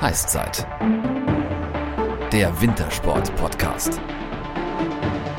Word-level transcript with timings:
Heißzeit. 0.00 0.64
Der 2.32 2.60
Wintersport-Podcast. 2.60 4.00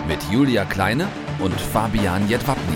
Mit 0.05 0.21
Julia 0.29 0.65
Kleine 0.65 1.07
und 1.39 1.53
Fabian 1.53 2.27
Jedwabny. 2.27 2.75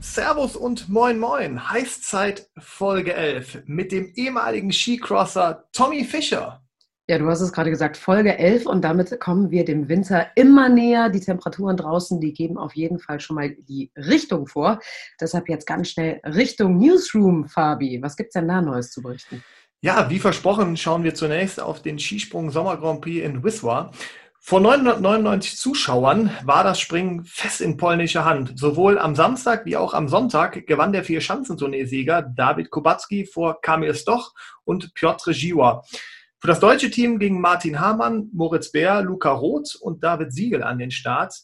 Servus 0.00 0.56
und 0.56 0.88
Moin 0.88 1.18
Moin. 1.18 1.70
Heißzeit 1.70 2.48
Folge 2.56 3.12
11 3.12 3.64
mit 3.66 3.92
dem 3.92 4.14
ehemaligen 4.14 4.72
Skicrosser 4.72 5.68
Tommy 5.72 6.04
Fischer. 6.04 6.59
Ja, 7.10 7.18
du 7.18 7.26
hast 7.26 7.40
es 7.40 7.52
gerade 7.52 7.70
gesagt, 7.70 7.96
Folge 7.96 8.38
11 8.38 8.66
und 8.66 8.82
damit 8.82 9.18
kommen 9.18 9.50
wir 9.50 9.64
dem 9.64 9.88
Winter 9.88 10.28
immer 10.36 10.68
näher. 10.68 11.08
Die 11.08 11.18
Temperaturen 11.18 11.76
draußen, 11.76 12.20
die 12.20 12.32
geben 12.32 12.56
auf 12.56 12.76
jeden 12.76 13.00
Fall 13.00 13.18
schon 13.18 13.34
mal 13.34 13.50
die 13.50 13.90
Richtung 13.96 14.46
vor. 14.46 14.78
Deshalb 15.20 15.48
jetzt 15.48 15.66
ganz 15.66 15.90
schnell 15.90 16.20
Richtung 16.24 16.78
Newsroom, 16.78 17.48
Fabi. 17.48 18.00
Was 18.00 18.16
gibt 18.16 18.28
es 18.28 18.34
denn 18.34 18.46
da 18.46 18.62
Neues 18.62 18.92
zu 18.92 19.02
berichten? 19.02 19.42
Ja, 19.80 20.08
wie 20.08 20.20
versprochen, 20.20 20.76
schauen 20.76 21.02
wir 21.02 21.12
zunächst 21.12 21.60
auf 21.60 21.82
den 21.82 21.98
Skisprung 21.98 22.52
Sommer 22.52 22.76
Grand 22.76 23.00
Prix 23.00 23.24
in 23.26 23.42
Wisła. 23.42 23.90
Vor 24.38 24.60
999 24.60 25.56
Zuschauern 25.56 26.30
war 26.44 26.62
das 26.62 26.78
Springen 26.78 27.24
fest 27.24 27.60
in 27.60 27.76
polnischer 27.76 28.24
Hand. 28.24 28.56
Sowohl 28.56 29.00
am 29.00 29.16
Samstag 29.16 29.66
wie 29.66 29.76
auch 29.76 29.94
am 29.94 30.06
Sonntag 30.06 30.64
gewann 30.64 30.92
der 30.92 31.02
Vier-Schanzentournee-Sieger 31.02 32.22
David 32.22 32.70
Kubacki 32.70 33.26
vor 33.26 33.60
Kamil 33.60 33.96
Stoch 33.96 34.32
und 34.62 34.94
Piotr 34.94 35.32
Ziwa. 35.32 35.82
Für 36.40 36.48
das 36.48 36.58
deutsche 36.58 36.90
Team 36.90 37.18
gingen 37.18 37.42
Martin 37.42 37.80
Hamann, 37.80 38.30
Moritz 38.32 38.72
Bär, 38.72 39.02
Luca 39.02 39.30
Roth 39.30 39.74
und 39.74 40.02
David 40.02 40.32
Siegel 40.32 40.62
an 40.62 40.78
den 40.78 40.90
Start. 40.90 41.34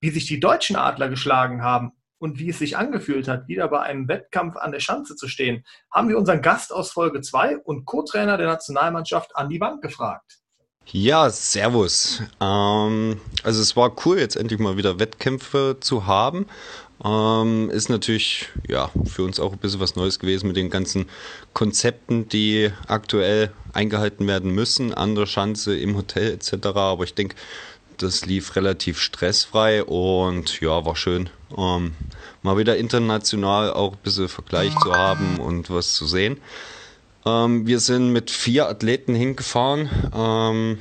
Wie 0.00 0.10
sich 0.10 0.26
die 0.26 0.40
deutschen 0.40 0.74
Adler 0.74 1.08
geschlagen 1.08 1.62
haben 1.62 1.92
und 2.18 2.40
wie 2.40 2.48
es 2.48 2.58
sich 2.58 2.76
angefühlt 2.76 3.28
hat, 3.28 3.46
wieder 3.46 3.68
bei 3.68 3.80
einem 3.80 4.08
Wettkampf 4.08 4.56
an 4.56 4.72
der 4.72 4.80
Schanze 4.80 5.14
zu 5.14 5.28
stehen, 5.28 5.64
haben 5.92 6.08
wir 6.08 6.18
unseren 6.18 6.42
Gast 6.42 6.72
aus 6.72 6.90
Folge 6.90 7.20
2 7.20 7.58
und 7.58 7.84
Co-Trainer 7.84 8.36
der 8.38 8.48
Nationalmannschaft 8.48 9.36
Andi 9.36 9.60
Wank 9.60 9.82
gefragt. 9.82 10.40
Ja, 10.86 11.30
servus. 11.30 12.20
Ähm, 12.40 13.20
also 13.44 13.62
es 13.62 13.76
war 13.76 13.94
cool, 14.04 14.18
jetzt 14.18 14.34
endlich 14.34 14.58
mal 14.58 14.76
wieder 14.76 14.98
Wettkämpfe 14.98 15.76
zu 15.78 16.06
haben. 16.08 16.46
Ähm, 17.02 17.70
ist 17.70 17.88
natürlich 17.88 18.48
ja 18.68 18.90
für 19.06 19.22
uns 19.22 19.40
auch 19.40 19.52
ein 19.52 19.58
bisschen 19.58 19.80
was 19.80 19.96
Neues 19.96 20.18
gewesen 20.18 20.48
mit 20.48 20.56
den 20.56 20.68
ganzen 20.68 21.06
Konzepten, 21.54 22.28
die 22.28 22.70
aktuell 22.88 23.50
eingehalten 23.72 24.26
werden 24.26 24.50
müssen, 24.50 24.92
andere 24.92 25.26
Schanze 25.26 25.76
im 25.76 25.96
Hotel 25.96 26.32
etc. 26.32 26.66
Aber 26.74 27.04
ich 27.04 27.14
denke, 27.14 27.36
das 27.96 28.26
lief 28.26 28.56
relativ 28.56 28.98
stressfrei 29.00 29.84
und 29.84 30.60
ja, 30.60 30.84
war 30.84 30.96
schön, 30.96 31.30
ähm, 31.56 31.92
mal 32.42 32.58
wieder 32.58 32.76
international 32.76 33.72
auch 33.72 33.92
ein 33.92 33.98
bisschen 34.02 34.28
Vergleich 34.28 34.74
zu 34.82 34.92
haben 34.92 35.38
und 35.38 35.70
was 35.70 35.94
zu 35.94 36.06
sehen. 36.06 36.38
Ähm, 37.26 37.66
wir 37.66 37.80
sind 37.80 38.10
mit 38.10 38.30
vier 38.30 38.68
Athleten 38.68 39.14
hingefahren. 39.14 39.90
Ähm, 40.14 40.78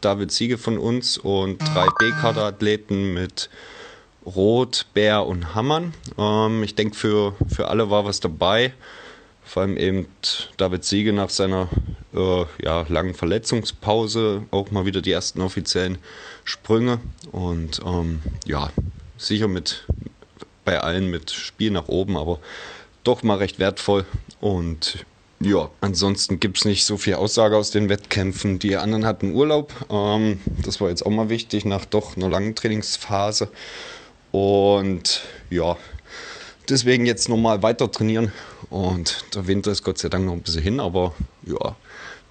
David 0.00 0.32
Siege 0.32 0.58
von 0.58 0.76
uns 0.76 1.16
und 1.16 1.58
drei 1.58 1.86
B-Kader-Athleten 1.98 3.14
mit 3.14 3.48
Rot, 4.26 4.86
Bär 4.94 5.26
und 5.26 5.54
Hammern. 5.54 5.94
Ähm, 6.18 6.62
ich 6.62 6.74
denke, 6.74 6.96
für, 6.96 7.34
für 7.48 7.68
alle 7.68 7.90
war 7.90 8.04
was 8.04 8.20
dabei. 8.20 8.72
Vor 9.44 9.62
allem 9.62 9.76
eben 9.76 10.06
David 10.56 10.84
Siege 10.84 11.12
nach 11.12 11.30
seiner 11.30 11.68
äh, 12.14 12.44
ja, 12.62 12.86
langen 12.88 13.14
Verletzungspause 13.14 14.42
auch 14.50 14.70
mal 14.70 14.86
wieder 14.86 15.02
die 15.02 15.12
ersten 15.12 15.40
offiziellen 15.40 15.98
Sprünge. 16.44 17.00
Und 17.30 17.80
ähm, 17.84 18.22
ja, 18.46 18.70
sicher 19.18 19.48
mit 19.48 19.86
bei 20.64 20.80
allen 20.80 21.10
mit 21.10 21.30
Spiel 21.30 21.70
nach 21.70 21.88
oben, 21.88 22.16
aber 22.16 22.40
doch 23.02 23.22
mal 23.22 23.36
recht 23.36 23.58
wertvoll. 23.58 24.06
Und 24.40 25.04
ja, 25.40 25.68
ansonsten 25.82 26.40
gibt 26.40 26.58
es 26.58 26.64
nicht 26.64 26.86
so 26.86 26.96
viel 26.96 27.14
Aussage 27.14 27.56
aus 27.56 27.70
den 27.70 27.90
Wettkämpfen. 27.90 28.58
Die 28.58 28.76
anderen 28.76 29.04
hatten 29.04 29.34
Urlaub. 29.34 29.74
Ähm, 29.90 30.40
das 30.64 30.80
war 30.80 30.88
jetzt 30.88 31.04
auch 31.04 31.10
mal 31.10 31.28
wichtig 31.28 31.64
nach 31.66 31.84
doch 31.84 32.16
einer 32.16 32.30
langen 32.30 32.54
Trainingsphase. 32.54 33.50
Und 34.34 35.22
ja, 35.48 35.76
deswegen 36.68 37.06
jetzt 37.06 37.28
nochmal 37.28 37.62
weiter 37.62 37.88
trainieren. 37.88 38.32
Und 38.68 39.32
der 39.32 39.46
Winter 39.46 39.70
ist 39.70 39.84
Gott 39.84 39.98
sei 39.98 40.08
Dank 40.08 40.26
noch 40.26 40.32
ein 40.32 40.42
bisschen 40.42 40.64
hin, 40.64 40.80
aber 40.80 41.14
ja, 41.44 41.76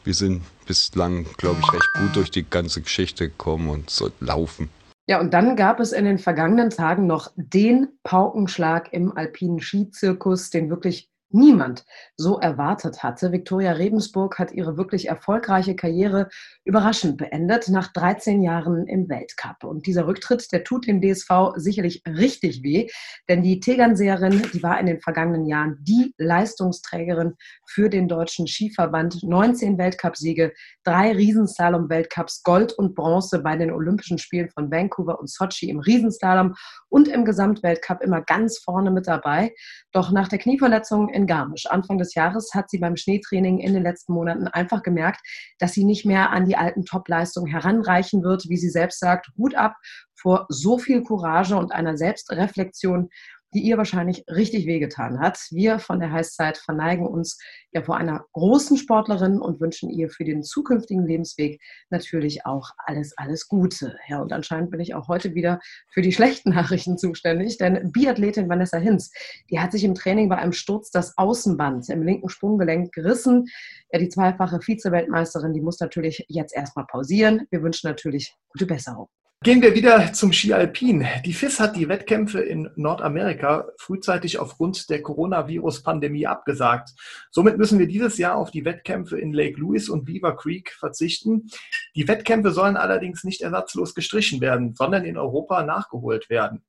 wir 0.03 0.14
sind 0.14 0.41
bislang, 0.68 1.25
glaube 1.38 1.62
ich, 1.62 1.72
recht 1.72 1.90
gut 1.97 2.16
durch 2.18 2.30
die 2.30 2.44
ganze 2.44 2.81
Geschichte 2.81 3.30
gekommen 3.30 3.69
und 3.69 3.90
sollten 3.90 4.25
laufen. 4.25 4.69
Ja, 5.08 5.22
und 5.22 5.34
dann 5.34 5.56
gab 5.56 5.80
es 5.80 5.94
in 5.94 6.03
den 6.03 6.18
vergangenen 6.18 6.72
Tagen 6.72 7.08
noch 7.08 7.31
den 7.38 7.88
Paukenschlag 8.03 8.91
im 8.91 9.16
alpinen 9.16 9.62
Skizirkus, 9.62 10.50
den 10.50 10.70
wirklich 10.70 11.09
niemand 11.34 11.86
so 12.16 12.40
erwartet 12.40 13.04
hatte. 13.04 13.32
Viktoria 13.32 13.74
Rebensburg 13.74 14.40
hat 14.40 14.52
ihre 14.52 14.78
wirklich 14.78 15.10
erfolgreiche 15.10 15.76
Karriere 15.76 16.30
überraschend 16.64 17.18
beendet 17.18 17.70
nach 17.70 17.92
13 17.92 18.42
Jahren 18.42 18.88
im 18.88 19.10
Weltcup. 19.10 19.64
Und 19.64 19.88
dieser 19.88 20.08
Rücktritt, 20.08 20.52
der 20.52 20.64
tut 20.64 20.88
dem 20.88 21.02
DSV 21.02 21.54
sicherlich 21.56 22.04
richtig 22.08 22.64
weh, 22.64 22.88
denn 23.28 23.42
die 23.42 23.60
Tegernseherin, 23.60 24.44
die 24.54 24.64
war 24.64 24.80
in 24.80 24.86
den 24.86 25.02
vergangenen 25.02 25.46
Jahren 25.46 25.78
die 25.82 26.14
Leistungsträgerin 26.18 27.34
für 27.68 27.90
den 27.90 28.08
deutschen 28.08 28.48
Skiverband. 28.48 29.24
19 29.24 29.78
Weltcupsiege, 29.78 30.54
drei 30.84 31.12
Riesenslalom-Weltcups, 31.12 32.44
Gold 32.44 32.74
und 32.74 32.96
Bronze 32.96 33.40
bei 33.40 33.56
den 33.56 33.72
Olympischen 33.72 34.18
Spielen 34.18 34.50
von 34.50 34.72
Vancouver 34.72 35.20
und 35.20 35.30
Sochi 35.30 35.70
im 35.70 35.80
Riesenslalom 35.80 36.54
und 36.90 37.08
im 37.08 37.26
Gesamtweltcup 37.26 38.02
immer 38.02 38.22
ganz 38.22 38.60
vorne 38.60 38.92
mit 38.92 39.08
dabei. 39.08 39.54
Doch 39.92 40.12
nach 40.12 40.28
der 40.28 40.40
Knieverletzung 40.40 41.10
in 41.10 41.22
Garmisch. 41.28 41.66
Anfang 41.67 41.97
des 41.97 42.16
Jahres 42.16 42.51
hat 42.53 42.69
sie 42.69 42.79
beim 42.79 42.97
Schneetraining 42.97 43.59
in 43.59 43.73
den 43.73 43.84
letzten 43.84 44.13
Monaten 44.13 44.47
einfach 44.47 44.84
gemerkt, 44.84 45.22
dass 45.59 45.73
sie 45.73 45.84
nicht 45.84 46.06
mehr 46.06 46.31
an 46.31 46.45
die 46.45 46.57
alten 46.57 46.85
Topleistungen 46.85 47.51
heranreichen 47.51 48.23
wird, 48.23 48.50
wie 48.50 48.57
sie 48.57 48.69
selbst 48.69 49.00
sagt, 49.00 49.29
Hut 49.38 49.56
ab 49.56 49.75
vor 50.16 50.45
so 50.50 50.78
viel 50.78 51.03
Courage 51.03 51.56
und 51.56 51.73
einer 51.73 51.97
Selbstreflexion, 51.97 53.09
die 53.53 53.62
ihr 53.62 53.78
wahrscheinlich 53.78 54.24
richtig 54.28 54.66
wehgetan 54.66 55.19
hat. 55.19 55.40
Wir 55.52 55.80
von 55.80 56.00
der 56.00 56.12
Heißzeit 56.12 56.58
verneigen 56.58 57.08
uns 57.08 57.38
ja 57.72 57.81
vor 57.81 57.97
einer 57.97 58.25
großen 58.34 58.78
Sportlerin 58.78 59.40
und 59.40 59.59
wünschen 59.59 59.90
ihr 59.90 60.09
für 60.09 60.24
den 60.24 60.44
zukünftigen 60.44 61.06
Lebensweg 61.06 61.62
natürlich 61.90 62.46
auch 62.46 62.72
alles, 62.78 63.14
alles 63.18 63.47
Gute. 63.47 63.97
Ja, 64.08 64.22
und 64.22 64.31
anscheinend 64.31 64.72
bin 64.72 64.80
ich 64.80 64.96
auch 64.96 65.08
heute 65.08 65.34
wieder 65.34 65.59
für 65.90 66.02
die 66.02 66.12
schlechten 66.12 66.52
Nachrichten 66.52 66.97
zuständig, 66.97 67.58
denn 67.58 67.91
Biathletin 67.91 68.50
Vanessa 68.50 68.78
Hinz, 68.78 69.12
die 69.50 69.59
hat 69.59 69.72
sich 69.72 69.84
im 69.84 69.96
Training 69.96 70.30
bei 70.30 70.38
einem 70.38 70.53
Sturz 70.53 70.91
das 70.91 71.18
Außenband 71.18 71.90
im 71.90 72.03
linken 72.03 72.30
Sprunggelenk 72.30 72.91
gerissen. 72.91 73.46
Ja, 73.91 74.00
die 74.00 74.09
zweifache 74.09 74.62
Vize-Weltmeisterin, 74.62 75.53
die 75.53 75.62
muss 75.62 75.80
natürlich 75.80 76.25
jetzt 76.28 76.56
erstmal 76.56 76.85
pausieren. 76.85 77.47
Wir 77.50 77.62
wünschen 77.64 77.88
natürlich 77.90 78.35
gute 78.50 78.66
Besserung. 78.66 79.08
Gehen 79.44 79.62
wir 79.62 79.76
wieder 79.76 80.14
zum 80.14 80.31
Ski 80.31 80.54
Alpin. 80.54 81.06
Die 81.26 81.34
FIS 81.34 81.59
hat 81.59 81.76
die 81.76 81.90
Wettkämpfe 81.90 82.40
in 82.40 82.70
Nordamerika 82.78 83.68
frühzeitig 83.78 84.40
aufgrund 84.40 84.90
der 84.90 85.02
Coronavirus-Pandemie 85.02 86.28
abgesagt. 86.28 86.92
Somit 87.30 87.58
müssen 87.58 87.78
wir 87.78 87.88
dieses 87.88 88.18
Jahr 88.18 88.38
auf 88.38 88.52
die 88.52 88.64
Wettkämpfe 88.64 89.20
in 89.20 89.34
Lake 89.34 89.59
Louise 89.59 89.92
und 89.92 90.06
Beaver 90.06 90.38
Creek 90.38 90.72
verzichten. 90.72 91.50
Die 91.94 92.08
Wettkämpfe 92.08 92.52
sollen 92.52 92.78
allerdings 92.78 93.26
nicht 93.26 93.42
ersatzlos 93.42 93.94
gestrichen 93.94 94.40
werden, 94.40 94.76
sondern 94.76 95.03
in 95.03 95.18
Europa 95.18 95.64
nachgeholt 95.64 96.30
werden. 96.30 96.64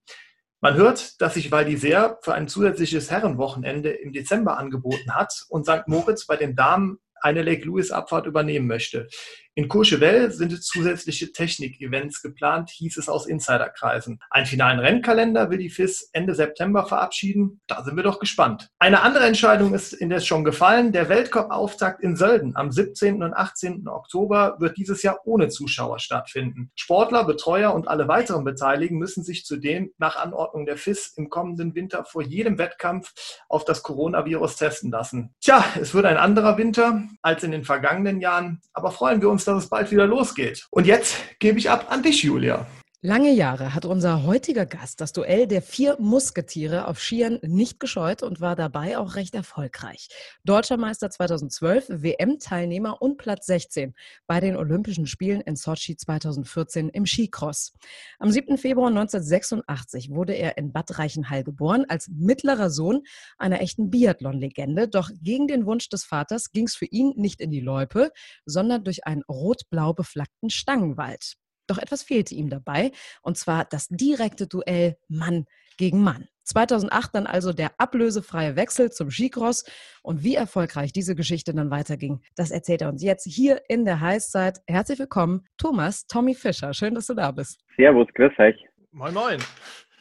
Man 0.61 0.75
hört, 0.75 1.21
dass 1.21 1.35
sich 1.35 1.53
Val 1.53 1.67
d'Isère 1.67 2.17
für 2.23 2.35
ein 2.35 2.49
zusätzliches 2.49 3.09
Herrenwochenende 3.09 3.91
im 3.91 4.13
Dezember 4.13 4.59
angeboten 4.59 5.15
hat 5.15 5.45
und 5.49 5.65
St. 5.65 5.87
Moritz 5.87 6.27
bei 6.27 6.35
den 6.37 6.57
Damen 6.57 6.99
eine 7.21 7.43
Lake 7.43 7.65
Louise 7.65 7.95
Abfahrt 7.95 8.27
übernehmen 8.27 8.67
möchte. 8.67 9.09
In 9.57 9.69
Courchevel 9.69 10.33
sind 10.33 10.61
zusätzliche 10.65 11.31
Technik-Events 11.31 12.23
geplant, 12.23 12.71
hieß 12.71 12.97
es 12.97 13.09
aus 13.09 13.27
Insiderkreisen. 13.27 14.19
Einen 14.29 14.47
finalen 14.47 14.81
Rennkalender 14.81 15.49
will 15.49 15.59
die 15.59 15.71
FIS 15.71 16.11
Ende 16.13 16.35
September 16.35 16.87
verabschieden. 16.87 17.61
Da 17.69 17.85
sind 17.85 17.95
wir 17.95 18.03
doch 18.03 18.19
gespannt. 18.19 18.71
Eine 18.81 19.03
andere 19.03 19.27
Entscheidung 19.27 19.73
ist 19.73 19.93
indes 19.93 20.27
schon 20.27 20.43
gefallen. 20.43 20.91
Der 20.91 21.09
Weltcup-Auftakt 21.09 22.03
in 22.03 22.17
Sölden 22.17 22.57
am 22.57 22.73
17. 22.73 23.23
und 23.23 23.33
18. 23.33 23.87
Oktober 23.87 24.57
wird 24.59 24.77
dieses 24.77 25.05
Jahr 25.05 25.21
ohne 25.25 25.47
Zuschauer 25.47 26.01
stattfinden. 26.01 26.73
Sportler, 26.75 27.23
Betreuer 27.23 27.75
und 27.75 27.87
alle 27.87 28.09
weiteren 28.09 28.43
Beteiligten 28.43 28.99
müssen 28.99 29.23
sich 29.23 29.45
zudem 29.45 29.93
nach 29.99 30.17
Anordnung 30.17 30.67
der 30.67 30.79
FIS 30.79 31.13
im 31.17 31.31
kommenden 31.31 31.77
Winter 31.77 32.05
vor 32.05 32.23
jedem 32.23 32.59
Wettkampf 32.59 33.13
auf 33.49 33.65
das 33.65 33.85
Coronavirus 33.85 34.57
testen 34.57 34.91
lassen. 34.91 35.33
Tja, 35.41 35.65
es 35.81 35.95
wird 35.95 36.07
ein 36.07 36.17
anderer 36.17 36.59
Winter 36.59 37.05
als 37.23 37.45
in 37.45 37.53
den 37.53 37.63
vergangenen 37.63 38.21
Jahren, 38.21 38.61
aber 38.73 38.91
freuen 38.91 39.23
wir 39.23 39.31
uns 39.31 39.44
dass 39.45 39.65
es 39.65 39.69
bald 39.69 39.91
wieder 39.91 40.07
losgeht. 40.07 40.67
Und 40.71 40.87
jetzt 40.87 41.17
gebe 41.39 41.59
ich 41.59 41.71
ab 41.71 41.87
an 41.91 42.03
dich, 42.03 42.23
Julia. 42.23 42.67
Lange 43.07 43.35
Jahre 43.35 43.75
hat 43.75 43.85
unser 43.85 44.23
heutiger 44.23 44.65
Gast 44.65 45.03
das 45.03 45.13
Duell 45.13 45.47
der 45.47 45.61
vier 45.61 45.99
Musketiere 46.01 46.89
auf 46.89 46.99
Skiern 46.99 47.39
nicht 47.43 47.79
gescheut 47.79 48.23
und 48.23 48.41
war 48.41 48.57
dabei 48.57 48.97
auch 48.97 49.15
recht 49.15 49.35
erfolgreich. 49.35 50.09
Deutscher 50.43 50.79
Meister 50.79 51.11
2012, 51.11 51.87
WM-Teilnehmer 51.91 53.03
und 53.03 53.19
Platz 53.19 53.45
16 53.45 53.95
bei 54.27 54.41
den 54.41 54.57
Olympischen 54.57 55.07
Spielen 55.07 55.43
in 55.43 55.55
Sochi 55.55 55.99
2014 55.99 56.89
im 56.89 57.05
Skicross. 57.05 57.75
Am 58.19 58.31
7. 58.31 58.57
Februar 58.57 58.89
1986 58.89 60.09
wurde 60.09 60.33
er 60.33 60.57
in 60.57 60.73
Bad 60.73 60.99
Reichenhall 60.99 61.45
geboren, 61.45 61.85
als 61.87 62.09
mittlerer 62.09 62.71
Sohn 62.71 63.03
einer 63.37 63.61
echten 63.61 63.91
Biathlon-Legende. 63.91 64.89
Doch 64.89 65.11
gegen 65.21 65.47
den 65.47 65.67
Wunsch 65.67 65.91
des 65.91 66.05
Vaters 66.05 66.53
ging 66.53 66.65
es 66.65 66.75
für 66.75 66.87
ihn 66.87 67.13
nicht 67.17 67.43
in 67.43 67.51
die 67.51 67.61
Loipe, 67.61 68.13
sondern 68.47 68.83
durch 68.83 69.07
einen 69.07 69.25
rot-blau 69.25 69.93
beflaggten 69.93 70.49
Stangenwald. 70.49 71.35
Doch 71.67 71.79
etwas 71.79 72.03
fehlte 72.03 72.35
ihm 72.35 72.51
dabei, 72.51 72.93
und 73.23 73.37
zwar 73.37 73.65
das 73.65 73.89
direkte 73.89 74.47
Duell 74.47 74.97
Mann 75.09 75.47
gegen 75.77 76.03
Mann. 76.03 76.29
2008 76.45 77.15
dann 77.15 77.27
also 77.27 77.53
der 77.53 77.71
ablösefreie 77.79 78.57
Wechsel 78.57 78.91
zum 78.93 79.11
Skicross 79.11 79.65
und 80.03 80.23
wie 80.23 80.35
erfolgreich 80.35 80.93
diese 80.93 81.15
Geschichte 81.15 81.55
dann 81.55 81.71
weiterging, 81.71 82.21
das 82.37 82.51
erzählt 82.51 82.83
er 82.83 82.91
uns 82.91 83.03
jetzt 83.03 83.25
hier 83.25 83.63
in 83.69 83.85
der 83.85 84.01
Heißzeit. 84.01 84.61
Herzlich 84.67 84.99
willkommen, 84.99 85.47
Thomas 85.57 86.07
Tommy 86.07 86.35
Fischer. 86.35 86.75
Schön, 86.75 86.95
dass 86.95 87.07
du 87.07 87.15
da 87.15 87.31
bist. 87.31 87.65
Servus, 87.77 88.07
grüß 88.15 88.33
euch. 88.39 88.57
Moin, 88.93 89.15
moin. 89.15 89.39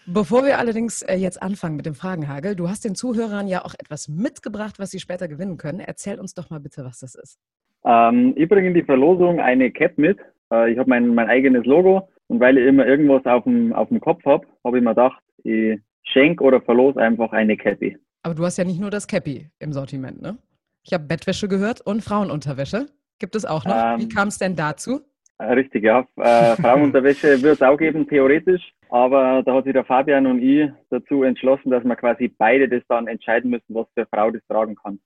Bevor 0.05 0.43
wir 0.43 0.59
allerdings 0.59 1.01
äh, 1.01 1.15
jetzt 1.15 1.41
anfangen 1.41 1.77
mit 1.77 1.85
dem 1.85 1.95
Fragenhagel, 1.95 2.57
du 2.57 2.67
hast 2.67 2.83
den 2.83 2.93
Zuhörern 2.93 3.47
ja 3.47 3.63
auch 3.63 3.73
etwas 3.73 4.09
mitgebracht, 4.09 4.77
was 4.77 4.91
sie 4.91 4.99
später 4.99 5.29
gewinnen 5.29 5.55
können. 5.55 5.79
Erzähl 5.79 6.19
uns 6.19 6.33
doch 6.33 6.49
mal 6.49 6.59
bitte, 6.59 6.83
was 6.83 6.99
das 6.99 7.15
ist. 7.15 7.39
Ähm, 7.85 8.33
ich 8.35 8.49
bringe 8.49 8.67
in 8.67 8.73
die 8.73 8.83
Verlosung 8.83 9.39
eine 9.39 9.71
Cap 9.71 9.97
mit 9.97 10.19
äh, 10.53 10.71
ich 10.71 10.77
habe 10.77 10.89
mein, 10.89 11.13
mein 11.13 11.27
eigenes 11.27 11.65
Logo 11.65 12.09
und 12.27 12.39
weil 12.39 12.57
ich 12.57 12.65
immer 12.65 12.85
irgendwas 12.85 13.25
auf 13.25 13.43
dem, 13.43 13.73
auf 13.73 13.89
dem 13.89 13.99
Kopf 13.99 14.23
habe, 14.25 14.45
habe 14.63 14.77
ich 14.77 14.83
mir 14.83 14.91
gedacht, 14.91 15.21
ich 15.43 15.79
schenke 16.03 16.43
oder 16.43 16.61
verlose 16.61 16.99
einfach 17.01 17.31
eine 17.31 17.57
Cappy. 17.57 17.97
Aber 18.23 18.35
du 18.35 18.45
hast 18.45 18.57
ja 18.57 18.63
nicht 18.63 18.79
nur 18.79 18.89
das 18.91 19.07
Cappy 19.07 19.49
im 19.59 19.73
Sortiment, 19.73 20.21
ne? 20.21 20.37
Ich 20.85 20.93
habe 20.93 21.05
Bettwäsche 21.05 21.47
gehört 21.47 21.81
und 21.81 22.03
Frauenunterwäsche. 22.03 22.87
Gibt 23.19 23.35
es 23.35 23.45
auch 23.45 23.65
noch? 23.65 23.93
Ähm, 23.93 23.99
Wie 24.01 24.09
kam 24.09 24.27
es 24.27 24.37
denn 24.37 24.55
dazu? 24.55 25.01
Äh, 25.37 25.53
richtig, 25.53 25.83
ja. 25.83 26.05
Äh, 26.17 26.55
Frauenunterwäsche 26.61 27.41
wird 27.41 27.55
es 27.55 27.61
auch 27.61 27.77
geben, 27.77 28.07
theoretisch. 28.07 28.73
Aber 28.89 29.41
da 29.43 29.55
hat 29.55 29.63
sich 29.63 29.73
der 29.73 29.85
Fabian 29.85 30.27
und 30.27 30.41
ich 30.41 30.69
dazu 30.89 31.23
entschlossen, 31.23 31.71
dass 31.71 31.83
wir 31.83 31.95
quasi 31.95 32.27
beide 32.27 32.67
das 32.67 32.83
dann 32.89 33.07
entscheiden 33.07 33.49
müssen, 33.49 33.73
was 33.73 33.87
für 33.93 34.05
Frau 34.05 34.29
das 34.29 34.41
tragen 34.47 34.75
kann. 34.75 34.99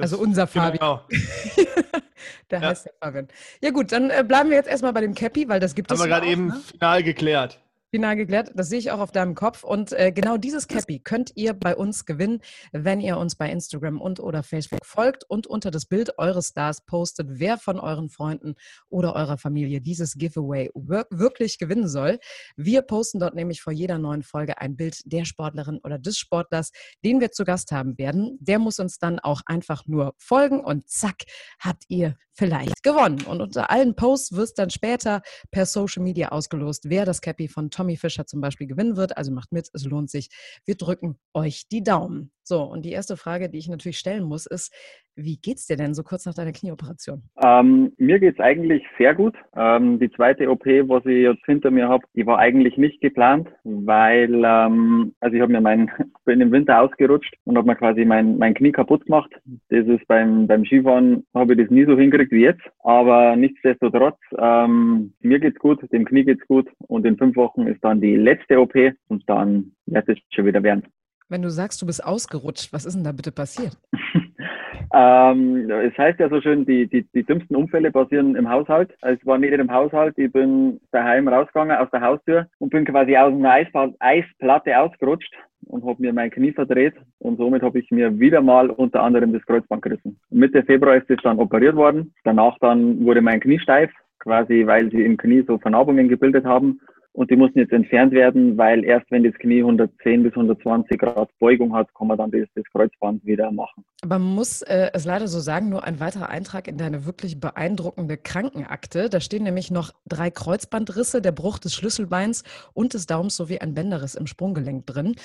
Das 0.00 0.12
also 0.12 0.22
unser 0.22 0.46
Fabian. 0.46 0.72
Genau. 0.72 1.00
der 2.50 2.60
ja. 2.60 2.68
heißt 2.68 2.86
der 2.86 2.92
Fabian. 3.00 3.28
Ja 3.60 3.70
gut, 3.70 3.92
dann 3.92 4.10
äh, 4.10 4.24
bleiben 4.26 4.50
wir 4.50 4.56
jetzt 4.56 4.68
erstmal 4.68 4.92
bei 4.92 5.00
dem 5.00 5.14
Cappy, 5.14 5.48
weil 5.48 5.60
das 5.60 5.74
gibt 5.74 5.90
Haben 5.90 5.96
es. 5.96 6.02
Haben 6.02 6.08
wir 6.08 6.14
gerade 6.14 6.26
eben 6.26 6.46
ne? 6.48 6.60
final 6.70 7.02
geklärt. 7.02 7.60
Final 7.90 8.14
geklärt, 8.14 8.52
das 8.54 8.68
sehe 8.68 8.78
ich 8.78 8.92
auch 8.92 9.00
auf 9.00 9.10
deinem 9.10 9.34
Kopf. 9.34 9.64
Und 9.64 9.92
äh, 9.92 10.12
genau 10.12 10.36
dieses 10.36 10.68
Cappy 10.68 11.00
könnt 11.00 11.32
ihr 11.34 11.54
bei 11.54 11.74
uns 11.74 12.06
gewinnen, 12.06 12.40
wenn 12.72 13.00
ihr 13.00 13.18
uns 13.18 13.34
bei 13.34 13.50
Instagram 13.50 14.00
und 14.00 14.20
oder 14.20 14.44
Facebook 14.44 14.86
folgt 14.86 15.24
und 15.24 15.48
unter 15.48 15.72
das 15.72 15.86
Bild 15.86 16.16
eures 16.18 16.48
Stars 16.48 16.84
postet, 16.86 17.26
wer 17.30 17.58
von 17.58 17.80
euren 17.80 18.08
Freunden 18.08 18.54
oder 18.88 19.16
eurer 19.16 19.38
Familie 19.38 19.80
dieses 19.80 20.14
Giveaway 20.14 20.70
wirklich 20.74 21.58
gewinnen 21.58 21.88
soll. 21.88 22.20
Wir 22.56 22.82
posten 22.82 23.18
dort 23.18 23.34
nämlich 23.34 23.60
vor 23.60 23.72
jeder 23.72 23.98
neuen 23.98 24.22
Folge 24.22 24.58
ein 24.58 24.76
Bild 24.76 25.00
der 25.04 25.24
Sportlerin 25.24 25.80
oder 25.82 25.98
des 25.98 26.16
Sportlers, 26.16 26.70
den 27.04 27.20
wir 27.20 27.32
zu 27.32 27.44
Gast 27.44 27.72
haben 27.72 27.98
werden. 27.98 28.38
Der 28.40 28.60
muss 28.60 28.78
uns 28.78 28.98
dann 28.98 29.18
auch 29.18 29.42
einfach 29.46 29.86
nur 29.86 30.14
folgen 30.16 30.60
und 30.60 30.88
zack, 30.88 31.22
habt 31.58 31.84
ihr 31.88 32.14
vielleicht 32.32 32.82
gewonnen. 32.82 33.22
Und 33.22 33.42
unter 33.42 33.70
allen 33.70 33.94
Posts 33.94 34.32
wird 34.32 34.58
dann 34.58 34.70
später 34.70 35.20
per 35.50 35.66
Social 35.66 36.02
Media 36.02 36.30
ausgelost, 36.30 36.88
wer 36.88 37.04
das 37.04 37.20
Cappy 37.20 37.48
von 37.48 37.70
Tommy 37.80 37.96
Fischer 37.96 38.26
zum 38.26 38.42
Beispiel 38.42 38.66
gewinnen 38.66 38.96
wird. 38.96 39.16
Also 39.16 39.32
macht 39.32 39.52
mit, 39.52 39.70
es 39.72 39.84
lohnt 39.84 40.10
sich. 40.10 40.28
Wir 40.66 40.76
drücken 40.76 41.18
euch 41.32 41.66
die 41.68 41.82
Daumen. 41.82 42.30
So, 42.50 42.64
und 42.64 42.84
die 42.84 42.90
erste 42.90 43.16
Frage, 43.16 43.48
die 43.48 43.58
ich 43.58 43.68
natürlich 43.68 43.98
stellen 43.98 44.24
muss, 44.24 44.44
ist, 44.44 44.74
wie 45.14 45.36
geht's 45.36 45.68
dir 45.68 45.76
denn 45.76 45.94
so 45.94 46.02
kurz 46.02 46.26
nach 46.26 46.34
deiner 46.34 46.50
Knieoperation? 46.50 47.22
Ähm, 47.40 47.92
mir 47.96 48.18
geht's 48.18 48.40
eigentlich 48.40 48.82
sehr 48.98 49.14
gut. 49.14 49.36
Ähm, 49.54 50.00
die 50.00 50.10
zweite 50.10 50.50
OP, 50.50 50.66
was 50.66 51.06
ich 51.06 51.22
jetzt 51.22 51.46
hinter 51.46 51.70
mir 51.70 51.88
habe, 51.88 52.02
die 52.16 52.26
war 52.26 52.40
eigentlich 52.40 52.76
nicht 52.76 53.00
geplant, 53.00 53.48
weil 53.62 54.42
ähm, 54.44 55.14
also 55.20 55.36
ich 55.36 55.40
habe 55.40 55.52
mir 55.52 55.60
mein 55.60 55.92
bin 56.24 56.40
im 56.40 56.50
Winter 56.50 56.80
ausgerutscht 56.80 57.32
und 57.44 57.56
habe 57.56 57.68
mir 57.68 57.76
quasi 57.76 58.04
mein, 58.04 58.36
mein 58.36 58.54
Knie 58.54 58.72
kaputt 58.72 59.06
gemacht. 59.06 59.30
Das 59.68 59.86
ist 59.86 60.04
beim 60.08 60.48
beim 60.48 60.64
Skifahren 60.64 61.24
habe 61.32 61.52
ich 61.52 61.60
das 61.60 61.70
nie 61.70 61.84
so 61.84 61.96
hingekriegt 61.96 62.32
wie 62.32 62.42
jetzt, 62.42 62.66
aber 62.80 63.36
nichtsdestotrotz 63.36 64.18
ähm, 64.38 65.14
mir 65.20 65.38
geht's 65.38 65.60
gut, 65.60 65.80
dem 65.92 66.04
Knie 66.04 66.24
geht's 66.24 66.46
gut 66.48 66.68
und 66.88 67.06
in 67.06 67.16
fünf 67.16 67.36
Wochen 67.36 67.68
ist 67.68 67.84
dann 67.84 68.00
die 68.00 68.16
letzte 68.16 68.58
OP 68.58 68.74
und 69.06 69.22
dann 69.28 69.70
wird 69.86 70.08
es 70.08 70.18
schon 70.30 70.46
wieder 70.46 70.64
werden. 70.64 70.82
Wenn 71.30 71.42
du 71.42 71.48
sagst, 71.48 71.80
du 71.80 71.86
bist 71.86 72.04
ausgerutscht, 72.04 72.72
was 72.72 72.84
ist 72.84 72.96
denn 72.96 73.04
da 73.04 73.12
bitte 73.12 73.30
passiert? 73.30 73.78
ähm, 74.92 75.70
es 75.70 75.96
heißt 75.96 76.18
ja 76.18 76.28
so 76.28 76.40
schön, 76.40 76.66
die, 76.66 76.88
die, 76.88 77.06
die 77.14 77.22
dümmsten 77.22 77.54
Unfälle 77.54 77.92
passieren 77.92 78.34
im 78.34 78.50
Haushalt. 78.50 78.92
Also 79.00 79.20
es 79.20 79.26
war 79.26 79.38
nicht 79.38 79.52
im 79.52 79.70
Haushalt, 79.70 80.18
ich 80.18 80.32
bin 80.32 80.80
daheim 80.90 81.28
rausgegangen 81.28 81.76
aus 81.76 81.88
der 81.92 82.00
Haustür 82.00 82.48
und 82.58 82.70
bin 82.70 82.84
quasi 82.84 83.16
aus 83.16 83.32
einer 83.32 83.94
Eisplatte 84.00 84.76
ausgerutscht 84.76 85.32
und 85.66 85.84
habe 85.86 86.02
mir 86.02 86.12
mein 86.12 86.32
Knie 86.32 86.50
verdreht 86.50 86.94
und 87.20 87.36
somit 87.36 87.62
habe 87.62 87.78
ich 87.78 87.88
mir 87.92 88.18
wieder 88.18 88.40
mal 88.40 88.68
unter 88.68 89.00
anderem 89.00 89.32
das 89.32 89.46
Kreuzband 89.46 89.82
gerissen. 89.82 90.18
Mitte 90.30 90.64
Februar 90.64 90.96
ist 90.96 91.08
es 91.10 91.22
dann 91.22 91.38
operiert 91.38 91.76
worden. 91.76 92.12
Danach 92.24 92.58
dann 92.58 93.04
wurde 93.04 93.20
mein 93.20 93.38
Knie 93.38 93.60
steif, 93.60 93.92
quasi 94.18 94.66
weil 94.66 94.90
sie 94.90 95.04
im 95.04 95.16
Knie 95.16 95.44
so 95.46 95.58
Vernarbungen 95.58 96.08
gebildet 96.08 96.44
haben 96.44 96.80
und 97.12 97.30
die 97.30 97.36
mussten 97.36 97.58
jetzt 97.58 97.72
entfernt 97.72 98.12
werden, 98.12 98.56
weil 98.56 98.84
erst 98.84 99.10
wenn 99.10 99.24
das 99.24 99.34
Knie 99.34 99.60
110 99.60 100.22
bis 100.22 100.32
120 100.32 100.98
Grad 100.98 101.28
Beugung 101.38 101.74
hat, 101.74 101.92
kann 101.94 102.06
man 102.06 102.16
dann 102.16 102.30
das, 102.30 102.48
das 102.54 102.64
Kreuzband 102.72 103.24
wieder 103.24 103.50
machen. 103.50 103.84
Aber 104.02 104.18
man 104.18 104.34
muss 104.34 104.62
äh, 104.62 104.90
es 104.92 105.04
leider 105.04 105.26
so 105.26 105.40
sagen, 105.40 105.68
nur 105.68 105.84
ein 105.84 105.98
weiterer 105.98 106.30
Eintrag 106.30 106.68
in 106.68 106.78
deine 106.78 107.06
wirklich 107.06 107.40
beeindruckende 107.40 108.16
Krankenakte. 108.16 109.08
Da 109.10 109.20
stehen 109.20 109.42
nämlich 109.42 109.70
noch 109.70 109.90
drei 110.08 110.30
Kreuzbandrisse, 110.30 111.20
der 111.20 111.32
Bruch 111.32 111.58
des 111.58 111.74
Schlüsselbeins 111.74 112.44
und 112.74 112.94
des 112.94 113.06
Daumens 113.06 113.36
sowie 113.36 113.58
ein 113.58 113.74
Bänderriss 113.74 114.14
im 114.14 114.26
Sprunggelenk 114.26 114.86
drin. 114.86 115.16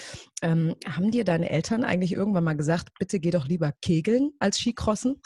Ähm, 0.42 0.76
haben 0.88 1.12
dir 1.12 1.24
deine 1.24 1.50
Eltern 1.50 1.84
eigentlich 1.84 2.14
irgendwann 2.14 2.44
mal 2.44 2.58
gesagt, 2.58 2.90
bitte 3.00 3.20
geh 3.20 3.30
doch 3.30 3.48
lieber 3.48 3.72
kegeln 3.82 4.32
als 4.40 4.60
Skicrossen? 4.60 5.22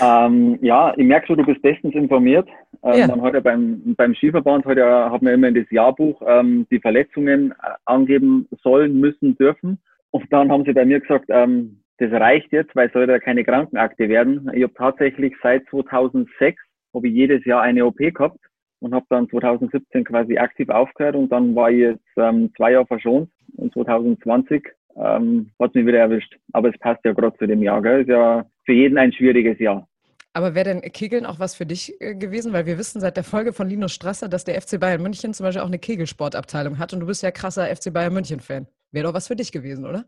Ähm, 0.00 0.58
ja, 0.60 0.92
ich 0.96 1.04
merke 1.04 1.28
schon, 1.28 1.38
du 1.38 1.44
bist 1.44 1.62
bestens 1.62 1.94
informiert. 1.94 2.48
Ähm, 2.82 2.98
ja. 2.98 3.22
Hat 3.22 3.34
ja 3.34 3.40
beim, 3.40 3.94
beim 3.96 4.14
Skiverband 4.14 4.64
hat 4.64 4.76
ja, 4.76 5.08
hat 5.10 5.22
man 5.22 5.34
immer 5.34 5.48
in 5.48 5.54
das 5.54 5.70
Jahrbuch 5.94 6.22
ähm, 6.26 6.66
die 6.70 6.80
Verletzungen 6.80 7.52
äh, 7.52 7.70
angeben 7.84 8.48
sollen, 8.62 8.98
müssen, 9.00 9.36
dürfen. 9.36 9.78
Und 10.10 10.32
dann 10.32 10.50
haben 10.50 10.64
sie 10.64 10.72
bei 10.72 10.84
mir 10.84 11.00
gesagt, 11.00 11.26
ähm, 11.28 11.80
das 11.98 12.10
reicht 12.12 12.52
jetzt, 12.52 12.74
weil 12.74 12.88
es 12.88 12.92
soll 12.92 13.08
ja 13.08 13.18
keine 13.18 13.44
Krankenakte 13.44 14.08
werden. 14.08 14.50
Ich 14.52 14.62
habe 14.62 14.74
tatsächlich 14.74 15.34
seit 15.42 15.64
2006 15.70 16.60
habe 16.94 17.08
ich 17.08 17.14
jedes 17.14 17.44
Jahr 17.44 17.62
eine 17.62 17.86
OP 17.86 17.98
gehabt 17.98 18.38
und 18.80 18.94
habe 18.94 19.06
dann 19.10 19.28
2017 19.28 20.04
quasi 20.04 20.36
aktiv 20.38 20.68
aufgehört 20.68 21.16
und 21.16 21.30
dann 21.30 21.54
war 21.54 21.70
ich 21.70 21.78
jetzt 21.78 22.02
ähm, 22.16 22.52
zwei 22.56 22.72
Jahre 22.72 22.86
verschont 22.86 23.30
und 23.56 23.72
2020 23.72 24.64
ähm, 24.96 25.50
hat 25.60 25.74
mich 25.74 25.86
wieder 25.86 25.98
erwischt. 25.98 26.36
Aber 26.52 26.68
es 26.68 26.78
passt 26.78 27.04
ja 27.04 27.12
gerade 27.12 27.36
zu 27.36 27.46
dem 27.46 27.62
Jahr. 27.62 27.82
Gell? 27.82 28.02
Ist 28.02 28.08
ja 28.08 28.44
für 28.64 28.72
jeden 28.72 28.98
ein 28.98 29.12
schwieriges 29.12 29.58
Jahr. 29.58 29.88
Aber 30.36 30.56
wäre 30.56 30.64
denn 30.64 30.80
Kegeln 30.82 31.26
auch 31.26 31.38
was 31.38 31.54
für 31.54 31.64
dich 31.64 32.00
äh, 32.00 32.14
gewesen? 32.16 32.52
Weil 32.52 32.66
wir 32.66 32.76
wissen 32.76 33.00
seit 33.00 33.16
der 33.16 33.24
Folge 33.24 33.52
von 33.52 33.68
Linus 33.68 33.92
Strasser, 33.92 34.28
dass 34.28 34.44
der 34.44 34.60
FC 34.60 34.80
Bayern 34.80 35.00
München 35.00 35.32
zum 35.32 35.44
Beispiel 35.44 35.62
auch 35.62 35.68
eine 35.68 35.78
Kegelsportabteilung 35.78 36.78
hat 36.78 36.92
und 36.92 37.00
du 37.00 37.06
bist 37.06 37.22
ja 37.22 37.30
krasser 37.30 37.74
FC 37.74 37.92
Bayern 37.92 38.12
München-Fan. 38.12 38.66
Wäre 38.90 39.06
doch 39.06 39.14
was 39.14 39.28
für 39.28 39.36
dich 39.36 39.52
gewesen, 39.52 39.86
oder? 39.86 40.04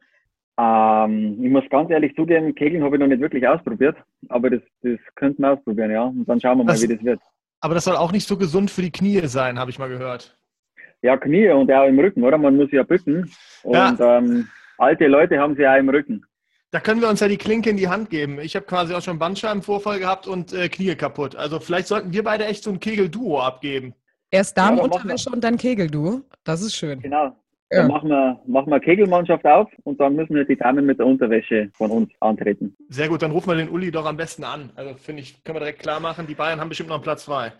Ähm, 0.59 1.38
ich 1.42 1.50
muss 1.50 1.64
ganz 1.71 1.90
ehrlich 1.90 2.14
zugeben, 2.16 2.54
Kegeln 2.54 2.83
habe 2.83 2.97
ich 2.97 3.00
noch 3.00 3.06
nicht 3.06 3.21
wirklich 3.21 3.47
ausprobiert, 3.47 3.97
aber 4.28 4.50
das, 4.50 4.62
das 4.83 4.99
könnten 5.14 5.42
wir 5.42 5.52
ausprobieren, 5.52 5.92
ja. 5.92 6.04
Und 6.04 6.28
dann 6.28 6.40
schauen 6.40 6.59
wir 6.59 6.64
mal, 6.64 6.73
das, 6.73 6.83
wie 6.83 6.95
das 6.95 7.04
wird. 7.04 7.21
Aber 7.61 7.75
das 7.75 7.85
soll 7.85 7.97
auch 7.97 8.11
nicht 8.11 8.26
so 8.26 8.37
gesund 8.37 8.71
für 8.71 8.83
die 8.83 8.90
Knie 8.90 9.21
sein, 9.26 9.59
habe 9.59 9.71
ich 9.71 9.78
mal 9.78 9.88
gehört. 9.88 10.37
Ja, 11.02 11.16
Knie 11.16 11.50
und 11.50 11.71
auch 11.71 11.87
im 11.87 11.99
Rücken, 12.00 12.25
oder? 12.25 12.38
Man 12.38 12.56
muss 12.56 12.73
ja 12.73 12.83
bücken. 12.83 13.30
Und 13.62 13.75
ja. 13.75 14.18
Ähm, 14.18 14.49
alte 14.78 15.06
Leute 15.06 15.38
haben 15.38 15.54
sie 15.54 15.62
ja 15.62 15.76
im 15.76 15.88
Rücken. 15.88 16.25
Da 16.73 16.80
können 16.80 17.00
wir 17.00 17.08
uns 17.08 17.20
ja 17.20 17.28
die 17.28 17.37
Klinke 17.37 17.70
in 17.70 17.76
die 17.76 17.88
Hand 17.88 18.11
geben. 18.11 18.40
Ich 18.40 18.56
habe 18.56 18.66
quasi 18.66 18.92
auch 18.94 19.02
schon 19.02 19.18
Bandscheibenvorfall 19.18 19.99
gehabt 19.99 20.26
und 20.26 20.52
äh, 20.52 20.68
Knie 20.68 20.94
kaputt. 20.96 21.37
Also 21.37 21.61
vielleicht 21.61 21.87
sollten 21.87 22.12
wir 22.12 22.25
beide 22.25 22.44
echt 22.44 22.64
so 22.64 22.70
ein 22.70 22.80
Kegelduo 22.80 23.40
abgeben. 23.40 23.94
Erst 24.30 24.58
Damenunterwäsche 24.58 25.30
ja, 25.30 25.32
und 25.35 25.44
dann 25.44 25.56
Kegelduo. 25.56 26.23
Das 26.44 26.62
ist 26.62 26.75
schön. 26.75 27.00
Genau. 27.00 27.37
Ja. 27.70 27.78
Dann 27.78 27.88
machen 27.88 28.08
wir, 28.08 28.40
machen 28.46 28.70
wir 28.70 28.78
Kegelmannschaft 28.78 29.44
auf 29.44 29.68
und 29.82 30.00
dann 30.00 30.14
müssen 30.14 30.35
wir 30.35 30.44
die 30.44 30.56
Damen 30.56 30.87
mit 30.87 30.99
der 30.99 31.06
Unterwäsche 31.06 31.70
von 31.75 31.90
uns 31.90 32.11
antreten. 32.20 32.76
Sehr 32.88 33.08
gut, 33.08 33.23
dann 33.23 33.32
rufen 33.32 33.49
wir 33.49 33.56
den 33.56 33.68
Uli 33.68 33.90
doch 33.90 34.06
am 34.06 34.16
besten 34.16 34.44
an. 34.44 34.70
Also 34.76 34.94
finde 34.94 35.23
ich, 35.23 35.42
können 35.42 35.56
wir 35.56 35.61
direkt 35.61 35.80
klar 35.80 35.99
machen, 35.99 36.26
die 36.28 36.35
Bayern 36.35 36.61
haben 36.61 36.68
bestimmt 36.68 36.90
noch 36.90 36.96
einen 36.96 37.02
Platz 37.02 37.25
frei. 37.25 37.52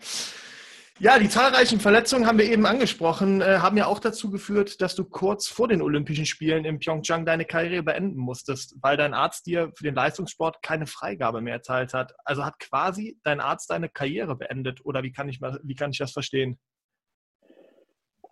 Ja, 0.99 1.19
die 1.19 1.29
zahlreichen 1.29 1.79
Verletzungen 1.79 2.25
haben 2.25 2.39
wir 2.39 2.51
eben 2.51 2.65
angesprochen, 2.65 3.39
äh, 3.41 3.59
haben 3.59 3.77
ja 3.77 3.85
auch 3.85 3.99
dazu 3.99 4.31
geführt, 4.31 4.81
dass 4.81 4.95
du 4.95 5.03
kurz 5.05 5.47
vor 5.47 5.67
den 5.67 5.83
Olympischen 5.83 6.25
Spielen 6.25 6.65
in 6.65 6.79
Pyeongchang 6.79 7.23
deine 7.23 7.45
Karriere 7.45 7.83
beenden 7.83 8.17
musstest, 8.17 8.75
weil 8.81 8.97
dein 8.97 9.13
Arzt 9.13 9.45
dir 9.45 9.71
für 9.75 9.83
den 9.83 9.93
Leistungssport 9.93 10.63
keine 10.63 10.87
Freigabe 10.87 11.39
mehr 11.41 11.53
erteilt 11.53 11.93
hat. 11.93 12.13
Also 12.25 12.43
hat 12.43 12.59
quasi 12.59 13.15
dein 13.23 13.41
Arzt 13.41 13.69
deine 13.69 13.89
Karriere 13.89 14.35
beendet 14.35 14.79
oder 14.85 15.03
wie 15.03 15.11
kann 15.11 15.29
ich, 15.29 15.39
wie 15.39 15.75
kann 15.75 15.91
ich 15.91 15.99
das 15.99 16.13
verstehen? 16.13 16.57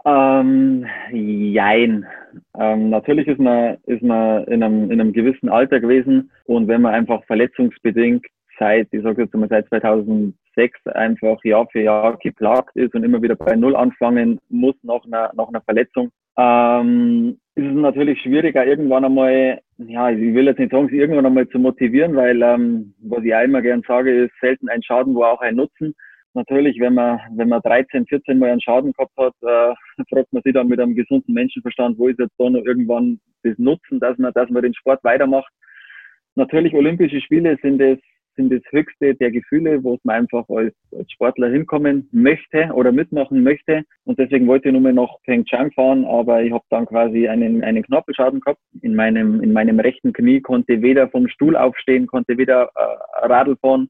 Ähm, 0.03 0.87
jein. 1.11 2.07
Ähm, 2.57 2.89
natürlich 2.89 3.27
ist 3.27 3.39
man, 3.39 3.77
ist 3.83 4.01
man 4.01 4.43
in 4.45 4.63
einem, 4.63 4.89
in 4.89 4.99
einem 4.99 5.13
gewissen 5.13 5.49
Alter 5.49 5.79
gewesen 5.79 6.31
und 6.45 6.67
wenn 6.67 6.81
man 6.81 6.95
einfach 6.95 7.23
verletzungsbedingt 7.25 8.25
seit, 8.57 8.87
ich 8.91 9.03
sage 9.03 9.21
jetzt 9.21 9.35
mal 9.35 9.49
seit 9.49 9.69
2006 10.55 10.87
einfach 10.87 11.43
Jahr 11.43 11.67
für 11.71 11.81
Jahr 11.81 12.17
geplagt 12.17 12.75
ist 12.75 12.95
und 12.95 13.03
immer 13.03 13.21
wieder 13.21 13.35
bei 13.35 13.55
Null 13.55 13.75
anfangen 13.75 14.39
muss 14.49 14.75
nach 14.81 15.05
einer, 15.05 15.31
nach 15.35 15.47
einer 15.47 15.61
Verletzung, 15.61 16.11
ähm, 16.37 17.37
ist 17.55 17.65
es 17.65 17.73
natürlich 17.73 18.19
schwieriger, 18.21 18.65
irgendwann 18.65 19.05
einmal, 19.05 19.61
ja, 19.77 20.09
ich 20.09 20.33
will 20.33 20.47
jetzt 20.47 20.59
nicht 20.59 20.71
sagen, 20.71 20.89
sie 20.89 20.97
irgendwann 20.97 21.25
einmal 21.25 21.47
zu 21.49 21.59
motivieren, 21.59 22.15
weil, 22.15 22.41
ähm, 22.41 22.93
was 23.03 23.23
ich 23.23 23.33
auch 23.33 23.43
immer 23.43 23.61
gern 23.61 23.83
sage, 23.87 24.25
ist 24.25 24.33
selten 24.41 24.67
ein 24.67 24.83
Schaden, 24.83 25.15
wo 25.15 25.23
auch 25.23 25.41
ein 25.41 25.55
Nutzen 25.55 25.95
natürlich, 26.35 26.79
wenn 26.79 26.93
man, 26.93 27.19
wenn 27.35 27.49
man 27.49 27.61
13, 27.61 28.05
14 28.05 28.37
Mal 28.37 28.51
einen 28.51 28.61
Schaden 28.61 28.91
gehabt 28.91 29.17
hat, 29.17 29.33
äh, 29.41 30.03
fragt 30.09 30.31
man 30.31 30.43
sich 30.43 30.53
dann 30.53 30.67
mit 30.67 30.79
einem 30.79 30.95
gesunden 30.95 31.33
Menschenverstand, 31.33 31.97
wo 31.97 32.07
ist 32.07 32.19
jetzt 32.19 32.35
da 32.37 32.49
noch 32.49 32.63
irgendwann 32.63 33.19
das 33.43 33.57
Nutzen, 33.57 33.99
dass 33.99 34.17
man, 34.17 34.33
dass 34.33 34.49
man 34.49 34.61
den 34.61 34.75
Sport 34.75 35.03
weitermacht. 35.03 35.51
Natürlich, 36.35 36.73
Olympische 36.73 37.21
Spiele 37.21 37.57
sind 37.61 37.81
es, 37.81 37.99
sind 38.35 38.51
das 38.51 38.61
höchste 38.71 39.15
der 39.15 39.31
Gefühle, 39.31 39.83
wo 39.83 39.97
man 40.03 40.17
einfach 40.17 40.47
als, 40.49 40.73
als 40.91 41.11
Sportler 41.11 41.49
hinkommen 41.49 42.07
möchte 42.11 42.69
oder 42.73 42.91
mitmachen 42.91 43.43
möchte. 43.43 43.83
Und 44.05 44.19
deswegen 44.19 44.47
wollte 44.47 44.69
ich 44.69 44.73
nur 44.73 44.81
mal 44.81 44.93
nach 44.93 45.09
Pyeongchang 45.25 45.71
fahren, 45.71 46.05
aber 46.05 46.43
ich 46.43 46.51
habe 46.51 46.63
dann 46.69 46.85
quasi 46.85 47.27
einen, 47.27 47.63
einen 47.63 47.83
Knorpelschaden 47.83 48.39
gehabt. 48.39 48.59
In 48.81 48.95
meinem, 48.95 49.41
in 49.41 49.53
meinem 49.53 49.79
rechten 49.79 50.13
Knie 50.13 50.41
konnte 50.41 50.81
weder 50.81 51.09
vom 51.09 51.27
Stuhl 51.27 51.55
aufstehen, 51.55 52.07
konnte 52.07 52.37
weder 52.37 52.69
äh, 52.75 53.25
Radl 53.27 53.55
fahren 53.57 53.89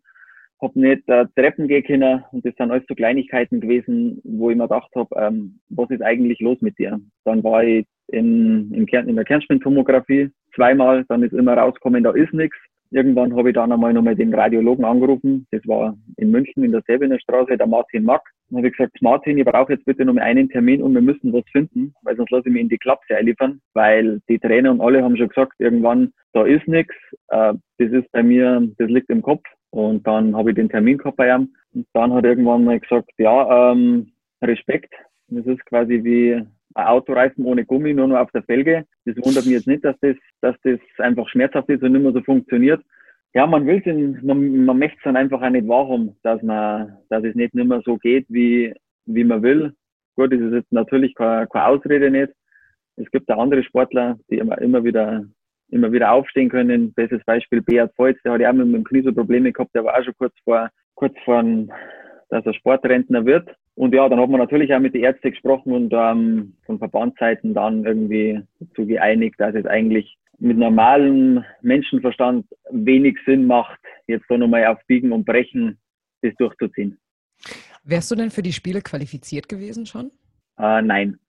habe 0.61 0.79
nicht 0.79 1.07
äh, 1.07 1.25
Treppen 1.35 1.67
gehen 1.67 1.83
können 1.83 2.23
und 2.31 2.45
das 2.45 2.53
sind 2.55 2.71
alles 2.71 2.85
so 2.87 2.95
Kleinigkeiten 2.95 3.61
gewesen, 3.61 4.21
wo 4.23 4.49
ich 4.49 4.57
mir 4.57 4.67
gedacht 4.67 4.89
habe, 4.95 5.09
ähm, 5.17 5.59
was 5.69 5.89
ist 5.89 6.01
eigentlich 6.01 6.39
los 6.39 6.57
mit 6.61 6.77
dir? 6.77 6.99
Dann 7.23 7.43
war 7.43 7.63
ich 7.63 7.85
in, 8.07 8.71
in, 8.73 8.85
Kern, 8.85 9.09
in 9.09 9.15
der 9.15 9.25
Kernspintomographie 9.25 10.31
zweimal, 10.53 11.05
dann 11.09 11.23
ist 11.23 11.33
immer 11.33 11.57
rausgekommen, 11.57 12.03
da 12.03 12.11
ist 12.11 12.33
nichts. 12.33 12.57
Irgendwann 12.95 13.35
habe 13.35 13.49
ich 13.49 13.55
dann 13.55 13.73
einmal 13.73 13.91
nochmal 13.91 14.15
den 14.15 14.33
Radiologen 14.33 14.85
angerufen, 14.85 15.45
das 15.51 15.61
war 15.67 15.97
in 16.15 16.31
München 16.31 16.63
in 16.63 16.71
der 16.71 16.81
Säbener 16.87 17.19
Straße, 17.19 17.57
der 17.57 17.67
Martin 17.67 18.05
Mack. 18.05 18.21
Dann 18.47 18.59
habe 18.59 18.69
ich 18.69 18.77
gesagt, 18.77 19.01
Martin, 19.01 19.37
ich 19.37 19.43
brauche 19.43 19.73
jetzt 19.73 19.83
bitte 19.83 20.05
nochmal 20.05 20.23
einen 20.23 20.47
Termin 20.47 20.81
und 20.81 20.93
wir 20.93 21.01
müssen 21.01 21.33
was 21.33 21.43
finden, 21.51 21.93
weil 22.03 22.15
sonst 22.15 22.31
lasse 22.31 22.47
ich 22.47 22.53
mich 22.53 22.61
in 22.61 22.69
die 22.69 22.77
Klapse 22.77 23.17
einliefern, 23.17 23.59
weil 23.73 24.21
die 24.29 24.39
Trainer 24.39 24.71
und 24.71 24.79
alle 24.79 25.03
haben 25.03 25.17
schon 25.17 25.27
gesagt, 25.27 25.55
irgendwann, 25.59 26.13
da 26.31 26.45
ist 26.45 26.65
nichts, 26.69 26.95
äh, 27.27 27.53
das 27.79 27.91
ist 27.91 28.09
bei 28.13 28.23
mir, 28.23 28.65
das 28.77 28.89
liegt 28.89 29.09
im 29.09 29.21
Kopf, 29.21 29.43
und 29.71 30.07
dann 30.07 30.33
habe 30.37 30.51
ich 30.51 30.55
den 30.55 30.69
Termin 30.69 30.97
gehabt 30.97 31.17
bei 31.17 31.35
ihm. 31.35 31.53
Und 31.73 31.85
dann 31.91 32.13
hat 32.13 32.23
irgendwann 32.23 32.63
mal 32.63 32.79
gesagt, 32.79 33.11
ja, 33.17 33.73
ähm, 33.73 34.13
Respekt. 34.41 34.93
Das 35.27 35.45
ist 35.45 35.65
quasi 35.65 36.01
wie 36.01 36.45
ein 36.75 36.87
Autoreifen 36.87 37.45
ohne 37.45 37.65
Gummi, 37.65 37.93
nur 37.93 38.07
noch 38.07 38.19
auf 38.19 38.31
der 38.31 38.43
Felge. 38.43 38.85
Das 39.05 39.15
wundert 39.17 39.45
mich 39.45 39.53
jetzt 39.53 39.67
nicht, 39.67 39.83
dass 39.83 39.95
das, 40.01 40.15
dass 40.41 40.55
das 40.63 40.79
einfach 40.99 41.27
schmerzhaft 41.29 41.69
ist 41.69 41.81
und 41.83 41.93
nicht 41.93 42.01
mehr 42.03 42.11
so 42.11 42.21
funktioniert. 42.21 42.83
Ja, 43.33 43.47
man 43.47 43.65
will 43.65 43.81
es, 43.83 44.23
man, 44.23 44.65
man 44.65 44.79
möchte 44.79 44.97
es 44.97 45.03
dann 45.03 45.17
einfach 45.17 45.41
auch 45.41 45.49
nicht 45.49 45.67
wahrhaben, 45.67 46.15
dass 46.23 46.41
man, 46.41 46.97
dass 47.09 47.23
es 47.23 47.35
nicht 47.35 47.53
mehr 47.53 47.81
so 47.83 47.97
geht, 47.97 48.25
wie, 48.29 48.73
wie 49.05 49.23
man 49.23 49.41
will. 49.41 49.73
Gut, 50.15 50.31
das 50.31 50.39
ist 50.39 50.53
jetzt 50.53 50.71
natürlich 50.71 51.15
keine, 51.15 51.47
keine 51.47 51.67
Ausrede 51.67 52.11
nicht. 52.11 52.31
Es 52.97 53.09
gibt 53.11 53.29
auch 53.29 53.39
andere 53.39 53.63
Sportler, 53.63 54.17
die 54.29 54.37
immer, 54.37 54.57
immer 54.61 54.83
wieder 54.83 55.25
immer 55.69 55.91
wieder 55.91 56.11
aufstehen 56.11 56.49
können. 56.49 56.93
Bestes 56.93 57.23
Beispiel 57.25 57.61
Beat 57.61 57.91
Volz, 57.97 58.17
der 58.23 58.33
hat 58.33 58.41
ja 58.41 58.49
auch 58.49 58.53
mit 58.53 58.73
dem 58.73 58.83
Knie 58.83 59.01
so 59.01 59.13
Probleme 59.13 59.51
gehabt, 59.51 59.73
der 59.73 59.83
war 59.83 59.97
auch 59.97 60.03
schon 60.03 60.15
kurz 60.17 60.33
vor, 60.43 60.69
kurz 60.95 61.15
vor, 61.23 61.43
dass 62.29 62.45
er 62.45 62.53
Sportrentner 62.53 63.25
wird. 63.25 63.49
Und 63.75 63.93
ja, 63.93 64.07
dann 64.07 64.19
hat 64.19 64.29
man 64.29 64.39
natürlich 64.39 64.73
auch 64.73 64.79
mit 64.79 64.93
den 64.93 65.03
Ärzten 65.03 65.31
gesprochen 65.31 65.73
und 65.73 65.93
ähm, 65.93 66.53
von 66.65 66.79
Verbandsseiten 66.79 67.53
dann 67.53 67.85
irgendwie 67.85 68.41
dazu 68.59 68.85
geeinigt, 68.85 69.35
dass 69.37 69.53
es 69.53 69.65
eigentlich 69.65 70.17
mit 70.39 70.57
normalem 70.57 71.43
Menschenverstand 71.61 72.45
wenig 72.71 73.17
Sinn 73.25 73.45
macht, 73.45 73.79
jetzt 74.07 74.25
da 74.29 74.37
nochmal 74.37 74.65
auf 74.67 74.79
Biegen 74.87 75.11
und 75.11 75.25
Brechen 75.25 75.77
das 76.21 76.33
durchzuziehen. 76.35 76.97
Wärst 77.83 78.11
du 78.11 78.15
denn 78.15 78.31
für 78.31 78.41
die 78.41 78.53
Spiele 78.53 78.81
qualifiziert 78.81 79.49
gewesen 79.49 79.85
schon? 79.85 80.11
Äh, 80.57 80.81
nein 80.81 81.19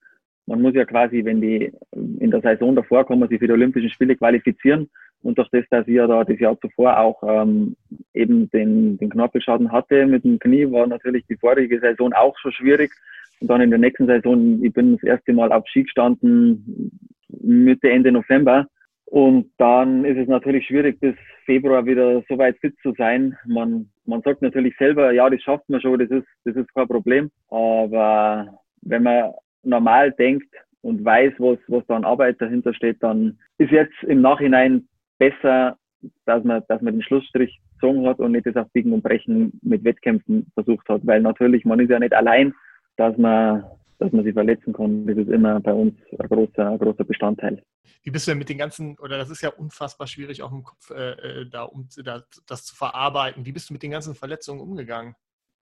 man 0.46 0.62
muss 0.62 0.74
ja 0.74 0.84
quasi, 0.84 1.24
wenn 1.24 1.40
die 1.40 1.72
in 1.92 2.30
der 2.30 2.40
Saison 2.40 2.74
davor 2.74 3.04
kommen, 3.04 3.28
sich 3.28 3.38
für 3.38 3.48
die 3.48 3.52
Olympischen 3.52 3.90
Spiele 3.90 4.16
qualifizieren. 4.16 4.88
Und 5.26 5.38
durch 5.38 5.49
das, 5.50 5.64
dass 5.71 5.88
ich 5.88 5.95
ja 5.95 6.06
da 6.06 6.23
das 6.23 6.38
Jahr 6.38 6.56
zuvor 6.61 7.00
auch 7.00 7.21
ähm, 7.26 7.75
eben 8.14 8.49
den, 8.50 8.97
den 8.99 9.11
Knorpelschaden 9.11 9.73
hatte 9.73 10.06
mit 10.06 10.23
dem 10.23 10.38
Knie, 10.38 10.71
war 10.71 10.87
natürlich 10.87 11.26
die 11.26 11.37
vorige 11.37 11.80
Saison 11.80 12.12
auch 12.12 12.38
schon 12.38 12.52
schwierig. 12.52 12.92
Und 13.40 13.50
dann 13.50 13.61
in 13.61 13.71
der 13.71 13.80
nächsten 13.80 14.06
Saison, 14.06 14.62
ich 14.62 14.73
bin 14.73 14.92
das 14.92 15.02
erste 15.02 15.33
Mal 15.33 15.50
auf 15.50 15.66
Ski 15.66 15.83
gestanden, 15.83 16.92
Mitte, 17.28 17.90
Ende 17.90 18.12
November. 18.12 18.68
Und 19.06 19.50
dann 19.59 20.04
ist 20.04 20.16
es 20.16 20.28
natürlich 20.28 20.64
schwierig, 20.66 21.00
bis 21.00 21.16
Februar 21.45 21.85
wieder 21.85 22.23
so 22.28 22.38
weit 22.38 22.56
fit 22.59 22.76
zu 22.80 22.92
sein. 22.97 23.37
Man, 23.47 23.90
man 24.04 24.23
sagt 24.23 24.42
natürlich 24.42 24.76
selber, 24.76 25.11
ja, 25.11 25.28
das 25.28 25.42
schafft 25.42 25.68
man 25.68 25.80
schon, 25.80 25.99
das 25.99 26.11
ist, 26.11 26.26
das 26.45 26.54
ist 26.54 26.73
kein 26.73 26.87
Problem. 26.87 27.30
Aber 27.50 28.61
wenn 28.83 29.02
man 29.02 29.33
normal 29.64 30.12
denkt 30.12 30.54
und 30.83 31.04
weiß, 31.04 31.33
was, 31.38 31.59
was 31.66 31.85
da 31.88 31.97
an 31.97 32.04
Arbeit 32.04 32.40
dahinter 32.40 32.73
steht, 32.73 33.02
dann 33.02 33.40
ist 33.59 33.73
jetzt 33.73 34.04
im 34.04 34.21
Nachhinein 34.21 34.87
besser, 35.18 35.76
dass 36.25 36.44
man, 36.44 36.62
dass 36.68 36.80
man 36.82 36.94
den 36.94 37.02
Schlussstrich 37.02 37.61
gezogen 37.75 38.06
hat 38.06 38.18
und 38.18 38.32
nicht 38.32 38.46
das 38.46 38.56
auf 38.56 38.70
Biegen 38.73 38.92
und 38.92 39.02
Brechen 39.02 39.58
mit 39.62 39.85
Wettkämpfen 39.85 40.50
versucht 40.54 40.88
hat. 40.88 41.06
Weil 41.06 41.20
natürlich, 41.20 41.64
man 41.64 41.80
ist 41.80 41.90
ja 41.90 41.99
nicht 41.99 42.14
allein, 42.14 42.54
dass 42.96 43.16
man, 43.16 43.64
dass 43.99 44.12
man 44.12 44.25
sich 44.25 44.35
verletzen 44.35 44.73
kann. 44.73 45.06
Das 45.06 45.16
ist 45.16 45.28
immer 45.28 45.61
bei 45.61 45.73
uns 45.73 45.94
ein 46.18 46.28
großer, 46.28 46.70
ein 46.70 46.78
großer 46.78 47.04
Bestandteil. 47.04 47.62
Wie 48.02 48.11
bist 48.11 48.26
du 48.26 48.30
denn 48.30 48.38
mit 48.38 48.49
den 48.49 48.58
ganzen, 48.58 48.96
oder 48.99 49.18
das 49.18 49.30
ist 49.30 49.42
ja 49.42 49.50
unfassbar 49.50 50.06
schwierig 50.06 50.42
auch 50.42 50.52
im 50.52 50.62
Kopf, 50.62 50.90
äh, 50.90 51.12
äh 51.12 51.46
da 51.50 51.64
um 51.64 51.88
da, 52.04 52.23
das 52.46 52.64
zu 52.64 52.76
verarbeiten. 52.76 53.44
Wie 53.44 53.52
bist 53.52 53.68
du 53.68 53.75
mit 53.75 53.82
den 53.82 53.90
ganzen 53.90 54.14
Verletzungen 54.14 54.61
umgegangen? 54.61 55.16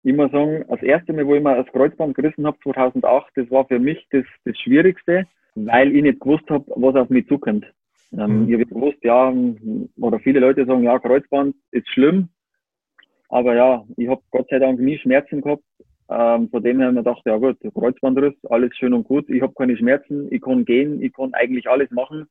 ich 0.04 0.14
muss 0.14 0.30
sagen, 0.30 0.64
das 0.68 0.82
erste 0.82 1.12
Mal, 1.14 1.26
wo 1.26 1.34
ich 1.34 1.42
mir 1.42 1.56
das 1.56 1.72
Kreuzband 1.72 2.14
gerissen 2.14 2.46
habe, 2.46 2.58
2008, 2.62 3.26
das 3.36 3.50
war 3.50 3.66
für 3.66 3.78
mich 3.78 4.06
das, 4.10 4.24
das 4.44 4.56
Schwierigste, 4.58 5.24
weil 5.54 5.96
ich 5.96 6.02
nicht 6.02 6.20
gewusst 6.20 6.48
habe, 6.50 6.64
was 6.76 6.94
auf 6.94 7.08
mich 7.08 7.26
zukommt. 7.26 7.64
Ähm, 8.18 8.42
mhm. 8.42 8.48
Ich 8.48 8.54
habe 8.54 8.66
gewusst, 8.66 8.98
ja, 9.02 9.32
oder 10.00 10.18
viele 10.20 10.40
Leute 10.40 10.64
sagen, 10.64 10.82
ja, 10.82 10.98
Kreuzband 10.98 11.54
ist 11.70 11.88
schlimm, 11.88 12.28
aber 13.28 13.54
ja, 13.54 13.84
ich 13.96 14.08
habe 14.08 14.22
Gott 14.30 14.46
sei 14.50 14.58
Dank 14.58 14.78
nie 14.78 14.98
Schmerzen 14.98 15.40
gehabt. 15.40 15.62
Ähm, 16.10 16.50
von 16.50 16.62
dem 16.62 16.78
her 16.78 16.88
habe 16.88 16.98
ich 16.98 17.04
mir 17.04 17.10
gedacht, 17.10 17.22
ja 17.24 17.36
gut, 17.38 17.56
Kreuzbandriss, 17.74 18.34
alles 18.50 18.76
schön 18.76 18.92
und 18.92 19.04
gut, 19.08 19.28
ich 19.30 19.40
habe 19.40 19.54
keine 19.54 19.76
Schmerzen, 19.76 20.28
ich 20.30 20.42
kann 20.42 20.64
gehen, 20.64 21.02
ich 21.02 21.12
kann 21.14 21.32
eigentlich 21.32 21.68
alles 21.68 21.90
machen. 21.90 22.26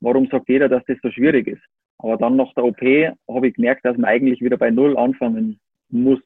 Warum 0.00 0.26
sagt 0.26 0.48
jeder, 0.48 0.68
dass 0.68 0.84
das 0.86 0.98
so 1.02 1.10
schwierig 1.10 1.46
ist? 1.46 1.62
Aber 1.98 2.18
dann 2.18 2.36
nach 2.36 2.52
der 2.54 2.64
OP 2.64 2.82
habe 2.82 3.48
ich 3.48 3.54
gemerkt, 3.54 3.84
dass 3.84 3.96
man 3.96 4.04
eigentlich 4.04 4.42
wieder 4.42 4.58
bei 4.58 4.70
Null 4.70 4.96
anfangen 4.96 5.58
muss. 5.88 6.20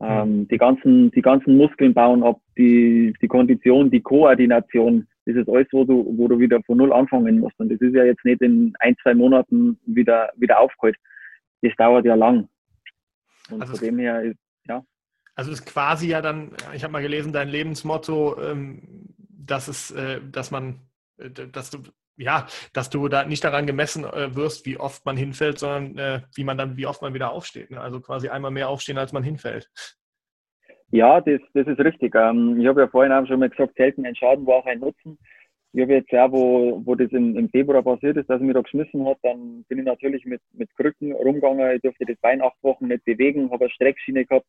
Ähm, 0.00 0.46
die, 0.46 0.58
ganzen, 0.58 1.10
die 1.10 1.22
ganzen 1.22 1.56
Muskeln 1.56 1.92
bauen 1.92 2.22
ab, 2.22 2.40
die, 2.56 3.12
die 3.20 3.26
Kondition, 3.26 3.90
die 3.90 4.00
Koordination, 4.00 5.08
das 5.28 5.36
ist 5.36 5.48
alles, 5.50 5.66
wo 5.72 5.84
du, 5.84 6.14
wo 6.16 6.26
du 6.26 6.38
wieder 6.38 6.58
von 6.62 6.78
Null 6.78 6.90
anfangen 6.90 7.38
musst. 7.38 7.60
Und 7.60 7.68
das 7.68 7.78
ist 7.82 7.94
ja 7.94 8.02
jetzt 8.02 8.24
nicht 8.24 8.40
in 8.40 8.72
ein, 8.78 8.96
zwei 9.02 9.14
Monaten 9.14 9.78
wieder, 9.84 10.32
wieder 10.36 10.58
aufgeholt. 10.58 10.96
Das 11.60 11.74
dauert 11.76 12.06
ja 12.06 12.14
lang. 12.14 12.48
Und 13.50 13.60
also 13.60 13.74
von 13.74 13.84
dem 13.84 13.98
her 13.98 14.22
ist, 14.22 14.38
ja. 14.66 14.82
Also 15.34 15.52
ist 15.52 15.66
quasi 15.66 16.08
ja 16.08 16.22
dann, 16.22 16.52
ich 16.72 16.82
habe 16.82 16.92
mal 16.92 17.02
gelesen, 17.02 17.34
dein 17.34 17.50
Lebensmotto, 17.50 18.40
ähm, 18.40 19.06
dass 19.18 19.68
es, 19.68 19.90
äh, 19.90 20.22
dass 20.32 20.50
man, 20.50 20.80
äh, 21.18 21.28
dass 21.30 21.68
du 21.70 21.82
ja, 22.16 22.46
dass 22.72 22.88
du 22.88 23.06
da 23.08 23.24
nicht 23.24 23.44
daran 23.44 23.66
gemessen 23.66 24.04
äh, 24.04 24.34
wirst, 24.34 24.64
wie 24.64 24.80
oft 24.80 25.04
man 25.04 25.16
hinfällt, 25.16 25.58
sondern 25.58 26.24
wie 26.34 26.42
man 26.42 26.58
dann, 26.58 26.76
wie 26.76 26.86
oft 26.86 27.00
man 27.00 27.14
wieder 27.14 27.30
aufsteht. 27.30 27.70
Ne? 27.70 27.80
Also 27.80 28.00
quasi 28.00 28.28
einmal 28.28 28.50
mehr 28.50 28.68
aufstehen, 28.70 28.98
als 28.98 29.12
man 29.12 29.22
hinfällt. 29.22 29.68
Ja, 30.90 31.20
das, 31.20 31.40
das 31.52 31.66
ist 31.66 31.78
richtig. 31.80 32.14
Ähm, 32.14 32.58
ich 32.60 32.66
habe 32.66 32.80
ja 32.80 32.88
vorhin 32.88 33.12
auch 33.12 33.26
schon 33.26 33.40
mal 33.40 33.50
gesagt, 33.50 33.76
selten 33.76 34.06
ein 34.06 34.16
Schaden 34.16 34.46
war 34.46 34.56
auch 34.56 34.66
ein 34.66 34.80
Nutzen. 34.80 35.18
Ich 35.74 35.82
habe 35.82 35.92
jetzt 35.92 36.10
ja, 36.10 36.32
wo, 36.32 36.80
wo 36.84 36.94
das 36.94 37.10
im, 37.12 37.36
im 37.36 37.50
Februar 37.50 37.82
passiert 37.82 38.16
ist, 38.16 38.30
dass 38.30 38.40
er 38.40 38.46
mich 38.46 38.54
da 38.54 38.62
geschmissen 38.62 39.06
hat, 39.06 39.18
dann 39.22 39.64
bin 39.68 39.80
ich 39.80 39.84
natürlich 39.84 40.24
mit, 40.24 40.40
mit 40.54 40.74
Krücken 40.76 41.12
rumgegangen. 41.12 41.76
Ich 41.76 41.82
durfte 41.82 42.06
das 42.06 42.16
Bein 42.22 42.40
acht 42.40 42.56
Wochen 42.62 42.88
nicht 42.88 43.04
bewegen, 43.04 43.50
habe 43.50 43.66
eine 43.66 43.70
Streckschiene 43.70 44.24
gehabt. 44.24 44.46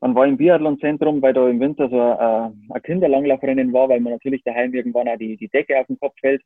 Dann 0.00 0.14
war 0.14 0.24
ich 0.24 0.32
im 0.32 0.38
Biathlon-Zentrum, 0.38 1.22
weil 1.22 1.34
da 1.34 1.48
im 1.48 1.60
Winter 1.60 1.88
so 1.88 2.00
ein, 2.00 2.68
ein 2.70 2.82
Kinderlanglaufrennen 2.82 3.72
war, 3.72 3.88
weil 3.88 4.00
man 4.00 4.14
natürlich 4.14 4.42
daheim 4.42 4.74
irgendwann 4.74 5.08
auch 5.08 5.18
die, 5.18 5.36
die 5.36 5.48
Decke 5.48 5.78
auf 5.78 5.86
den 5.86 5.98
Kopf 6.00 6.14
fällt. 6.18 6.42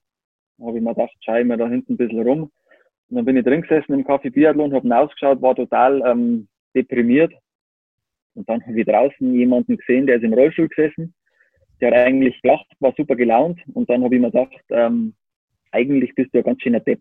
Da 0.58 0.66
habe 0.66 0.76
ich 0.76 0.84
mir 0.84 0.94
gedacht, 0.94 1.14
schau 1.20 1.36
ich 1.36 1.46
mir 1.46 1.56
da 1.56 1.68
hinten 1.68 1.94
ein 1.94 1.96
bisschen 1.96 2.22
rum. 2.22 2.50
Und 3.08 3.16
dann 3.16 3.24
bin 3.24 3.36
ich 3.36 3.44
drin 3.44 3.62
gesessen 3.62 3.94
im 3.94 4.04
Café 4.04 4.30
Biathlon, 4.30 4.74
habe 4.74 4.96
ausgeschaut, 4.96 5.40
war 5.40 5.54
total 5.54 6.02
ähm, 6.04 6.48
deprimiert. 6.74 7.32
Und 8.34 8.48
dann 8.48 8.64
habe 8.66 8.80
ich 8.80 8.86
draußen 8.86 9.34
jemanden 9.34 9.76
gesehen, 9.76 10.06
der 10.06 10.16
ist 10.16 10.24
im 10.24 10.34
Rollstuhl 10.34 10.68
gesessen. 10.68 11.14
Der 11.80 11.90
hat 11.90 12.06
eigentlich 12.06 12.40
gelacht, 12.42 12.66
war 12.80 12.94
super 12.96 13.16
gelaunt. 13.16 13.60
Und 13.72 13.88
dann 13.90 14.02
habe 14.04 14.14
ich 14.14 14.20
mir 14.20 14.30
gedacht, 14.30 14.64
ähm, 14.70 15.14
eigentlich 15.72 16.14
bist 16.14 16.32
du 16.32 16.38
ein 16.38 16.44
ganz 16.44 16.62
schöner 16.62 16.80
Depp. 16.80 17.00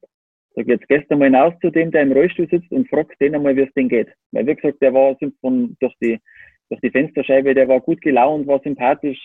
Sag 0.55 0.67
jetzt 0.67 0.87
gestern 0.87 1.19
mal 1.19 1.25
hinaus 1.25 1.53
zu 1.61 1.71
dem, 1.71 1.91
der 1.91 2.03
im 2.03 2.11
Rollstuhl 2.11 2.47
sitzt 2.49 2.71
und 2.71 2.87
fragt 2.89 3.19
den 3.19 3.35
einmal, 3.35 3.55
wie 3.55 3.61
es 3.61 3.73
denn 3.73 3.89
geht. 3.89 4.09
Weil 4.31 4.45
wie 4.45 4.55
gesagt, 4.55 4.81
der 4.81 4.93
war 4.93 5.17
von, 5.41 5.75
durch 5.79 5.95
die 6.01 6.19
durch 6.69 6.81
die 6.81 6.91
Fensterscheibe, 6.91 7.53
der 7.53 7.67
war 7.67 7.79
gut 7.81 8.01
gelaunt, 8.01 8.47
war 8.47 8.59
sympathisch. 8.63 9.19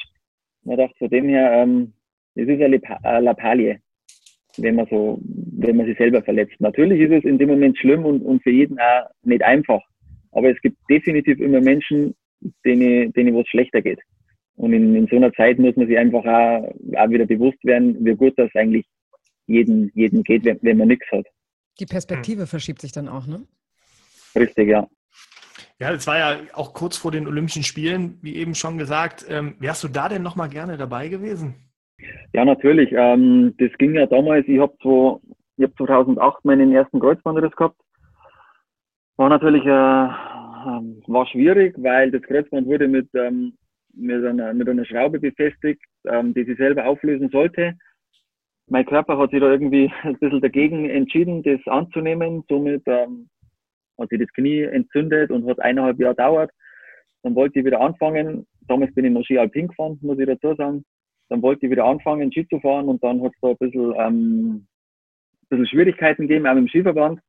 Man 0.65 0.77
dachte 0.77 0.95
von 0.99 1.09
dem 1.09 1.29
her, 1.29 1.53
ähm, 1.53 1.95
es 2.35 2.49
ist 2.49 2.61
eine 2.61 2.81
Lappalie, 3.21 3.81
wenn 4.59 4.75
man 4.75 4.87
so, 4.91 5.19
wenn 5.23 5.77
man 5.77 5.87
sich 5.87 5.97
selber 5.97 6.23
verletzt. 6.23 6.55
Natürlich 6.59 7.01
ist 7.01 7.13
es 7.13 7.25
in 7.25 7.39
dem 7.39 7.49
Moment 7.49 7.79
schlimm 7.79 8.05
und, 8.05 8.23
und 8.23 8.43
für 8.43 8.51
jeden 8.51 8.79
auch 8.79 9.09
nicht 9.23 9.43
einfach. 9.43 9.81
Aber 10.33 10.51
es 10.51 10.61
gibt 10.61 10.77
definitiv 10.89 11.41
immer 11.41 11.61
Menschen, 11.61 12.15
denen, 12.65 13.13
denen 13.13 13.35
was 13.35 13.49
schlechter 13.49 13.83
geht. 13.83 14.01
Und 14.57 14.73
in, 14.73 14.95
in 14.95 15.07
so 15.07 15.17
einer 15.17 15.33
Zeit 15.33 15.59
muss 15.59 15.77
man 15.77 15.87
sich 15.87 15.97
einfach 15.97 16.25
auch, 16.25 16.75
auch 16.97 17.11
wieder 17.11 17.27
bewusst 17.27 17.63
werden, 17.65 18.05
wie 18.05 18.15
gut 18.15 18.35
das 18.37 18.51
eigentlich 18.55 18.87
jeden, 19.47 19.91
jeden 19.95 20.23
geht, 20.25 20.45
wenn, 20.45 20.59
wenn 20.63 20.77
man 20.77 20.89
nichts 20.89 21.07
hat. 21.13 21.27
Die 21.81 21.87
Perspektive 21.87 22.47
verschiebt 22.47 22.81
sich 22.81 22.93
dann 22.93 23.09
auch, 23.09 23.27
ne? 23.27 23.47
Richtig, 24.35 24.69
ja. 24.69 24.89
Ja, 25.81 25.93
es 25.93 26.07
war 26.09 26.19
ja 26.19 26.41
auch 26.55 26.75
kurz 26.75 26.97
vor 26.97 27.13
den 27.13 27.29
Olympischen 27.29 27.63
Spielen, 27.63 28.19
wie 28.21 28.35
eben 28.35 28.57
schon 28.57 28.79
gesagt. 28.79 29.25
Ähm, 29.29 29.55
wärst 29.61 29.85
du 29.85 29.89
da 29.89 30.09
denn 30.09 30.23
nochmal 30.23 30.49
gerne 30.49 30.77
dabei 30.77 31.09
gewesen? 31.09 31.55
Ja, 32.33 32.45
natürlich. 32.45 32.91
Ähm, 32.93 33.55
das 33.59 33.71
ging 33.79 33.95
ja 33.95 34.07
damals, 34.07 34.47
ich 34.49 34.59
habe 34.59 34.75
hab 35.61 35.77
2008 35.77 36.45
meinen 36.45 36.73
ersten 36.73 36.99
Kreuzbandriss 36.99 37.55
gehabt. 37.55 37.81
War 39.19 39.29
natürlich 39.29 39.65
äh, 39.67 40.09
ähm, 40.67 41.03
war 41.07 41.27
schwierig, 41.27 41.75
weil 41.79 42.11
das 42.11 42.23
Kreuzband 42.23 42.67
wurde 42.67 42.89
mit, 42.89 43.09
ähm, 43.15 43.55
mit, 43.95 44.25
einer, 44.25 44.55
mit 44.55 44.69
einer 44.69 44.85
Schraube 44.85 45.19
befestigt, 45.19 45.83
ähm, 46.07 46.35
die 46.35 46.45
sich 46.45 46.57
selber 46.57 46.87
auflösen 46.87 47.29
sollte. 47.31 47.75
Mein 48.69 48.87
Körper 48.87 49.19
hat 49.19 49.31
sich 49.31 49.41
da 49.41 49.51
irgendwie 49.51 49.91
ein 50.03 50.19
bisschen 50.19 50.41
dagegen 50.41 50.89
entschieden, 50.89 51.43
das 51.43 51.61
anzunehmen. 51.67 52.45
Somit 52.49 52.83
ähm, 52.87 53.29
hat 53.99 54.09
sich 54.11 54.21
das 54.21 54.33
Knie 54.35 54.63
entzündet 54.63 55.31
und 55.31 55.49
hat 55.49 55.61
eineinhalb 55.61 55.99
Jahre 55.99 56.15
gedauert. 56.15 56.51
Dann 57.23 57.35
wollte 57.35 57.59
ich 57.59 57.65
wieder 57.65 57.81
anfangen. 57.81 58.47
Damals 58.69 58.95
bin 58.95 59.05
ich 59.05 59.13
noch 59.13 59.25
Ski 59.25 59.39
Alpin 59.39 59.69
gefahren, 59.69 59.99
muss 60.03 60.19
ich 60.19 60.27
dazu 60.27 60.55
sagen. 60.55 60.85
Dann 61.29 61.43
wollte 61.43 61.67
ich 61.67 61.73
wieder 61.73 61.85
anfangen, 61.85 62.31
Ski 62.31 62.47
zu 62.49 62.61
fahren 62.61 62.89
und 62.89 63.03
dann 63.03 63.23
hat 63.23 63.33
es 63.35 63.41
da 63.41 63.49
ein 63.49 63.57
bisschen, 63.59 63.95
ähm, 63.99 64.49
ein 64.55 65.49
bisschen 65.49 65.67
Schwierigkeiten 65.67 66.29
gegeben, 66.29 66.47
auch 66.47 66.55
mit 66.55 66.65
dem 66.65 66.69
Skiverband. 66.69 67.21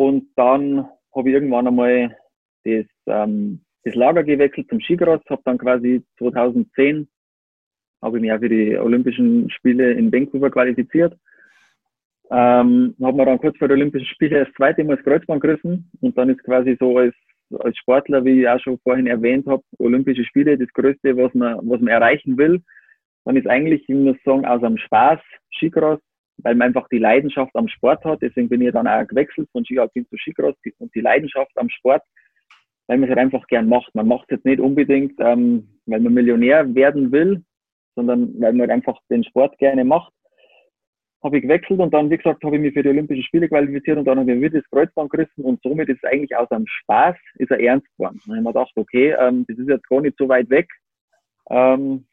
Und 0.00 0.30
dann 0.34 0.88
habe 1.14 1.28
ich 1.28 1.34
irgendwann 1.34 1.66
einmal 1.66 2.16
das, 2.64 2.86
ähm, 3.04 3.60
das 3.84 3.94
Lager 3.94 4.24
gewechselt 4.24 4.66
zum 4.70 4.80
Skicross, 4.80 5.20
habe 5.28 5.42
dann 5.44 5.58
quasi 5.58 6.02
2010 6.16 7.06
habe 8.00 8.16
ich 8.16 8.22
mich 8.22 8.32
auch 8.32 8.38
für 8.38 8.48
die 8.48 8.78
Olympischen 8.78 9.50
Spiele 9.50 9.92
in 9.92 10.10
Vancouver 10.10 10.50
qualifiziert. 10.50 11.12
Ähm, 12.30 12.94
habe 13.02 13.16
mir 13.18 13.26
dann 13.26 13.40
kurz 13.40 13.58
vor 13.58 13.68
den 13.68 13.76
Olympischen 13.76 14.06
Spielen 14.06 14.42
das 14.42 14.54
zweite 14.56 14.82
Mal 14.84 14.96
das 14.96 15.04
Kreuzband 15.04 15.42
gerissen 15.42 15.90
und 16.00 16.16
dann 16.16 16.30
ist 16.30 16.42
quasi 16.44 16.78
so 16.80 16.96
als, 16.96 17.14
als 17.58 17.76
Sportler, 17.76 18.24
wie 18.24 18.40
ich 18.40 18.48
auch 18.48 18.58
schon 18.58 18.78
vorhin 18.78 19.06
erwähnt 19.06 19.46
habe, 19.48 19.62
Olympische 19.80 20.24
Spiele 20.24 20.56
das 20.56 20.72
Größte, 20.72 21.14
was 21.14 21.34
man, 21.34 21.58
was 21.68 21.78
man 21.78 21.88
erreichen 21.88 22.38
will. 22.38 22.62
Dann 23.26 23.36
ist 23.36 23.46
eigentlich, 23.46 23.86
ich 23.86 23.94
muss 23.94 24.16
sagen, 24.24 24.46
aus 24.46 24.64
einem 24.64 24.78
Spaß 24.78 25.20
Skicross 25.58 26.00
weil 26.42 26.54
man 26.54 26.68
einfach 26.68 26.88
die 26.88 26.98
Leidenschaft 26.98 27.54
am 27.54 27.68
Sport 27.68 28.04
hat. 28.04 28.22
Deswegen 28.22 28.48
bin 28.48 28.62
ich 28.62 28.72
dann 28.72 28.86
auch 28.86 29.06
gewechselt 29.06 29.48
von 29.52 29.64
Ski 29.64 29.76
zu 29.76 30.16
Skicross 30.16 30.54
und 30.78 30.94
die 30.94 31.00
Leidenschaft 31.00 31.52
am 31.56 31.68
Sport, 31.68 32.02
weil 32.86 32.98
man 32.98 33.08
es 33.08 33.10
halt 33.10 33.18
einfach 33.18 33.46
gern 33.46 33.68
macht. 33.68 33.94
Man 33.94 34.08
macht 34.08 34.24
es 34.28 34.36
jetzt 34.36 34.44
nicht 34.44 34.60
unbedingt, 34.60 35.14
ähm, 35.20 35.68
weil 35.86 36.00
man 36.00 36.14
Millionär 36.14 36.74
werden 36.74 37.12
will, 37.12 37.42
sondern 37.94 38.34
weil 38.40 38.52
man 38.52 38.62
halt 38.62 38.70
einfach 38.70 38.98
den 39.10 39.24
Sport 39.24 39.56
gerne 39.58 39.84
macht. 39.84 40.12
Habe 41.22 41.36
ich 41.36 41.42
gewechselt 41.42 41.80
und 41.80 41.92
dann, 41.92 42.08
wie 42.08 42.16
gesagt, 42.16 42.42
habe 42.42 42.56
ich 42.56 42.62
mich 42.62 42.72
für 42.72 42.82
die 42.82 42.88
Olympischen 42.88 43.24
Spiele 43.24 43.48
qualifiziert 43.48 43.98
und 43.98 44.06
dann 44.06 44.18
habe 44.18 44.32
ich 44.32 44.40
wieder 44.40 44.60
das 44.60 44.70
Kreuzband 44.70 45.10
gerissen 45.10 45.44
und 45.44 45.60
somit 45.62 45.90
ist 45.90 46.02
es 46.02 46.10
eigentlich 46.10 46.34
aus 46.34 46.50
einem 46.50 46.66
Spaß, 46.66 47.16
ist 47.34 47.50
er 47.50 47.60
ernst 47.60 47.86
geworden. 47.96 48.18
Dann 48.24 48.36
habe 48.36 48.38
ich 48.38 48.44
mir 48.44 48.52
gedacht, 48.52 48.72
okay, 48.76 49.14
ähm, 49.20 49.44
das 49.46 49.58
ist 49.58 49.68
jetzt 49.68 49.88
gar 49.88 50.00
nicht 50.00 50.16
so 50.16 50.28
weit 50.30 50.48
weg. 50.48 50.68
Ähm, 51.50 52.06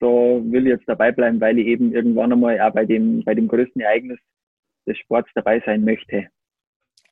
da 0.00 0.06
will 0.06 0.66
ich 0.66 0.72
jetzt 0.72 0.88
dabei 0.88 1.12
bleiben, 1.12 1.40
weil 1.40 1.58
ich 1.58 1.66
eben 1.66 1.92
irgendwann 1.92 2.32
einmal 2.32 2.60
auch 2.60 2.72
bei 2.72 2.84
dem, 2.84 3.24
bei 3.24 3.34
dem 3.34 3.48
größten 3.48 3.80
Ereignis 3.80 4.18
des 4.86 4.98
Sports 4.98 5.30
dabei 5.34 5.62
sein 5.64 5.84
möchte. 5.84 6.28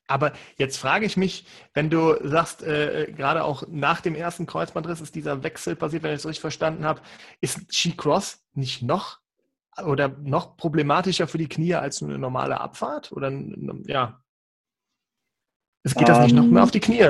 Aber 0.07 0.33
jetzt 0.57 0.77
frage 0.77 1.05
ich 1.05 1.17
mich, 1.17 1.47
wenn 1.73 1.89
du 1.89 2.15
sagst, 2.21 2.61
äh, 2.63 3.11
gerade 3.15 3.43
auch 3.43 3.63
nach 3.67 4.01
dem 4.01 4.13
ersten 4.13 4.45
Kreuzbandriss 4.45 5.01
ist 5.01 5.15
dieser 5.15 5.43
Wechsel 5.43 5.75
passiert, 5.75 6.03
wenn 6.03 6.11
ich 6.11 6.19
es 6.19 6.27
richtig 6.27 6.41
verstanden 6.41 6.85
habe, 6.85 7.01
ist 7.41 7.73
Skicross 7.73 8.45
nicht 8.53 8.83
noch 8.83 9.19
oder 9.83 10.09
noch 10.21 10.57
problematischer 10.57 11.27
für 11.27 11.39
die 11.39 11.49
Knie 11.49 11.73
als 11.73 12.03
eine 12.03 12.19
normale 12.19 12.61
Abfahrt? 12.61 13.11
Oder 13.11 13.31
ja, 13.85 14.21
es 15.83 15.95
geht 15.95 16.07
das 16.07 16.17
um, 16.17 16.23
nicht 16.23 16.35
noch 16.35 16.45
mehr 16.45 16.63
auf 16.63 16.71
die 16.71 16.79
Knie? 16.79 17.09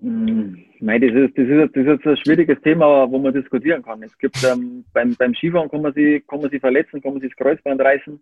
Hm, 0.00 0.62
nein, 0.80 1.00
das 1.00 1.12
ist, 1.12 1.38
das, 1.38 1.48
ist, 1.48 1.74
das 1.74 1.82
ist 1.82 1.88
jetzt 1.88 2.06
ein 2.06 2.16
schwieriges 2.18 2.60
Thema, 2.60 3.10
wo 3.10 3.18
man 3.18 3.32
diskutieren 3.32 3.82
kann. 3.82 4.02
Es 4.02 4.16
gibt 4.18 4.36
ähm, 4.44 4.84
beim, 4.92 5.14
beim 5.18 5.34
Skifahren 5.34 5.70
kann 5.70 5.82
man, 5.82 5.94
sich, 5.94 6.26
kann 6.26 6.40
man 6.40 6.50
sich 6.50 6.60
verletzen, 6.60 7.00
kann 7.00 7.12
man 7.12 7.22
sich 7.22 7.30
das 7.34 7.44
Kreuzband 7.44 7.80
reißen. 7.80 8.20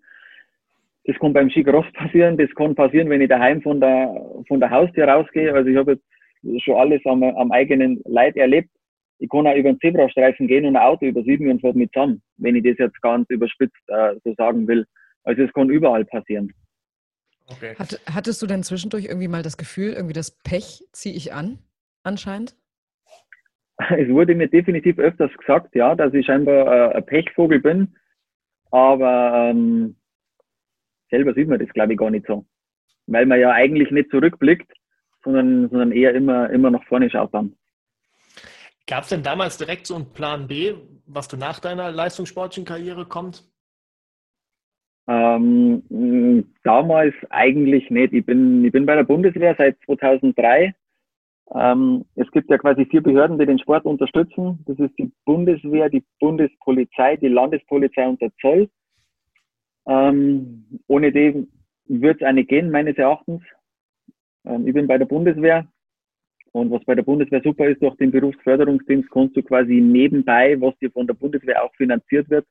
Das 1.06 1.18
kann 1.18 1.32
beim 1.32 1.50
Skicross 1.50 1.84
passieren, 1.92 2.38
das 2.38 2.54
kann 2.54 2.74
passieren, 2.74 3.10
wenn 3.10 3.20
ich 3.20 3.28
daheim 3.28 3.60
von 3.60 3.80
der, 3.80 4.14
von 4.48 4.60
der 4.60 4.70
Haustür 4.70 5.06
rausgehe. 5.06 5.52
Also 5.52 5.68
ich 5.68 5.76
habe 5.76 5.92
jetzt 5.92 6.64
schon 6.64 6.76
alles 6.76 7.02
am, 7.04 7.22
am 7.22 7.52
eigenen 7.52 8.00
Leid 8.06 8.36
erlebt. 8.36 8.70
Ich 9.18 9.28
kann 9.28 9.46
auch 9.46 9.54
über 9.54 9.72
den 9.72 9.80
Zebrastreifen 9.80 10.46
gehen 10.46 10.64
und 10.64 10.76
ein 10.76 10.82
Auto 10.82 11.04
übersieben 11.04 11.50
und 11.50 11.60
fährt 11.60 11.76
mit 11.76 11.92
zusammen, 11.92 12.22
wenn 12.38 12.56
ich 12.56 12.64
das 12.64 12.78
jetzt 12.78 13.00
ganz 13.02 13.28
überspitzt 13.28 13.76
äh, 13.88 14.14
so 14.24 14.32
sagen 14.34 14.66
will. 14.66 14.86
Also 15.24 15.42
es 15.42 15.52
kann 15.52 15.70
überall 15.70 16.04
passieren. 16.04 16.52
Okay. 17.46 17.74
Hat, 17.78 18.00
hattest 18.06 18.40
du 18.42 18.46
denn 18.46 18.62
zwischendurch 18.62 19.04
irgendwie 19.04 19.28
mal 19.28 19.42
das 19.42 19.56
Gefühl, 19.56 19.92
irgendwie 19.92 20.14
das 20.14 20.30
Pech 20.30 20.84
ziehe 20.92 21.14
ich 21.14 21.32
an, 21.32 21.58
anscheinend? 22.02 22.56
Es 23.76 24.08
wurde 24.08 24.34
mir 24.34 24.48
definitiv 24.48 24.98
öfters 24.98 25.32
gesagt, 25.36 25.74
ja, 25.74 25.94
dass 25.94 26.14
ich 26.14 26.26
scheinbar 26.26 26.92
äh, 26.92 26.96
ein 26.96 27.06
Pechvogel 27.06 27.60
bin, 27.60 27.96
aber 28.70 29.50
ähm, 29.50 29.96
selber 31.10 31.34
sieht 31.34 31.48
man 31.48 31.58
das, 31.58 31.68
glaube 31.70 31.92
ich, 31.92 31.98
gar 31.98 32.10
nicht 32.10 32.26
so. 32.26 32.46
Weil 33.06 33.26
man 33.26 33.40
ja 33.40 33.50
eigentlich 33.50 33.90
nicht 33.90 34.10
zurückblickt, 34.10 34.72
sondern, 35.24 35.68
sondern 35.70 35.92
eher 35.92 36.14
immer, 36.14 36.50
immer 36.50 36.70
nach 36.70 36.84
vorne 36.84 37.10
schaut 37.10 37.34
dann. 37.34 37.56
Gab 38.86 39.04
es 39.04 39.08
denn 39.08 39.22
damals 39.22 39.56
direkt 39.58 39.86
so 39.86 39.94
einen 39.94 40.12
Plan 40.12 40.46
B, 40.46 40.74
was 41.06 41.28
du 41.28 41.36
nach 41.36 41.58
deiner 41.58 41.90
leistungssportlichen 41.90 42.66
Karriere 42.66 43.06
kommt? 43.06 43.44
Ähm, 45.06 46.46
damals 46.62 47.14
eigentlich 47.30 47.90
nicht. 47.90 48.12
Ich 48.12 48.24
bin, 48.24 48.64
ich 48.64 48.72
bin 48.72 48.86
bei 48.86 48.96
der 48.96 49.04
Bundeswehr 49.04 49.54
seit 49.56 49.76
2003. 49.84 50.74
Ähm, 51.54 52.04
es 52.14 52.30
gibt 52.30 52.48
ja 52.48 52.56
quasi 52.56 52.86
vier 52.86 53.02
Behörden, 53.02 53.38
die 53.38 53.46
den 53.46 53.58
Sport 53.58 53.84
unterstützen. 53.84 54.64
Das 54.66 54.78
ist 54.78 54.98
die 54.98 55.12
Bundeswehr, 55.26 55.90
die 55.90 56.04
Bundespolizei, 56.20 57.16
die 57.16 57.28
Landespolizei 57.28 58.08
und 58.08 58.20
der 58.20 58.32
Zoll. 58.40 58.70
Ähm, 59.86 60.80
ohne 60.86 61.12
die 61.12 61.46
wird 61.86 62.22
es 62.22 62.26
eine 62.26 62.44
gehen, 62.44 62.70
meines 62.70 62.96
Erachtens. 62.96 63.42
Ähm, 64.46 64.66
ich 64.66 64.72
bin 64.72 64.86
bei 64.86 64.96
der 64.96 65.06
Bundeswehr. 65.06 65.66
Und 66.52 66.70
was 66.70 66.84
bei 66.84 66.94
der 66.94 67.02
Bundeswehr 67.02 67.42
super 67.42 67.66
ist, 67.66 67.82
durch 67.82 67.96
den 67.96 68.12
Berufsförderungsdienst 68.12 69.10
kannst 69.10 69.36
du 69.36 69.42
quasi 69.42 69.80
nebenbei, 69.80 70.58
was 70.60 70.78
dir 70.78 70.90
von 70.92 71.06
der 71.06 71.14
Bundeswehr 71.14 71.62
auch 71.62 71.74
finanziert 71.74 72.30
wird, 72.30 72.46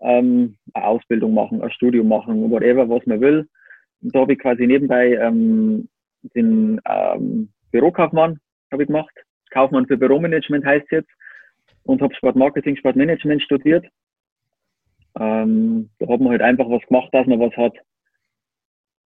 ähm, 0.00 0.56
eine 0.72 0.86
Ausbildung 0.86 1.34
machen, 1.34 1.62
ein 1.62 1.70
Studium 1.70 2.08
machen, 2.08 2.50
whatever, 2.50 2.88
was 2.88 3.04
man 3.06 3.20
will. 3.20 3.48
Und 4.02 4.14
da 4.14 4.20
habe 4.20 4.32
ich 4.34 4.38
quasi 4.38 4.66
nebenbei 4.66 5.14
ähm, 5.14 5.88
den 6.34 6.80
ähm, 6.88 7.48
Bürokaufmann 7.70 8.38
habe 8.72 8.82
ich 8.82 8.86
gemacht. 8.88 9.14
Kaufmann 9.50 9.86
für 9.86 9.96
Büromanagement 9.96 10.64
heißt 10.64 10.90
jetzt. 10.90 11.10
Und 11.84 12.00
habe 12.00 12.14
Sportmarketing, 12.14 12.76
Sportmanagement 12.76 13.42
studiert. 13.42 13.86
Ähm, 15.18 15.90
da 15.98 16.08
hat 16.08 16.20
man 16.20 16.30
halt 16.30 16.42
einfach 16.42 16.68
was 16.68 16.82
gemacht, 16.86 17.08
dass 17.12 17.26
man 17.26 17.40
was 17.40 17.56
hat. 17.56 17.74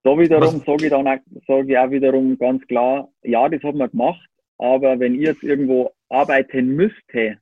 Da 0.05 0.17
wiederum 0.17 0.63
sage 0.65 0.85
ich 0.85 0.91
dann 0.91 1.07
auch, 1.07 1.19
sage 1.47 1.73
ich 1.73 1.79
auch 1.79 1.91
wiederum 1.91 2.39
ganz 2.39 2.67
klar, 2.67 3.09
ja, 3.23 3.49
das 3.49 3.63
hat 3.63 3.75
man 3.75 3.91
gemacht, 3.91 4.27
aber 4.57 4.99
wenn 5.01 5.15
ich 5.15 5.23
jetzt 5.23 5.43
irgendwo 5.43 5.93
arbeiten 6.09 6.69
müsste, 6.69 7.39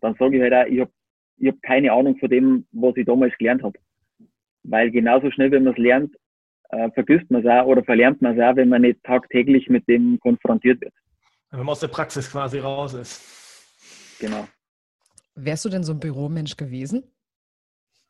dann 0.00 0.14
sage 0.16 0.36
ich 0.36 0.42
halt 0.42 0.52
auch, 0.52 0.70
ich 0.70 0.80
habe 0.80 0.90
ich 1.38 1.48
habe 1.48 1.58
keine 1.62 1.92
Ahnung 1.92 2.16
von 2.18 2.28
dem, 2.28 2.66
was 2.72 2.96
ich 2.96 3.06
damals 3.06 3.36
gelernt 3.38 3.62
habe. 3.62 3.78
Weil 4.64 4.90
genauso 4.90 5.30
schnell, 5.30 5.50
wenn 5.50 5.64
man 5.64 5.74
es 5.74 5.78
lernt, 5.78 6.14
äh, 6.70 6.90
vergisst 6.90 7.30
man 7.30 7.44
es 7.44 7.50
auch 7.50 7.66
oder 7.66 7.82
verlernt 7.82 8.20
man 8.20 8.38
es 8.38 8.44
auch, 8.44 8.56
wenn 8.56 8.68
man 8.68 8.82
nicht 8.82 9.02
tagtäglich 9.04 9.68
mit 9.68 9.88
dem 9.88 10.18
konfrontiert 10.20 10.80
wird. 10.80 10.92
Wenn 11.50 11.60
man 11.60 11.70
aus 11.70 11.80
der 11.80 11.88
Praxis 11.88 12.30
quasi 12.30 12.58
raus 12.58 12.94
ist. 12.94 14.18
Genau. 14.20 14.46
Wärst 15.34 15.64
du 15.64 15.68
denn 15.68 15.84
so 15.84 15.92
ein 15.92 16.00
Büromensch 16.00 16.56
gewesen? 16.56 17.04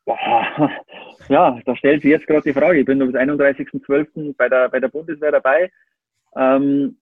Boah, 0.05 0.71
ja, 1.29 1.59
da 1.65 1.75
stellt 1.75 2.01
sich 2.01 2.11
jetzt 2.11 2.27
gerade 2.27 2.41
die 2.41 2.53
Frage. 2.53 2.79
Ich 2.79 2.85
bin 2.85 2.99
bis 2.99 3.13
31.12. 3.13 4.35
bei 4.35 4.49
der, 4.49 4.69
bei 4.69 4.79
der 4.79 4.87
Bundeswehr 4.87 5.31
dabei. 5.31 5.71
Ähm, 6.35 6.97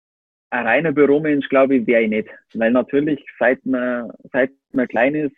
ein 0.50 0.66
reiner 0.66 0.92
Büromensch, 0.92 1.48
glaube 1.48 1.76
ich, 1.76 1.86
wäre 1.86 2.02
ich 2.02 2.10
nicht. 2.10 2.28
Weil 2.54 2.70
natürlich, 2.70 3.24
seit 3.38 3.64
man, 3.66 4.12
seit 4.32 4.52
man 4.72 4.86
klein 4.86 5.14
ist, 5.14 5.34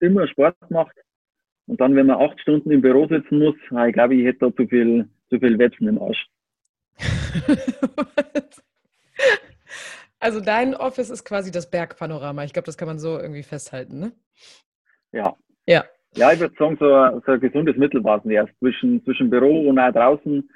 immer 0.00 0.26
Sport 0.28 0.56
macht. 0.70 0.96
Und 1.66 1.80
dann, 1.80 1.96
wenn 1.96 2.06
man 2.06 2.20
acht 2.20 2.38
Stunden 2.40 2.70
im 2.70 2.82
Büro 2.82 3.06
sitzen 3.06 3.38
muss, 3.38 3.54
ich 3.56 3.92
glaube, 3.94 4.14
ich 4.14 4.24
hätte 4.26 4.40
da 4.40 4.54
zu 4.54 4.66
viel, 4.66 5.08
zu 5.30 5.38
viel 5.38 5.58
Wetzen 5.58 5.88
im 5.88 6.00
Arsch. 6.00 6.26
Also 10.24 10.40
dein 10.40 10.74
Office 10.74 11.10
ist 11.10 11.26
quasi 11.26 11.50
das 11.50 11.70
Bergpanorama. 11.70 12.44
Ich 12.44 12.54
glaube, 12.54 12.64
das 12.64 12.78
kann 12.78 12.88
man 12.88 12.98
so 12.98 13.18
irgendwie 13.18 13.42
festhalten, 13.42 13.98
ne? 13.98 14.12
Ja. 15.12 15.36
Ja. 15.66 15.84
Ja, 16.16 16.32
ich 16.32 16.40
würde 16.40 16.54
sagen, 16.58 16.78
so, 16.80 17.20
so 17.26 17.32
ein 17.32 17.40
gesundes 17.40 17.76
Mittelmaß 17.76 18.22
zwischen, 18.58 19.04
zwischen 19.04 19.28
Büro 19.28 19.68
und 19.68 19.78
auch 19.78 19.92
draußen. 19.92 20.48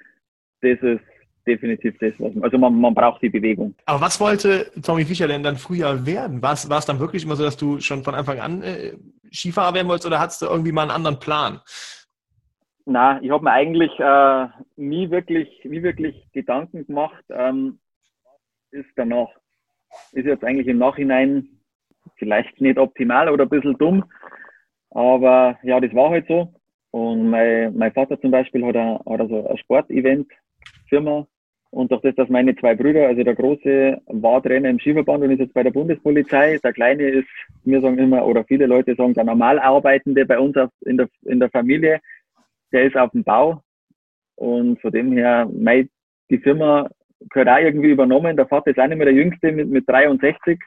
Das 0.63 0.79
ist 0.81 1.03
definitiv 1.47 1.99
das, 2.01 2.15
was 2.17 2.33
man, 2.33 2.45
also 2.45 2.57
man, 2.57 2.81
man 2.81 2.95
braucht 2.95 3.21
die 3.21 3.29
Bewegung. 3.29 3.75
Aber 3.85 4.01
was 4.01 4.19
wollte 4.21 4.71
Tommy 4.83 5.05
Fischer 5.05 5.29
denn 5.29 5.43
dann 5.43 5.57
früher 5.57 6.07
werden? 6.07 6.41
War 6.41 6.55
es, 6.55 6.71
war 6.71 6.79
es 6.79 6.87
dann 6.87 6.99
wirklich 6.99 7.25
immer 7.25 7.37
so, 7.37 7.45
dass 7.45 7.59
du 7.59 7.79
schon 7.81 8.05
von 8.05 8.15
Anfang 8.15 8.41
an 8.41 8.63
äh, 8.63 8.97
Skifahrer 9.33 9.75
werden 9.75 9.89
wolltest 9.89 10.07
oder 10.07 10.21
hattest 10.21 10.43
du 10.43 10.47
irgendwie 10.47 10.73
mal 10.73 10.83
einen 10.83 10.91
anderen 10.91 11.19
Plan? 11.19 11.61
Na, 12.87 13.21
ich 13.23 13.31
habe 13.31 13.45
mir 13.45 13.53
eigentlich 13.53 13.93
äh, 13.99 14.47
nie 14.77 15.11
wirklich, 15.11 15.49
nie 15.65 15.83
wirklich 15.83 16.27
Gedanken 16.33 16.87
gemacht, 16.87 17.25
ähm, 17.29 17.81
ist 18.71 18.89
danach. 18.97 19.29
Ist 20.13 20.27
jetzt 20.27 20.45
eigentlich 20.45 20.67
im 20.67 20.79
Nachhinein 20.79 21.49
vielleicht 22.17 22.61
nicht 22.61 22.79
optimal 22.79 23.29
oder 23.29 23.45
ein 23.45 23.51
bisschen 23.51 23.77
dumm, 23.79 24.05
aber 24.91 25.59
ja, 25.63 25.81
das 25.81 25.95
war 25.95 26.11
halt 26.11 26.27
so. 26.29 26.55
Und 26.91 27.29
mein, 27.29 27.77
mein 27.77 27.93
Vater 27.93 28.19
zum 28.21 28.31
Beispiel 28.31 28.65
hat, 28.65 28.77
ein, 28.77 28.99
hat 28.99 29.21
also 29.21 29.47
eine 29.47 29.59
Sportevent-Firma 29.59 31.27
und 31.71 31.93
durch 31.93 32.01
das, 32.01 32.15
dass 32.15 32.29
meine 32.31 32.57
zwei 32.57 32.75
Brüder, 32.75 33.09
also 33.09 33.23
der 33.23 33.35
Große 33.35 34.01
war 34.07 34.43
Trainer 34.43 34.71
im 34.71 34.79
Skiverband 34.79 35.23
und 35.23 35.33
ist 35.33 35.41
jetzt 35.41 35.55
bei 35.55 35.63
der 35.63 35.71
Bundespolizei, 35.71 36.59
der 36.63 36.73
Kleine 36.73 37.05
ist, 37.05 37.29
wir 37.65 37.81
sagen 37.81 37.99
immer, 37.99 38.27
oder 38.27 38.45
viele 38.45 38.67
Leute 38.67 38.95
sagen, 38.95 39.13
der 39.13 39.25
normal 39.25 39.59
Arbeitende 39.59 40.25
bei 40.25 40.39
uns 40.39 40.57
in 40.87 40.97
der, 40.97 41.09
in 41.27 41.41
der 41.41 41.51
Familie, 41.51 42.01
der 42.73 42.85
ist 42.85 42.97
auf 42.97 43.11
dem 43.11 43.23
Bau. 43.23 43.63
Und 44.37 44.81
von 44.81 44.93
dem 44.93 45.13
her, 45.13 45.49
mein, 45.53 45.91
die 46.31 46.39
Firma 46.39 46.89
gehört 47.31 47.49
auch 47.49 47.59
irgendwie 47.59 47.91
übernommen. 47.91 48.37
Der 48.37 48.47
Vater 48.47 48.71
ist 48.71 48.79
auch 48.79 48.87
nicht 48.87 48.97
mehr 48.97 49.07
der 49.07 49.15
Jüngste 49.15 49.53
mit, 49.53 49.69
mit 49.69 49.87
63. 49.89 50.59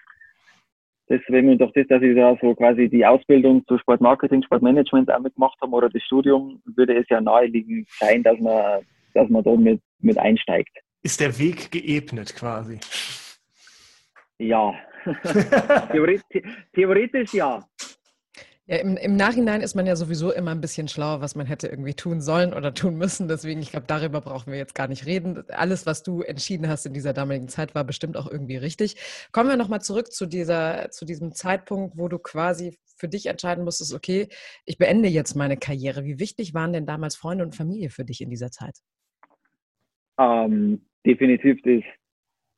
Deswegen 1.10 1.50
und 1.50 1.60
durch 1.60 1.74
das, 1.74 1.88
dass 1.88 2.02
ich 2.04 2.16
da 2.16 2.38
so 2.40 2.54
quasi 2.54 2.90
die 2.90 3.06
Ausbildung 3.06 3.66
zu 3.66 3.78
Sportmarketing, 3.80 4.44
Sportmanagement 4.44 5.12
auch 5.12 5.20
mitgemacht 5.20 5.60
habe 5.62 5.72
oder 5.72 5.90
das 5.90 6.04
Studium, 6.04 6.62
würde 6.66 6.96
es 6.96 7.10
ja 7.10 7.20
naheliegend 7.20 7.90
sein, 7.90 8.22
dass 8.22 8.40
man, 8.40 8.82
dass 9.14 9.28
man 9.30 9.44
da 9.44 9.56
mit, 9.56 9.82
mit 10.00 10.18
einsteigt 10.18 10.78
ist 11.04 11.20
der 11.20 11.38
Weg 11.38 11.72
geebnet 11.72 12.36
quasi. 12.36 12.80
Ja, 14.38 14.74
theoretisch, 16.74 17.34
ja. 17.34 17.68
Ja, 18.68 18.78
im, 18.78 18.96
im, 18.96 19.16
Nachhinein 19.18 19.62
ist 19.62 19.76
man 19.76 19.86
ja 19.86 19.96
sowieso 19.96 20.32
immer 20.32 20.52
ein 20.52 20.62
bisschen 20.62 20.88
schlauer, 20.88 21.20
was 21.20 21.36
man 21.36 21.46
hätte 21.46 21.68
irgendwie 21.68 21.94
tun 21.96 22.22
sollen 22.22 22.54
oder 22.54 22.74
tun 22.74 22.96
müssen. 22.96 23.28
Deswegen, 23.28 23.60
ich 23.60 23.72
glaube, 23.72 23.88
darüber 23.88 24.22
brauchen 24.22 24.52
wir 24.52 24.58
jetzt 24.58 24.76
gar 24.76 24.88
nicht 24.88 25.06
reden. 25.06 25.44
Alles, 25.50 25.86
was 25.86 26.04
du 26.04 26.22
entschieden 26.22 26.70
hast 26.70 26.86
in 26.86 26.94
dieser 26.94 27.12
damaligen 27.12 27.50
Zeit, 27.50 27.76
war 27.76 27.84
bestimmt 27.84 28.16
auch 28.18 28.32
irgendwie 28.32 28.56
richtig. 28.56 28.96
Kommen 29.32 29.50
wir 29.50 29.58
nochmal 29.58 29.82
zurück 29.82 30.12
zu, 30.14 30.26
dieser, 30.26 30.90
zu 30.92 31.06
diesem 31.06 31.34
Zeitpunkt, 31.34 31.98
wo 31.98 32.08
du 32.08 32.18
quasi 32.18 32.78
für 32.96 33.10
dich 33.10 33.26
entscheiden 33.26 33.66
musstest, 33.66 33.94
okay, 33.94 34.30
ich 34.66 34.78
beende 34.78 35.10
jetzt 35.10 35.36
meine 35.36 35.58
Karriere. 35.58 36.06
Wie 36.06 36.20
wichtig 36.20 36.54
waren 36.54 36.72
denn 36.72 36.86
damals 36.86 37.16
Freunde 37.16 37.44
und 37.44 37.56
Familie 37.56 37.90
für 37.90 38.06
dich 38.06 38.22
in 38.22 38.30
dieser 38.30 38.52
Zeit? 38.52 38.78
Ähm, 40.22 40.82
definitiv 41.06 41.62
das, 41.64 41.82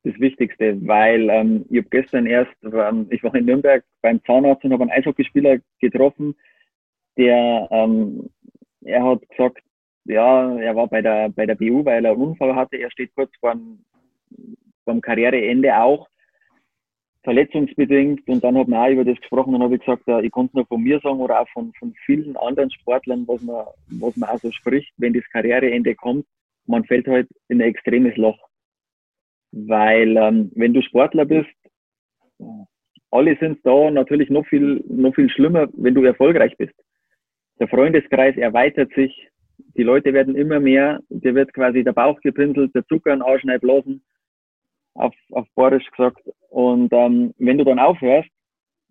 das 0.04 0.19
Wichtigste, 0.19 0.78
weil 0.86 1.30
ähm, 1.30 1.65
ich 1.69 1.78
habe 1.78 1.89
gestern 1.89 2.26
erst, 2.26 2.52
ähm, 2.63 3.08
ich 3.10 3.23
war 3.23 3.34
in 3.36 3.45
Nürnberg 3.45 3.86
beim 4.02 4.21
Zahnarzt 4.26 4.65
und 4.65 4.73
habe 4.73 4.84
einen 4.84 4.91
Eishockeyspieler 4.91 5.60
getroffen, 5.80 6.36
der, 7.17 7.67
ähm, 7.71 8.30
er 8.82 9.04
hat 9.04 9.30
gesagt, 9.30 9.60
ja, 10.06 10.58
er 10.60 10.76
war 10.76 10.88
bei 10.88 11.02
der, 11.02 11.30
bei 11.30 11.45
der 11.45 11.56
BU, 11.56 11.86
weil 11.86 12.04
er 12.04 12.12
einen 12.12 12.21
Unfall 12.21 12.54
hatte, 12.56 12.76
er 12.76 12.91
steht 12.91 13.15
kurz 13.15 13.32
vor 13.39 13.56
dem 13.56 15.02
Karriereende 15.02 15.78
auch, 15.78 16.10
verletzungsbedingt 17.23 18.28
und 18.28 18.43
dann 18.43 18.58
hat 18.58 18.67
man 18.67 18.80
auch 18.86 18.91
über 18.91 19.06
das 19.06 19.17
gesprochen 19.17 19.56
und 19.56 19.63
habe 19.63 19.76
ich 19.76 19.80
gesagt, 19.80 20.04
ich 20.06 20.32
kann 20.34 20.47
es 20.47 20.54
nur 20.54 20.65
von 20.65 20.82
mir 20.82 20.99
sagen 20.99 21.21
oder 21.21 21.39
auch 21.39 21.47
von, 21.49 21.71
von 21.80 21.93
vielen 22.06 22.36
anderen 22.36 22.69
Sportlern, 22.71 23.26
was 23.28 23.41
man, 23.41 23.65
was 23.88 24.17
man 24.17 24.30
auch 24.30 24.39
so 24.39 24.52
spricht, 24.52 24.91
wenn 24.97 25.13
das 25.13 25.23
Karriereende 25.32 25.95
kommt, 25.95 26.26
man 26.65 26.86
fällt 26.86 27.08
halt 27.08 27.28
in 27.47 27.62
ein 27.62 27.69
extremes 27.69 28.15
Loch. 28.17 28.39
Weil 29.52 30.17
ähm, 30.17 30.52
wenn 30.56 30.73
du 30.73 30.82
Sportler 30.82 31.26
bist, 31.26 31.49
alle 33.12 33.38
sind 33.38 33.60
da 33.63 33.91
natürlich 33.91 34.30
noch 34.30 34.45
viel, 34.47 34.84
noch 34.88 35.13
viel 35.13 35.30
schlimmer, 35.30 35.67
wenn 35.73 35.93
du 35.93 36.04
erfolgreich 36.04 36.58
bist. 36.58 36.73
Der 37.60 37.67
Freundeskreis 37.67 38.36
erweitert 38.38 38.91
sich, 38.93 39.30
die 39.78 39.84
Leute 39.84 40.13
werden 40.13 40.36
immer 40.36 40.60
mehr, 40.60 40.99
dir 41.10 41.36
wird 41.36 41.54
quasi 41.54 41.84
der 41.84 41.93
Bauch 41.93 42.19
gepinselt, 42.21 42.73
der 42.73 42.86
Zucker 42.88 43.13
in 43.13 43.21
Arsch 43.21 43.43
blasen, 43.62 44.04
auf, 44.95 45.13
auf 45.32 45.47
Borisch 45.56 45.89
gesagt. 45.91 46.21
Und 46.49 46.91
ähm, 46.91 47.34
wenn 47.38 47.58
du 47.58 47.63
dann 47.63 47.80
aufhörst, 47.80 48.30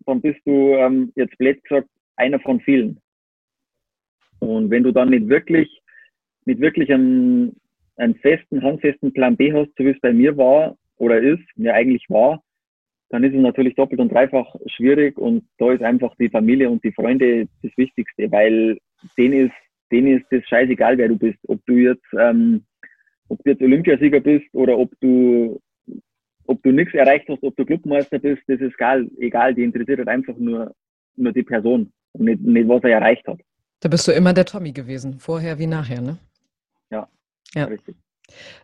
dann 0.06 0.20
bist 0.20 0.40
du 0.44 0.74
ähm, 0.74 1.12
jetzt 1.16 1.36
blöd 1.38 1.62
gesagt 1.64 1.88
einer 2.16 2.40
von 2.40 2.60
vielen. 2.60 3.00
Und 4.40 4.70
wenn 4.70 4.82
du 4.82 4.92
dann 4.92 5.10
nicht 5.10 5.28
wirklich, 5.28 5.80
mit 6.44 6.60
wirklich 6.60 6.92
einem, 6.92 7.54
einen 7.96 8.14
festen, 8.16 8.62
handfesten 8.62 9.12
Plan 9.12 9.36
B 9.36 9.52
hast, 9.52 9.70
so 9.76 9.84
wie 9.84 9.90
es 9.90 10.00
bei 10.00 10.12
mir 10.12 10.36
war 10.36 10.76
oder 10.96 11.20
ist, 11.20 11.42
mir 11.56 11.74
eigentlich 11.74 12.04
war, 12.08 12.42
dann 13.12 13.24
ist 13.24 13.34
es 13.34 13.40
natürlich 13.40 13.74
doppelt 13.74 14.00
und 14.00 14.10
dreifach 14.10 14.54
schwierig 14.66 15.18
und 15.18 15.44
da 15.58 15.72
ist 15.72 15.82
einfach 15.82 16.14
die 16.16 16.30
Familie 16.30 16.70
und 16.70 16.82
die 16.82 16.92
Freunde 16.92 17.46
das 17.62 17.72
Wichtigste, 17.76 18.32
weil 18.32 18.78
denen 19.18 19.46
ist, 19.46 19.54
denen 19.90 20.18
ist 20.18 20.26
das 20.30 20.42
scheißegal, 20.48 20.96
wer 20.96 21.08
du 21.08 21.18
bist. 21.18 21.38
Ob 21.46 21.60
du 21.66 21.74
jetzt, 21.74 22.06
ähm, 22.18 22.64
ob 23.28 23.42
du 23.44 23.50
jetzt 23.50 23.62
Olympiasieger 23.62 24.20
bist 24.20 24.46
oder 24.54 24.78
ob 24.78 24.90
du, 25.00 25.60
ob 26.46 26.62
du 26.62 26.72
nichts 26.72 26.94
erreicht 26.94 27.28
hast, 27.28 27.42
ob 27.42 27.54
du 27.56 27.66
Clubmeister 27.66 28.18
bist, 28.18 28.42
das 28.46 28.60
ist 28.60 28.74
egal, 28.74 29.06
egal, 29.18 29.54
die 29.54 29.64
interessiert 29.64 29.98
halt 29.98 30.08
einfach 30.08 30.36
nur, 30.38 30.74
nur 31.16 31.32
die 31.32 31.42
Person 31.42 31.92
und 32.12 32.24
nicht, 32.24 32.40
nicht 32.40 32.68
was 32.68 32.82
er 32.84 32.92
erreicht 32.92 33.26
hat. 33.26 33.40
Da 33.80 33.90
bist 33.90 34.08
du 34.08 34.12
immer 34.12 34.32
der 34.32 34.46
Tommy 34.46 34.72
gewesen, 34.72 35.18
vorher 35.18 35.58
wie 35.58 35.66
nachher, 35.66 36.00
ne? 36.00 36.16
Ja. 36.90 37.06
Ja. 37.54 37.64
Richtig. 37.64 37.96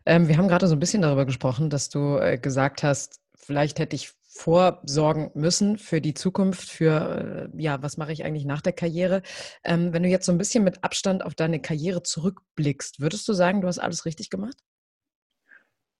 Ähm, 0.06 0.28
wir 0.28 0.38
haben 0.38 0.48
gerade 0.48 0.66
so 0.66 0.74
ein 0.74 0.80
bisschen 0.80 1.02
darüber 1.02 1.26
gesprochen, 1.26 1.70
dass 1.70 1.88
du 1.90 2.16
äh, 2.16 2.38
gesagt 2.38 2.82
hast, 2.82 3.20
vielleicht 3.34 3.78
hätte 3.78 3.96
ich 3.96 4.12
vorsorgen 4.38 5.30
müssen 5.34 5.78
für 5.78 6.00
die 6.00 6.14
Zukunft, 6.14 6.68
für, 6.70 7.50
äh, 7.52 7.60
ja, 7.60 7.82
was 7.82 7.98
mache 7.98 8.12
ich 8.12 8.24
eigentlich 8.24 8.44
nach 8.44 8.62
der 8.62 8.72
Karriere. 8.72 9.22
Ähm, 9.64 9.92
wenn 9.92 10.02
du 10.02 10.08
jetzt 10.08 10.26
so 10.26 10.32
ein 10.32 10.38
bisschen 10.38 10.64
mit 10.64 10.84
Abstand 10.84 11.24
auf 11.24 11.34
deine 11.34 11.60
Karriere 11.60 12.02
zurückblickst, 12.02 13.00
würdest 13.00 13.28
du 13.28 13.32
sagen, 13.32 13.60
du 13.60 13.66
hast 13.66 13.78
alles 13.78 14.06
richtig 14.06 14.30
gemacht? 14.30 14.56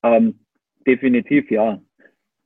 Ähm, 0.05 0.38
definitiv, 0.87 1.51
ja. 1.51 1.81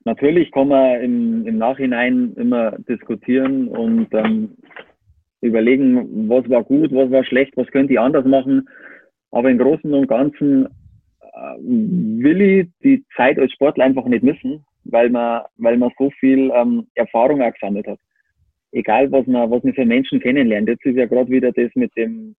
Natürlich 0.05 0.51
kann 0.51 0.69
man 0.69 1.01
im, 1.01 1.47
im 1.47 1.59
Nachhinein 1.59 2.35
immer 2.35 2.73
diskutieren 2.79 3.69
und 3.69 4.09
ähm, 4.13 4.57
überlegen, 5.43 6.29
was 6.29 6.49
war 6.49 6.65
gut, 6.65 6.93
was 6.93 7.11
war 7.11 7.25
schlecht, 7.25 7.57
was 7.57 7.69
könnte 7.69 7.93
ich 7.93 8.01
anders 8.01 8.25
machen. 8.25 8.69
Aber 9.33 9.51
im 9.51 9.59
Großen 9.59 9.93
und 9.93 10.07
Ganzen 10.07 10.67
äh, 10.67 11.59
will 11.59 12.41
ich 12.41 12.69
die 12.85 13.05
Zeit 13.17 13.39
als 13.39 13.53
Sportler 13.53 13.85
einfach 13.85 14.05
nicht 14.05 14.23
missen, 14.23 14.65
weil 14.85 15.11
man, 15.11 15.43
weil 15.57 15.79
man 15.79 15.91
so 15.99 16.11
viel 16.21 16.51
ähm, 16.55 16.87
Erfahrung 16.95 17.43
auch 17.43 17.53
gesammelt 17.53 17.87
hat. 17.87 17.99
Egal, 18.73 19.11
was 19.11 19.27
man, 19.27 19.51
was 19.51 19.65
man 19.65 19.75
für 19.75 19.85
Menschen 19.85 20.21
kennenlernt. 20.21 20.69
Jetzt 20.69 20.85
ist 20.85 20.97
ja 20.97 21.07
gerade 21.07 21.31
wieder 21.31 21.51
das 21.53 21.71
mit 21.75 21.95
dem, 21.97 22.37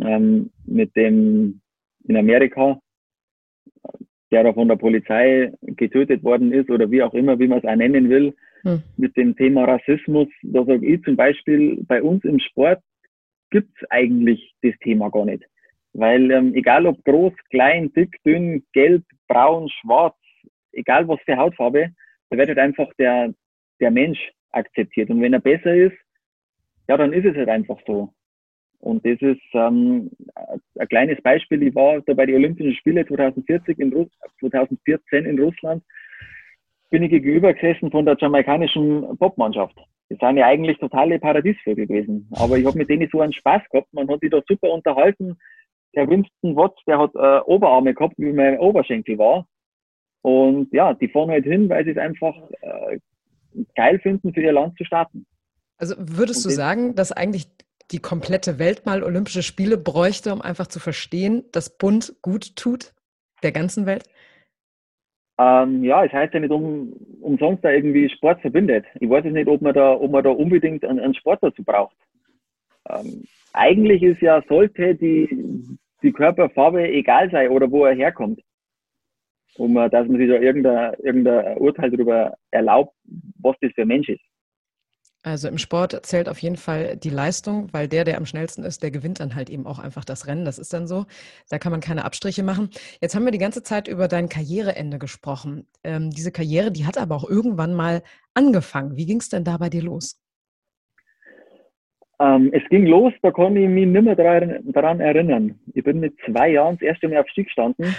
ähm, 0.00 0.50
mit 0.64 0.94
dem 0.96 1.60
in 2.08 2.16
Amerika, 2.16 2.80
der 4.30 4.44
da 4.44 4.52
von 4.52 4.68
der 4.68 4.76
Polizei 4.76 5.52
getötet 5.62 6.22
worden 6.22 6.52
ist 6.52 6.70
oder 6.70 6.90
wie 6.90 7.02
auch 7.02 7.14
immer, 7.14 7.38
wie 7.38 7.48
man 7.48 7.58
es 7.58 7.64
auch 7.64 7.76
nennen 7.76 8.08
will, 8.08 8.34
hm. 8.62 8.82
mit 8.96 9.16
dem 9.16 9.36
Thema 9.36 9.64
Rassismus. 9.64 10.28
Da 10.42 10.64
sage 10.64 10.86
ich 10.86 11.02
zum 11.02 11.16
Beispiel, 11.16 11.82
bei 11.86 12.02
uns 12.02 12.24
im 12.24 12.38
Sport 12.38 12.80
gibt 13.50 13.70
es 13.76 13.90
eigentlich 13.90 14.54
das 14.62 14.74
Thema 14.80 15.10
gar 15.10 15.24
nicht. 15.24 15.44
Weil 15.96 16.30
ähm, 16.30 16.54
egal 16.54 16.86
ob 16.86 17.02
groß, 17.04 17.32
klein, 17.48 17.90
dick, 17.94 18.22
dünn, 18.22 18.62
gelb, 18.74 19.02
braun, 19.28 19.70
schwarz, 19.80 20.16
egal 20.72 21.08
was 21.08 21.18
für 21.24 21.38
Hautfarbe, 21.38 21.88
da 22.28 22.36
wird 22.36 22.48
halt 22.48 22.58
einfach 22.58 22.88
der, 22.98 23.32
der 23.80 23.90
Mensch 23.90 24.18
akzeptiert. 24.50 25.08
Und 25.08 25.22
wenn 25.22 25.32
er 25.32 25.40
besser 25.40 25.74
ist, 25.74 25.96
ja, 26.86 26.98
dann 26.98 27.14
ist 27.14 27.24
es 27.24 27.34
halt 27.34 27.48
einfach 27.48 27.78
so. 27.86 28.12
Und 28.80 29.06
das 29.06 29.20
ist 29.22 29.40
ähm, 29.54 30.10
ein 30.78 30.88
kleines 30.88 31.20
Beispiel. 31.22 31.62
Ich 31.62 31.74
war 31.74 32.02
da 32.02 32.12
bei 32.12 32.26
den 32.26 32.36
Olympischen 32.36 32.74
Spielen 32.74 33.06
2040 33.06 33.78
in 33.78 33.92
Russ 33.94 34.08
2014 34.40 35.24
in 35.24 35.40
Russland, 35.40 35.82
bin 36.90 37.04
ich 37.04 37.10
gegenüber 37.10 37.54
gesessen 37.54 37.90
von 37.90 38.04
der 38.04 38.18
jamaikanischen 38.20 39.16
Popmannschaft. 39.16 39.76
Das 40.10 40.18
sind 40.18 40.36
ja 40.36 40.46
eigentlich 40.46 40.76
totale 40.76 41.18
Paradiesvögel 41.18 41.86
gewesen. 41.86 42.28
Aber 42.32 42.58
ich 42.58 42.66
habe 42.66 42.76
mit 42.76 42.90
denen 42.90 43.08
so 43.10 43.22
einen 43.22 43.32
Spaß 43.32 43.62
gehabt. 43.70 43.92
Man 43.92 44.08
hat 44.08 44.20
sich 44.20 44.30
da 44.30 44.42
super 44.46 44.70
unterhalten 44.70 45.38
der 45.96 46.08
Winston 46.08 46.54
Watts, 46.54 46.80
der 46.86 46.98
hat 46.98 47.14
äh, 47.14 47.40
Oberarme 47.46 47.94
gehabt, 47.94 48.14
wie 48.18 48.32
mein 48.32 48.58
Oberschenkel 48.58 49.18
war. 49.18 49.46
Und 50.22 50.72
ja, 50.72 50.94
die 50.94 51.08
fahren 51.08 51.30
halt 51.30 51.44
hin, 51.44 51.68
weil 51.68 51.84
sie 51.84 51.92
es 51.92 51.98
einfach 51.98 52.34
äh, 52.60 52.98
geil 53.74 53.98
finden, 54.00 54.34
für 54.34 54.42
ihr 54.42 54.52
Land 54.52 54.76
zu 54.76 54.84
starten. 54.84 55.26
Also 55.78 55.94
würdest 55.98 56.44
Und 56.44 56.52
du 56.52 56.56
sagen, 56.56 56.94
dass 56.94 57.12
eigentlich 57.12 57.46
die 57.92 58.00
komplette 58.00 58.58
Welt 58.58 58.84
mal 58.86 59.02
Olympische 59.02 59.42
Spiele 59.42 59.78
bräuchte, 59.78 60.32
um 60.32 60.42
einfach 60.42 60.66
zu 60.66 60.80
verstehen, 60.80 61.44
dass 61.52 61.78
Bund 61.78 62.16
gut 62.22 62.56
tut, 62.56 62.92
der 63.42 63.52
ganzen 63.52 63.86
Welt? 63.86 64.04
Ähm, 65.38 65.84
ja, 65.84 66.04
es 66.04 66.12
heißt 66.12 66.34
ja 66.34 66.40
nicht 66.40 66.50
um, 66.50 66.92
umsonst 67.20 67.62
da 67.62 67.70
irgendwie 67.70 68.08
Sport 68.08 68.40
verbindet. 68.40 68.86
Ich 69.00 69.08
weiß 69.08 69.24
jetzt 69.24 69.34
nicht, 69.34 69.48
ob 69.48 69.60
man 69.60 69.74
da, 69.74 69.92
ob 69.92 70.10
man 70.10 70.24
da 70.24 70.30
unbedingt 70.30 70.84
einen, 70.84 70.98
einen 70.98 71.14
Sport 71.14 71.42
dazu 71.42 71.62
braucht. 71.62 71.96
Ähm, 72.88 73.24
eigentlich 73.52 74.02
ist 74.02 74.20
ja, 74.22 74.42
sollte 74.48 74.94
die, 74.94 75.28
die 76.02 76.12
Körperfarbe 76.12 76.88
egal 76.88 77.30
sein 77.30 77.50
oder 77.50 77.70
wo 77.70 77.84
er 77.84 77.94
herkommt. 77.94 78.40
Um, 79.58 79.74
dass 79.74 80.06
man 80.06 80.18
sich 80.18 80.28
da 80.28 80.34
irgendein, 80.34 80.94
irgendein 81.02 81.56
Urteil 81.56 81.90
darüber 81.90 82.34
erlaubt, 82.50 82.94
was 83.40 83.56
das 83.62 83.72
für 83.72 83.82
ein 83.82 83.88
Mensch 83.88 84.08
ist. 84.10 84.20
Also 85.26 85.48
im 85.48 85.58
Sport 85.58 86.06
zählt 86.06 86.28
auf 86.28 86.38
jeden 86.38 86.56
Fall 86.56 86.96
die 86.96 87.10
Leistung, 87.10 87.72
weil 87.72 87.88
der, 87.88 88.04
der 88.04 88.16
am 88.16 88.26
schnellsten 88.26 88.62
ist, 88.62 88.84
der 88.84 88.92
gewinnt 88.92 89.18
dann 89.18 89.34
halt 89.34 89.50
eben 89.50 89.66
auch 89.66 89.80
einfach 89.80 90.04
das 90.04 90.28
Rennen. 90.28 90.44
Das 90.44 90.56
ist 90.60 90.72
dann 90.72 90.86
so. 90.86 91.06
Da 91.48 91.58
kann 91.58 91.72
man 91.72 91.80
keine 91.80 92.04
Abstriche 92.04 92.44
machen. 92.44 92.70
Jetzt 93.00 93.16
haben 93.16 93.24
wir 93.24 93.32
die 93.32 93.38
ganze 93.38 93.64
Zeit 93.64 93.88
über 93.88 94.06
dein 94.06 94.28
Karriereende 94.28 95.00
gesprochen. 95.00 95.66
Ähm, 95.82 96.10
diese 96.10 96.30
Karriere, 96.30 96.70
die 96.70 96.86
hat 96.86 96.96
aber 96.96 97.16
auch 97.16 97.28
irgendwann 97.28 97.74
mal 97.74 98.04
angefangen. 98.34 98.96
Wie 98.96 99.06
ging 99.06 99.18
es 99.18 99.28
denn 99.28 99.42
da 99.42 99.56
bei 99.56 99.68
dir 99.68 99.82
los? 99.82 100.20
Ähm, 102.18 102.50
es 102.52 102.66
ging 102.70 102.86
los, 102.86 103.12
da 103.22 103.30
kann 103.30 103.56
ich 103.56 103.68
mich 103.68 103.86
nicht 103.86 104.02
mehr 104.02 104.16
daran 104.16 105.00
erinnern. 105.00 105.58
Ich 105.74 105.84
bin 105.84 106.00
mit 106.00 106.14
zwei 106.24 106.50
Jahren 106.50 106.76
das 106.76 106.88
erste 106.88 107.08
Mal 107.08 107.18
auf 107.18 107.28
Ski 107.28 107.44
gestanden. 107.44 107.94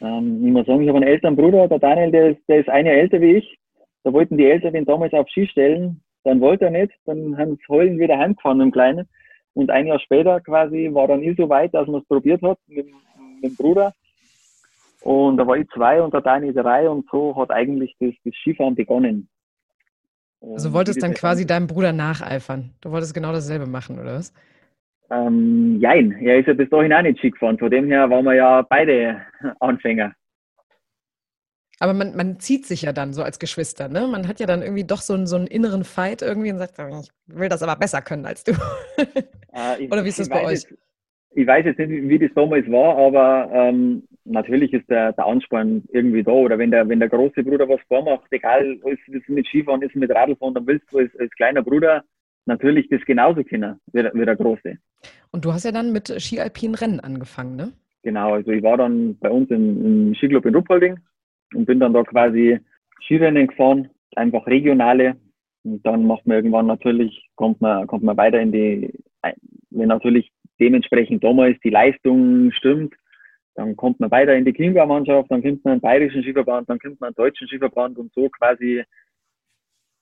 Ähm, 0.00 0.46
ich 0.46 0.52
muss 0.52 0.66
sagen, 0.66 0.82
ich 0.82 0.88
habe 0.88 0.98
einen 0.98 1.08
älteren 1.08 1.36
Bruder, 1.36 1.68
der 1.68 1.78
Daniel, 1.78 2.10
der 2.10 2.30
ist, 2.30 2.40
der 2.48 2.60
ist 2.60 2.68
ein 2.68 2.86
Jahr 2.86 2.94
älter 2.94 3.20
wie 3.20 3.36
ich. 3.36 3.58
Da 4.04 4.12
wollten 4.12 4.38
die 4.38 4.46
Eltern 4.46 4.72
den 4.72 4.86
damals 4.86 5.12
auf 5.12 5.28
Ski 5.28 5.46
stellen 5.46 6.02
dann 6.24 6.40
wollte 6.40 6.66
er 6.66 6.70
nicht, 6.70 6.92
dann 7.06 7.36
haben 7.38 7.56
sie 7.56 7.68
heulen 7.68 7.98
wieder 7.98 8.18
heimgefahren 8.18 8.58
dem 8.58 8.72
Kleinen. 8.72 9.08
Und 9.54 9.70
ein 9.70 9.86
Jahr 9.86 9.98
später 10.00 10.40
quasi 10.40 10.88
war 10.92 11.08
dann 11.08 11.20
nie 11.20 11.34
so 11.36 11.48
weit, 11.48 11.74
dass 11.74 11.88
man 11.88 12.02
es 12.02 12.08
probiert 12.08 12.42
hat 12.42 12.58
mit, 12.66 12.86
mit 12.86 13.52
dem 13.52 13.56
Bruder. 13.56 13.92
Und 15.02 15.38
da 15.38 15.46
war 15.46 15.56
ich 15.56 15.68
zwei 15.70 16.02
und 16.02 16.12
der 16.12 16.20
Dani 16.20 16.52
drei 16.52 16.88
und 16.88 17.08
so 17.10 17.34
hat 17.36 17.50
eigentlich 17.50 17.96
das, 17.98 18.12
das 18.24 18.34
Skifahren 18.34 18.74
begonnen. 18.74 19.28
Und 20.40 20.54
also 20.54 20.72
wolltest 20.72 21.02
dann 21.02 21.14
quasi 21.14 21.46
deinem 21.46 21.66
Bruder 21.66 21.92
nacheifern. 21.92 22.70
Du 22.80 22.90
wolltest 22.90 23.14
genau 23.14 23.32
dasselbe 23.32 23.66
machen, 23.66 23.98
oder 23.98 24.14
was? 24.14 24.32
Ähm, 25.10 25.78
jein, 25.80 26.12
er 26.12 26.38
ist 26.38 26.46
ja 26.46 26.54
bis 26.54 26.70
dahin 26.70 26.92
auch 26.92 27.02
nicht 27.02 27.18
Ski 27.18 27.30
gefahren. 27.30 27.58
Von 27.58 27.70
dem 27.70 27.86
her 27.86 28.08
waren 28.08 28.24
wir 28.24 28.34
ja 28.34 28.62
beide 28.62 29.20
Anfänger. 29.60 30.14
Aber 31.78 31.94
man, 31.94 32.14
man 32.14 32.38
zieht 32.38 32.66
sich 32.66 32.82
ja 32.82 32.92
dann 32.92 33.14
so 33.14 33.22
als 33.22 33.38
Geschwister, 33.38 33.88
ne? 33.88 34.06
Man 34.06 34.28
hat 34.28 34.38
ja 34.38 34.46
dann 34.46 34.60
irgendwie 34.60 34.84
doch 34.84 35.00
so 35.00 35.14
einen, 35.14 35.26
so 35.26 35.36
einen 35.36 35.46
inneren 35.46 35.84
Fight 35.84 36.20
irgendwie 36.20 36.52
und 36.52 36.58
sagt, 36.58 36.78
ich 36.78 37.10
will 37.26 37.48
das 37.48 37.62
aber 37.62 37.74
besser 37.76 38.02
können 38.02 38.26
als 38.26 38.44
du. 38.44 38.52
Äh, 39.52 39.84
ich, 39.84 39.90
Oder 39.92 40.04
wie 40.04 40.10
ist 40.10 40.18
das 40.18 40.28
bei 40.28 40.44
euch? 40.44 40.62
Jetzt, 40.62 40.74
ich 41.32 41.46
weiß 41.46 41.64
jetzt 41.64 41.78
nicht, 41.78 42.08
wie 42.08 42.18
das 42.18 42.30
damals 42.34 42.68
war, 42.70 42.96
aber 42.96 43.50
ähm, 43.52 44.02
natürlich 44.24 44.72
ist 44.72 44.88
der, 44.90 45.12
der 45.12 45.26
Ansporn 45.26 45.84
irgendwie 45.92 46.22
da. 46.22 46.32
Oder 46.32 46.58
wenn 46.58 46.70
der, 46.70 46.88
wenn 46.88 46.98
der 46.98 47.08
große 47.08 47.44
Bruder 47.44 47.68
was 47.68 47.80
vormacht, 47.88 48.26
egal, 48.30 48.78
ist 48.84 49.08
es 49.08 49.28
mit 49.28 49.46
Skifahren, 49.46 49.82
ist 49.82 49.90
es 49.90 50.00
mit 50.00 50.10
Radlfahren, 50.10 50.54
dann 50.54 50.66
willst 50.66 50.92
du 50.92 50.98
als, 50.98 51.10
als 51.18 51.30
kleiner 51.32 51.62
Bruder 51.62 52.02
natürlich 52.46 52.88
das 52.88 53.00
genauso 53.02 53.44
kennen 53.44 53.78
wie, 53.92 54.02
wie 54.12 54.24
der 54.24 54.36
große. 54.36 54.76
Und 55.30 55.44
du 55.44 55.52
hast 55.52 55.64
ja 55.64 55.72
dann 55.72 55.92
mit 55.92 56.08
Skialpinen 56.08 56.74
Rennen 56.74 57.00
angefangen, 57.00 57.56
ne? 57.56 57.72
Genau, 58.02 58.32
also 58.32 58.50
ich 58.50 58.62
war 58.62 58.78
dann 58.78 59.16
bei 59.18 59.30
uns 59.30 59.50
im, 59.50 60.08
im 60.08 60.14
Skiclub 60.14 60.46
in 60.46 60.54
Ruppolding 60.54 60.98
und 61.54 61.66
bin 61.66 61.78
dann 61.78 61.92
da 61.92 62.02
quasi 62.02 62.58
Skirennen 63.04 63.46
gefahren, 63.46 63.90
einfach 64.16 64.46
regionale. 64.46 65.16
Und 65.62 65.84
dann 65.86 66.06
macht 66.06 66.26
man 66.26 66.38
irgendwann 66.38 66.66
natürlich, 66.66 67.28
kommt 67.36 67.60
man, 67.60 67.86
kommt 67.86 68.02
man 68.02 68.16
weiter 68.16 68.40
in 68.40 68.52
die, 68.52 68.90
wenn 69.70 69.88
natürlich 69.88 70.32
dementsprechend 70.60 71.24
damals 71.24 71.58
die 71.60 71.70
Leistung 71.70 72.52
stimmt, 72.52 72.94
dann 73.54 73.76
kommt 73.76 74.00
man 74.00 74.10
weiter 74.10 74.34
in 74.34 74.44
die 74.44 74.52
Chiemgau-Mannschaft, 74.52 75.30
dann 75.30 75.42
kommt 75.42 75.64
man 75.64 75.72
einen 75.72 75.80
bayerischen 75.80 76.22
Skiverband, 76.22 76.68
dann 76.68 76.78
kommt 76.78 77.00
man 77.00 77.08
einen 77.08 77.16
deutschen 77.16 77.48
Skiverband 77.48 77.98
und 77.98 78.12
so 78.14 78.28
quasi 78.28 78.84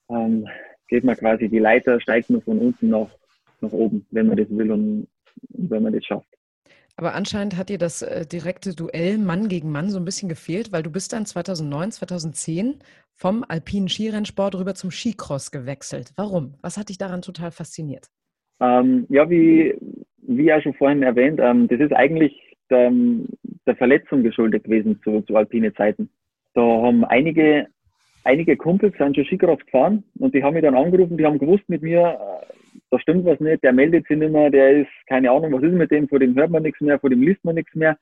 ähm, 0.09 0.47
geht 0.87 1.03
man 1.03 1.15
quasi 1.15 1.49
die 1.49 1.59
Leiter, 1.59 1.99
steigt 1.99 2.29
man 2.29 2.41
von 2.41 2.59
unten 2.59 2.89
nach, 2.89 3.09
nach 3.61 3.71
oben, 3.71 4.05
wenn 4.11 4.27
man 4.27 4.37
das 4.37 4.49
will 4.49 4.71
und, 4.71 5.07
und 5.53 5.69
wenn 5.69 5.83
man 5.83 5.93
das 5.93 6.05
schafft. 6.05 6.27
Aber 6.95 7.15
anscheinend 7.15 7.55
hat 7.55 7.69
dir 7.69 7.77
das 7.77 8.01
äh, 8.01 8.25
direkte 8.25 8.75
Duell 8.75 9.17
Mann 9.17 9.47
gegen 9.47 9.71
Mann 9.71 9.89
so 9.89 9.97
ein 9.97 10.05
bisschen 10.05 10.27
gefehlt, 10.27 10.73
weil 10.73 10.83
du 10.83 10.91
bist 10.91 11.13
dann 11.13 11.25
2009, 11.25 11.93
2010 11.93 12.79
vom 13.15 13.45
alpinen 13.47 13.87
Skirennsport 13.87 14.55
rüber 14.55 14.75
zum 14.75 14.91
Skicross 14.91 15.51
gewechselt. 15.51 16.11
Warum? 16.17 16.55
Was 16.61 16.77
hat 16.77 16.89
dich 16.89 16.97
daran 16.97 17.21
total 17.21 17.51
fasziniert? 17.51 18.09
Ähm, 18.59 19.05
ja, 19.09 19.29
wie, 19.29 19.75
wie 20.21 20.45
ja 20.45 20.61
schon 20.61 20.73
vorhin 20.73 21.03
erwähnt, 21.03 21.39
ähm, 21.41 21.67
das 21.67 21.79
ist 21.79 21.93
eigentlich 21.93 22.55
der, 22.69 22.91
der, 23.65 23.75
Verletzung 23.75 24.23
geschuldet 24.23 24.65
gewesen 24.65 24.99
zu, 25.03 25.21
zu 25.21 25.35
alpine 25.35 25.73
Zeiten. 25.73 26.09
Da 26.53 26.61
haben 26.61 27.05
einige, 27.05 27.67
einige 28.23 28.57
Kumpels 28.57 28.95
sind 28.97 29.15
schon 29.15 29.25
Skicross 29.25 29.59
gefahren 29.59 30.03
und 30.19 30.35
die 30.35 30.43
haben 30.43 30.53
mich 30.53 30.63
dann 30.63 30.75
angerufen, 30.75 31.17
die 31.17 31.25
haben 31.25 31.39
gewusst 31.39 31.67
mit 31.67 31.81
mir, 31.81 32.01
äh, 32.01 32.53
da 32.91 32.99
stimmt 32.99 33.25
was 33.25 33.39
nicht, 33.39 33.63
der 33.63 33.73
meldet 33.73 34.07
sich 34.07 34.17
nicht 34.17 34.31
mehr, 34.31 34.49
der 34.49 34.81
ist, 34.81 34.91
keine 35.07 35.31
Ahnung, 35.31 35.53
was 35.53 35.63
ist 35.63 35.73
mit 35.73 35.91
dem, 35.91 36.07
vor 36.07 36.19
dem 36.19 36.35
hört 36.35 36.51
man 36.51 36.63
nichts 36.63 36.81
mehr, 36.81 36.99
vor 36.99 37.09
dem 37.09 37.21
liest 37.21 37.43
man 37.45 37.55
nichts 37.55 37.73
mehr. 37.75 37.97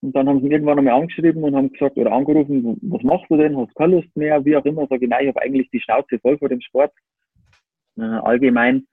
Und 0.00 0.14
dann 0.14 0.28
haben 0.28 0.38
sie 0.38 0.44
mich 0.44 0.52
irgendwann 0.52 0.78
einmal 0.78 0.94
angeschrieben 0.94 1.42
und 1.42 1.56
haben 1.56 1.72
gesagt 1.72 1.96
oder 1.96 2.12
angerufen, 2.12 2.78
was 2.82 3.02
machst 3.02 3.26
du 3.28 3.36
denn, 3.36 3.56
hast 3.56 3.74
keine 3.74 3.96
Lust 3.96 4.16
mehr, 4.16 4.44
wie 4.44 4.56
auch 4.56 4.64
immer. 4.64 4.86
Sag 4.88 5.02
ich, 5.02 5.08
nein, 5.08 5.22
ich 5.22 5.28
habe 5.28 5.42
eigentlich 5.42 5.70
die 5.70 5.80
Schnauze 5.80 6.20
voll 6.20 6.38
vor 6.38 6.48
dem 6.48 6.60
Sport, 6.60 6.92
äh, 7.98 8.02
allgemein. 8.02 8.86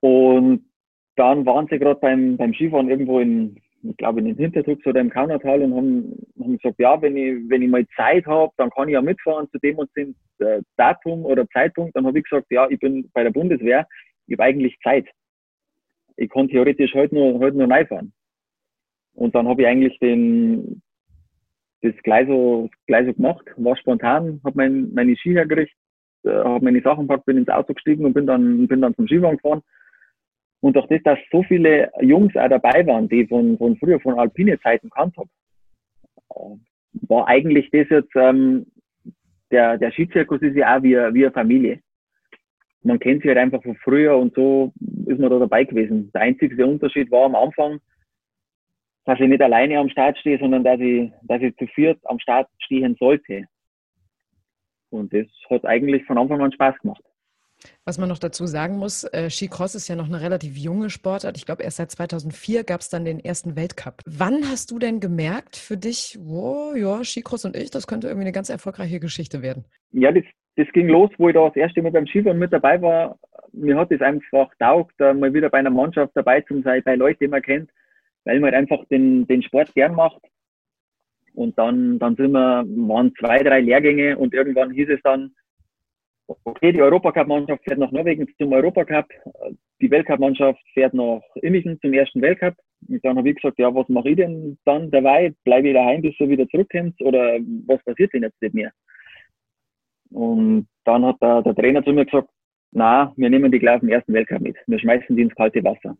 Und 0.00 0.66
dann 1.16 1.46
waren 1.46 1.66
sie 1.68 1.78
gerade 1.78 2.00
beim, 2.00 2.36
beim 2.36 2.52
Skifahren 2.54 2.90
irgendwo 2.90 3.20
in, 3.20 3.56
ich 3.82 3.96
glaube 3.96 4.20
in 4.20 4.26
den 4.26 4.36
Hintertux 4.36 4.84
oder 4.86 5.00
im 5.00 5.10
Kaunertal 5.10 5.62
und 5.62 5.74
haben, 5.74 6.26
haben 6.40 6.58
gesagt, 6.58 6.78
ja, 6.78 7.00
wenn 7.00 7.16
ich, 7.16 7.48
wenn 7.48 7.62
ich 7.62 7.68
mal 7.68 7.86
Zeit 7.96 8.26
habe, 8.26 8.52
dann 8.58 8.70
kann 8.70 8.88
ich 8.88 8.92
ja 8.92 9.02
mitfahren 9.02 9.48
zu 9.50 9.58
dem 9.58 9.78
und 9.78 9.90
dem 9.96 10.14
äh, 10.38 10.60
Datum 10.76 11.24
oder 11.24 11.48
Zeitpunkt. 11.48 11.96
Dann 11.96 12.06
habe 12.06 12.18
ich 12.18 12.24
gesagt, 12.24 12.46
ja, 12.50 12.68
ich 12.68 12.78
bin 12.78 13.10
bei 13.14 13.22
der 13.22 13.30
Bundeswehr, 13.30 13.86
ich 14.26 14.34
habe 14.34 14.44
eigentlich 14.44 14.78
Zeit. 14.82 15.08
Ich 16.16 16.30
kann 16.30 16.48
theoretisch 16.48 16.94
heute 16.94 17.14
nur, 17.14 17.38
heute 17.38 17.56
nur 17.56 17.70
reinfahren. 17.70 18.12
Und 19.14 19.34
dann 19.34 19.48
habe 19.48 19.62
ich 19.62 19.68
eigentlich 19.68 19.98
den, 19.98 20.82
das 21.80 21.94
gleich 22.02 22.26
so, 22.28 22.68
gleich 22.86 23.06
so 23.06 23.14
gemacht, 23.14 23.46
war 23.56 23.76
spontan, 23.76 24.40
habe 24.44 24.56
mein, 24.56 24.92
meine 24.92 25.16
Ski 25.16 25.32
hergerichtet, 25.32 25.78
äh, 26.24 26.30
habe 26.30 26.64
meine 26.64 26.82
Sachen 26.82 27.06
gepackt, 27.06 27.24
bin 27.24 27.38
ins 27.38 27.48
Auto 27.48 27.72
gestiegen 27.72 28.04
und 28.04 28.12
bin 28.12 28.26
dann, 28.26 28.66
bin 28.68 28.82
dann 28.82 28.94
zum 28.94 29.06
Skifahren 29.06 29.36
gefahren 29.36 29.62
und 30.60 30.74
durch 30.74 30.86
das, 30.86 31.02
dass 31.04 31.18
so 31.30 31.42
viele 31.42 31.90
Jungs 32.00 32.34
auch 32.36 32.48
dabei 32.48 32.86
waren, 32.86 33.08
die 33.08 33.26
von, 33.26 33.58
von 33.58 33.76
früher, 33.76 34.00
von 34.00 34.18
alpine 34.18 34.58
Zeiten 34.60 34.90
kannt 34.90 35.16
habe, 35.16 35.28
war 37.08 37.28
eigentlich 37.28 37.70
das 37.70 37.88
jetzt, 37.90 38.14
ähm, 38.16 38.66
der, 39.50 39.78
der 39.78 39.92
Skizirkus 39.92 40.42
ist 40.42 40.56
ja 40.56 40.76
auch 40.76 40.82
wie, 40.82 40.94
wie 40.94 41.24
eine 41.24 41.32
Familie. 41.32 41.80
Man 42.82 42.98
kennt 42.98 43.22
sich 43.22 43.28
halt 43.28 43.38
einfach 43.38 43.62
von 43.62 43.76
früher 43.76 44.16
und 44.16 44.34
so 44.34 44.72
ist 45.06 45.18
man 45.18 45.30
da 45.30 45.38
dabei 45.38 45.64
gewesen. 45.64 46.10
Der 46.12 46.22
einzige 46.22 46.66
Unterschied 46.66 47.10
war 47.10 47.24
am 47.24 47.34
Anfang, 47.34 47.78
dass 49.04 49.20
ich 49.20 49.28
nicht 49.28 49.42
alleine 49.42 49.78
am 49.78 49.88
Start 49.88 50.18
stehe, 50.18 50.38
sondern 50.38 50.64
dass 50.64 50.80
ich, 50.80 51.10
dass 51.22 51.42
ich 51.42 51.56
zu 51.56 51.66
viert 51.68 51.98
am 52.04 52.18
Start 52.18 52.48
stehen 52.58 52.96
sollte. 52.98 53.46
Und 54.90 55.12
das 55.12 55.26
hat 55.50 55.64
eigentlich 55.64 56.04
von 56.04 56.18
Anfang 56.18 56.40
an 56.40 56.52
Spaß 56.52 56.78
gemacht. 56.78 57.02
Was 57.84 57.98
man 57.98 58.08
noch 58.08 58.18
dazu 58.18 58.46
sagen 58.46 58.76
muss, 58.78 59.04
äh, 59.04 59.30
Skicross 59.30 59.74
ist 59.74 59.88
ja 59.88 59.96
noch 59.96 60.06
eine 60.06 60.20
relativ 60.20 60.56
junge 60.56 60.90
Sportart. 60.90 61.36
Ich 61.36 61.46
glaube, 61.46 61.62
erst 61.62 61.78
seit 61.78 61.90
2004 61.90 62.64
gab 62.64 62.80
es 62.80 62.88
dann 62.88 63.04
den 63.04 63.20
ersten 63.20 63.56
Weltcup. 63.56 64.02
Wann 64.06 64.44
hast 64.44 64.70
du 64.70 64.78
denn 64.78 65.00
gemerkt 65.00 65.56
für 65.56 65.76
dich, 65.76 66.18
wow, 66.20 66.76
ja, 66.76 67.02
Skicross 67.02 67.44
und 67.44 67.56
ich, 67.56 67.70
das 67.70 67.86
könnte 67.86 68.08
irgendwie 68.08 68.24
eine 68.26 68.32
ganz 68.32 68.50
erfolgreiche 68.50 69.00
Geschichte 69.00 69.42
werden? 69.42 69.64
Ja, 69.92 70.12
das, 70.12 70.24
das 70.56 70.66
ging 70.72 70.88
los, 70.88 71.10
wo 71.18 71.28
ich 71.28 71.34
da 71.34 71.46
das 71.46 71.56
erste 71.56 71.82
Mal 71.82 71.92
beim 71.92 72.06
Skifahren 72.06 72.38
mit 72.38 72.52
dabei 72.52 72.80
war. 72.80 73.18
Mir 73.52 73.76
hat 73.76 73.90
es 73.90 74.00
einfach 74.00 74.50
taugt, 74.58 74.98
mal 74.98 75.32
wieder 75.32 75.48
bei 75.48 75.58
einer 75.58 75.70
Mannschaft 75.70 76.12
dabei 76.14 76.42
zu 76.42 76.60
sein, 76.62 76.82
bei 76.84 76.94
Leuten, 76.94 77.24
die 77.24 77.28
man 77.28 77.42
kennt, 77.42 77.70
weil 78.24 78.40
man 78.40 78.52
halt 78.52 78.62
einfach 78.62 78.84
den, 78.88 79.26
den 79.26 79.42
Sport 79.42 79.72
gern 79.74 79.94
macht. 79.94 80.20
Und 81.34 81.58
dann, 81.58 81.98
dann 81.98 82.16
sind 82.16 82.32
wir, 82.32 82.64
waren 82.66 83.14
zwei, 83.18 83.42
drei 83.42 83.60
Lehrgänge 83.60 84.16
und 84.16 84.32
irgendwann 84.32 84.70
hieß 84.70 84.88
es 84.88 85.00
dann, 85.02 85.34
okay, 86.44 86.72
die 86.72 86.82
Europacup-Mannschaft 86.82 87.62
fährt 87.64 87.78
nach 87.78 87.90
Norwegen 87.92 88.26
zum 88.38 88.52
Europacup, 88.52 89.06
die 89.80 89.90
Weltcup-Mannschaft 89.90 90.60
fährt 90.74 90.94
nach 90.94 91.20
Immichen 91.36 91.78
zum 91.80 91.92
ersten 91.92 92.22
Weltcup. 92.22 92.54
Und 92.88 93.04
dann 93.04 93.16
habe 93.16 93.28
ich 93.30 93.36
gesagt, 93.36 93.58
ja, 93.58 93.74
was 93.74 93.88
mache 93.88 94.10
ich 94.10 94.16
denn 94.16 94.58
dann 94.64 94.90
dabei? 94.90 95.34
Bleibe 95.44 95.68
ich 95.68 95.74
daheim, 95.74 96.02
bis 96.02 96.16
du 96.18 96.28
wieder 96.28 96.48
zurückkommst 96.48 97.00
oder 97.02 97.38
was 97.66 97.82
passiert 97.84 98.12
denn 98.12 98.22
jetzt 98.22 98.40
mit 98.40 98.54
mir? 98.54 98.72
Und 100.10 100.66
dann 100.84 101.04
hat 101.04 101.20
der, 101.20 101.42
der 101.42 101.54
Trainer 101.54 101.84
zu 101.84 101.92
mir 101.92 102.04
gesagt, 102.04 102.28
na, 102.72 103.12
wir 103.16 103.30
nehmen 103.30 103.50
die 103.50 103.58
gleich 103.58 103.80
den 103.80 103.88
ersten 103.88 104.12
Weltcup 104.12 104.40
mit. 104.40 104.56
Wir 104.66 104.78
schmeißen 104.78 105.16
die 105.16 105.22
ins 105.22 105.34
kalte 105.34 105.62
Wasser. 105.64 105.96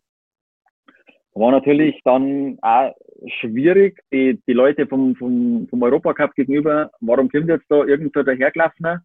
War 1.35 1.51
natürlich 1.51 2.01
dann 2.05 2.59
auch 2.63 2.95
schwierig, 3.41 4.01
die, 4.13 4.41
die 4.47 4.53
Leute 4.53 4.87
vom, 4.87 5.15
vom, 5.17 5.67
vom 5.69 5.83
Europacup 5.83 6.35
gegenüber, 6.35 6.91
warum 7.01 7.29
kommt 7.29 7.49
jetzt 7.49 7.67
da 7.69 7.85
irgendwer 7.85 8.25
dahergelaufen? 8.25 9.01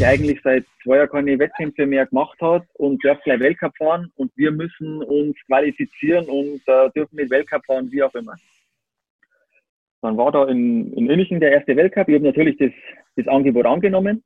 Der 0.00 0.08
eigentlich 0.08 0.40
seit 0.42 0.64
zwei 0.82 0.96
Jahren 0.96 1.08
keine 1.08 1.38
Wettkämpfe 1.38 1.86
mehr 1.86 2.06
gemacht 2.06 2.40
hat 2.40 2.64
und 2.74 3.04
darf 3.04 3.22
gleich 3.22 3.40
Weltcup 3.40 3.76
fahren 3.76 4.12
und 4.16 4.32
wir 4.36 4.50
müssen 4.50 5.02
uns 5.02 5.36
qualifizieren 5.46 6.26
und 6.26 6.60
äh, 6.66 6.90
dürfen 6.90 7.16
nicht 7.16 7.30
Weltcup 7.30 7.64
fahren, 7.64 7.90
wie 7.90 8.02
auch 8.02 8.14
immer. 8.14 8.34
dann 10.02 10.16
war 10.16 10.32
da 10.32 10.46
in, 10.46 10.92
in 10.94 11.08
Innichen 11.10 11.40
der 11.40 11.52
erste 11.52 11.76
Weltcup. 11.76 12.08
Ich 12.08 12.14
habe 12.16 12.26
natürlich 12.26 12.56
das, 12.58 12.72
das 13.16 13.28
Angebot 13.28 13.66
angenommen. 13.66 14.22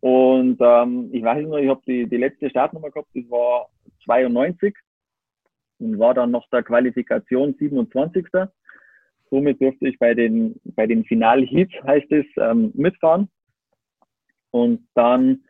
Und 0.00 0.58
ähm, 0.60 1.10
ich 1.12 1.22
weiß 1.22 1.46
noch, 1.46 1.58
ich 1.58 1.68
habe 1.68 1.80
die, 1.86 2.06
die 2.06 2.16
letzte 2.16 2.50
Startnummer 2.50 2.90
gehabt, 2.90 3.10
das 3.14 3.30
war 3.30 3.68
92 4.04 4.74
und 5.78 5.98
war 5.98 6.12
dann 6.12 6.32
nach 6.32 6.48
der 6.50 6.62
Qualifikation 6.62 7.54
27. 7.58 8.26
Somit 9.30 9.60
durfte 9.60 9.88
ich 9.88 9.98
bei 9.98 10.12
den, 10.12 10.60
bei 10.64 10.86
den 10.86 11.04
Final-Heats, 11.04 11.72
heißt 11.84 12.10
es, 12.10 12.26
ähm, 12.36 12.72
mitfahren. 12.74 13.30
Und 14.52 14.86
dann 14.94 15.44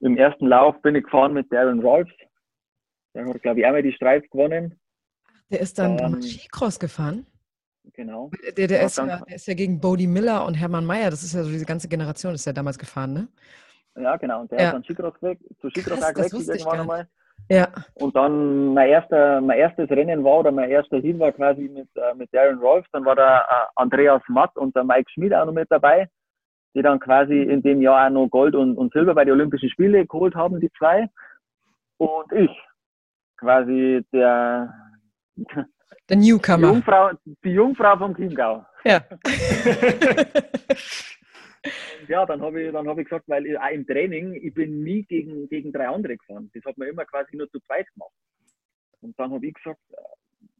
im 0.00 0.16
ersten 0.16 0.46
Lauf 0.46 0.80
bin 0.82 0.96
ich 0.96 1.04
gefahren 1.04 1.32
mit 1.32 1.50
Darren 1.52 1.80
Rolfs. 1.80 2.12
Der 3.14 3.24
hat, 3.24 3.42
glaube 3.42 3.60
ich, 3.60 3.66
einmal 3.66 3.82
die 3.82 3.92
Streif 3.92 4.28
gewonnen. 4.30 4.78
Der 5.50 5.60
ist 5.60 5.78
dann 5.78 5.98
ähm, 5.98 6.20
Skicross 6.20 6.80
gefahren? 6.80 7.26
Genau. 7.94 8.30
Der, 8.56 8.68
der, 8.68 8.82
ist 8.82 8.96
ja, 8.96 9.18
der 9.18 9.36
ist 9.36 9.46
ja 9.46 9.54
gegen 9.54 9.80
Bodie 9.80 10.06
Miller 10.06 10.46
und 10.46 10.54
Hermann 10.54 10.86
Mayer, 10.86 11.10
das 11.10 11.22
ist 11.22 11.34
ja 11.34 11.42
so 11.42 11.50
diese 11.50 11.66
ganze 11.66 11.88
Generation, 11.88 12.34
ist 12.34 12.46
ja 12.46 12.52
damals 12.52 12.78
gefahren, 12.78 13.12
ne? 13.12 13.28
Ja, 13.96 14.16
genau. 14.16 14.42
Und 14.42 14.50
der 14.50 14.60
ja. 14.60 14.66
ist 14.68 14.72
dann 14.72 14.84
Skicross 14.84 15.20
weg, 15.20 15.38
zu 15.60 15.68
Skicross 15.68 16.00
Krass, 16.00 16.14
gewechselt 16.14 16.48
irgendwann 16.48 16.80
einmal. 16.80 17.08
Ja. 17.50 17.68
Und 17.94 18.16
dann 18.16 18.72
mein, 18.72 18.88
erster, 18.88 19.40
mein 19.40 19.58
erstes 19.58 19.90
Rennen 19.90 20.24
war, 20.24 20.38
oder 20.38 20.52
mein 20.52 20.70
erster 20.70 20.98
Heat 20.98 21.18
war 21.18 21.32
quasi 21.32 21.68
mit, 21.68 21.88
äh, 21.96 22.14
mit 22.14 22.32
Darren 22.32 22.58
Rolfs. 22.58 22.88
Dann 22.92 23.04
war 23.04 23.16
der 23.16 23.44
äh, 23.50 23.66
Andreas 23.76 24.22
Matt 24.28 24.56
und 24.56 24.74
der 24.74 24.84
Mike 24.84 25.10
Schmid 25.10 25.34
auch 25.34 25.44
noch 25.44 25.52
mit 25.52 25.70
dabei, 25.70 26.08
die 26.74 26.82
dann 26.82 27.00
quasi 27.00 27.42
in 27.42 27.62
dem 27.62 27.82
Jahr 27.82 28.06
auch 28.06 28.10
noch 28.10 28.28
Gold 28.28 28.54
und, 28.54 28.76
und 28.76 28.92
Silber 28.92 29.14
bei 29.14 29.24
den 29.24 29.34
Olympischen 29.34 29.70
Spielen 29.70 30.06
geholt 30.06 30.34
haben, 30.34 30.60
die 30.60 30.70
zwei. 30.78 31.08
Und 31.98 32.32
ich, 32.32 32.50
quasi 33.36 34.04
der, 34.12 34.72
der 36.08 36.16
Newcomer. 36.16 36.68
Die 36.68 36.74
Jungfrau, 36.74 37.10
die 37.44 37.50
Jungfrau 37.50 37.98
vom 37.98 38.16
Chiemgau. 38.16 38.64
Ja. 38.84 39.04
ja, 42.08 42.26
dann 42.26 42.40
habe 42.40 42.62
ich, 42.62 42.74
hab 42.74 42.98
ich 42.98 43.04
gesagt, 43.04 43.28
weil 43.28 43.46
ich, 43.46 43.56
auch 43.58 43.70
im 43.70 43.86
Training, 43.86 44.34
ich 44.34 44.54
bin 44.54 44.82
nie 44.82 45.04
gegen, 45.04 45.48
gegen 45.48 45.72
drei 45.72 45.88
andere 45.88 46.16
gefahren. 46.16 46.50
Das 46.54 46.64
hat 46.64 46.78
man 46.78 46.88
immer 46.88 47.04
quasi 47.04 47.36
nur 47.36 47.50
zu 47.50 47.60
zweit 47.60 47.86
gemacht. 47.92 48.14
Und 49.00 49.16
dann 49.18 49.32
habe 49.32 49.46
ich 49.46 49.54
gesagt, 49.54 49.80
äh, 49.90 49.96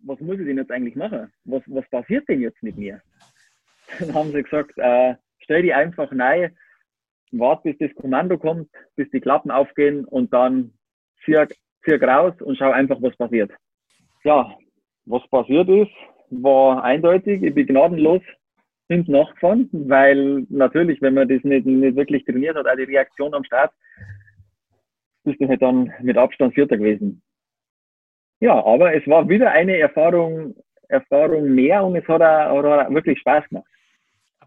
was 0.05 0.21
muss 0.21 0.39
ich 0.39 0.47
denn 0.47 0.59
jetzt 0.59 0.71
eigentlich 0.71 0.97
machen? 0.97 1.33
Was, 1.45 1.63
was 1.67 1.89
passiert 1.91 2.29
denn 2.29 2.41
jetzt 2.41 2.63
mit 2.63 2.77
mir? 2.77 3.01
Dann 3.99 4.15
haben 4.15 4.33
sie 4.33 4.43
gesagt, 4.43 4.73
äh, 4.77 5.15
stell 5.53 5.63
dich 5.63 5.75
einfach 5.75 6.11
rein, 6.11 6.57
warte, 7.31 7.73
bis 7.73 7.79
das 7.79 7.95
Kommando 8.01 8.39
kommt, 8.39 8.71
bis 8.97 9.11
die 9.11 9.21
Klappen 9.21 9.51
aufgehen 9.51 10.07
und 10.07 10.33
dann 10.33 10.73
zieh, 11.25 11.37
zieh 11.85 11.95
raus 11.95 12.33
und 12.41 12.57
schau 12.57 12.71
einfach, 12.71 12.97
was 13.03 13.17
passiert. 13.17 13.51
Ja, 14.25 14.57
was 15.05 15.27
passiert 15.29 15.69
ist, 15.69 15.93
war 16.31 16.83
eindeutig, 16.83 17.43
ich 17.43 17.55
bin 17.55 17.67
gnadenlos 17.67 18.23
hinten 18.89 19.13
nachgefahren, 19.13 19.69
weil 19.73 20.47
natürlich, 20.49 21.03
wenn 21.03 21.15
man 21.15 21.29
das 21.29 21.43
nicht, 21.45 21.67
nicht 21.67 21.97
wirklich 21.97 22.25
trainiert 22.25 22.57
hat, 22.57 22.67
auch 22.67 22.77
die 22.77 22.85
Reaktion 22.85 23.35
am 23.35 23.45
Start, 23.45 23.73
bist 25.25 25.41
du 25.41 25.49
halt 25.49 25.61
dann 25.61 25.93
mit 26.01 26.17
Abstand 26.17 26.55
Vierter 26.55 26.79
gewesen. 26.79 27.23
Ja, 28.41 28.55
aber 28.65 28.95
es 28.95 29.07
war 29.07 29.29
wieder 29.29 29.51
eine 29.51 29.77
Erfahrung, 29.79 30.57
Erfahrung 30.89 31.55
mehr 31.55 31.85
und 31.85 31.97
es 31.97 32.09
hat 32.09 32.23
auch, 32.23 32.63
hat 32.63 32.87
auch 32.87 32.95
wirklich 32.95 33.19
Spaß 33.21 33.49
gemacht. 33.49 33.67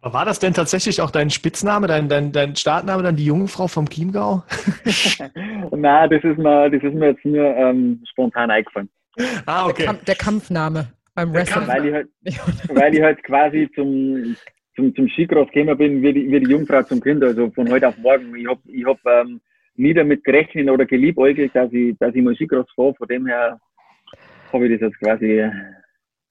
Aber 0.06 0.13
war 0.13 0.26
das 0.26 0.38
denn 0.38 0.54
tatsächlich 0.54 1.02
auch 1.02 1.10
dein 1.10 1.32
Spitzname, 1.32 1.88
dein, 1.88 2.08
dein, 2.08 2.32
dein 2.32 2.56
Startname, 2.56 3.02
dann 3.02 3.15
die 3.15 3.26
Jungfrau 3.26 3.68
vom 3.68 3.89
Chiemgau? 3.89 4.44
Nein, 5.72 6.10
das 6.12 6.24
ist 6.24 6.38
mir, 6.38 6.70
das 6.70 6.84
ist 6.84 6.94
mir 6.94 7.08
jetzt 7.08 7.26
nur 7.26 7.44
ähm, 7.44 8.04
spontan 8.12 8.52
eingefallen. 8.52 8.88
Ah, 9.48 9.65
okay. 9.65 9.78
Der, 9.78 9.86
Kamp 9.88 10.06
der 10.06 10.15
Kampfname 10.15 10.88
beim 11.15 11.34
Wrestling. 11.34 11.68
Weil 11.68 11.86
ich 11.88 11.94
halt, 11.96 12.10
weil 12.70 12.94
ich 12.94 13.02
halt 13.02 13.24
quasi 13.24 13.68
zum, 13.74 14.36
zum, 14.76 14.94
zum 14.94 15.10
Skicross 15.10 15.50
gekommen 15.52 15.76
bin, 15.76 16.04
wie 16.04 16.13
die, 16.13 16.32
wie 16.32 16.39
die 16.39 16.52
Jungfrau 16.52 16.84
zum 16.84 17.02
Kind, 17.02 17.24
also 17.24 17.50
von 17.50 17.68
heute 17.72 17.88
auf 17.88 17.98
morgen. 17.98 18.36
Ich 18.36 18.48
habe 18.48 18.60
ich 18.65 18.86
hab, 18.86 19.00
ähm, 19.08 19.41
nie 19.76 19.96
damit 19.96 20.24
gerechnet 20.24 20.70
oder 20.70 20.86
geliebäugelt, 20.86 21.56
dass 21.56 21.74
ich, 21.74 21.98
dass 21.98 22.13
ich 22.13 22.22
mal 22.22 22.36
Skicross 22.36 22.68
fahre. 22.76 22.94
Von 22.94 23.08
dem 23.08 23.26
her 23.26 23.60
habe 24.54 24.68
ich 24.68 24.80
das 24.80 24.91
jetzt 24.91 25.00
quasi 25.00 25.50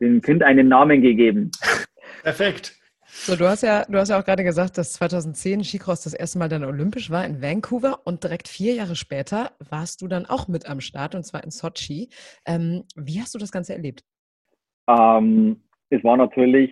dem 0.01 0.23
Kind 0.23 0.45
einen 0.45 0.69
Namen 0.69 1.03
gegeben. 1.03 1.51
Perfekt. 2.23 2.84
So, 3.17 3.37
du 3.37 3.49
hast 3.49 3.63
ja, 3.63 3.85
du 3.89 3.97
hast 3.97 4.11
ja 4.11 4.19
auch 4.19 4.25
gerade 4.25 4.43
gesagt, 4.43 4.77
dass 4.77 4.93
2010 4.95 5.63
Skicross 5.63 6.03
das 6.03 6.15
erste 6.15 6.39
Mal 6.39 6.49
dann 6.49 6.65
olympisch 6.65 7.11
war 7.11 7.25
in 7.25 7.41
Vancouver 7.41 8.01
und 8.05 8.25
direkt 8.25 8.49
vier 8.49 8.75
Jahre 8.75 8.97
später 8.97 9.53
warst 9.71 10.03
du 10.03 10.09
dann 10.09 10.27
auch 10.27 10.49
mit 10.49 10.69
am 10.69 10.81
Start 10.81 11.15
und 11.15 11.23
zwar 11.25 11.45
in 11.45 11.51
Sochi. 11.51 12.11
Ähm, 12.45 12.83
wie 12.97 13.21
hast 13.21 13.33
du 13.35 13.39
das 13.39 13.53
Ganze 13.53 13.73
erlebt? 13.73 14.03
Ähm, 14.89 15.63
es 15.91 16.03
war 16.03 16.17
natürlich 16.17 16.71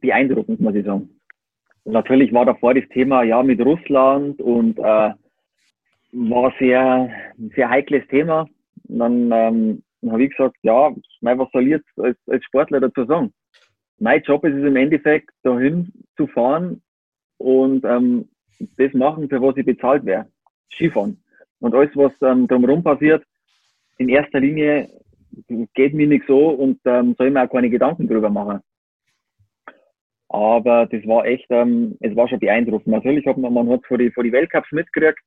beeindruckend, 0.00 0.60
muss 0.60 0.74
ich 0.74 0.84
sagen. 0.84 1.08
Natürlich 1.84 2.32
war 2.32 2.44
davor 2.44 2.74
das 2.74 2.88
Thema 2.92 3.22
ja 3.22 3.42
mit 3.42 3.60
Russland 3.60 4.42
und 4.42 4.78
äh, 4.78 5.12
war 6.12 6.52
sehr, 6.58 7.08
sehr 7.54 7.70
heikles 7.70 8.06
Thema. 8.08 8.48
Und 8.88 8.98
dann 8.98 9.32
ähm, 9.32 9.82
habe 10.10 10.24
ich 10.24 10.30
gesagt, 10.30 10.56
ja, 10.62 10.90
was 11.20 11.48
soll 11.52 11.62
ich 11.62 11.70
jetzt 11.70 11.98
als, 11.98 12.18
als 12.26 12.44
Sportler 12.44 12.80
dazu 12.80 13.04
sagen? 13.06 13.32
Mein 13.98 14.22
Job 14.22 14.44
ist 14.44 14.54
es 14.54 14.64
im 14.64 14.76
Endeffekt, 14.76 15.30
dahin 15.42 15.92
zu 16.16 16.26
fahren 16.26 16.82
und 17.38 17.84
ähm, 17.84 18.28
das 18.76 18.92
machen, 18.92 19.28
für 19.28 19.40
was 19.40 19.56
ich 19.56 19.66
bezahlt 19.66 20.04
wäre. 20.04 20.26
Skifahren. 20.72 21.22
Und 21.60 21.74
alles, 21.74 21.90
was 21.94 22.12
ähm, 22.22 22.46
drumherum 22.46 22.82
passiert, 22.82 23.24
in 23.98 24.08
erster 24.08 24.40
Linie 24.40 24.88
geht 25.74 25.94
mir 25.94 26.06
nicht 26.06 26.26
so 26.26 26.48
und 26.50 26.80
ähm, 26.84 27.14
soll 27.16 27.30
mir 27.30 27.44
auch 27.44 27.50
keine 27.50 27.70
Gedanken 27.70 28.08
drüber 28.08 28.30
machen. 28.30 28.60
Aber 30.28 30.86
das 30.86 31.06
war 31.06 31.24
echt, 31.26 31.46
ähm, 31.50 31.96
es 32.00 32.14
war 32.16 32.28
schon 32.28 32.40
beeindruckend. 32.40 32.88
Natürlich 32.88 33.26
hat 33.26 33.36
man, 33.36 33.52
man 33.52 33.68
hat 33.68 33.86
vor 33.86 33.98
die, 33.98 34.10
vor 34.10 34.24
die 34.24 34.32
Weltcups 34.32 34.70
mitgekriegt, 34.72 35.22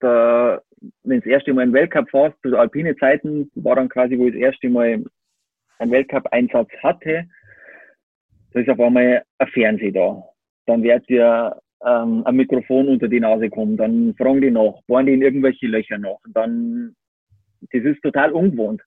da, 0.00 0.60
wenn 1.04 1.20
das 1.20 1.26
erste 1.26 1.54
Mal 1.54 1.62
einen 1.62 1.72
Weltcup 1.72 2.10
fährst, 2.10 2.36
zu 2.42 2.56
alpine 2.58 2.96
Zeiten, 2.96 3.50
war 3.54 3.76
dann 3.76 3.88
quasi, 3.88 4.18
wo 4.18 4.26
ich 4.26 4.32
das 4.32 4.42
erste 4.42 4.68
Mal 4.68 5.04
einen 5.78 5.90
Weltcup-Einsatz 5.90 6.70
hatte, 6.82 7.26
da 8.54 8.60
ist 8.60 8.68
auf 8.70 8.80
einmal 8.80 9.22
ein 9.38 9.48
Fernseher 9.48 9.92
da. 9.92 10.24
Dann 10.66 10.82
wird 10.82 11.08
dir 11.08 11.60
ähm, 11.84 12.22
ein 12.24 12.36
Mikrofon 12.36 12.88
unter 12.88 13.08
die 13.08 13.20
Nase 13.20 13.50
kommen, 13.50 13.76
dann 13.76 14.14
fragen 14.14 14.40
die 14.40 14.50
nach, 14.50 14.80
bohren 14.86 15.06
die 15.06 15.12
in 15.12 15.22
irgendwelche 15.22 15.66
Löcher 15.66 15.98
nach. 15.98 16.16
Und 16.24 16.34
dann, 16.34 16.96
das 17.72 17.82
ist 17.82 18.00
total 18.02 18.32
ungewohnt. 18.32 18.80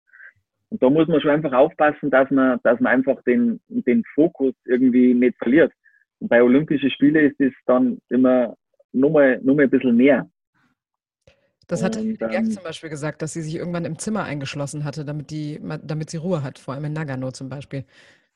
Und 0.69 0.82
da 0.82 0.89
muss 0.89 1.08
man 1.08 1.21
schon 1.21 1.32
einfach 1.32 1.53
aufpassen, 1.53 2.10
dass 2.10 2.30
man, 2.32 2.60
dass 2.63 2.80
man 2.80 2.93
einfach 2.93 3.21
den, 3.23 3.60
den 3.67 4.03
Fokus 4.15 4.53
irgendwie 4.65 5.13
nicht 5.13 5.38
verliert. 5.38 5.71
Und 6.19 6.30
bei 6.30 6.41
Olympischen 6.41 6.89
Spielen 6.89 7.15
ist 7.15 7.39
es 7.39 7.53
dann 7.65 7.99
immer 8.10 8.56
nur 8.93 9.12
mal, 9.12 9.39
nur 9.43 9.56
mal 9.56 9.63
ein 9.63 9.69
bisschen 9.69 9.95
mehr. 9.95 10.30
Das 11.67 11.84
hat 11.84 11.97
und, 11.97 12.17
ähm, 12.21 12.49
zum 12.49 12.63
Beispiel 12.63 12.89
gesagt, 12.89 13.21
dass 13.21 13.34
sie 13.34 13.41
sich 13.41 13.56
irgendwann 13.56 13.84
im 13.84 13.99
Zimmer 13.99 14.23
eingeschlossen 14.23 14.86
hatte, 14.86 15.03
damit, 15.03 15.30
die, 15.32 15.60
damit 15.84 16.10
sie 16.10 16.17
Ruhe 16.17 16.41
hat, 16.41 16.58
vor 16.58 16.73
allem 16.73 16.86
in 16.86 16.93
Nagano 16.93 17.32
zum 17.32 17.49
Beispiel. 17.49 17.84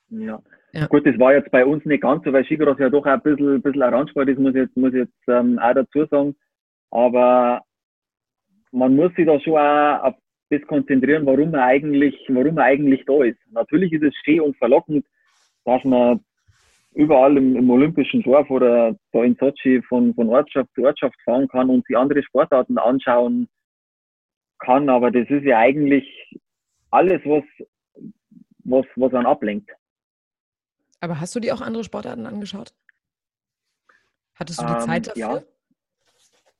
Ja. 0.09 0.41
Ja. 0.73 0.87
Gut, 0.87 1.05
das 1.05 1.19
war 1.19 1.33
jetzt 1.33 1.51
bei 1.51 1.65
uns 1.65 1.83
nicht 1.85 2.01
ganz 2.01 2.23
so, 2.23 2.31
weil 2.31 2.45
Skicross 2.45 2.79
ja 2.79 2.89
doch 2.89 3.05
ein 3.05 3.21
bisschen, 3.21 3.55
ein 3.55 3.61
bisschen 3.61 3.81
ein 3.81 3.93
Randsport 3.93 4.29
ist, 4.29 4.39
muss 4.39 4.55
ich 4.55 4.61
jetzt, 4.61 4.77
muss 4.77 4.93
ich 4.93 4.99
jetzt 4.99 5.27
ähm, 5.27 5.59
auch 5.59 5.73
dazu 5.73 6.05
sagen. 6.05 6.35
Aber 6.91 7.61
man 8.71 8.95
muss 8.95 9.13
sich 9.15 9.25
da 9.25 9.39
schon 9.39 9.57
auch 9.57 10.03
auf 10.03 10.15
das 10.49 10.61
konzentrieren, 10.67 11.25
warum 11.25 11.51
man 11.51 11.61
eigentlich, 11.61 12.15
warum 12.27 12.55
man 12.55 12.65
eigentlich 12.65 13.03
da 13.05 13.23
ist. 13.23 13.39
Natürlich 13.51 13.93
ist 13.93 14.03
es 14.03 14.13
schön 14.23 14.41
und 14.41 14.57
verlockend, 14.57 15.05
dass 15.65 15.83
man 15.83 16.19
überall 16.93 17.37
im, 17.37 17.55
im 17.55 17.69
olympischen 17.69 18.21
Dorf 18.21 18.49
oder 18.49 18.95
da 19.13 19.23
in 19.23 19.35
Sochi 19.35 19.81
von, 19.83 20.13
von 20.13 20.29
Ortschaft 20.29 20.69
zu 20.75 20.83
Ortschaft 20.83 21.15
fahren 21.23 21.47
kann 21.47 21.69
und 21.69 21.85
sich 21.85 21.97
andere 21.97 22.21
Sportarten 22.23 22.77
anschauen 22.77 23.47
kann. 24.59 24.89
Aber 24.89 25.09
das 25.09 25.29
ist 25.29 25.43
ja 25.43 25.59
eigentlich 25.59 26.05
alles, 26.91 27.21
was, 27.23 27.43
was, 28.65 28.85
was 28.95 29.13
einen 29.13 29.25
ablenkt. 29.25 29.69
Aber 31.01 31.19
hast 31.19 31.35
du 31.35 31.39
dir 31.39 31.53
auch 31.53 31.61
andere 31.61 31.83
Sportarten 31.83 32.25
angeschaut? 32.25 32.73
Hattest 34.35 34.61
du 34.61 34.65
die 34.65 34.73
ähm, 34.73 34.79
Zeit 34.79 35.07
dafür? 35.07 35.43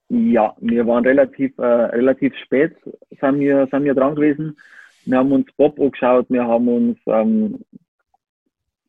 Ja. 0.09 0.17
ja, 0.17 0.55
wir 0.59 0.85
waren 0.87 1.05
relativ, 1.05 1.57
äh, 1.57 1.63
relativ 1.63 2.35
spät, 2.43 2.75
sind 3.19 3.39
wir, 3.39 3.67
sind 3.71 3.83
wir 3.83 3.93
dran 3.93 4.15
gewesen. 4.15 4.57
Wir 5.05 5.17
haben 5.19 5.31
uns 5.31 5.47
Bob 5.57 5.79
angeschaut, 5.79 6.25
wir 6.29 6.43
haben 6.45 6.67
uns 6.67 6.97
ähm, 7.05 7.59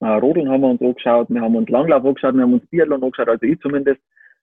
äh, 0.00 0.06
Rodeln 0.06 0.48
haben 0.48 0.62
wir 0.62 0.70
uns 0.70 0.80
angeschaut, 0.80 1.28
wir 1.30 1.40
haben 1.40 1.54
uns 1.54 1.68
Langlauf 1.68 2.04
angeschaut, 2.04 2.34
wir 2.34 2.42
haben 2.42 2.54
uns 2.54 2.66
Biathlon 2.66 3.04
angeschaut, 3.04 3.28
also 3.28 3.46
ich 3.46 3.60
zumindest. 3.60 4.00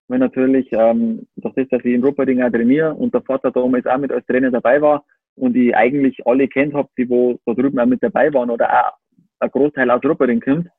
Weil 0.08 0.20
natürlich, 0.20 0.68
ähm, 0.72 1.28
das, 1.36 1.54
dass 1.54 1.86
ich 1.86 1.94
in 1.94 2.04
Rupperding 2.04 2.42
auch 2.42 2.50
trainiere 2.50 2.94
und 2.94 3.14
der 3.14 3.22
Vater 3.22 3.52
damals 3.52 3.86
auch 3.86 3.98
mit 3.98 4.12
als 4.12 4.26
Trainer 4.26 4.50
dabei 4.52 4.82
war 4.82 5.06
und 5.36 5.56
ich 5.56 5.76
eigentlich 5.76 6.26
alle 6.26 6.48
kennt 6.48 6.74
habe, 6.74 6.90
die 6.98 7.10
wo 7.10 7.40
da 7.46 7.54
drüben 7.54 7.80
auch 7.80 7.86
mit 7.86 8.02
dabei 8.02 8.34
waren 8.34 8.50
oder 8.50 8.70
auch 8.72 8.94
ein 9.40 9.52
Großteil 9.52 9.92
aus 9.92 10.04
Rupperding 10.04 10.40
kommt, 10.40 10.70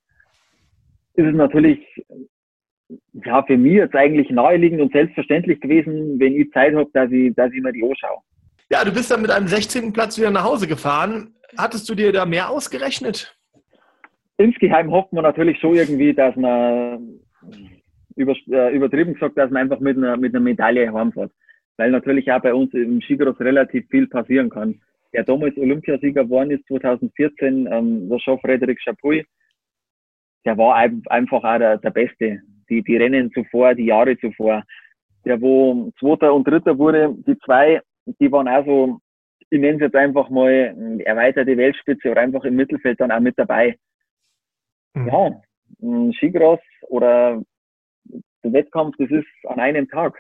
ist 1.15 1.27
es 1.27 1.35
natürlich 1.35 1.81
ja, 3.25 3.43
für 3.43 3.57
mich 3.57 3.75
jetzt 3.75 3.95
eigentlich 3.95 4.31
naheliegend 4.31 4.81
und 4.81 4.93
selbstverständlich 4.93 5.61
gewesen, 5.61 6.19
wenn 6.19 6.35
ich 6.35 6.51
Zeit 6.53 6.75
habe, 6.75 6.91
dass 6.93 7.11
ich, 7.11 7.35
dass 7.35 7.53
ich 7.53 7.63
mir 7.63 7.73
die 7.73 7.83
anschaue. 7.83 8.19
Ja, 8.71 8.85
du 8.85 8.93
bist 8.93 9.11
dann 9.11 9.23
mit 9.23 9.31
einem 9.31 9.49
16. 9.49 9.93
Platz 9.93 10.19
wieder 10.19 10.31
nach 10.31 10.45
Hause 10.45 10.67
gefahren. 10.67 11.35
Hattest 11.57 11.89
du 11.89 11.95
dir 11.95 12.13
da 12.13 12.25
mehr 12.25 12.51
ausgerechnet? 12.51 13.37
insgeheim 14.41 14.91
hofft 14.91 15.13
man 15.13 15.25
natürlich 15.25 15.59
schon 15.61 15.77
irgendwie, 15.77 16.15
dass 16.15 16.35
man 16.37 17.21
über, 18.17 18.35
äh, 18.51 18.75
übertrieben 18.75 19.15
gesagt, 19.15 19.39
dass 19.39 19.51
man 19.51 19.63
einfach 19.63 19.81
mit 19.81 19.97
einer, 19.97 20.17
mit 20.17 20.35
einer 20.35 20.43
Medaille 20.43 20.93
heimfährt. 20.93 21.31
Weil 21.77 21.91
natürlich 21.91 22.31
auch 22.33 22.43
bei 22.43 22.53
uns 22.53 22.73
im 22.75 23.01
Skicross 23.01 23.39
relativ 23.41 23.87
viel 23.89 24.07
passieren 24.07 24.51
kann. 24.51 24.81
Der 25.13 25.25
damals 25.25 25.57
Olympiasieger 25.57 26.25
geworden 26.25 26.51
ist 26.51 26.67
2014, 26.69 27.69
ähm, 27.71 28.09
der 28.09 28.19
Jean-Frédéric 28.19 28.79
Chapuis, 28.83 29.25
der 30.45 30.57
war 30.57 30.77
einfach 30.77 31.45
auch 31.45 31.59
der, 31.59 31.79
der 31.79 31.91
Beste. 31.91 32.41
Die, 32.69 32.83
die 32.83 32.97
Rennen 32.97 33.33
zuvor, 33.33 33.75
die 33.75 33.87
Jahre 33.87 34.17
zuvor. 34.19 34.63
Der, 35.25 35.41
wo 35.41 35.93
Zweiter 35.99 36.33
und 36.33 36.47
Dritter 36.47 36.79
wurde, 36.79 37.15
die 37.27 37.37
zwei, 37.41 37.81
die 38.07 38.31
waren 38.33 38.49
auch 38.49 38.65
so, 38.65 39.01
ich 39.51 39.61
nenne 39.61 39.75
es 39.75 39.81
jetzt 39.81 39.97
einfach 39.97 40.31
mal 40.31 41.01
erweiterte 41.05 41.57
Weltspitze 41.57 42.11
oder 42.11 42.21
einfach 42.21 42.45
im 42.45 42.57
Mittelfeld 42.57 43.01
dann 43.01 43.11
auch 43.11 43.21
mit 43.21 43.39
dabei. 43.39 43.77
Mhm. 44.95 45.09
Ja, 45.09 45.41
ein 45.83 46.13
Skigras 46.15 46.61
oder 46.83 47.43
der 48.43 48.53
Wettkampf, 48.53 48.97
das 48.99 49.11
ist 49.11 49.27
an 49.47 49.61
einem 49.61 49.89
Tag. 49.89 50.19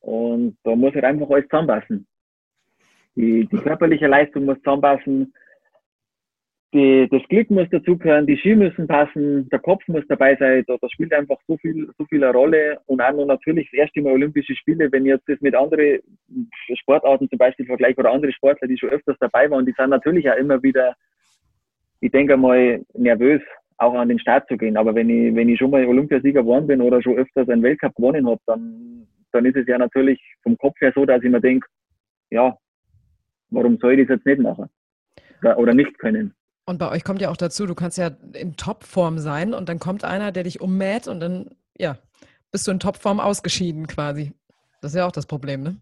Und 0.00 0.56
da 0.62 0.76
muss 0.76 0.94
halt 0.94 1.04
einfach 1.04 1.28
alles 1.30 1.48
zusammenpassen. 1.48 2.06
Die, 3.16 3.46
die 3.46 3.56
körperliche 3.56 4.06
Leistung 4.06 4.44
muss 4.44 4.58
zusammenpassen, 4.58 5.34
die, 6.76 7.08
das 7.10 7.22
Glück 7.28 7.50
muss 7.50 7.68
dazugehören, 7.70 8.26
die 8.26 8.36
Ski 8.36 8.54
müssen 8.54 8.86
passen, 8.86 9.48
der 9.48 9.58
Kopf 9.58 9.82
muss 9.88 10.04
dabei 10.08 10.36
sein, 10.36 10.62
da, 10.66 10.76
da 10.80 10.88
spielt 10.90 11.12
einfach 11.12 11.38
so 11.48 11.56
viel, 11.56 11.90
so 11.98 12.04
viel 12.04 12.22
eine 12.22 12.32
Rolle 12.32 12.78
und 12.86 13.00
auch 13.00 13.12
noch 13.12 13.26
natürlich 13.26 13.68
das 13.70 13.80
erste 13.80 14.02
Mal 14.02 14.12
Olympische 14.12 14.54
Spiele, 14.54 14.92
wenn 14.92 15.06
ich 15.06 15.10
jetzt 15.10 15.28
das 15.28 15.40
mit 15.40 15.54
anderen 15.54 16.00
Sportarten 16.78 17.28
zum 17.28 17.38
Beispiel 17.38 17.66
vergleiche 17.66 17.98
oder 17.98 18.12
andere 18.12 18.32
Sportler, 18.32 18.68
die 18.68 18.78
schon 18.78 18.90
öfters 18.90 19.16
dabei 19.18 19.50
waren, 19.50 19.64
die 19.64 19.74
sind 19.76 19.90
natürlich 19.90 20.30
auch 20.30 20.36
immer 20.36 20.62
wieder, 20.62 20.94
ich 22.00 22.12
denke 22.12 22.36
mal, 22.36 22.84
nervös, 22.94 23.40
auch 23.78 23.94
an 23.94 24.08
den 24.08 24.18
Start 24.18 24.46
zu 24.48 24.56
gehen. 24.56 24.76
Aber 24.76 24.94
wenn 24.94 25.08
ich, 25.10 25.34
wenn 25.34 25.48
ich 25.48 25.58
schon 25.58 25.70
mal 25.70 25.86
Olympiasieger 25.86 26.42
geworden 26.42 26.66
bin 26.66 26.80
oder 26.80 27.02
schon 27.02 27.16
öfters 27.16 27.48
einen 27.48 27.62
Weltcup 27.62 27.94
gewonnen 27.94 28.26
habe, 28.26 28.40
dann, 28.46 29.06
dann 29.32 29.44
ist 29.46 29.56
es 29.56 29.66
ja 29.66 29.78
natürlich 29.78 30.20
vom 30.42 30.56
Kopf 30.58 30.80
her 30.80 30.92
so, 30.94 31.04
dass 31.04 31.22
ich 31.22 31.30
mir 31.30 31.40
denke, 31.40 31.66
ja, 32.30 32.56
warum 33.50 33.78
soll 33.78 33.98
ich 33.98 34.08
das 34.08 34.16
jetzt 34.16 34.26
nicht 34.26 34.40
machen? 34.40 34.68
Oder 35.42 35.74
nicht 35.74 35.98
können? 35.98 36.35
Und 36.68 36.78
bei 36.78 36.90
euch 36.90 37.04
kommt 37.04 37.20
ja 37.20 37.30
auch 37.30 37.36
dazu, 37.36 37.64
du 37.64 37.76
kannst 37.76 37.96
ja 37.96 38.10
in 38.34 38.56
Topform 38.56 39.18
sein 39.18 39.54
und 39.54 39.68
dann 39.68 39.78
kommt 39.78 40.02
einer, 40.02 40.32
der 40.32 40.42
dich 40.42 40.60
ummäht 40.60 41.06
und 41.06 41.20
dann, 41.20 41.50
ja, 41.78 41.96
bist 42.50 42.66
du 42.66 42.72
in 42.72 42.80
Topform 42.80 43.20
ausgeschieden 43.20 43.86
quasi. 43.86 44.32
Das 44.82 44.92
ist 44.92 44.98
ja 44.98 45.06
auch 45.06 45.12
das 45.12 45.26
Problem, 45.26 45.62
ne? 45.62 45.76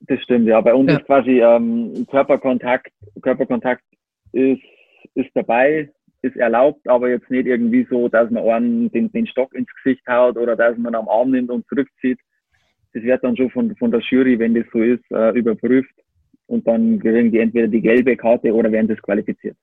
Das 0.00 0.20
stimmt, 0.22 0.46
ja. 0.46 0.60
Bei 0.62 0.74
uns 0.74 0.90
ja. 0.90 0.98
ist 0.98 1.04
quasi 1.04 1.40
ähm, 1.40 2.06
Körperkontakt, 2.10 2.90
Körperkontakt 3.20 3.84
ist, 4.32 4.62
ist 5.14 5.30
dabei, 5.34 5.90
ist 6.22 6.36
erlaubt, 6.36 6.88
aber 6.88 7.10
jetzt 7.10 7.30
nicht 7.30 7.46
irgendwie 7.46 7.86
so, 7.90 8.08
dass 8.08 8.30
man 8.30 8.44
einen 8.48 8.90
den, 8.92 9.12
den 9.12 9.26
Stock 9.26 9.54
ins 9.54 9.68
Gesicht 9.82 10.06
haut 10.08 10.38
oder 10.38 10.56
dass 10.56 10.76
man 10.78 10.94
am 10.94 11.08
Arm 11.08 11.32
nimmt 11.32 11.50
und 11.50 11.66
zurückzieht. 11.68 12.18
Das 12.94 13.02
wird 13.02 13.22
dann 13.22 13.36
schon 13.36 13.50
von, 13.50 13.76
von 13.76 13.90
der 13.90 14.00
Jury, 14.00 14.38
wenn 14.38 14.54
das 14.54 14.64
so 14.72 14.80
ist, 14.80 15.04
äh, 15.10 15.30
überprüft 15.38 15.94
und 16.46 16.66
dann 16.66 16.98
kriegen 16.98 17.30
die 17.30 17.40
entweder 17.40 17.68
die 17.68 17.82
gelbe 17.82 18.16
Karte 18.16 18.54
oder 18.54 18.72
werden 18.72 18.88
disqualifiziert. 18.88 19.56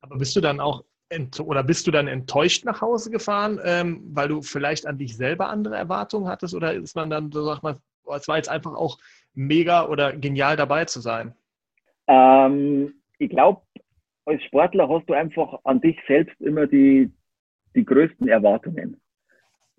Aber 0.00 0.16
bist 0.16 0.34
du 0.36 0.40
dann 0.40 0.60
auch 0.60 0.84
oder 1.42 1.64
bist 1.64 1.86
du 1.86 1.90
dann 1.90 2.06
enttäuscht 2.06 2.64
nach 2.64 2.80
Hause 2.80 3.10
gefahren, 3.10 3.60
ähm, 3.64 4.00
weil 4.12 4.28
du 4.28 4.42
vielleicht 4.42 4.86
an 4.86 4.96
dich 4.96 5.16
selber 5.16 5.48
andere 5.48 5.76
Erwartungen 5.76 6.28
hattest? 6.28 6.54
Oder 6.54 6.74
ist 6.74 6.94
man 6.94 7.10
dann, 7.10 7.32
so 7.32 7.44
sagt 7.44 7.64
man, 7.64 7.78
oh, 8.04 8.14
es 8.14 8.28
war 8.28 8.36
jetzt 8.36 8.48
einfach 8.48 8.74
auch 8.74 8.96
mega 9.34 9.86
oder 9.88 10.12
genial 10.12 10.56
dabei 10.56 10.84
zu 10.84 11.00
sein? 11.00 11.34
Ähm, 12.06 12.94
ich 13.18 13.28
glaube, 13.30 13.60
als 14.26 14.42
Sportler 14.44 14.88
hast 14.88 15.08
du 15.08 15.14
einfach 15.14 15.58
an 15.64 15.80
dich 15.80 15.98
selbst 16.06 16.40
immer 16.40 16.66
die, 16.66 17.10
die 17.74 17.84
größten 17.84 18.28
Erwartungen. 18.28 19.00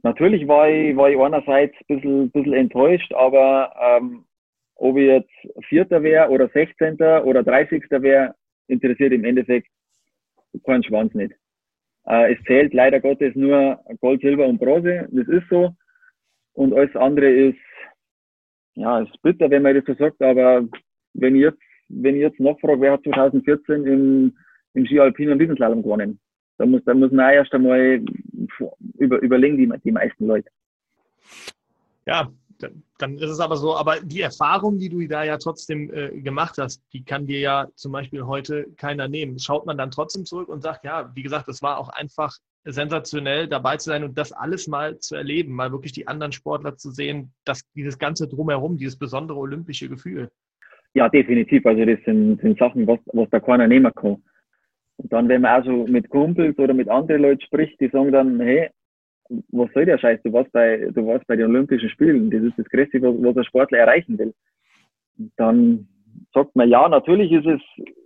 Natürlich 0.04 0.48
war 0.48 0.68
ich, 0.68 0.96
war 0.98 1.10
ich 1.10 1.20
einerseits 1.20 1.76
ein 1.76 1.96
bisschen, 1.96 2.32
bisschen 2.32 2.54
enttäuscht, 2.54 3.14
aber 3.14 3.74
ähm, 3.80 4.26
ob 4.76 4.98
ich 4.98 5.06
jetzt 5.06 5.66
Vierter 5.70 6.02
wäre 6.02 6.30
oder 6.30 6.50
Sechzehnter 6.50 7.24
oder 7.24 7.44
Dreißigster 7.44 8.02
wäre, 8.02 8.36
interessiert 8.68 9.14
im 9.14 9.24
Endeffekt 9.24 9.68
keinen 10.66 10.84
Schwanz 10.84 11.14
nicht. 11.14 11.34
Äh, 12.06 12.34
es 12.34 12.44
zählt 12.46 12.74
leider 12.74 13.00
Gottes 13.00 13.36
nur 13.36 13.80
Gold, 14.00 14.22
Silber 14.22 14.48
und 14.48 14.60
Bronze, 14.60 15.08
das 15.12 15.28
ist 15.28 15.48
so. 15.50 15.76
Und 16.54 16.74
alles 16.74 16.96
andere 16.96 17.30
ist, 17.30 17.58
ja, 18.76 19.02
ist 19.02 19.22
bitter, 19.22 19.50
wenn 19.50 19.64
man 19.64 19.76
das 19.76 19.86
so 19.86 19.94
sagt, 19.94 20.22
aber 20.22 20.68
wenn 21.14 21.36
ich 21.36 21.42
jetzt 21.42 21.62
wenn 21.94 22.16
ich 22.16 22.22
jetzt 22.22 22.40
nachfrage, 22.40 22.82
wer 22.82 22.94
hat 22.94 23.04
2014 23.04 23.86
im, 23.86 24.38
im 24.74 24.86
Ski 24.86 25.00
Alpin 25.00 25.30
und 25.30 25.40
Riesenslalom 25.40 25.84
gewonnen? 25.84 26.20
Da 26.58 26.66
muss, 26.66 26.84
da 26.86 26.94
muss 26.94 27.12
man 27.12 27.34
erst 27.34 27.54
einmal 27.54 28.02
über, 28.98 29.20
überlegen, 29.22 29.58
die, 29.58 29.72
die 29.84 29.92
meisten 29.92 30.28
Leute. 30.28 30.50
Ja, 32.06 32.32
dann 32.98 33.18
ist 33.18 33.30
es 33.30 33.40
aber 33.40 33.58
so, 33.58 33.76
aber 33.76 34.00
die 34.02 34.22
Erfahrung, 34.22 34.78
die 34.78 34.90
du 34.90 35.08
da 35.08 35.24
ja 35.24 35.38
trotzdem 35.38 35.94
äh, 35.94 36.22
gemacht 36.22 36.58
hast, 36.58 36.82
die 36.94 37.04
kann 37.04 37.28
dir 37.28 37.40
ja 37.40 37.68
zum 37.76 37.92
Beispiel 37.92 38.26
heute 38.26 38.66
keiner 38.78 39.08
nehmen. 39.08 39.40
Schaut 39.40 39.66
man 39.66 39.78
dann 39.78 39.92
trotzdem 39.92 40.26
zurück 40.26 40.50
und 40.50 40.62
sagt, 40.62 40.86
ja, 40.86 41.12
wie 41.16 41.24
gesagt, 41.24 41.48
es 41.48 41.62
war 41.62 41.78
auch 41.78 41.90
einfach 41.90 42.38
sensationell 42.64 43.48
dabei 43.48 43.78
zu 43.78 43.90
sein 43.90 44.04
und 44.04 44.18
das 44.18 44.32
alles 44.32 44.68
mal 44.68 45.00
zu 45.00 45.16
erleben, 45.16 45.54
mal 45.54 45.72
wirklich 45.72 45.94
die 45.94 46.08
anderen 46.08 46.32
Sportler 46.32 46.78
zu 46.78 46.92
sehen, 46.92 47.34
dass 47.46 47.64
dieses 47.74 47.98
ganze 47.98 48.28
drumherum, 48.28 48.78
dieses 48.78 48.98
besondere 48.98 49.40
olympische 49.40 49.90
Gefühl. 49.90 50.30
Ja, 50.94 51.10
definitiv. 51.10 51.66
Also 51.66 51.86
das 51.86 52.00
sind, 52.06 52.42
sind 52.42 52.60
Sachen, 52.60 52.86
was, 52.86 53.00
was 53.14 53.30
da 53.30 53.40
keiner 53.40 53.68
nehmen 53.68 53.92
kann. 53.96 54.24
Und 54.98 55.12
dann, 55.12 55.30
wenn 55.30 55.42
man 55.42 55.52
also 55.52 55.88
mit 55.88 56.10
Kumpels 56.10 56.58
oder 56.60 56.74
mit 56.74 56.90
anderen 56.90 57.24
Leuten 57.24 57.42
spricht, 57.42 57.80
die 57.80 57.90
sagen 57.90 58.12
dann, 58.12 58.40
hey, 58.40 58.70
was 59.50 59.72
soll 59.74 59.86
der 59.86 59.98
Scheiß? 59.98 60.20
Du 60.24 60.34
warst 60.34 60.52
bei, 60.52 60.78
du 60.78 61.06
warst 61.08 61.26
bei 61.28 61.36
den 61.36 61.48
Olympischen 61.48 61.90
Spielen. 61.90 62.30
Das 62.30 62.42
ist 62.42 62.58
das 62.58 62.68
Größte, 62.68 63.02
was, 63.02 63.16
was 63.18 63.38
ein 63.38 63.44
Sportler 63.46 63.80
erreichen 63.80 64.18
will. 64.18 64.34
dann 65.38 65.88
sagt 66.34 66.56
man, 66.56 66.70
ja, 66.70 66.88
natürlich 66.88 67.32
ist 67.32 67.46
es, 67.46 67.62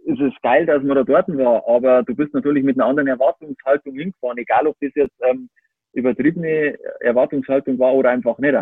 ist 0.06 0.20
es 0.20 0.34
geil, 0.42 0.66
dass 0.66 0.84
man 0.84 0.96
da 0.96 1.04
dort 1.04 1.28
war, 1.38 1.68
aber 1.68 2.04
du 2.04 2.16
bist 2.16 2.34
natürlich 2.34 2.64
mit 2.64 2.78
einer 2.78 2.88
anderen 2.88 3.08
Erwartungshaltung 3.08 3.96
hingefahren, 3.96 4.38
egal 4.38 4.68
ob 4.68 4.76
das 4.80 4.92
jetzt 4.96 5.16
ähm, 5.22 5.50
übertriebene 5.94 6.78
Erwartungshaltung 7.00 7.80
war 7.80 7.94
oder 7.94 8.12
einfach 8.12 8.38
nicht. 8.38 8.56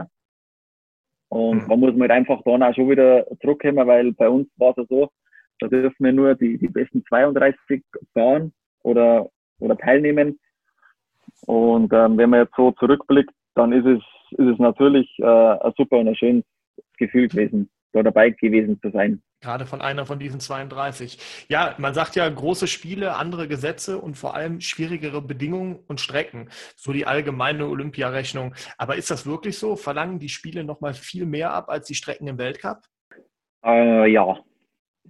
Und 1.30 1.64
mhm. 1.64 1.68
da 1.68 1.76
muss 1.76 1.91
man 1.93 2.01
halt 2.01 2.11
einfach 2.11 2.41
dann 2.45 2.64
auch 2.64 2.76
schon 2.76 2.89
wieder 2.89 3.26
zurückkommen, 3.41 3.88
weil 3.88 4.14
bei 4.14 4.30
uns 4.30 4.47
war 4.57 4.72
es 4.72 4.78
ja 4.78 4.86
so, 4.88 5.09
da 5.59 5.68
dürfen 5.68 6.03
wir 6.03 6.14
nur 6.14 6.36
die, 6.36 6.57
die 6.57 6.68
besten 6.68 7.03
32 7.07 7.84
fahren 8.14 8.53
oder, 8.84 9.30
oder 9.59 9.78
teilnehmen. 9.78 10.39
Und 11.45 11.91
ähm, 11.93 12.17
wenn 12.17 12.29
man 12.29 12.41
jetzt 12.41 12.55
so 12.55 12.71
zurückblickt, 12.71 13.31
dann 13.55 13.71
ist 13.71 13.85
es, 13.85 14.01
ist 14.37 14.53
es 14.53 14.59
natürlich 14.59 15.09
äh, 15.19 15.25
ein 15.25 15.73
super 15.77 15.97
und 15.97 16.07
ein 16.07 16.15
schönes 16.15 16.43
Gefühl 16.97 17.27
gewesen 17.27 17.69
da 17.93 18.03
dabei 18.03 18.31
gewesen 18.31 18.79
zu 18.81 18.89
sein. 18.89 19.21
Gerade 19.41 19.65
von 19.65 19.81
einer 19.81 20.05
von 20.05 20.19
diesen 20.19 20.39
32. 20.39 21.45
Ja, 21.47 21.75
man 21.77 21.93
sagt 21.93 22.15
ja 22.15 22.27
große 22.27 22.67
Spiele, 22.67 23.15
andere 23.15 23.47
Gesetze 23.47 23.99
und 23.99 24.17
vor 24.17 24.35
allem 24.35 24.61
schwierigere 24.61 25.21
Bedingungen 25.21 25.79
und 25.87 26.01
Strecken. 26.01 26.49
So 26.75 26.91
die 26.91 27.05
allgemeine 27.05 27.67
Olympiarechnung. 27.67 28.53
Aber 28.77 28.95
ist 28.95 29.11
das 29.11 29.25
wirklich 29.25 29.57
so? 29.57 29.75
Verlangen 29.75 30.19
die 30.19 30.29
Spiele 30.29 30.63
nochmal 30.63 30.93
viel 30.93 31.25
mehr 31.25 31.53
ab 31.53 31.69
als 31.69 31.87
die 31.87 31.95
Strecken 31.95 32.27
im 32.27 32.37
Weltcup? 32.37 32.79
Äh, 33.65 34.11
ja. 34.11 34.39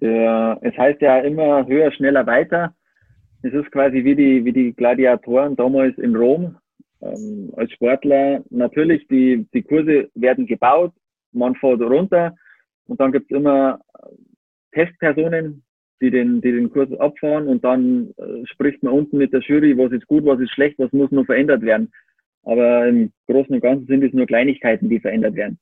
Äh, 0.01 0.67
es 0.67 0.77
heißt 0.77 1.01
ja 1.01 1.19
immer 1.19 1.65
höher, 1.65 1.91
schneller, 1.91 2.25
weiter. 2.25 2.75
Es 3.43 3.53
ist 3.53 3.71
quasi 3.71 4.03
wie 4.05 4.15
die, 4.15 4.45
wie 4.45 4.53
die 4.53 4.73
Gladiatoren 4.73 5.57
damals 5.57 5.97
in 5.97 6.15
Rom. 6.15 6.55
Ähm, 7.01 7.51
als 7.57 7.71
Sportler 7.73 8.41
natürlich, 8.49 9.05
die, 9.09 9.45
die 9.53 9.63
Kurse 9.63 10.09
werden 10.15 10.45
gebaut, 10.45 10.93
man 11.33 11.55
fährt 11.55 11.81
runter 11.81 12.33
und 12.87 13.01
dann 13.01 13.11
gibt's 13.11 13.31
immer 13.31 13.81
Testpersonen, 14.71 15.63
die 16.01 16.09
den, 16.09 16.39
die 16.39 16.53
den 16.53 16.69
Kurs 16.69 16.91
abfahren 16.99 17.47
und 17.47 17.65
dann 17.65 18.13
äh, 18.17 18.45
spricht 18.45 18.81
man 18.81 18.93
unten 18.93 19.17
mit 19.17 19.33
der 19.33 19.41
Jury, 19.41 19.77
was 19.77 19.91
ist 19.91 20.07
gut, 20.07 20.25
was 20.25 20.39
ist 20.39 20.51
schlecht, 20.51 20.79
was 20.79 20.91
muss 20.93 21.11
noch 21.11 21.25
verändert 21.25 21.63
werden. 21.63 21.91
Aber 22.43 22.87
im 22.87 23.11
Großen 23.27 23.53
und 23.53 23.61
Ganzen 23.61 23.87
sind 23.87 24.03
es 24.03 24.13
nur 24.13 24.25
Kleinigkeiten, 24.25 24.89
die 24.89 24.99
verändert 25.01 25.35
werden. 25.35 25.59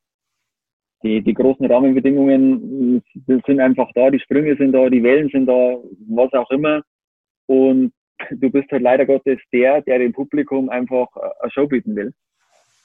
Die, 1.03 1.21
die 1.21 1.34
großen 1.34 1.65
Rahmenbedingungen 1.65 3.01
sind 3.25 3.59
einfach 3.59 3.89
da, 3.95 4.11
die 4.11 4.19
Sprünge 4.19 4.55
sind 4.55 4.73
da, 4.73 4.88
die 4.88 5.01
Wellen 5.01 5.29
sind 5.29 5.47
da, 5.47 5.77
was 6.07 6.32
auch 6.34 6.49
immer. 6.51 6.84
Und 7.48 7.94
du 8.30 8.50
bist 8.50 8.72
halt 8.72 8.82
leider 8.82 9.06
Gottes 9.06 9.39
der, 9.52 9.82
der 9.82 10.00
dem 10.00 10.14
Publikum 10.14 10.70
einfach 10.70 11.08
eine 11.16 11.52
Show 11.52 11.68
bieten 11.68 11.96
will. 11.96 12.14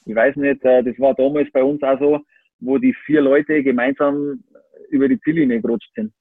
Ich 0.07 0.15
weiß 0.15 0.37
nicht, 0.37 0.65
äh, 0.65 0.83
das 0.83 0.99
war 0.99 1.15
damals 1.15 1.51
bei 1.53 1.63
uns 1.63 1.83
auch 1.83 1.99
so, 1.99 2.21
wo 2.61 2.79
die 2.79 2.95
vier 3.05 3.21
Leute 3.21 3.63
gemeinsam 3.63 4.43
über 4.91 5.09
die 5.09 5.21
Ziellinie 5.21 5.61
gerutscht 5.61 5.93
sind. 5.95 6.13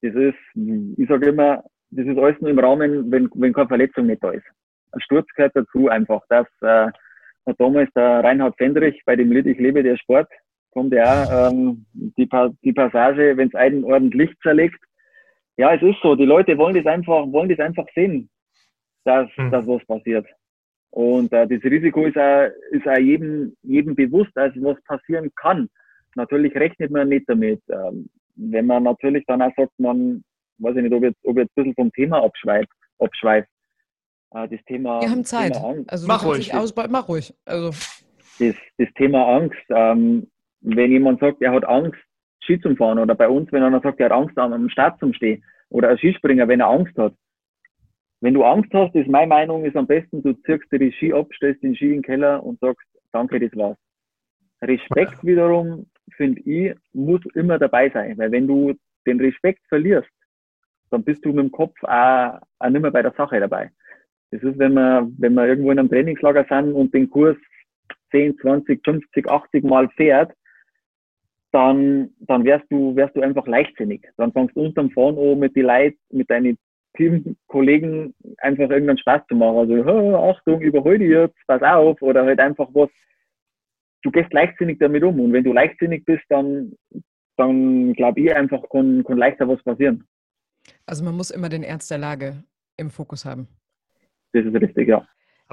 Das 0.00 0.14
ist, 0.14 0.38
ich 0.54 1.08
sage 1.08 1.28
immer, 1.28 1.62
das 1.90 2.06
ist 2.06 2.18
alles 2.18 2.40
nur 2.40 2.50
im 2.50 2.58
Rahmen, 2.58 3.10
wenn, 3.12 3.28
wenn 3.34 3.52
keine 3.52 3.68
Verletzung 3.68 4.06
nicht 4.06 4.24
da 4.24 4.30
ist. 4.30 4.46
Ein 4.92 5.00
Sturz 5.00 5.28
gehört 5.36 5.54
dazu 5.54 5.88
einfach. 5.88 6.22
Das 6.28 6.46
äh, 6.62 6.90
damals 7.58 7.90
der 7.94 8.24
Reinhard 8.24 8.56
Fendrich 8.56 9.00
bei 9.04 9.14
dem 9.14 9.30
Lied 9.30 9.46
Ich 9.46 9.58
lebe 9.58 9.82
der 9.82 9.96
Sport, 9.96 10.28
kommt 10.70 10.92
ja 10.92 11.48
ähm, 11.50 11.84
die, 11.92 12.28
die 12.64 12.72
Passage, 12.72 13.36
wenn 13.36 13.48
es 13.48 13.54
einen 13.54 13.84
ordentlich 13.84 14.30
zerlegt. 14.42 14.82
Ja, 15.56 15.74
es 15.74 15.82
ist 15.82 16.00
so, 16.02 16.14
die 16.14 16.24
Leute 16.24 16.56
wollen 16.56 16.74
das 16.74 16.86
einfach, 16.86 17.26
wollen 17.30 17.48
das 17.48 17.58
einfach 17.58 17.86
sehen. 17.94 18.30
dass, 19.04 19.28
mhm. 19.36 19.50
dass 19.50 19.66
was 19.66 19.84
passiert. 19.86 20.26
Und 20.90 21.32
äh, 21.32 21.46
das 21.46 21.62
Risiko 21.64 22.04
ist 22.04 22.18
auch, 22.18 22.48
ist 22.70 22.86
auch 22.86 22.98
jedem, 22.98 23.56
jedem 23.62 23.94
bewusst, 23.94 24.36
also 24.36 24.62
was 24.62 24.82
passieren 24.84 25.30
kann. 25.36 25.68
Natürlich 26.14 26.54
rechnet 26.54 26.90
man 26.90 27.08
nicht 27.08 27.28
damit. 27.28 27.62
Ähm, 27.70 28.10
wenn 28.36 28.66
man 28.66 28.82
natürlich 28.82 29.24
dann 29.26 29.42
auch 29.42 29.52
sagt, 29.56 29.72
man, 29.78 30.22
weiß 30.58 30.76
ich 30.76 30.82
nicht, 30.82 30.92
ob 30.92 31.02
jetzt, 31.02 31.18
ob 31.24 31.38
jetzt 31.38 31.50
ein 31.50 31.62
bisschen 31.62 31.74
vom 31.74 31.92
Thema 31.92 32.22
abschweift, 32.22 32.68
abschweift. 32.98 33.48
Äh, 34.34 34.48
das 34.48 34.62
Thema. 34.66 35.00
Wir 35.00 35.10
haben 35.10 35.24
Zeit. 35.24 35.54
Thema 35.54 35.84
also 35.86 36.06
mach 36.06 36.24
ruhig. 36.24 36.54
Aus, 36.54 36.74
mach 36.76 37.08
ruhig. 37.08 37.34
Also. 37.46 37.70
Das, 38.38 38.54
das 38.76 38.88
Thema 38.94 39.26
Angst. 39.36 39.64
Ähm, 39.70 40.28
wenn 40.60 40.90
jemand 40.90 41.20
sagt, 41.20 41.40
er 41.40 41.52
hat 41.52 41.64
Angst, 41.64 41.98
Ski 42.42 42.60
zu 42.60 42.74
fahren, 42.76 42.98
oder 42.98 43.14
bei 43.14 43.28
uns, 43.28 43.50
wenn 43.52 43.62
einer 43.62 43.80
sagt, 43.80 44.00
er 44.00 44.06
hat 44.06 44.12
Angst, 44.12 44.38
am 44.38 44.68
Start 44.68 44.98
zu 44.98 45.12
stehen, 45.12 45.44
oder 45.68 45.88
ein 45.88 45.98
Skispringer, 45.98 46.48
wenn 46.48 46.60
er 46.60 46.68
Angst 46.68 46.96
hat. 46.98 47.14
Wenn 48.20 48.34
du 48.34 48.44
Angst 48.44 48.72
hast, 48.72 48.94
ist 48.94 49.08
meine 49.08 49.26
Meinung, 49.26 49.64
ist 49.64 49.76
am 49.76 49.86
besten, 49.86 50.22
du 50.22 50.32
zirkst 50.32 50.70
dir 50.70 50.78
die 50.78 50.92
Ski 50.92 51.12
ab, 51.12 51.28
stellst 51.34 51.62
den 51.62 51.74
Ski 51.74 51.86
in 51.86 51.92
den 51.94 52.02
Keller 52.02 52.42
und 52.42 52.60
sagst, 52.60 52.86
danke, 53.12 53.40
das 53.40 53.56
war's. 53.56 53.76
Respekt 54.62 55.18
wiederum, 55.24 55.86
finde 56.16 56.40
ich, 56.42 56.74
muss 56.92 57.20
immer 57.34 57.58
dabei 57.58 57.90
sein, 57.90 58.16
weil 58.18 58.30
wenn 58.30 58.46
du 58.46 58.74
den 59.06 59.20
Respekt 59.20 59.60
verlierst, 59.68 60.10
dann 60.90 61.02
bist 61.02 61.24
du 61.24 61.30
mit 61.30 61.38
dem 61.38 61.50
Kopf 61.50 61.74
auch, 61.82 62.38
auch 62.58 62.68
nicht 62.68 62.82
mehr 62.82 62.90
bei 62.90 63.02
der 63.02 63.12
Sache 63.12 63.40
dabei. 63.40 63.70
Das 64.30 64.42
ist, 64.42 64.58
wenn 64.58 64.74
wir, 64.74 65.10
wenn 65.18 65.34
wir 65.34 65.46
irgendwo 65.46 65.72
in 65.72 65.78
einem 65.78 65.88
Trainingslager 65.88 66.46
sind 66.48 66.72
und 66.72 66.94
den 66.94 67.10
Kurs 67.10 67.36
10, 68.12 68.38
20, 68.38 68.82
50, 68.84 69.28
80 69.28 69.64
Mal 69.64 69.88
fährt, 69.90 70.32
dann, 71.52 72.10
dann 72.20 72.44
wärst 72.44 72.64
du, 72.70 72.96
wärst 72.96 73.14
du 73.14 73.20
einfach 73.20 73.46
leichtsinnig. 73.46 74.08
Dann 74.16 74.32
fangst 74.32 74.56
du 74.56 74.62
unterm 74.62 74.90
Fahren 74.90 75.18
an 75.18 75.38
mit 75.38 75.54
die 75.54 75.62
Leuten, 75.62 75.98
mit 76.10 76.28
deinen 76.30 76.58
Teamkollegen 76.96 78.14
einfach 78.38 78.70
irgendeinen 78.70 78.98
Spaß 78.98 79.22
zu 79.28 79.34
machen. 79.34 79.70
Also, 79.70 80.16
Achtung, 80.16 80.60
überhol 80.60 80.98
dich 80.98 81.10
jetzt, 81.10 81.36
pass 81.46 81.62
auf, 81.62 82.00
oder 82.02 82.24
halt 82.24 82.40
einfach 82.40 82.68
was. 82.72 82.90
Du 84.02 84.10
gehst 84.10 84.32
leichtsinnig 84.32 84.78
damit 84.78 85.04
um. 85.04 85.20
Und 85.20 85.32
wenn 85.32 85.44
du 85.44 85.52
leichtsinnig 85.52 86.04
bist, 86.04 86.24
dann, 86.28 86.72
dann 87.36 87.92
glaube 87.92 88.20
ich 88.20 88.34
einfach, 88.34 88.62
kann, 88.70 89.04
kann 89.04 89.18
leichter 89.18 89.46
was 89.46 89.62
passieren. 89.62 90.04
Also 90.86 91.04
man 91.04 91.16
muss 91.16 91.30
immer 91.30 91.48
den 91.48 91.62
Ernst 91.62 91.90
der 91.90 91.98
Lage 91.98 92.44
im 92.76 92.90
Fokus 92.90 93.24
haben. 93.24 93.46
Das 94.32 94.44
ist 94.44 94.54
richtig, 94.54 94.88
ja. 94.88 95.06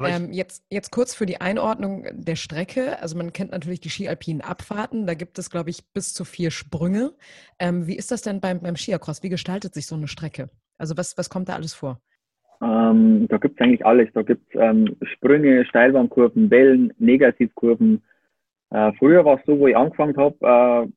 Ähm, 0.05 0.31
jetzt, 0.31 0.65
jetzt 0.69 0.91
kurz 0.91 1.13
für 1.13 1.25
die 1.25 1.41
Einordnung 1.41 2.07
der 2.11 2.35
Strecke. 2.35 2.99
Also 3.01 3.17
man 3.17 3.33
kennt 3.33 3.51
natürlich 3.51 3.79
die 3.81 3.89
skialpinen 3.89 4.41
Abfahrten. 4.41 5.07
Da 5.07 5.13
gibt 5.13 5.37
es, 5.39 5.49
glaube 5.49 5.69
ich, 5.69 5.91
bis 5.93 6.13
zu 6.13 6.25
vier 6.25 6.51
Sprünge. 6.51 7.13
Ähm, 7.59 7.87
wie 7.87 7.95
ist 7.95 8.11
das 8.11 8.21
denn 8.21 8.39
beim, 8.39 8.61
beim 8.61 8.75
Skiacross? 8.75 9.23
Wie 9.23 9.29
gestaltet 9.29 9.73
sich 9.73 9.87
so 9.87 9.95
eine 9.95 10.07
Strecke? 10.07 10.49
Also 10.77 10.97
was, 10.97 11.17
was 11.17 11.29
kommt 11.29 11.49
da 11.49 11.53
alles 11.53 11.73
vor? 11.73 11.99
Ähm, 12.61 13.27
da 13.29 13.37
gibt 13.37 13.59
es 13.59 13.65
eigentlich 13.65 13.85
alles. 13.85 14.09
Da 14.13 14.21
gibt 14.21 14.53
es 14.53 14.61
ähm, 14.61 14.95
Sprünge, 15.13 15.65
Steilbahnkurven, 15.65 16.49
Wellen, 16.51 16.93
Negativkurven. 16.99 18.03
Äh, 18.71 18.91
früher 18.99 19.25
war 19.25 19.39
es 19.39 19.45
so, 19.45 19.57
wo 19.59 19.67
ich 19.67 19.75
angefangen 19.75 20.17
habe, 20.17 20.35
äh, 20.41 20.91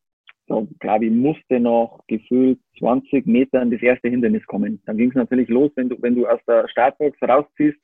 da 0.49 0.67
glaube 0.81 1.07
ich, 1.07 1.13
musste 1.13 1.61
noch 1.61 2.01
gefühlt 2.09 2.59
20 2.79 3.27
Metern 3.27 3.71
das 3.71 3.81
erste 3.81 4.09
Hindernis 4.09 4.45
kommen. 4.47 4.83
Dann 4.87 4.97
ging 4.97 5.11
es 5.11 5.15
natürlich 5.15 5.49
los, 5.49 5.71
wenn 5.77 5.89
du, 5.89 5.97
wenn 6.01 6.15
du 6.15 6.27
aus 6.27 6.41
der 6.47 6.69
Startbox 6.69 7.17
rausziehst, 7.23 7.79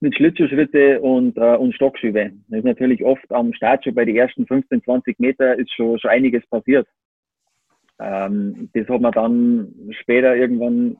mit 0.00 0.14
Schlittschuhschritte 0.14 1.00
und, 1.00 1.36
äh, 1.36 1.56
und 1.56 1.74
Stockschübe. 1.74 2.32
Das 2.48 2.58
ist 2.58 2.64
natürlich 2.64 3.04
oft 3.04 3.30
am 3.32 3.52
Start 3.54 3.84
schon 3.84 3.94
bei 3.94 4.04
den 4.04 4.16
ersten 4.16 4.46
15, 4.46 4.82
20 4.84 5.18
Meter 5.18 5.58
ist 5.58 5.72
schon, 5.72 5.98
schon 5.98 6.10
einiges 6.10 6.46
passiert. 6.48 6.86
Ähm, 7.98 8.68
das 8.74 8.88
hat 8.88 9.00
man 9.00 9.12
dann 9.12 9.74
später 10.00 10.36
irgendwann 10.36 10.96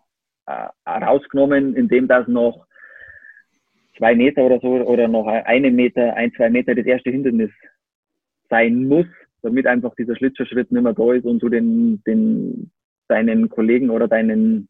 äh, 0.46 0.68
rausgenommen, 0.88 1.76
indem 1.76 2.08
das 2.08 2.26
noch 2.26 2.66
zwei 3.98 4.14
Meter 4.14 4.42
oder 4.42 4.60
so 4.60 4.68
oder 4.68 5.08
noch 5.08 5.26
einen 5.26 5.74
Meter, 5.74 6.14
ein, 6.14 6.32
zwei 6.34 6.50
Meter 6.50 6.74
das 6.74 6.86
erste 6.86 7.10
Hindernis 7.10 7.50
sein 8.48 8.84
muss, 8.84 9.06
damit 9.42 9.66
einfach 9.66 9.94
dieser 9.94 10.16
Schlittschuhschritt 10.16 10.70
nicht 10.70 10.82
mehr 10.82 10.92
da 10.94 11.12
ist 11.12 11.24
und 11.24 11.42
du 11.42 11.48
den, 11.48 12.02
den, 12.06 12.70
deinen 13.08 13.48
Kollegen 13.48 13.90
oder 13.90 14.08
deinen 14.08 14.68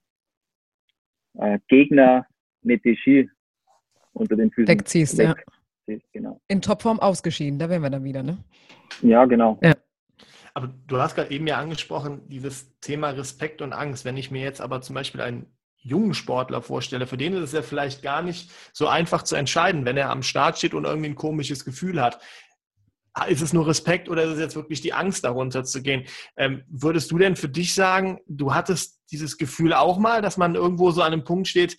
äh, 1.35 1.59
Gegner 1.69 2.27
nicht 2.63 2.85
die 2.85 2.97
Ski 2.97 3.31
unter 4.17 4.37
den 4.37 4.51
Füßen 4.51 4.69
wegziehst. 4.69 5.19
Weg 5.19 5.37
ja. 5.87 5.97
genau. 6.13 6.41
In 6.49 6.63
Topform 6.63 7.01
ausgeschieden, 7.01 7.59
da 7.59 7.69
wären 7.69 7.83
wir 7.83 7.91
dann 7.91 8.05
wieder, 8.05 8.23
ne? 8.23 8.39
Ja, 9.03 9.25
genau. 9.25 9.59
Ja. 9.63 9.75
Aber 10.55 10.73
du 10.87 10.99
hast 10.99 11.15
gerade 11.15 11.31
eben 11.31 11.47
ja 11.47 11.59
angesprochen, 11.59 12.23
dieses 12.29 12.79
Thema 12.81 13.11
Respekt 13.11 13.61
und 13.61 13.73
Angst. 13.75 14.05
Wenn 14.05 14.17
ich 14.17 14.31
mir 14.31 14.43
jetzt 14.43 14.61
aber 14.61 14.81
zum 14.81 14.95
Beispiel 14.95 15.21
einen 15.21 15.47
jungen 15.77 16.15
Sportler 16.15 16.63
vorstelle, 16.63 17.07
für 17.07 17.19
den 17.19 17.35
ist 17.35 17.43
es 17.43 17.53
ja 17.53 17.63
vielleicht 17.63 18.03
gar 18.03 18.23
nicht 18.23 18.51
so 18.73 18.89
einfach 18.89 19.23
zu 19.23 19.37
entscheiden, 19.37 19.85
wenn 19.85 19.97
er 19.97 20.11
am 20.11 20.23
Start 20.23 20.57
steht 20.57 20.73
und 20.73 20.85
irgendwie 20.85 21.11
ein 21.11 21.15
komisches 21.15 21.65
Gefühl 21.65 22.01
hat. 22.01 22.21
Ist 23.29 23.43
es 23.43 23.53
nur 23.53 23.67
Respekt 23.67 24.09
oder 24.09 24.25
ist 24.25 24.33
es 24.33 24.41
jetzt 24.41 24.57
wirklich 24.57 24.81
die 24.81 24.93
Angst, 24.93 25.25
darunter 25.25 25.65
zu 25.65 25.83
gehen? 25.83 26.05
Ähm, 26.37 26.65
würdest 26.69 27.11
du 27.11 27.19
denn 27.19 27.37
für 27.37 27.49
dich 27.49 27.75
sagen, 27.75 28.21
du 28.27 28.55
hattest 28.55 29.01
dieses 29.11 29.39
Gefühl 29.39 29.73
auch 29.73 29.99
mal, 29.99 30.23
dass 30.23 30.37
man 30.37 30.55
irgendwo 30.55 30.91
so 30.91 31.03
an 31.03 31.13
einem 31.13 31.25
Punkt 31.25 31.49
steht, 31.49 31.79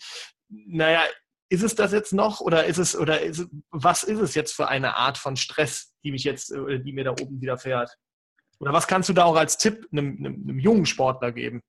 naja, 0.49 1.01
ist 1.49 1.63
es 1.63 1.75
das 1.75 1.93
jetzt 1.93 2.13
noch 2.13 2.41
oder 2.41 2.65
ist 2.65 2.77
es 2.77 2.97
oder 2.97 3.21
ist, 3.21 3.47
was 3.71 4.03
ist 4.03 4.19
es 4.19 4.35
jetzt 4.35 4.53
für 4.53 4.67
eine 4.67 4.95
Art 4.97 5.17
von 5.17 5.35
Stress, 5.35 5.93
die 6.03 6.11
mich 6.11 6.23
jetzt, 6.23 6.51
äh, 6.51 6.79
die 6.79 6.93
mir 6.93 7.05
da 7.05 7.11
oben 7.11 7.41
widerfährt? 7.41 7.97
Oder 8.59 8.73
was 8.73 8.87
kannst 8.87 9.09
du 9.09 9.13
da 9.13 9.25
auch 9.25 9.35
als 9.35 9.57
Tipp 9.57 9.87
einem, 9.91 10.17
einem, 10.17 10.43
einem 10.43 10.59
jungen 10.59 10.85
Sportler 10.85 11.31
geben? 11.31 11.61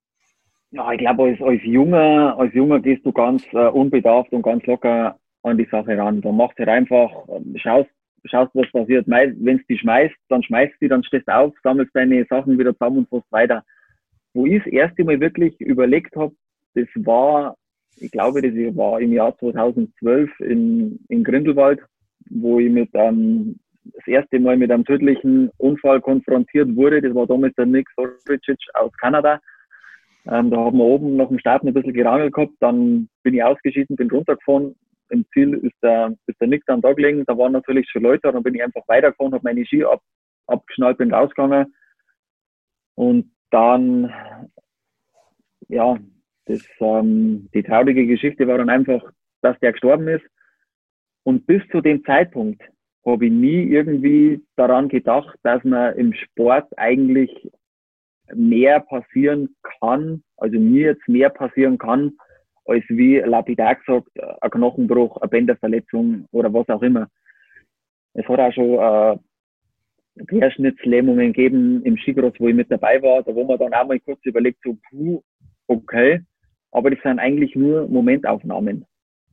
Ja, 0.71 0.93
ich 0.93 0.99
glaube, 0.99 1.25
als, 1.25 1.41
als, 1.41 1.61
Junger, 1.63 2.37
als 2.39 2.53
Junger 2.55 2.81
gehst 2.81 3.05
du 3.05 3.13
ganz 3.13 3.43
äh, 3.53 3.69
unbedarft 3.69 4.33
und 4.33 4.43
ganz 4.43 4.65
locker 4.67 5.19
an 5.43 5.59
die 5.59 5.69
Sache 5.71 5.97
ran. 5.97 6.21
Da 6.21 6.33
machst 6.33 6.59
du 6.59 6.67
halt 6.67 6.71
einfach, 6.71 7.11
ähm, 7.29 7.55
schaust, 7.57 7.91
schaust, 8.25 8.51
was 8.55 8.71
passiert. 8.73 9.07
Wenn 9.07 9.59
du 9.59 9.65
die 9.69 9.79
schmeißt, 9.79 10.15
dann 10.29 10.43
schmeißt 10.43 10.75
die, 10.81 10.89
dann 10.89 11.05
stehst 11.05 11.29
du 11.29 11.35
auf, 11.35 11.55
sammelst 11.63 11.95
deine 11.95 12.27
Sachen 12.29 12.59
wieder 12.59 12.73
zusammen 12.75 12.99
und 12.99 13.09
fährst 13.09 13.33
weiter. 13.33 13.65
Wo 14.35 14.45
ich 14.45 14.63
das 14.63 14.73
erste 14.73 15.05
Mal 15.05 15.21
wirklich 15.21 15.59
überlegt 15.61 16.15
habe, 16.17 16.35
das 16.75 16.89
war 16.97 17.57
ich 17.97 18.11
glaube, 18.11 18.43
das 18.43 18.53
war 18.77 19.01
im 19.01 19.13
Jahr 19.13 19.37
2012 19.39 20.31
in, 20.41 20.99
in 21.09 21.25
Grindelwald, 21.25 21.81
wo 22.31 22.59
ich 22.59 22.71
mit 22.71 22.91
ähm, 22.95 23.59
das 23.85 24.07
erste 24.07 24.39
Mal 24.39 24.57
mit 24.57 24.71
einem 24.71 24.85
tödlichen 24.85 25.51
Unfall 25.59 26.01
konfrontiert 26.01 26.75
wurde. 26.77 27.01
Das 27.01 27.15
war 27.15 27.27
damals 27.27 27.55
der 27.57 27.67
Nick 27.67 27.89
Soricic 27.97 28.59
aus 28.75 28.93
Kanada. 28.99 29.41
Ähm, 30.27 30.51
da 30.51 30.59
haben 30.59 30.77
wir 30.77 30.85
oben 30.85 31.17
nach 31.17 31.29
dem 31.29 31.39
Start 31.39 31.63
ein 31.63 31.73
bisschen 31.73 31.95
gerangelt 31.95 32.35
gehabt. 32.35 32.53
Dann 32.61 33.09
bin 33.23 33.35
ich 33.35 33.43
ausgeschieden, 33.43 33.97
bin 33.97 34.11
runtergefahren. 34.11 34.77
Im 35.11 35.25
Ziel 35.33 35.55
ist 35.55 35.77
der, 35.83 36.15
ist 36.27 36.39
der 36.41 36.49
Nick 36.49 36.65
dann 36.67 36.83
da 36.83 36.93
gelegen. 36.93 37.25
Da 37.27 37.37
waren 37.39 37.53
natürlich 37.53 37.89
schon 37.91 38.03
Leute. 38.03 38.31
Dann 38.31 38.43
bin 38.43 38.55
ich 38.55 38.63
einfach 38.63 38.83
weitergefahren, 38.87 39.33
habe 39.33 39.45
meine 39.45 39.65
Ski 39.65 39.85
ab, 39.85 40.03
abgeschnallt, 40.47 40.99
bin 40.99 41.15
rausgegangen. 41.15 41.75
Und 42.95 43.31
dann, 43.51 44.13
ja, 45.69 45.97
das, 46.49 46.63
ähm, 46.81 47.49
die 47.55 47.63
traurige 47.63 48.07
Geschichte 48.07 48.47
war 48.49 48.59
dann 48.59 48.71
einfach, 48.71 49.03
dass 49.43 49.59
der 49.61 49.73
gestorben 49.73 50.09
ist. 50.09 50.25
Und 51.23 51.47
bis 51.47 51.63
zu 51.71 51.81
dem 51.81 52.05
Zeitpunkt 52.05 52.63
habe 53.05 53.27
ich 53.27 53.33
nie 53.33 53.65
irgendwie 53.65 54.43
daran 54.57 54.89
gedacht, 54.89 55.37
dass 55.43 55.63
man 55.65 55.95
im 55.97 56.13
Sport 56.15 56.67
eigentlich 56.77 57.31
mehr 58.35 58.81
passieren 58.81 59.55
kann, 59.81 60.23
also 60.37 60.59
mir 60.59 60.89
jetzt 60.89 61.09
mehr 61.09 61.31
passieren 61.31 61.79
kann, 61.79 62.13
als 62.65 62.85
wie 62.89 63.19
lapidar 63.19 63.77
gesagt, 63.77 64.09
ein 64.41 64.51
Knochenbruch, 64.51 65.17
eine 65.19 65.29
Bänderverletzung 65.29 66.27
oder 66.33 66.53
was 66.53 66.69
auch 66.69 66.83
immer. 66.83 67.09
Es 68.13 68.27
hat 68.29 68.41
auch 68.41 68.53
schon 68.53 68.79
äh, 68.79 70.25
Querschnittslähmungen 70.27 71.33
gegeben 71.33 71.83
im 71.85 71.97
Skicross, 71.97 72.35
wo 72.39 72.49
ich 72.49 72.55
mit 72.55 72.71
dabei 72.71 73.01
war, 73.03 73.23
da 73.23 73.35
wo 73.35 73.45
man 73.45 73.59
dann 73.59 73.73
auch 73.73 73.87
mal 73.87 74.01
kurz 74.01 74.21
überlegt, 74.25 74.59
so, 74.63 74.77
puh, 74.91 75.23
okay, 75.67 76.23
aber 76.73 76.91
das 76.91 77.01
sind 77.03 77.19
eigentlich 77.19 77.55
nur 77.55 77.89
Momentaufnahmen, 77.89 78.85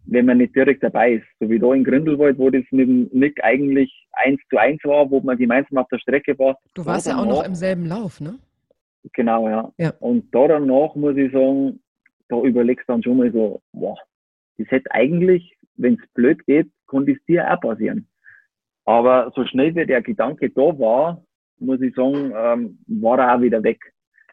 wenn 0.06 0.26
man 0.26 0.38
nicht 0.38 0.56
direkt 0.56 0.84
dabei 0.84 1.14
ist. 1.14 1.26
So 1.40 1.50
wie 1.50 1.60
da 1.60 1.74
in 1.74 1.84
Grindelwald, 1.84 2.38
wo 2.38 2.50
das 2.50 2.64
mit 2.72 2.88
dem 2.88 3.10
Nick 3.12 3.44
eigentlich 3.44 4.08
eins 4.14 4.40
zu 4.50 4.58
eins 4.58 4.84
war, 4.84 5.10
wo 5.10 5.20
man 5.22 5.38
gemeinsam 5.38 5.78
auf 5.78 5.88
der 5.90 6.00
Strecke 6.00 6.38
war. 6.40 6.58
Du 6.74 6.86
warst 6.86 7.08
ja 7.08 7.18
auch 7.18 7.26
noch 7.26 7.44
im 7.44 7.56
selben 7.56 7.86
Lauf, 7.86 8.22
ne? 8.22 8.40
Genau, 9.14 9.48
ja. 9.50 9.72
ja. 9.78 9.94
Und 10.00 10.34
da 10.34 10.48
danach 10.48 10.96
muss 10.96 11.16
ich 11.16 11.32
sagen, 11.32 11.80
da 12.30 12.42
überlegst 12.42 12.88
du 12.88 12.94
dann 12.94 13.04
schon 13.04 13.18
mal 13.18 13.32
so, 13.32 13.62
wow, 13.74 13.98
das 14.58 14.70
hätte 14.72 14.92
eigentlich, 14.92 15.58
wenn 15.76 15.96
es 15.96 16.14
blöd 16.14 16.44
geht, 16.46 16.70
konnte 16.88 17.12
es 17.12 17.26
dir 17.26 17.52
auch 17.52 17.60
passieren. 17.60 18.08
Aber 18.86 19.32
so 19.36 19.46
schnell 19.46 19.76
wie 19.76 19.86
der 19.86 20.02
Gedanke 20.02 20.50
da 20.50 20.62
war, 20.62 21.24
muss 21.60 21.82
ich 21.82 21.94
sagen, 21.96 22.34
ähm, 22.36 22.80
war 22.88 23.20
er 23.20 23.36
auch 23.36 23.42
wieder 23.42 23.64
weg. 23.64 23.80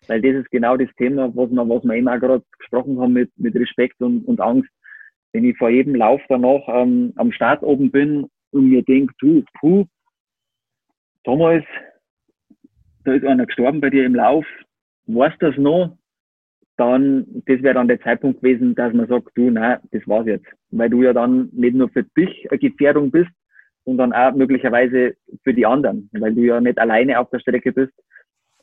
Weil 0.08 0.20
das 0.20 0.42
ist 0.42 0.50
genau 0.50 0.76
das 0.76 0.88
Thema, 0.96 1.34
was 1.34 1.50
wir, 1.50 1.68
was 1.68 1.84
wir 1.84 1.94
eben 1.94 2.08
auch 2.08 2.18
gerade 2.18 2.42
gesprochen 2.58 3.00
haben 3.00 3.12
mit, 3.12 3.30
mit 3.36 3.54
Respekt 3.54 4.00
und, 4.00 4.24
und 4.24 4.40
Angst. 4.40 4.70
Wenn 5.32 5.44
ich 5.44 5.56
vor 5.56 5.70
jedem 5.70 5.94
Lauf 5.94 6.20
danach 6.28 6.62
ähm, 6.68 7.12
am 7.16 7.32
Start 7.32 7.62
oben 7.62 7.90
bin 7.90 8.26
und 8.50 8.68
mir 8.68 8.82
denke, 8.82 9.14
du, 9.18 9.44
puh, 9.60 9.86
damals, 11.24 11.64
da 13.04 13.14
ist 13.14 13.24
einer 13.24 13.46
gestorben 13.46 13.80
bei 13.80 13.90
dir 13.90 14.04
im 14.04 14.14
Lauf, 14.14 14.44
weißt 15.06 15.40
das 15.40 15.56
noch? 15.56 15.96
dann, 16.76 17.26
das 17.46 17.62
wäre 17.62 17.74
dann 17.74 17.88
der 17.88 18.00
Zeitpunkt 18.00 18.40
gewesen, 18.42 18.74
dass 18.74 18.92
man 18.92 19.06
sagt, 19.06 19.28
du, 19.34 19.50
nein, 19.50 19.78
das 19.90 20.06
war's 20.06 20.26
jetzt. 20.26 20.46
Weil 20.70 20.90
du 20.90 21.02
ja 21.02 21.12
dann 21.12 21.48
nicht 21.52 21.74
nur 21.74 21.88
für 21.90 22.02
dich 22.02 22.50
eine 22.50 22.58
Gefährdung 22.58 23.10
bist, 23.10 23.30
sondern 23.84 24.12
auch 24.12 24.34
möglicherweise 24.34 25.14
für 25.44 25.54
die 25.54 25.66
anderen, 25.66 26.08
weil 26.12 26.34
du 26.34 26.42
ja 26.42 26.60
nicht 26.60 26.78
alleine 26.78 27.18
auf 27.18 27.30
der 27.30 27.40
Strecke 27.40 27.72
bist, 27.72 27.92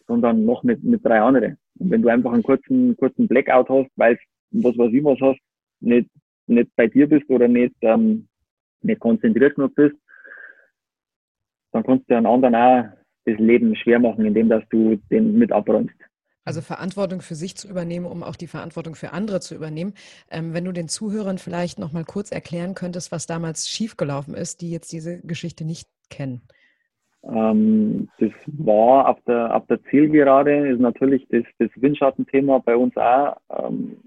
sondern 0.10 0.44
noch 0.44 0.64
mit, 0.64 0.84
mit 0.84 1.06
drei 1.06 1.22
anderen. 1.22 1.58
Und 1.78 1.92
wenn 1.92 2.02
du 2.02 2.10
einfach 2.10 2.34
einen 2.34 2.44
kurzen, 2.44 2.98
kurzen 2.98 3.28
Blackout 3.28 3.70
hast, 3.70 3.90
weil 3.96 4.20
was 4.52 4.78
weiß 4.78 4.92
ich 4.92 5.04
was 5.04 5.20
hast, 5.22 5.40
nicht, 5.80 6.10
nicht 6.48 6.76
bei 6.76 6.88
dir 6.88 7.08
bist 7.08 7.30
oder 7.30 7.48
nicht, 7.48 7.76
ähm, 7.82 8.28
nicht 8.82 9.00
konzentriert 9.00 9.56
genug 9.56 9.76
bist, 9.76 9.96
dann 11.72 11.84
kannst 11.84 12.10
du 12.10 12.18
einen 12.18 12.26
anderen 12.26 12.56
auch 12.56 12.86
das 13.26 13.38
Leben 13.38 13.76
schwer 13.76 14.00
machen, 14.00 14.26
indem 14.26 14.50
dass 14.50 14.64
du 14.70 14.96
den 15.12 15.38
mit 15.38 15.52
abräumst. 15.52 15.94
Also 16.44 16.62
Verantwortung 16.62 17.22
für 17.22 17.36
sich 17.36 17.56
zu 17.56 17.70
übernehmen, 17.70 18.08
um 18.08 18.24
auch 18.24 18.36
die 18.36 18.48
Verantwortung 18.48 18.96
für 18.96 19.14
andere 19.14 19.40
zu 19.40 19.54
übernehmen. 19.54 19.94
Ähm, 20.32 20.54
wenn 20.54 20.66
du 20.66 20.72
den 20.72 20.88
Zuhörern 20.88 21.38
vielleicht 21.38 21.78
noch 21.78 21.92
mal 21.92 22.06
kurz 22.06 22.32
erklären 22.32 22.74
könntest, 22.74 23.12
was 23.12 23.28
damals 23.28 23.70
schiefgelaufen 23.70 24.34
ist, 24.34 24.62
die 24.62 24.72
jetzt 24.72 24.92
diese 24.92 25.22
Geschichte 25.22 25.64
nicht 25.64 25.88
kennen. 26.10 26.42
Ähm, 27.24 28.08
das 28.20 28.32
war 28.48 29.10
auf 29.10 29.18
der, 29.28 29.56
auf 29.56 29.66
der 29.68 29.82
Zielgerade, 29.84 30.70
ist 30.70 30.80
natürlich 30.80 31.28
das, 31.30 31.44
das 31.58 31.70
Windschattenthema 31.76 32.60
bei 32.60 32.76
uns 32.76 32.96
auch 32.98 33.36
ähm, 33.52 33.98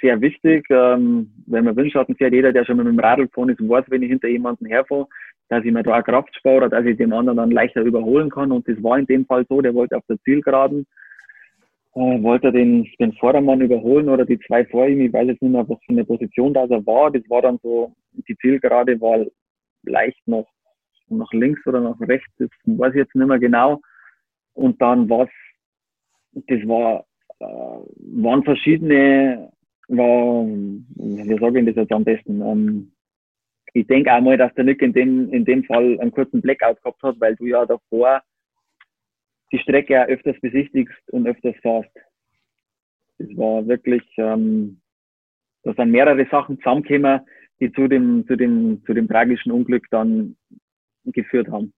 sehr 0.00 0.20
wichtig. 0.20 0.66
Ähm, 0.70 1.32
wenn 1.46 1.64
man 1.64 1.76
Windschatten 1.76 2.16
fährt, 2.16 2.32
jeder, 2.32 2.52
der 2.52 2.64
schon 2.64 2.76
mit 2.76 2.86
dem 2.86 2.98
Radl 2.98 3.26
gefahren 3.26 3.48
ist, 3.48 3.60
weiß, 3.60 3.84
wenn 3.88 4.02
ich 4.02 4.10
hinter 4.10 4.28
jemanden 4.28 4.66
herfahre, 4.66 5.06
dass 5.48 5.64
ich 5.64 5.72
mir 5.72 5.82
da 5.82 6.02
Kraft 6.02 6.34
spare, 6.36 6.68
dass 6.68 6.84
ich 6.84 6.96
dem 6.96 7.12
anderen 7.12 7.36
dann 7.36 7.50
leichter 7.50 7.82
überholen 7.82 8.30
kann. 8.30 8.52
Und 8.52 8.66
das 8.68 8.82
war 8.82 8.98
in 8.98 9.06
dem 9.06 9.26
Fall 9.26 9.44
so, 9.48 9.60
der 9.60 9.74
wollte 9.74 9.96
auf 9.96 10.04
der 10.08 10.18
Zielgeraden 10.22 10.86
äh, 11.96 12.22
wollte 12.22 12.52
den, 12.52 12.86
den 13.00 13.14
Vordermann 13.14 13.62
überholen 13.62 14.08
oder 14.08 14.26
die 14.26 14.38
zwei 14.40 14.64
vor 14.66 14.86
ihm. 14.86 15.00
Ich 15.00 15.12
weiß 15.12 15.28
jetzt 15.28 15.40
nicht 15.40 15.52
mehr, 15.52 15.68
was 15.68 15.78
für 15.86 15.92
eine 15.92 16.04
Position 16.04 16.52
da 16.52 16.64
er 16.64 16.84
war. 16.84 17.10
Das 17.10 17.22
war 17.30 17.42
dann 17.42 17.58
so, 17.62 17.94
die 18.28 18.36
Zielgerade 18.36 19.00
war 19.00 19.24
leicht 19.84 20.20
noch 20.26 20.46
nach 21.08 21.32
links 21.32 21.66
oder 21.66 21.80
nach 21.80 22.00
rechts, 22.00 22.32
das 22.38 22.48
weiß 22.64 22.92
ich 22.92 22.98
jetzt 22.98 23.14
nicht 23.14 23.26
mehr 23.26 23.38
genau. 23.38 23.80
Und 24.54 24.80
dann 24.80 25.08
war 25.08 25.28
das 26.48 26.60
war, 26.66 27.04
äh, 27.38 27.44
waren 27.44 28.44
verschiedene, 28.44 29.50
war, 29.88 30.46
wie 30.46 31.38
sage 31.38 31.60
ich 31.60 31.66
das 31.66 31.76
jetzt 31.76 31.92
am 31.92 32.04
besten? 32.04 32.40
Ähm, 32.42 32.92
ich 33.72 33.86
denke 33.86 34.12
auch 34.12 34.20
mal, 34.20 34.36
dass 34.36 34.54
der 34.54 34.64
Nick 34.64 34.82
in 34.82 34.92
dem, 34.92 35.30
in 35.32 35.44
dem 35.44 35.64
Fall 35.64 35.98
einen 36.00 36.10
kurzen 36.10 36.40
Blackout 36.40 36.82
gehabt 36.82 37.02
hat, 37.02 37.20
weil 37.20 37.36
du 37.36 37.46
ja 37.46 37.64
davor 37.66 38.22
die 39.52 39.58
Strecke 39.58 40.02
auch 40.02 40.08
öfters 40.08 40.36
besichtigst 40.40 41.10
und 41.10 41.26
öfters 41.26 41.54
fährst. 41.62 41.90
Das 43.18 43.28
war 43.36 43.66
wirklich, 43.66 44.02
ähm, 44.16 44.80
da 45.62 45.74
sind 45.74 45.90
mehrere 45.90 46.26
Sachen 46.30 46.58
zusammengekommen, 46.58 47.20
die 47.60 47.72
zu 47.72 47.88
dem, 47.88 48.26
zu 48.26 48.36
dem, 48.36 48.82
zu 48.84 48.92
dem 48.92 49.08
tragischen 49.08 49.52
Unglück 49.52 49.86
dann 49.90 50.36
geführt 51.12 51.48
haben. 51.48 51.72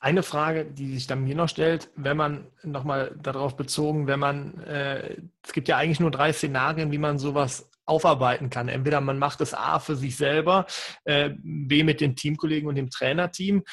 Eine 0.00 0.22
Frage, 0.22 0.64
die 0.64 0.94
sich 0.94 1.08
dann 1.08 1.24
mir 1.24 1.34
noch 1.34 1.48
stellt, 1.48 1.90
wenn 1.96 2.16
man 2.16 2.46
nochmal 2.62 3.16
darauf 3.20 3.56
bezogen, 3.56 4.06
wenn 4.06 4.20
man, 4.20 4.60
äh, 4.60 5.16
es 5.42 5.52
gibt 5.52 5.66
ja 5.66 5.76
eigentlich 5.76 5.98
nur 5.98 6.12
drei 6.12 6.32
Szenarien, 6.32 6.92
wie 6.92 6.98
man 6.98 7.18
sowas 7.18 7.68
aufarbeiten 7.84 8.48
kann. 8.48 8.68
Entweder 8.68 9.00
man 9.00 9.18
macht 9.18 9.40
es 9.40 9.54
A 9.54 9.80
für 9.80 9.96
sich 9.96 10.16
selber, 10.16 10.66
äh, 11.04 11.30
B 11.42 11.82
mit 11.82 12.00
den 12.00 12.14
Teamkollegen 12.14 12.68
und 12.68 12.76
dem 12.76 12.90
Trainerteam 12.90 13.64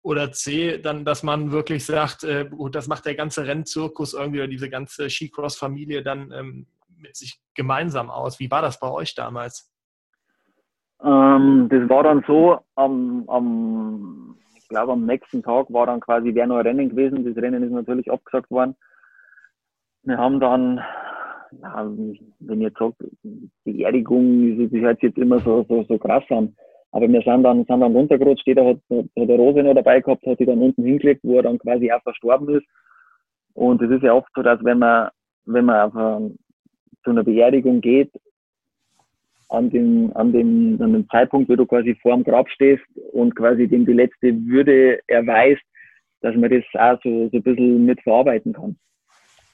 oder 0.00 0.32
C, 0.32 0.78
dann, 0.78 1.04
dass 1.04 1.22
man 1.22 1.50
wirklich 1.50 1.84
sagt, 1.84 2.24
äh, 2.24 2.46
gut, 2.48 2.74
das 2.74 2.88
macht 2.88 3.04
der 3.04 3.14
ganze 3.14 3.46
Rennzirkus 3.46 4.14
irgendwie 4.14 4.40
oder 4.40 4.48
diese 4.48 4.70
ganze 4.70 5.10
Skicross-Familie 5.10 6.02
dann 6.02 6.30
ähm, 6.32 6.66
mit 6.96 7.16
sich 7.16 7.40
gemeinsam 7.54 8.10
aus. 8.10 8.38
Wie 8.38 8.50
war 8.50 8.62
das 8.62 8.80
bei 8.80 8.90
euch 8.90 9.14
damals? 9.14 9.73
Ähm, 11.04 11.68
das 11.70 11.88
war 11.88 12.02
dann 12.02 12.24
so, 12.26 12.58
am, 12.76 13.24
am, 13.28 14.36
ich 14.56 14.66
glaube 14.68 14.92
am 14.92 15.04
nächsten 15.04 15.42
Tag 15.42 15.70
war 15.70 15.86
dann 15.86 16.00
quasi 16.00 16.34
wer 16.34 16.46
noch 16.46 16.56
ein 16.56 16.66
Rennen 16.66 16.88
gewesen. 16.88 17.24
Das 17.24 17.42
Rennen 17.42 17.62
ist 17.62 17.72
natürlich 17.72 18.10
abgesagt 18.10 18.50
worden. 18.50 18.74
Wir 20.04 20.16
haben 20.16 20.40
dann, 20.40 20.80
ja, 21.62 21.90
wenn 22.40 22.60
jetzt 22.60 22.78
sage, 22.78 22.94
Beerdigung, 23.64 24.70
das 24.70 24.80
hört 24.80 25.00
sich 25.00 25.10
jetzt 25.10 25.18
immer 25.18 25.38
so, 25.40 25.64
so, 25.68 25.84
so 25.84 25.98
krass 25.98 26.24
an. 26.30 26.56
Aber 26.92 27.08
wir 27.08 27.22
sind 27.22 27.42
dann, 27.42 27.64
sind 27.64 27.80
dann 27.80 27.92
runtergerutscht, 27.92 28.46
jeder 28.46 28.64
hat, 28.64 28.78
hat 28.90 29.06
eine 29.16 29.36
Rose 29.36 29.62
noch 29.62 29.74
dabei 29.74 30.00
gehabt, 30.00 30.24
hat 30.26 30.38
die 30.38 30.46
dann 30.46 30.60
unten 30.60 30.84
hingelegt, 30.84 31.20
wo 31.24 31.36
er 31.36 31.42
dann 31.42 31.58
quasi 31.58 31.90
auch 31.90 32.02
verstorben 32.02 32.48
ist. 32.56 32.66
Und 33.54 33.82
es 33.82 33.90
ist 33.90 34.02
ja 34.02 34.14
oft 34.14 34.28
so, 34.34 34.42
dass 34.42 34.62
wenn 34.64 34.78
man, 34.78 35.10
wenn 35.44 35.64
man 35.64 35.88
auf 35.90 35.96
eine, 35.96 36.34
zu 37.02 37.10
einer 37.10 37.24
Beerdigung 37.24 37.80
geht, 37.80 38.12
an 39.48 39.70
dem, 39.70 40.12
an 40.14 40.32
dem, 40.32 40.80
an 40.80 40.92
dem 40.92 41.08
Zeitpunkt, 41.08 41.48
wo 41.48 41.56
du 41.56 41.66
quasi 41.66 41.96
vor 42.02 42.14
dem 42.14 42.24
Grab 42.24 42.48
stehst 42.50 42.84
und 43.12 43.34
quasi 43.36 43.68
dem 43.68 43.86
die 43.86 43.92
letzte 43.92 44.34
Würde 44.46 45.00
erweist, 45.06 45.62
dass 46.20 46.34
man 46.36 46.50
das 46.50 46.64
auch 46.74 47.00
so, 47.02 47.28
so 47.28 47.36
ein 47.36 47.42
bisschen 47.42 47.84
mit 47.84 48.00
verarbeiten 48.02 48.52
kann. 48.52 48.76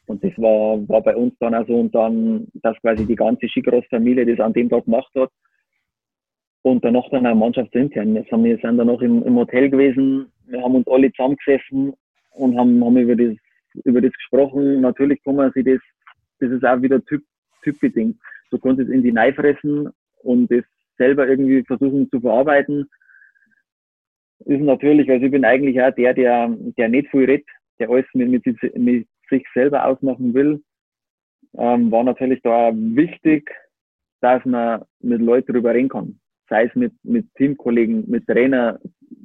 Und 0.06 0.24
das 0.24 0.32
war, 0.36 0.88
war 0.88 1.02
bei 1.02 1.14
uns 1.14 1.34
dann 1.38 1.54
also 1.54 1.74
und 1.78 1.94
dann, 1.94 2.48
dass 2.54 2.76
quasi 2.80 3.06
die 3.06 3.16
ganze 3.16 3.48
Skicross-Familie 3.48 4.26
das 4.26 4.44
an 4.44 4.52
dem 4.52 4.68
Tag 4.68 4.84
gemacht 4.84 5.12
hat 5.14 5.30
und 6.62 6.84
danach 6.84 7.08
dann 7.10 7.26
auch 7.26 7.34
mannschaftsintern. 7.34 8.16
Jetzt 8.16 8.30
haben 8.32 8.44
wir 8.44 8.58
sind 8.58 8.76
dann 8.78 8.88
noch 8.88 9.02
im, 9.02 9.22
im 9.22 9.36
Hotel 9.36 9.70
gewesen, 9.70 10.26
wir 10.46 10.62
haben 10.62 10.74
uns 10.74 10.88
alle 10.88 11.12
zusammengesessen 11.12 11.94
und 12.32 12.58
haben, 12.58 12.84
haben 12.84 12.96
über 12.96 13.16
das, 13.16 13.36
über 13.84 14.00
das 14.00 14.12
gesprochen. 14.12 14.80
Natürlich 14.80 15.22
kann 15.22 15.36
man 15.36 15.52
sich 15.52 15.64
das, 15.64 15.80
das 16.40 16.50
ist 16.50 16.64
auch 16.64 16.82
wieder 16.82 17.04
typ, 17.04 17.22
typbedingt. 17.62 18.16
Du 18.50 18.58
kannst 18.58 18.80
es 18.80 18.88
in 18.88 19.02
die 19.02 19.12
Nei 19.12 19.32
fressen 19.32 19.90
und 20.22 20.50
das 20.50 20.64
selber 20.98 21.28
irgendwie 21.28 21.62
versuchen 21.64 22.08
zu 22.10 22.20
verarbeiten. 22.20 22.88
Ist 24.44 24.60
natürlich, 24.60 25.10
also 25.10 25.24
ich 25.24 25.32
bin 25.32 25.44
eigentlich 25.44 25.80
auch 25.80 25.94
der, 25.94 26.14
der, 26.14 26.48
der 26.76 26.88
nicht 26.88 27.10
viel 27.10 27.24
redet, 27.24 27.46
der 27.78 27.90
alles 27.90 28.06
mit, 28.14 28.30
mit, 28.30 28.76
mit 28.76 29.08
sich 29.28 29.44
selber 29.54 29.86
ausmachen 29.86 30.34
will. 30.34 30.62
Ähm, 31.56 31.90
war 31.90 32.04
natürlich 32.04 32.40
da 32.42 32.70
wichtig, 32.74 33.50
dass 34.20 34.44
man 34.44 34.84
mit 35.00 35.20
Leuten 35.20 35.52
darüber 35.52 35.74
reden 35.74 35.88
kann 35.88 36.20
sei 36.50 36.64
es 36.64 36.74
mit, 36.74 36.92
mit 37.04 37.32
Teamkollegen, 37.36 38.04
mit 38.10 38.26
Trainer, 38.26 38.78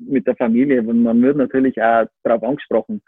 mit 0.07 0.25
der 0.27 0.35
Familie. 0.37 0.81
Und 0.81 1.03
man 1.03 1.21
wird 1.21 1.35
natürlich 1.35 1.81
auch 1.81 2.05
darauf 2.23 2.43
angesprochen, 2.43 3.01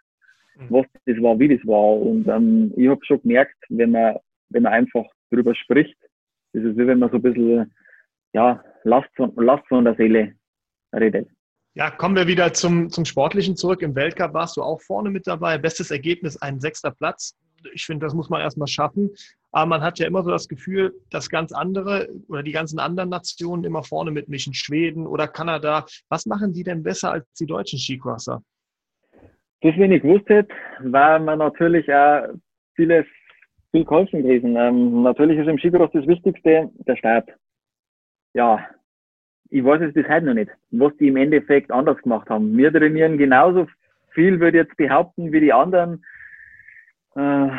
mhm. 0.58 0.66
was 0.70 0.86
das 1.06 1.22
war, 1.22 1.40
wie 1.40 1.56
das 1.56 1.66
war. 1.66 1.94
Und 1.96 2.28
ähm, 2.28 2.74
ich 2.76 2.90
habe 2.90 3.06
schon 3.06 3.22
gemerkt, 3.22 3.56
wenn 3.70 3.92
man, 3.92 4.18
wenn 4.50 4.64
man 4.64 4.74
einfach 4.74 5.06
darüber 5.30 5.56
spricht, 5.56 5.98
das 6.54 6.64
ist 6.64 6.78
wie 6.78 6.88
wenn 6.88 7.00
man 7.00 7.10
so 7.10 7.18
ein 7.18 7.22
bisschen 7.22 7.74
ja, 8.34 8.64
Last, 8.84 9.10
von, 9.16 9.34
Last 9.36 9.68
von 9.68 9.86
der 9.86 9.96
Seele 9.96 10.34
redet. 10.94 11.28
Ja, 11.76 11.92
kommen 11.92 12.16
wir 12.16 12.28
wieder 12.28 12.54
zum, 12.54 12.90
zum 12.90 13.06
Sportlichen 13.06 13.56
zurück. 13.56 13.82
Im 13.82 13.96
Weltcup 13.96 14.34
warst 14.34 14.58
du 14.58 14.64
auch 14.64 14.82
vorne 14.82 15.12
mit 15.12 15.28
dabei. 15.28 15.58
Bestes 15.58 15.92
Ergebnis, 15.92 16.42
ein 16.42 16.60
sechster 16.60 16.92
Platz. 16.92 17.38
Ich 17.74 17.86
finde, 17.86 18.06
das 18.06 18.16
muss 18.16 18.30
man 18.30 18.42
erstmal 18.42 18.68
schaffen. 18.68 19.12
Aber 19.52 19.68
man 19.68 19.82
hat 19.82 20.00
ja 20.00 20.08
immer 20.08 20.24
so 20.24 20.32
das 20.32 20.48
Gefühl, 20.48 20.96
dass 21.10 21.30
ganz 21.30 21.52
andere 21.52 22.10
oder 22.28 22.44
die 22.44 22.52
ganzen 22.52 22.80
anderen 22.80 23.10
Nationen 23.10 23.64
immer 23.64 23.84
vorne 23.84 24.12
mitmischen, 24.12 24.54
Schweden 24.54 25.06
oder 25.06 25.28
Kanada. 25.28 25.86
Was 26.10 26.26
machen 26.26 26.54
die 26.54 26.64
denn 26.64 26.84
besser 26.84 27.12
als 27.12 27.32
die 27.34 27.46
deutschen 27.46 27.80
Skicrosser? 27.80 28.42
Das, 29.62 29.76
wenn 29.78 29.92
ich 29.92 30.02
gewusst 30.02 30.30
hätte, 30.30 30.54
war 30.80 31.20
man 31.20 31.40
natürlich 31.40 31.92
auch 31.94 32.28
vieles 32.76 33.06
viel 33.72 33.86
geholfen 33.86 34.24
gewesen. 34.24 34.56
Ähm, 34.56 35.04
natürlich 35.04 35.40
ist 35.40 35.48
im 35.48 35.58
Skicross 35.58 35.92
das 35.94 36.08
Wichtigste 36.08 36.70
der 36.88 36.96
Start. 36.96 37.30
Ja, 38.34 38.68
ich 39.50 39.64
weiß 39.64 39.82
es 39.82 39.94
bis 39.94 40.08
heute 40.08 40.26
noch 40.26 40.34
nicht, 40.34 40.52
was 40.72 40.96
die 40.98 41.08
im 41.08 41.18
Endeffekt 41.18 41.72
anders 41.72 42.02
gemacht 42.02 42.30
haben. 42.30 42.58
Wir 42.58 42.72
trainieren 42.72 43.18
genauso 43.18 43.68
viel, 44.12 44.40
würde 44.40 44.60
ich 44.60 44.66
jetzt 44.66 44.78
behaupten, 44.78 45.32
wie 45.32 45.40
die 45.40 45.54
anderen. 45.54 46.04
Äh, 47.16 47.50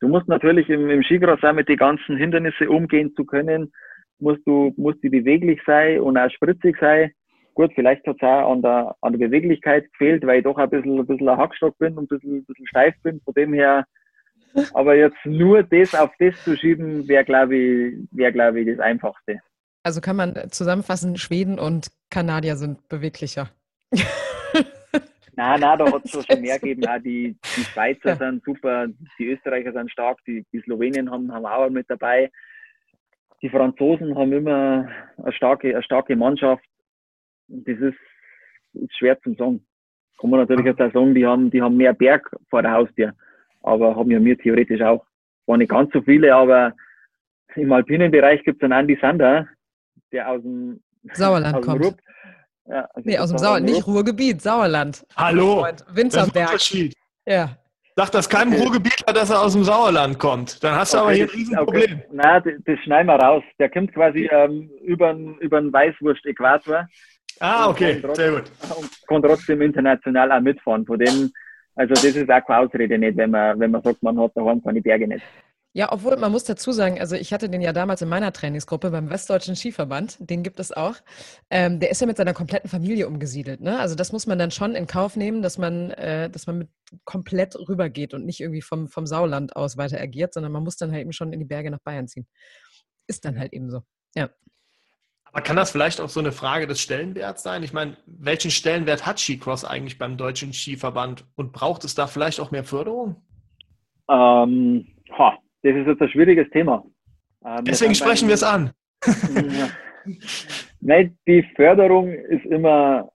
Du 0.00 0.08
musst 0.08 0.28
natürlich 0.28 0.68
im, 0.68 0.90
im 0.90 1.02
Skicross 1.02 1.42
auch 1.42 1.54
mit 1.54 1.68
den 1.68 1.78
ganzen 1.78 2.16
Hindernissen 2.16 2.68
umgehen 2.68 3.14
zu 3.16 3.24
können, 3.24 3.72
musst 4.18 4.46
du, 4.46 4.74
musst 4.76 5.02
du 5.02 5.10
beweglich 5.10 5.60
sein 5.66 6.00
und 6.00 6.18
auch 6.18 6.30
spritzig 6.30 6.76
sein. 6.78 7.12
Gut, 7.54 7.72
vielleicht 7.74 8.06
hat 8.06 8.16
es 8.16 8.22
auch 8.22 8.52
an 8.52 8.60
der, 8.60 8.94
an 9.00 9.14
der 9.14 9.26
Beweglichkeit 9.26 9.90
gefehlt, 9.92 10.26
weil 10.26 10.38
ich 10.38 10.44
doch 10.44 10.58
ein 10.58 10.68
bisschen, 10.68 10.98
ein 10.98 11.06
bisschen 11.06 11.28
ein 11.28 11.38
Hackstock 11.38 11.78
bin 11.78 11.96
und 11.96 12.04
ein 12.04 12.18
bisschen, 12.18 12.36
ein 12.36 12.44
bisschen 12.44 12.66
steif 12.66 12.94
bin. 13.02 13.20
Von 13.24 13.32
dem 13.32 13.54
her, 13.54 13.86
aber 14.74 14.94
jetzt 14.94 15.24
nur 15.24 15.62
das 15.62 15.94
auf 15.94 16.10
das 16.18 16.34
zu 16.44 16.56
schieben, 16.56 17.06
wäre, 17.08 17.24
glaube 17.24 17.56
ich, 17.56 17.94
wäre, 18.10 18.32
glaube 18.32 18.60
ich, 18.60 18.68
das 18.68 18.78
Einfachste. 18.78 19.40
Also 19.82 20.00
kann 20.00 20.16
man 20.16 20.34
zusammenfassen, 20.50 21.16
Schweden 21.16 21.58
und 21.58 21.88
Kanadier 22.10 22.56
sind 22.56 22.88
beweglicher. 22.88 23.50
Nein, 25.36 25.60
nein, 25.60 25.78
da 25.78 25.92
hat 25.92 26.04
es 26.04 26.10
schon 26.26 26.40
mehr 26.40 26.58
gegeben. 26.58 26.86
Auch 26.88 26.98
die, 26.98 27.36
die 27.56 27.64
Schweizer 27.64 28.10
ja. 28.10 28.16
sind 28.16 28.42
super, 28.42 28.88
die 29.18 29.26
Österreicher 29.26 29.72
sind 29.72 29.90
stark, 29.90 30.18
die, 30.26 30.44
die 30.52 30.60
Slowenien 30.60 31.10
haben, 31.10 31.32
haben 31.32 31.46
auch 31.46 31.68
mit 31.68 31.88
dabei. 31.88 32.30
Die 33.42 33.50
Franzosen 33.50 34.16
haben 34.16 34.32
immer 34.32 34.88
eine 35.18 35.32
starke, 35.32 35.68
eine 35.68 35.82
starke 35.82 36.16
Mannschaft. 36.16 36.64
Das 37.48 37.78
ist, 37.78 37.98
ist 38.72 38.96
schwer 38.98 39.20
zum 39.20 39.36
sagen. 39.36 39.66
Kann 40.18 40.30
man 40.30 40.40
natürlich 40.40 40.64
jetzt 40.64 40.80
auch 40.80 40.92
sagen, 40.92 41.14
die 41.14 41.26
haben, 41.26 41.50
die 41.50 41.60
haben 41.60 41.76
mehr 41.76 41.92
Berg 41.92 42.34
vor 42.48 42.62
der 42.62 42.72
Haustür. 42.72 43.12
Aber 43.66 43.96
haben 43.96 44.10
ja 44.10 44.20
mir 44.20 44.38
theoretisch 44.38 44.80
auch. 44.80 45.04
War 45.46 45.56
nicht 45.56 45.70
ganz 45.70 45.92
so 45.92 46.00
viele, 46.02 46.34
aber 46.34 46.72
im 47.54 47.72
alpinen 47.72 48.10
Bereich 48.10 48.42
gibt 48.44 48.62
es 48.62 48.64
einen 48.64 48.80
Andy 48.80 48.98
Sander, 49.00 49.46
der 50.12 50.30
aus 50.30 50.42
dem 50.42 50.80
Sauerland 51.12 51.56
aus 51.56 51.60
dem 51.62 51.70
kommt. 51.70 51.84
Rupp, 51.84 51.98
ja, 52.68 52.88
also 52.94 53.08
nee, 53.08 53.18
aus 53.18 53.28
dem 53.28 53.38
Sauerland, 53.38 53.66
nicht 53.66 53.86
Ruhrgebiet, 53.86 54.42
Sauerland. 54.42 55.06
Hallo. 55.16 55.66
Winterberg. 55.92 56.52
Das 56.52 56.72
ist 56.72 56.94
Ja. 57.26 57.56
Sag 57.98 58.10
das 58.10 58.28
keinem 58.28 58.52
okay. 58.52 58.62
Ruhrgebietler, 58.62 59.12
dass 59.14 59.30
er 59.30 59.40
aus 59.40 59.54
dem 59.54 59.64
Sauerland 59.64 60.18
kommt. 60.18 60.62
Dann 60.62 60.74
hast 60.74 60.92
du 60.92 60.98
okay, 60.98 61.04
aber 61.04 61.12
hier 61.14 61.24
ein 61.24 61.30
Riesenproblem. 61.30 61.82
Okay. 61.82 62.06
Na, 62.12 62.40
das, 62.40 62.52
das 62.66 62.78
schneiden 62.80 63.06
wir 63.06 63.16
raus. 63.16 63.42
Der 63.58 63.70
kommt 63.70 63.94
quasi 63.94 64.28
ähm, 64.30 64.68
über 64.82 65.14
den 65.14 65.72
Weißwurst-Äquator. 65.72 66.86
Ah, 67.40 67.68
okay, 67.70 68.02
sehr 68.14 68.32
gut. 68.32 68.44
Und 68.76 69.06
kann 69.06 69.22
trotzdem 69.22 69.62
international 69.62 70.30
auch 70.30 70.40
mitfahren. 70.40 70.84
Von 70.84 70.98
dem, 70.98 71.32
also 71.76 71.94
das 71.94 72.04
ist 72.04 72.30
auch 72.30 72.44
keine 72.44 72.60
Ausrede 72.60 72.98
nicht, 72.98 73.16
wenn 73.16 73.30
man, 73.30 73.60
wenn 73.60 73.70
man 73.70 73.82
sagt, 73.82 74.02
man 74.02 74.18
hat 74.18 74.32
daheim 74.34 74.62
keine 74.62 74.80
Berge 74.82 75.06
nicht. 75.06 75.24
Ja, 75.76 75.92
obwohl 75.92 76.16
man 76.16 76.32
muss 76.32 76.44
dazu 76.44 76.72
sagen, 76.72 76.98
also 77.00 77.16
ich 77.16 77.34
hatte 77.34 77.50
den 77.50 77.60
ja 77.60 77.74
damals 77.74 78.00
in 78.00 78.08
meiner 78.08 78.32
Trainingsgruppe 78.32 78.90
beim 78.90 79.10
Westdeutschen 79.10 79.56
Skiverband, 79.56 80.16
den 80.20 80.42
gibt 80.42 80.58
es 80.58 80.72
auch. 80.72 80.94
Ähm, 81.50 81.80
der 81.80 81.90
ist 81.90 82.00
ja 82.00 82.06
mit 82.06 82.16
seiner 82.16 82.32
kompletten 82.32 82.70
Familie 82.70 83.06
umgesiedelt. 83.06 83.60
Ne? 83.60 83.78
Also 83.78 83.94
das 83.94 84.10
muss 84.10 84.26
man 84.26 84.38
dann 84.38 84.50
schon 84.50 84.74
in 84.74 84.86
Kauf 84.86 85.16
nehmen, 85.16 85.42
dass 85.42 85.58
man, 85.58 85.90
äh, 85.90 86.30
dass 86.30 86.46
man 86.46 86.56
mit 86.56 86.70
komplett 87.04 87.56
rübergeht 87.56 88.14
und 88.14 88.24
nicht 88.24 88.40
irgendwie 88.40 88.62
vom, 88.62 88.88
vom 88.88 89.06
Sauland 89.06 89.54
aus 89.54 89.76
weiter 89.76 90.00
agiert, 90.00 90.32
sondern 90.32 90.50
man 90.50 90.62
muss 90.62 90.78
dann 90.78 90.92
halt 90.92 91.02
eben 91.02 91.12
schon 91.12 91.34
in 91.34 91.40
die 91.40 91.44
Berge 91.44 91.70
nach 91.70 91.80
Bayern 91.80 92.08
ziehen. 92.08 92.26
Ist 93.06 93.26
dann 93.26 93.38
halt 93.38 93.52
eben 93.52 93.70
so. 93.70 93.82
Ja. 94.14 94.30
Aber 95.36 95.44
kann 95.44 95.56
das 95.56 95.70
vielleicht 95.70 96.00
auch 96.00 96.08
so 96.08 96.18
eine 96.18 96.32
Frage 96.32 96.66
des 96.66 96.80
Stellenwerts 96.80 97.42
sein? 97.42 97.62
Ich 97.62 97.74
meine, 97.74 97.98
welchen 98.06 98.50
Stellenwert 98.50 99.04
hat 99.04 99.20
Skicross 99.20 99.66
eigentlich 99.66 99.98
beim 99.98 100.16
Deutschen 100.16 100.54
Skiverband 100.54 101.26
und 101.36 101.52
braucht 101.52 101.84
es 101.84 101.94
da 101.94 102.06
vielleicht 102.06 102.40
auch 102.40 102.52
mehr 102.52 102.64
Förderung? 102.64 103.16
Ähm, 104.08 104.86
ha, 105.10 105.36
das 105.62 105.76
ist 105.76 105.88
jetzt 105.88 106.00
ein 106.00 106.08
schwieriges 106.08 106.48
Thema. 106.52 106.86
Ähm, 107.44 107.66
Deswegen 107.66 107.94
sprechen 107.94 108.28
wir 108.28 108.34
es 108.36 108.42
an. 108.42 108.70
Nein, 110.80 111.18
die 111.26 111.42
Förderung 111.54 112.08
ist 112.08 112.46
immer, 112.46 113.06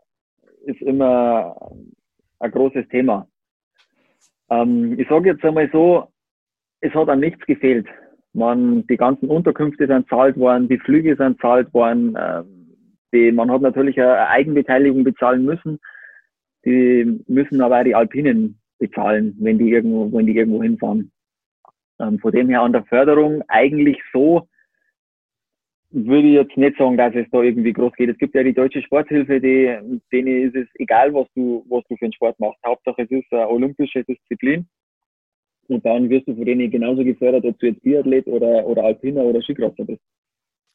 ist 0.68 0.82
immer 0.84 1.72
ein 2.38 2.52
großes 2.52 2.88
Thema. 2.90 3.28
Ähm, 4.52 4.96
ich 5.00 5.08
sage 5.10 5.30
jetzt 5.30 5.44
einmal 5.44 5.72
so, 5.72 6.08
es 6.82 6.94
hat 6.94 7.10
an 7.10 7.20
nichts 7.20 7.44
gefehlt. 7.48 7.88
Man, 8.34 8.88
die 8.88 8.98
ganzen 8.98 9.30
Unterkünfte 9.30 9.88
sind 9.88 10.08
zahlt 10.08 10.38
worden, 10.38 10.70
die 10.70 10.80
Flüge 10.80 11.16
sind 11.16 11.40
zahlt 11.42 11.74
worden, 11.74 12.16
äh, 12.16 12.44
die, 13.14 13.32
man 13.32 13.52
hat 13.52 13.62
natürlich 13.62 14.00
eine 14.00 14.28
Eigenbeteiligung 14.28 15.04
bezahlen 15.04 15.44
müssen. 15.44 15.80
Die 16.66 17.20
müssen 17.28 17.62
aber 17.62 17.80
auch 17.80 17.84
die 17.84 17.96
Alpinen 17.96 18.60
bezahlen, 18.80 19.36
wenn 19.40 19.58
die 19.58 19.70
irgendwo, 19.70 20.12
wenn 20.16 20.26
die 20.26 20.36
irgendwo 20.36 20.64
hinfahren. 20.64 21.12
Ähm, 22.00 22.20
von 22.20 22.32
dem 22.32 22.50
her 22.50 22.62
an 22.62 22.74
der 22.74 22.86
Förderung 22.86 23.44
eigentlich 23.48 24.00
so, 24.14 24.48
würde 25.92 26.28
ich 26.28 26.34
jetzt 26.36 26.58
nicht 26.58 26.78
sagen, 26.78 26.98
dass 26.98 27.14
es 27.16 27.30
da 27.32 27.42
irgendwie 27.42 27.74
groß 27.74 27.94
geht. 27.94 28.10
Es 28.10 28.18
gibt 28.18 28.34
ja 28.34 28.44
die 28.44 28.54
deutsche 28.54 28.82
Sporthilfe, 28.82 29.42
die, 29.42 29.78
denen 30.12 30.48
ist 30.48 30.56
es 30.56 30.68
egal, 30.76 31.14
was 31.14 31.28
du, 31.36 31.66
was 31.70 31.84
du 31.90 31.98
für 31.98 32.06
einen 32.06 32.14
Sport 32.14 32.40
machst. 32.40 32.60
Hauptsache 32.66 33.04
es 33.04 33.12
ist 33.12 33.32
eine 33.34 33.50
olympische 33.50 34.04
Disziplin. 34.06 34.68
Und 35.72 35.86
dann 35.86 36.10
wirst 36.10 36.28
du 36.28 36.36
von 36.36 36.46
denen 36.46 36.70
genauso 36.70 37.02
gefördert, 37.02 37.46
ob 37.46 37.58
du 37.60 37.68
jetzt 37.68 37.82
Biathlet 37.82 38.28
oder, 38.28 38.66
oder 38.66 38.84
Alpiner 38.84 39.24
oder 39.24 39.42
Skicrosser 39.42 39.86
bist. 39.86 40.02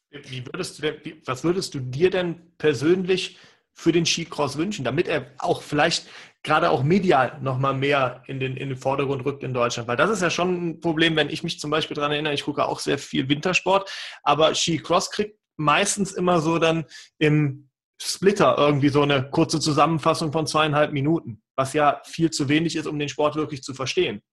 Wie 0.09 0.43
würdest 0.43 0.81
du, 0.81 0.91
was 1.25 1.43
würdest 1.43 1.75
du 1.75 1.79
dir 1.79 2.09
denn 2.09 2.35
persönlich 2.57 3.37
für 3.75 3.91
den 3.91 4.07
Skicross 4.07 4.57
wünschen, 4.57 4.83
damit 4.83 5.07
er 5.07 5.27
auch 5.37 5.61
vielleicht 5.61 6.07
gerade 6.41 6.71
auch 6.71 6.81
medial 6.81 7.37
nochmal 7.43 7.75
mehr 7.75 8.23
in 8.25 8.39
den, 8.39 8.57
in 8.57 8.69
den 8.69 8.77
Vordergrund 8.77 9.23
rückt 9.23 9.43
in 9.43 9.53
Deutschland? 9.53 9.87
Weil 9.87 9.97
das 9.97 10.09
ist 10.09 10.23
ja 10.23 10.31
schon 10.31 10.69
ein 10.69 10.79
Problem, 10.79 11.15
wenn 11.15 11.29
ich 11.29 11.43
mich 11.43 11.59
zum 11.59 11.69
Beispiel 11.69 11.93
daran 11.93 12.11
erinnere, 12.11 12.33
ich 12.33 12.43
gucke 12.43 12.65
auch 12.65 12.79
sehr 12.79 12.97
viel 12.97 13.29
Wintersport, 13.29 13.91
aber 14.23 14.55
Skicross 14.55 15.11
kriegt 15.11 15.37
meistens 15.57 16.11
immer 16.11 16.41
so 16.41 16.57
dann 16.57 16.85
im 17.19 17.69
Splitter 18.01 18.55
irgendwie 18.57 18.89
so 18.89 19.03
eine 19.03 19.29
kurze 19.29 19.59
Zusammenfassung 19.59 20.31
von 20.31 20.47
zweieinhalb 20.47 20.91
Minuten, 20.91 21.43
was 21.55 21.73
ja 21.73 22.01
viel 22.03 22.31
zu 22.31 22.49
wenig 22.49 22.75
ist, 22.75 22.87
um 22.87 22.97
den 22.97 23.09
Sport 23.09 23.35
wirklich 23.35 23.61
zu 23.61 23.75
verstehen. 23.75 24.23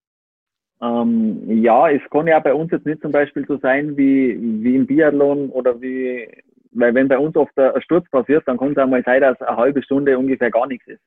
Ähm, 0.85 1.63
ja, 1.63 1.89
es 1.89 2.03
kann 2.11 2.27
ja 2.27 2.39
bei 2.41 2.53
uns 2.53 2.71
jetzt 2.71 2.85
nicht 2.85 3.01
zum 3.01 3.13
Beispiel 3.13 3.47
so 3.47 3.57
sein 3.57 3.97
wie, 3.97 4.39
wie 4.63 4.77
im 4.77 4.87
Biathlon 4.87 5.49
oder 5.51 5.81
wie 5.81 6.29
weil 6.75 6.95
wenn 6.95 7.09
bei 7.09 7.19
uns 7.19 7.37
oft 7.37 7.57
ein 7.57 7.81
Sturz 7.83 8.09
passiert, 8.11 8.47
dann 8.47 8.59
kann 8.59 8.73
es 8.73 8.79
einmal 8.79 9.03
sein, 9.05 9.21
dass 9.21 9.41
eine 9.41 9.57
halbe 9.57 9.83
Stunde 9.83 10.19
ungefähr 10.19 10.51
gar 10.51 10.67
nichts 10.67 10.87
ist. 10.89 11.03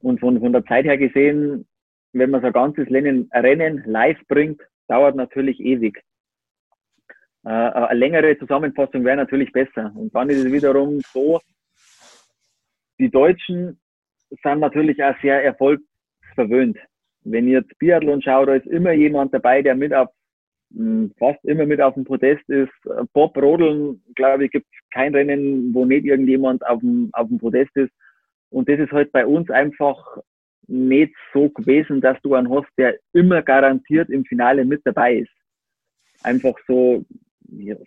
Und 0.00 0.20
von, 0.20 0.40
von 0.40 0.52
der 0.52 0.64
Zeit 0.64 0.86
her 0.86 0.98
gesehen, 0.98 1.66
wenn 2.12 2.30
man 2.30 2.40
so 2.40 2.46
ein 2.46 2.52
ganzes 2.52 2.90
Rennen, 2.90 3.28
Rennen 3.32 3.82
live 3.86 4.18
bringt, 4.26 4.60
dauert 4.88 5.16
natürlich 5.16 5.60
ewig. 5.60 6.02
Äh, 7.44 7.48
eine 7.50 7.98
längere 7.98 8.38
Zusammenfassung 8.38 9.04
wäre 9.04 9.18
natürlich 9.18 9.52
besser. 9.52 9.92
Und 9.94 10.14
dann 10.14 10.30
ist 10.30 10.44
es 10.44 10.52
wiederum 10.52 11.00
so, 11.12 11.40
die 12.98 13.10
Deutschen 13.10 13.78
sind 14.30 14.60
natürlich 14.60 15.02
auch 15.02 15.14
sehr 15.20 15.44
erfolgsverwöhnt. 15.44 16.78
Wenn 17.24 17.48
ihr 17.48 17.60
jetzt 17.60 17.78
Biathlon 17.78 18.22
schaut, 18.22 18.48
da 18.48 18.54
ist 18.54 18.66
immer 18.66 18.92
jemand 18.92 19.34
dabei, 19.34 19.62
der 19.62 19.74
mit 19.74 19.92
auf 19.92 20.08
fast 21.18 21.44
immer 21.44 21.66
mit 21.66 21.80
auf 21.80 21.94
dem 21.94 22.04
Podest 22.04 22.48
ist. 22.48 22.72
Bob 23.12 23.36
Rodeln, 23.36 24.02
glaube 24.14 24.46
ich, 24.46 24.50
gibt 24.50 24.66
kein 24.92 25.14
Rennen, 25.14 25.72
wo 25.72 25.84
nicht 25.84 26.04
irgendjemand 26.04 26.66
auf 26.66 26.80
dem, 26.80 27.10
auf 27.12 27.28
dem 27.28 27.38
Podest 27.38 27.76
ist. 27.76 27.92
Und 28.50 28.68
das 28.68 28.80
ist 28.80 28.92
halt 28.92 29.12
bei 29.12 29.26
uns 29.26 29.50
einfach 29.50 30.18
nicht 30.66 31.14
so 31.32 31.48
gewesen, 31.50 32.00
dass 32.00 32.20
du 32.22 32.34
einen 32.34 32.50
hast, 32.50 32.68
der 32.78 32.96
immer 33.12 33.42
garantiert 33.42 34.08
im 34.10 34.24
Finale 34.24 34.64
mit 34.64 34.80
dabei 34.84 35.16
ist. 35.16 35.32
Einfach 36.22 36.54
so, 36.66 37.04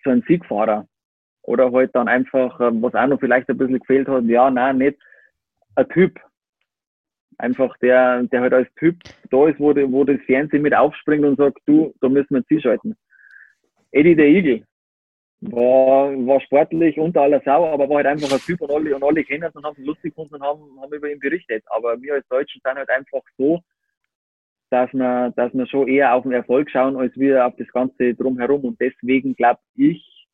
so 0.04 0.10
ein 0.10 0.22
Siegfahrer. 0.26 0.86
Oder 1.42 1.72
halt 1.72 1.94
dann 1.94 2.08
einfach, 2.08 2.58
was 2.60 2.94
auch 2.94 3.06
noch 3.06 3.20
vielleicht 3.20 3.48
ein 3.48 3.58
bisschen 3.58 3.80
gefehlt 3.80 4.08
hat, 4.08 4.24
ja, 4.24 4.50
nein, 4.50 4.78
nicht 4.78 4.98
ein 5.74 5.88
Typ, 5.88 6.20
einfach 7.38 7.76
der, 7.78 8.24
der 8.24 8.40
halt 8.40 8.52
als 8.52 8.68
Typ 8.74 8.96
da 9.30 9.48
ist, 9.48 9.58
wo, 9.58 9.72
die, 9.72 9.90
wo 9.90 10.04
das 10.04 10.20
Fernsehen 10.26 10.62
mit 10.62 10.74
aufspringt 10.74 11.24
und 11.24 11.36
sagt, 11.36 11.58
du, 11.66 11.94
da 12.00 12.08
müssen 12.08 12.34
wir 12.34 12.44
Ziel 12.46 12.60
schalten. 12.60 12.96
Eddie 13.92 14.16
der 14.16 14.26
Igel 14.26 14.64
war, 15.40 16.10
war 16.26 16.40
sportlich 16.40 16.98
unter 16.98 17.22
aller 17.22 17.40
Sau, 17.44 17.72
aber 17.72 17.88
war 17.88 17.98
halt 17.98 18.06
einfach 18.06 18.32
ein 18.32 18.40
Typ 18.40 18.60
und 18.60 18.70
alle, 18.70 18.94
und 18.94 19.04
alle 19.04 19.24
kennen 19.24 19.50
und 19.54 19.64
haben 19.64 19.76
es 19.78 19.86
lustig 19.86 20.14
gefunden 20.14 20.34
und 20.34 20.42
haben, 20.42 20.62
haben 20.80 20.92
über 20.92 21.10
ihn 21.10 21.20
berichtet. 21.20 21.64
Aber 21.66 22.00
wir 22.02 22.14
als 22.14 22.28
Deutschen 22.28 22.60
sind 22.64 22.76
halt 22.76 22.90
einfach 22.90 23.22
so, 23.36 23.60
dass 24.70 24.92
wir, 24.92 25.32
dass 25.36 25.54
wir 25.54 25.66
schon 25.66 25.88
eher 25.88 26.14
auf 26.14 26.24
den 26.24 26.32
Erfolg 26.32 26.70
schauen, 26.70 26.96
als 26.96 27.16
wir 27.16 27.46
auf 27.46 27.54
das 27.56 27.68
Ganze 27.68 28.14
drumherum. 28.14 28.64
Und 28.64 28.80
deswegen 28.80 29.34
glaube 29.34 29.60
ich, 29.76 30.26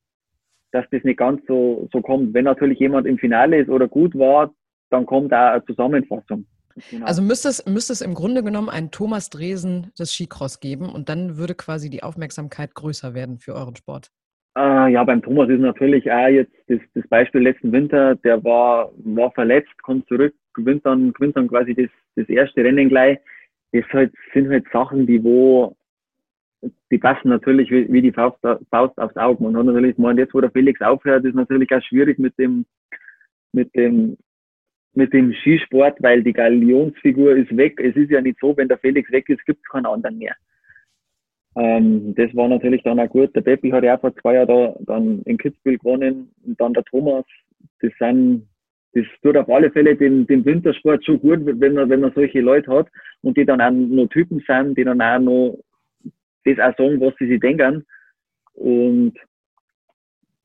dass 0.71 0.85
das 0.89 1.03
nicht 1.03 1.17
ganz 1.17 1.41
so, 1.47 1.87
so 1.93 2.01
kommt. 2.01 2.33
Wenn 2.33 2.45
natürlich 2.45 2.79
jemand 2.79 3.07
im 3.07 3.17
Finale 3.17 3.61
ist 3.61 3.69
oder 3.69 3.87
gut 3.87 4.17
war, 4.17 4.53
dann 4.89 5.05
kommt 5.05 5.31
auch 5.33 5.51
eine 5.51 5.65
Zusammenfassung. 5.65 6.45
Genau. 6.91 7.05
Also 7.05 7.21
müsste 7.21 7.49
es, 7.49 7.65
müsste 7.65 7.93
es 7.93 8.01
im 8.01 8.13
Grunde 8.13 8.43
genommen 8.43 8.69
einen 8.69 8.91
Thomas 8.91 9.29
Dresen 9.29 9.91
des 9.97 10.13
Skicross 10.13 10.59
geben 10.59 10.89
und 10.89 11.09
dann 11.09 11.37
würde 11.37 11.55
quasi 11.55 11.89
die 11.89 12.03
Aufmerksamkeit 12.03 12.75
größer 12.75 13.13
werden 13.13 13.39
für 13.39 13.53
euren 13.53 13.75
Sport. 13.75 14.11
Äh, 14.57 14.91
ja, 14.91 15.03
beim 15.03 15.21
Thomas 15.21 15.49
ist 15.49 15.59
natürlich 15.59 16.09
auch 16.11 16.27
jetzt 16.27 16.53
das, 16.67 16.79
das 16.93 17.07
Beispiel 17.07 17.41
letzten 17.41 17.71
Winter, 17.71 18.15
der 18.15 18.43
war, 18.43 18.91
war 18.97 19.31
verletzt, 19.31 19.81
kommt 19.83 20.07
zurück, 20.07 20.33
gewinnt 20.53 20.85
dann, 20.85 21.13
gewinnt 21.13 21.35
dann 21.35 21.47
quasi 21.47 21.73
das, 21.75 21.89
das 22.15 22.27
erste 22.29 22.63
Rennen 22.63 22.89
gleich. 22.89 23.19
Das 23.71 23.85
halt, 23.91 24.13
sind 24.33 24.49
halt 24.49 24.65
Sachen, 24.71 25.07
die 25.07 25.21
wo, 25.23 25.75
die 26.89 26.97
passen 26.97 27.29
natürlich 27.29 27.69
wie, 27.69 27.91
wie 27.91 28.01
die 28.01 28.13
Faust, 28.13 28.37
Faust 28.69 28.97
aufs 28.97 29.17
Auge. 29.17 29.45
Hat 29.45 29.65
natürlich, 29.65 29.97
man, 29.97 30.17
jetzt 30.17 30.33
wo 30.33 30.39
der 30.39 30.51
Felix 30.51 30.81
aufhört, 30.81 31.25
ist 31.25 31.35
natürlich 31.35 31.69
auch 31.73 31.81
schwierig 31.81 32.17
mit 32.17 32.37
dem, 32.37 32.65
mit 33.51 33.75
dem 33.75 34.17
mit 34.95 35.13
dem 35.13 35.33
Skisport, 35.33 36.01
weil 36.01 36.23
die 36.23 36.33
Galionsfigur 36.33 37.35
ist 37.35 37.55
weg. 37.55 37.79
Es 37.81 37.95
ist 37.95 38.11
ja 38.11 38.21
nicht 38.21 38.39
so, 38.39 38.55
wenn 38.57 38.67
der 38.67 38.77
Felix 38.77 39.11
weg 39.11 39.29
ist, 39.29 39.45
gibt 39.45 39.59
es 39.63 39.69
keinen 39.69 39.85
anderen 39.85 40.17
mehr. 40.17 40.35
Ähm, 41.55 42.13
das 42.15 42.35
war 42.35 42.47
natürlich 42.47 42.83
dann 42.83 42.99
auch 42.99 43.09
gut. 43.09 43.35
Der 43.35 43.41
Peppi 43.41 43.69
hat 43.69 43.83
ja 43.83 43.95
auch 43.95 44.01
vor 44.01 44.15
zwei 44.17 44.35
Jahren 44.35 44.47
da, 44.47 44.75
dann 44.81 45.21
in 45.23 45.37
Kitzbühel 45.37 45.77
gewonnen 45.77 46.31
und 46.45 46.59
dann 46.59 46.73
der 46.73 46.83
Thomas. 46.83 47.25
Das 47.81 47.91
sind, 47.99 48.47
das 48.93 49.05
tut 49.21 49.37
auf 49.37 49.49
alle 49.49 49.71
Fälle 49.71 49.95
den, 49.95 50.27
den 50.27 50.43
Wintersport 50.43 51.03
so 51.05 51.17
gut, 51.17 51.39
wenn 51.43 51.73
man, 51.73 51.89
wenn 51.89 52.01
man 52.01 52.13
solche 52.13 52.41
Leute 52.41 52.71
hat 52.71 52.87
und 53.21 53.37
die 53.37 53.45
dann 53.45 53.61
auch 53.61 53.71
noch 53.71 54.07
Typen 54.07 54.43
sind, 54.45 54.77
die 54.77 54.83
dann 54.83 55.01
auch 55.01 55.19
noch 55.19 55.59
das 56.43 56.59
auch 56.59 56.77
sagen, 56.77 57.01
was 57.01 57.13
sie 57.17 57.27
sich 57.27 57.39
denken 57.39 57.85
und 58.53 59.13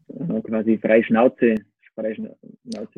äh, 0.09 0.41
quasi 0.43 0.79
freie 0.79 1.05
Schnauze 1.05 1.57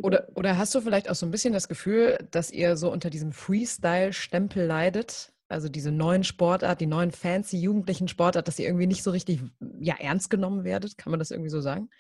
oder, 0.03 0.29
oder 0.35 0.59
hast 0.59 0.75
du 0.75 0.81
vielleicht 0.81 1.11
auch 1.11 1.15
so 1.15 1.27
ein 1.27 1.31
bisschen 1.31 1.53
das 1.53 1.69
Gefühl, 1.69 2.19
dass 2.31 2.51
ihr 2.53 2.77
so 2.77 2.91
unter 2.93 3.11
diesem 3.11 3.33
Freestyle-Stempel 3.33 4.65
leidet? 4.65 5.33
Also 5.49 5.69
diese 5.69 5.93
neuen 5.93 6.25
Sportart, 6.25 6.81
die 6.81 6.87
neuen 6.87 7.11
fancy 7.11 7.59
jugendlichen 7.59 8.09
Sportart, 8.09 8.49
dass 8.49 8.59
ihr 8.59 8.67
irgendwie 8.67 8.87
nicht 8.87 9.03
so 9.03 9.11
richtig 9.11 9.41
ja, 9.81 9.95
ernst 9.99 10.31
genommen 10.31 10.65
werdet? 10.65 10.97
Kann 10.97 11.11
man 11.11 11.19
das 11.19 11.31
irgendwie 11.31 11.51
so 11.51 11.61
sagen? 11.61 11.91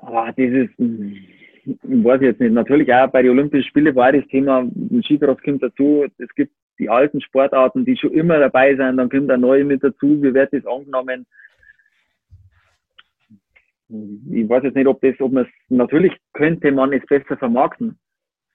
Aber 0.00 0.32
dieses, 0.32 0.68
weiß 0.78 2.20
ich 2.20 2.26
jetzt 2.26 2.40
nicht. 2.40 2.52
Natürlich 2.52 2.92
auch 2.92 3.10
bei 3.10 3.22
den 3.22 3.32
Olympischen 3.32 3.68
Spielen 3.68 3.94
war 3.94 4.12
das 4.12 4.26
Thema, 4.28 4.60
ein 4.60 5.02
Skicross 5.04 5.42
kommt 5.42 5.62
dazu. 5.62 6.06
Es 6.18 6.34
gibt 6.34 6.52
die 6.78 6.88
alten 6.88 7.20
Sportarten, 7.20 7.84
die 7.84 7.96
schon 7.96 8.12
immer 8.12 8.38
dabei 8.38 8.76
sind, 8.76 8.98
dann 8.98 9.08
kommt 9.10 9.30
ein 9.30 9.40
neue 9.40 9.64
mit 9.64 9.82
dazu. 9.82 10.22
Wie 10.22 10.32
wird 10.32 10.52
das 10.52 10.64
angenommen? 10.66 11.26
Ich 13.88 14.48
weiß 14.48 14.64
jetzt 14.64 14.76
nicht, 14.76 14.86
ob 14.86 15.00
das, 15.00 15.18
ob 15.20 15.32
man 15.32 15.44
es, 15.44 15.50
natürlich 15.68 16.12
könnte 16.34 16.70
man 16.72 16.92
es 16.92 17.04
besser 17.06 17.36
vermarkten. 17.36 17.98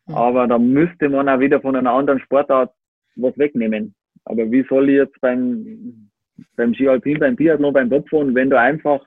Mhm. 0.08 0.16
Aber 0.16 0.48
da 0.48 0.60
müsste 0.60 1.10
man 1.10 1.30
auch 1.30 1.40
wieder 1.40 1.62
von 1.62 1.76
einer 1.76 1.92
anderen 1.92 2.20
Sportart 2.20 2.72
was 3.16 3.38
wegnehmen. 3.38 3.96
Aber 4.26 4.50
wie 4.52 4.66
soll 4.70 4.90
ich 4.90 4.96
jetzt 4.96 5.20
beim, 5.22 6.10
beim 6.56 6.74
Ski 6.74 6.88
Alpin, 6.88 7.20
beim 7.20 7.36
Biathlon, 7.36 7.74
beim 7.74 7.90
Topfahren, 7.90 8.36
wenn 8.36 8.50
du 8.50 8.60
einfach 8.60 9.06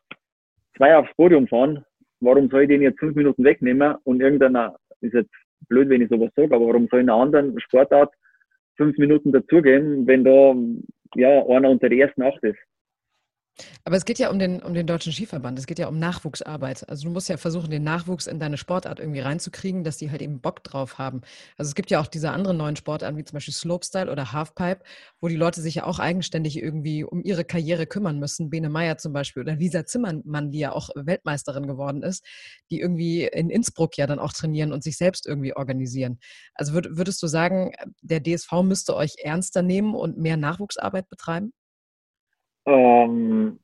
zwei 0.76 0.96
aufs 0.96 1.14
Podium 1.16 1.46
fahren, 1.48 1.84
warum 2.20 2.48
soll 2.48 2.62
ich 2.62 2.68
den 2.68 2.82
jetzt 2.82 2.98
fünf 2.98 3.14
Minuten 3.14 3.44
wegnehmen 3.44 3.94
und 4.04 4.20
irgendeiner, 4.20 4.76
ist 5.00 5.14
jetzt 5.14 5.32
blöd, 5.68 5.88
wenn 5.88 6.02
ich 6.02 6.08
sowas 6.08 6.30
sage, 6.36 6.54
aber 6.54 6.66
warum 6.66 6.88
soll 6.88 7.00
ich 7.00 7.04
einer 7.04 7.14
anderen 7.14 7.58
Sportart 7.60 8.12
fünf 8.76 8.96
Minuten 8.98 9.32
dazugeben, 9.32 10.06
wenn 10.06 10.24
da 10.24 10.54
ja 11.14 11.46
einer 11.46 11.70
unter 11.70 11.88
der 11.88 11.98
ersten 11.98 12.22
acht 12.22 12.42
ist? 12.42 12.58
Aber 13.84 13.96
es 13.96 14.04
geht 14.04 14.18
ja 14.18 14.30
um 14.30 14.38
den, 14.38 14.62
um 14.62 14.74
den 14.74 14.86
Deutschen 14.86 15.12
Skiverband, 15.12 15.58
es 15.58 15.66
geht 15.66 15.78
ja 15.78 15.88
um 15.88 15.98
Nachwuchsarbeit. 15.98 16.88
Also 16.88 17.04
du 17.04 17.10
musst 17.10 17.28
ja 17.28 17.36
versuchen, 17.36 17.70
den 17.70 17.84
Nachwuchs 17.84 18.26
in 18.26 18.38
deine 18.38 18.58
Sportart 18.58 19.00
irgendwie 19.00 19.20
reinzukriegen, 19.20 19.84
dass 19.84 19.96
die 19.96 20.10
halt 20.10 20.22
eben 20.22 20.40
Bock 20.40 20.62
drauf 20.62 20.98
haben. 20.98 21.22
Also 21.56 21.70
es 21.70 21.74
gibt 21.74 21.90
ja 21.90 22.00
auch 22.00 22.06
diese 22.06 22.30
anderen 22.30 22.58
neuen 22.58 22.76
Sportarten, 22.76 23.16
wie 23.16 23.24
zum 23.24 23.36
Beispiel 23.36 23.54
Slopestyle 23.54 24.10
oder 24.10 24.32
Halfpipe, 24.32 24.82
wo 25.20 25.28
die 25.28 25.36
Leute 25.36 25.60
sich 25.60 25.76
ja 25.76 25.84
auch 25.84 25.98
eigenständig 25.98 26.60
irgendwie 26.60 27.04
um 27.04 27.22
ihre 27.22 27.44
Karriere 27.44 27.86
kümmern 27.86 28.18
müssen. 28.18 28.50
Bene 28.50 28.68
Meyer 28.68 28.98
zum 28.98 29.12
Beispiel 29.12 29.42
oder 29.42 29.56
Lisa 29.56 29.86
Zimmermann, 29.86 30.50
die 30.50 30.58
ja 30.58 30.72
auch 30.72 30.90
Weltmeisterin 30.94 31.66
geworden 31.66 32.02
ist, 32.02 32.24
die 32.70 32.80
irgendwie 32.80 33.24
in 33.24 33.50
Innsbruck 33.50 33.96
ja 33.96 34.06
dann 34.06 34.18
auch 34.18 34.32
trainieren 34.32 34.72
und 34.72 34.82
sich 34.84 34.96
selbst 34.98 35.26
irgendwie 35.26 35.56
organisieren. 35.56 36.18
Also 36.54 36.74
würd, 36.74 36.88
würdest 36.96 37.22
du 37.22 37.26
sagen, 37.26 37.72
der 38.02 38.22
DSV 38.22 38.52
müsste 38.62 38.94
euch 38.96 39.14
ernster 39.22 39.62
nehmen 39.62 39.94
und 39.94 40.18
mehr 40.18 40.36
Nachwuchsarbeit 40.36 41.08
betreiben? 41.08 41.52
Ähm, 42.66 43.58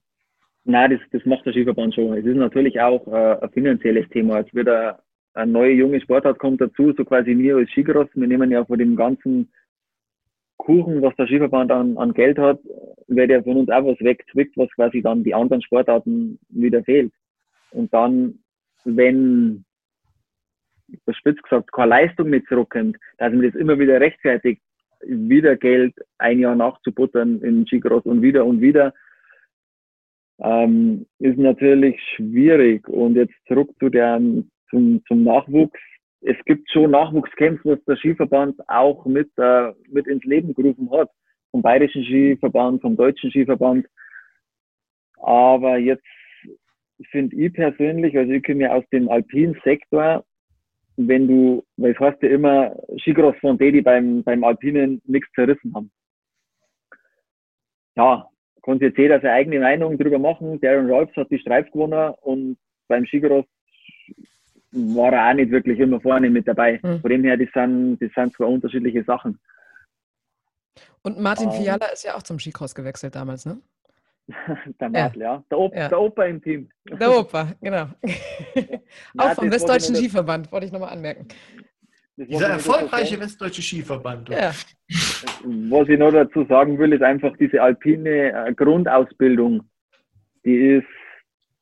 nein, 0.64 0.90
das, 0.90 1.00
das 1.10 1.26
macht 1.26 1.44
der 1.44 1.52
Skiverband 1.52 1.94
schon. 1.94 2.16
Es 2.16 2.24
ist 2.24 2.36
natürlich 2.36 2.80
auch 2.80 3.06
äh, 3.08 3.38
ein 3.42 3.50
finanzielles 3.50 4.08
Thema. 4.10 4.40
Es 4.40 4.54
wird 4.54 4.68
eine, 4.68 4.98
eine 5.34 5.52
neue 5.52 5.72
junge 5.72 6.00
Sportart 6.00 6.38
kommt 6.38 6.60
dazu, 6.60 6.92
so 6.96 7.04
quasi 7.04 7.36
wir 7.36 7.56
als 7.56 7.70
Skicross. 7.70 8.08
Wir 8.14 8.28
nehmen 8.28 8.50
ja 8.50 8.64
von 8.64 8.78
dem 8.78 8.96
ganzen 8.96 9.50
Kuchen, 10.56 11.02
was 11.02 11.16
der 11.16 11.26
Skiverband 11.26 11.72
an, 11.72 11.98
an 11.98 12.14
Geld 12.14 12.38
hat, 12.38 12.60
wird 13.08 13.30
ja 13.30 13.42
von 13.42 13.56
uns 13.56 13.68
auch 13.68 13.84
was 13.84 13.98
wegzwickt, 13.98 14.56
was 14.56 14.70
quasi 14.76 15.02
dann 15.02 15.24
die 15.24 15.34
anderen 15.34 15.62
Sportarten 15.62 16.38
wieder 16.48 16.84
fehlt. 16.84 17.12
Und 17.72 17.92
dann, 17.92 18.38
wenn, 18.84 19.64
spitz 21.10 21.42
gesagt, 21.42 21.72
keine 21.72 21.90
Leistung 21.90 22.30
mit 22.30 22.46
zurückkommt, 22.46 22.96
dass 23.18 23.32
man 23.32 23.42
das 23.42 23.54
immer 23.56 23.78
wieder 23.78 24.00
rechtfertigt, 24.00 24.62
wieder 25.06 25.56
Geld 25.56 25.94
ein 26.18 26.38
Jahr 26.38 26.54
nachzubuttern 26.54 27.40
in 27.42 27.66
Skicross 27.66 28.04
und 28.04 28.22
wieder 28.22 28.44
und 28.44 28.60
wieder, 28.60 28.94
ähm, 30.40 31.06
ist 31.18 31.38
natürlich 31.38 32.00
schwierig. 32.16 32.88
Und 32.88 33.16
jetzt 33.16 33.34
zurück 33.46 33.70
zu 33.78 33.88
der, 33.88 34.20
zum, 34.70 35.02
zum 35.06 35.24
Nachwuchs. 35.24 35.78
Es 36.20 36.36
gibt 36.44 36.70
schon 36.70 36.92
Nachwuchscamps, 36.92 37.60
was 37.64 37.84
der 37.84 37.96
Skiverband 37.96 38.56
auch 38.68 39.04
mit, 39.06 39.30
äh, 39.38 39.72
mit 39.88 40.06
ins 40.06 40.24
Leben 40.24 40.54
gerufen 40.54 40.90
hat. 40.90 41.10
Vom 41.50 41.62
Bayerischen 41.62 42.04
Skiverband, 42.04 42.80
vom 42.80 42.96
Deutschen 42.96 43.30
Skiverband. 43.30 43.86
Aber 45.16 45.78
jetzt 45.78 46.04
finde 47.10 47.36
ich 47.36 47.52
persönlich, 47.52 48.16
also 48.16 48.32
ich 48.32 48.42
komme 48.42 48.62
ja 48.62 48.72
aus 48.72 48.84
dem 48.92 49.08
alpinen 49.08 49.58
Sektor, 49.64 50.24
wenn 50.96 51.28
du, 51.28 51.64
weil 51.76 51.92
es 51.92 51.98
heißt 51.98 52.22
ja 52.22 52.28
immer, 52.28 52.74
Skicross 52.98 53.36
von 53.40 53.58
die, 53.58 53.72
die 53.72 53.82
beim, 53.82 54.22
beim 54.22 54.44
Alpinen 54.44 55.00
nichts 55.04 55.30
zerrissen 55.34 55.74
haben. 55.74 55.90
Ja, 57.96 58.28
konnte 58.62 58.86
jetzt 58.86 58.98
jeder 58.98 59.20
seine 59.20 59.34
eigene 59.34 59.60
Meinung 59.60 59.98
drüber 59.98 60.18
machen. 60.18 60.60
Darren 60.60 60.90
Rolfs 60.90 61.16
hat 61.16 61.30
die 61.30 61.38
Streif 61.38 61.70
gewonnen 61.70 62.14
und 62.20 62.58
beim 62.88 63.06
Skicross 63.06 63.44
war 64.72 65.12
er 65.12 65.30
auch 65.30 65.34
nicht 65.34 65.50
wirklich 65.50 65.78
immer 65.78 66.00
vorne 66.00 66.30
mit 66.30 66.48
dabei. 66.48 66.80
Mhm. 66.82 67.00
Von 67.00 67.10
dem 67.10 67.24
her, 67.24 67.36
das 67.36 67.48
sind, 67.52 67.98
das 68.00 68.10
sind 68.14 68.34
zwei 68.34 68.46
unterschiedliche 68.46 69.04
Sachen. 69.04 69.38
Und 71.02 71.20
Martin 71.20 71.48
um, 71.48 71.52
Fiala 71.52 71.86
ist 71.86 72.04
ja 72.04 72.14
auch 72.16 72.22
zum 72.22 72.38
Skicross 72.38 72.74
gewechselt 72.74 73.14
damals, 73.14 73.44
ne? 73.44 73.60
der 74.80 74.88
Martel, 74.88 75.22
ja. 75.22 75.34
ja. 75.34 75.44
Der, 75.50 75.58
Op 75.58 75.74
ja. 75.74 75.88
der 75.88 76.00
Opa 76.00 76.24
im 76.24 76.42
Team. 76.42 76.68
Der 76.84 77.10
Opa, 77.10 77.52
genau. 77.60 77.88
auch 79.18 79.34
vom 79.34 79.50
Westdeutschen 79.50 79.94
Skiverband, 79.96 80.50
wollte 80.52 80.66
ich 80.66 80.72
nochmal 80.72 80.92
anmerken. 80.92 81.28
Dieser 82.16 82.48
erfolgreiche 82.48 83.18
Westdeutsche 83.18 83.62
Skiverband. 83.62 84.28
Ja. 84.28 84.50
Was 85.44 85.88
ich 85.88 85.98
noch 85.98 86.12
dazu 86.12 86.44
sagen 86.44 86.78
will, 86.78 86.92
ist 86.92 87.02
einfach 87.02 87.36
diese 87.38 87.62
alpine 87.62 88.48
äh, 88.48 88.54
Grundausbildung, 88.54 89.62
die 90.44 90.76
ist, 90.76 90.86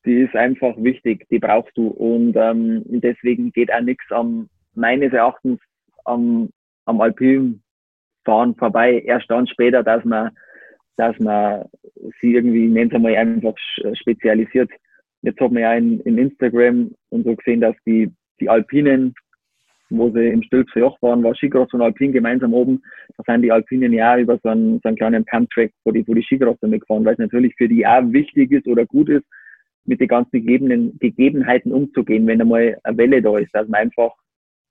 die 0.05 0.23
ist 0.23 0.35
einfach 0.35 0.75
wichtig, 0.77 1.27
die 1.31 1.39
brauchst 1.39 1.77
du. 1.77 1.89
Und 1.89 2.35
ähm, 2.37 2.83
deswegen 2.87 3.53
geht 3.53 3.73
auch 3.73 3.81
nichts 3.81 4.05
am, 4.11 4.49
meines 4.75 5.13
Erachtens 5.13 5.61
am, 6.05 6.51
am 6.85 7.01
Alpinfahren 7.01 8.57
vorbei. 8.57 9.03
Erst 9.07 9.31
dann 9.31 9.47
später, 9.47 9.83
dass 9.83 10.05
man 10.05 10.31
dass 10.97 11.19
man 11.19 11.65
sie 12.21 12.35
irgendwie, 12.35 12.69
nennen 12.69 12.91
Sie 12.91 12.99
mal, 12.99 13.15
einfach 13.15 13.55
spezialisiert. 13.95 14.71
Jetzt 15.23 15.41
hat 15.41 15.53
man 15.53 15.63
ja 15.63 15.75
in, 15.75 16.01
in 16.01 16.19
Instagram 16.19 16.93
und 17.11 17.25
so 17.25 17.35
gesehen, 17.37 17.61
dass 17.61 17.77
die, 17.87 18.11
die 18.41 18.49
Alpinen, 18.49 19.15
wo 19.91 20.11
sie 20.11 20.29
im 20.29 20.43
Stülpser 20.43 20.81
Joch 20.81 21.01
waren, 21.03 21.23
war 21.23 21.35
Skicross 21.35 21.73
und 21.73 21.83
Alpin 21.83 22.13
gemeinsam 22.13 22.55
oben. 22.55 22.83
Da 23.17 23.25
sind 23.27 23.43
die 23.43 23.53
Alpinen 23.53 23.93
ja 23.93 24.19
über 24.19 24.39
so 24.43 24.49
einen, 24.49 24.81
so 24.83 24.89
einen 24.89 24.97
kleinen 24.97 25.25
Pumptrack, 25.25 25.73
wo 25.85 25.91
die, 25.91 26.07
wo 26.07 26.15
die 26.15 26.23
Skicrosser 26.23 26.69
mitgefahren, 26.69 27.05
weil 27.05 27.15
es 27.15 27.19
natürlich 27.19 27.55
für 27.57 27.69
die 27.69 27.87
auch 27.87 28.03
wichtig 28.13 28.53
ist 28.53 28.67
oder 28.67 28.87
gut 28.87 29.09
ist, 29.09 29.25
mit 29.85 30.01
den 30.01 30.09
ganzen 30.09 30.33
gegebenen, 30.33 30.99
Gegebenheiten 30.99 31.73
umzugehen, 31.73 32.27
wenn 32.27 32.41
einmal 32.41 32.79
eine 32.85 32.97
Welle 32.97 33.23
da 33.23 33.39
ist, 33.39 33.55
dass 33.55 33.69
man 33.69 33.83
einfach, 33.83 34.13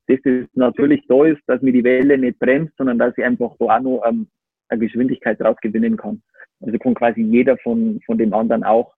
dass 0.07 0.19
das 0.23 0.45
natürlich 0.53 1.05
da 1.07 1.25
ist, 1.25 1.41
dass 1.47 1.61
mir 1.61 1.73
die 1.73 1.83
Welle 1.83 2.17
nicht 2.17 2.39
bremst, 2.39 2.73
sondern 2.77 2.97
dass 2.97 3.17
ich 3.17 3.23
einfach 3.23 3.55
da 3.59 3.65
auch 3.65 3.81
noch 3.81 4.03
ähm, 4.07 4.27
eine 4.69 4.79
Geschwindigkeit 4.79 5.39
daraus 5.39 5.57
gewinnen 5.61 5.97
kann. 5.97 6.21
Also 6.61 6.77
kann 6.77 6.93
quasi 6.93 7.21
jeder 7.21 7.57
von, 7.57 7.99
von 8.05 8.17
dem 8.17 8.33
anderen 8.33 8.63
auch 8.63 8.93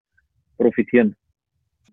profitieren. 0.57 1.15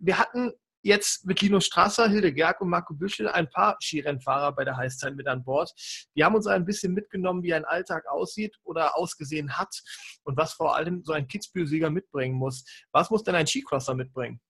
Wir 0.00 0.18
hatten 0.18 0.52
jetzt 0.82 1.26
mit 1.26 1.42
Linus 1.42 1.66
Strasser, 1.66 2.08
Hilde 2.08 2.32
Gerg 2.32 2.60
und 2.60 2.68
Marco 2.68 2.94
Büschel 2.94 3.28
ein 3.28 3.48
paar 3.48 3.76
Skirennfahrer 3.80 4.52
bei 4.54 4.64
der 4.64 4.76
Heißzeit 4.76 5.16
mit 5.16 5.26
an 5.26 5.42
Bord. 5.42 5.72
Die 6.14 6.24
haben 6.24 6.34
uns 6.34 6.46
ein 6.46 6.64
bisschen 6.64 6.94
mitgenommen, 6.94 7.42
wie 7.42 7.52
ein 7.52 7.64
Alltag 7.64 8.04
aussieht 8.08 8.56
oder 8.62 8.96
ausgesehen 8.96 9.58
hat 9.58 9.82
und 10.24 10.36
was 10.36 10.52
vor 10.52 10.76
allem 10.76 11.02
so 11.04 11.12
ein 11.12 11.26
Kitzbühel-Sieger 11.26 11.90
mitbringen 11.90 12.36
muss. 12.36 12.64
Was 12.92 13.10
muss 13.10 13.24
denn 13.24 13.34
ein 13.34 13.46
Skicrosser 13.46 13.94
mitbringen? 13.94 14.40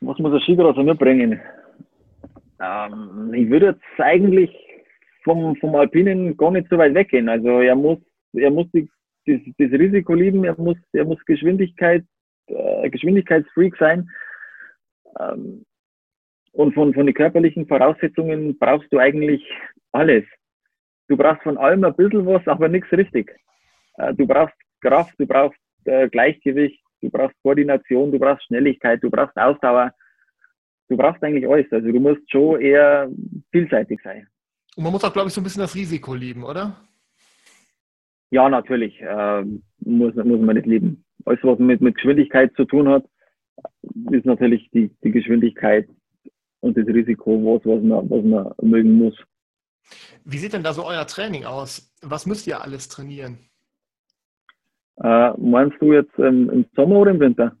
Was 0.00 0.18
muss 0.18 0.32
ein 0.32 0.40
Skicrosser 0.40 0.82
mitbringen? 0.82 1.40
Ähm, 2.60 3.32
ich 3.34 3.50
würde 3.50 3.66
jetzt 3.66 4.00
eigentlich 4.00 4.50
vom, 5.22 5.54
vom 5.56 5.74
Alpinen 5.74 6.36
gar 6.36 6.50
nicht 6.50 6.68
so 6.70 6.78
weit 6.78 6.94
weggehen. 6.94 7.28
Also 7.28 7.60
er 7.60 7.76
muss 7.76 7.98
er 8.34 8.50
muss 8.50 8.66
die, 8.72 8.90
das, 9.26 9.40
das 9.58 9.78
Risiko 9.78 10.14
lieben, 10.14 10.44
er 10.44 10.56
muss, 10.58 10.76
er 10.92 11.04
muss 11.04 11.24
Geschwindigkeit, 11.24 12.04
äh, 12.46 12.90
Geschwindigkeitsfreak 12.90 13.76
sein. 13.76 14.10
Ähm, 15.18 15.64
und 16.52 16.74
von, 16.74 16.92
von 16.94 17.06
den 17.06 17.14
körperlichen 17.14 17.66
Voraussetzungen 17.66 18.58
brauchst 18.58 18.92
du 18.92 18.98
eigentlich 18.98 19.44
alles. 19.92 20.24
Du 21.08 21.16
brauchst 21.16 21.42
von 21.42 21.56
allem 21.56 21.84
ein 21.84 21.94
bisschen 21.94 22.26
was, 22.26 22.46
aber 22.46 22.68
nichts 22.68 22.90
richtig. 22.92 23.34
Äh, 23.98 24.14
du 24.14 24.26
brauchst 24.26 24.54
Kraft, 24.80 25.14
du 25.18 25.26
brauchst 25.26 25.58
äh, 25.84 26.08
Gleichgewicht, 26.08 26.82
du 27.00 27.10
brauchst 27.10 27.36
Koordination, 27.42 28.12
du 28.12 28.18
brauchst 28.18 28.44
Schnelligkeit, 28.46 29.02
du 29.02 29.10
brauchst 29.10 29.36
Ausdauer. 29.36 29.92
Du 30.88 30.96
brauchst 30.96 31.22
eigentlich 31.22 31.48
alles. 31.48 31.66
Also 31.70 31.92
du 31.92 32.00
musst 32.00 32.30
schon 32.30 32.60
eher 32.60 33.10
vielseitig 33.52 34.00
sein. 34.02 34.26
Und 34.76 34.84
man 34.84 34.92
muss 34.92 35.04
auch, 35.04 35.12
glaube 35.12 35.28
ich, 35.28 35.34
so 35.34 35.40
ein 35.40 35.44
bisschen 35.44 35.60
das 35.60 35.74
Risiko 35.74 36.14
lieben, 36.14 36.44
oder? 36.44 36.76
Ja, 38.30 38.48
natürlich 38.48 39.00
äh, 39.00 39.42
muss, 39.80 40.14
muss 40.14 40.40
man 40.40 40.56
nicht 40.56 40.66
lieben. 40.66 41.04
Alles, 41.24 41.40
was 41.42 41.58
mit, 41.58 41.80
mit 41.80 41.96
Geschwindigkeit 41.96 42.52
zu 42.56 42.64
tun 42.64 42.88
hat, 42.88 43.04
ist 44.10 44.26
natürlich 44.26 44.70
die, 44.72 44.90
die 45.02 45.10
Geschwindigkeit 45.10 45.88
und 46.60 46.76
das 46.76 46.86
Risiko, 46.86 47.30
was, 47.44 47.64
was, 47.64 47.82
man, 47.82 48.10
was 48.10 48.24
man 48.24 48.70
mögen 48.70 48.92
muss. 48.92 49.14
Wie 50.24 50.38
sieht 50.38 50.52
denn 50.52 50.62
da 50.62 50.72
so 50.72 50.84
euer 50.84 51.06
Training 51.06 51.44
aus? 51.44 51.92
Was 52.02 52.26
müsst 52.26 52.46
ihr 52.46 52.60
alles 52.62 52.88
trainieren? 52.88 53.38
Äh, 55.02 55.32
meinst 55.38 55.76
du 55.80 55.92
jetzt 55.92 56.18
ähm, 56.18 56.50
im 56.50 56.66
Sommer 56.74 56.96
oder 56.96 57.12
im 57.12 57.20
Winter? 57.20 57.56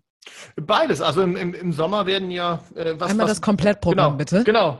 Beides. 0.56 1.00
Also 1.00 1.22
im, 1.22 1.36
im, 1.36 1.54
im 1.54 1.72
Sommer 1.72 2.06
werden 2.06 2.30
ja 2.30 2.60
äh, 2.74 2.94
was. 2.98 3.10
Einmal 3.10 3.24
was, 3.24 3.32
das 3.32 3.42
Komplettprogramm, 3.42 4.12
genau, 4.12 4.16
bitte. 4.16 4.44
Genau. 4.44 4.78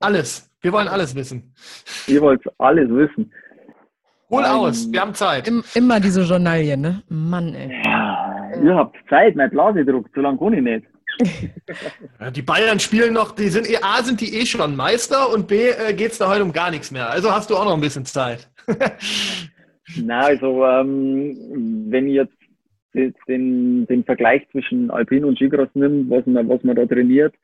Alles. 0.00 0.50
Wir 0.60 0.72
wollen 0.72 0.88
alles 0.88 1.14
wissen. 1.14 1.54
Ihr 2.06 2.20
wollt 2.20 2.42
alles 2.58 2.88
wissen. 2.90 3.32
Hol 4.32 4.44
aus, 4.44 4.90
wir 4.90 5.02
haben 5.02 5.12
Zeit. 5.12 5.46
Im, 5.46 5.62
immer 5.74 6.00
diese 6.00 6.22
Journalien, 6.22 6.80
ne? 6.80 7.02
Mann, 7.10 7.54
ey. 7.54 7.70
Ja, 7.84 8.50
ihr 8.64 8.74
habt 8.74 8.96
Zeit, 9.10 9.36
mein 9.36 9.50
Blasedruck, 9.50 10.08
so 10.14 10.22
lange 10.22 10.38
kann 10.38 10.54
ich 10.54 10.62
nicht. 10.62 10.86
Die 12.34 12.40
Bayern 12.40 12.80
spielen 12.80 13.12
noch, 13.12 13.32
die 13.32 13.48
sind 13.48 13.68
eh, 13.68 13.76
A, 13.82 14.02
sind 14.02 14.22
die 14.22 14.34
eh 14.34 14.46
schon 14.46 14.74
Meister 14.74 15.30
und 15.30 15.46
B, 15.46 15.68
äh, 15.68 15.92
geht 15.92 16.12
es 16.12 16.18
da 16.18 16.30
heute 16.30 16.42
um 16.42 16.52
gar 16.52 16.70
nichts 16.70 16.90
mehr. 16.90 17.10
Also 17.10 17.30
hast 17.30 17.50
du 17.50 17.56
auch 17.56 17.66
noch 17.66 17.74
ein 17.74 17.82
bisschen 17.82 18.06
Zeit. 18.06 18.48
Na, 20.02 20.20
also 20.20 20.64
ähm, 20.64 21.36
wenn 21.90 22.08
ich 22.08 22.14
jetzt 22.14 22.32
den, 23.28 23.86
den 23.86 24.04
Vergleich 24.04 24.48
zwischen 24.50 24.90
Alpin 24.90 25.26
und 25.26 25.36
Skicross 25.36 25.68
nimmt, 25.74 26.08
was 26.08 26.24
man, 26.24 26.48
was 26.48 26.64
man 26.64 26.76
da 26.76 26.86
trainiert, 26.86 27.34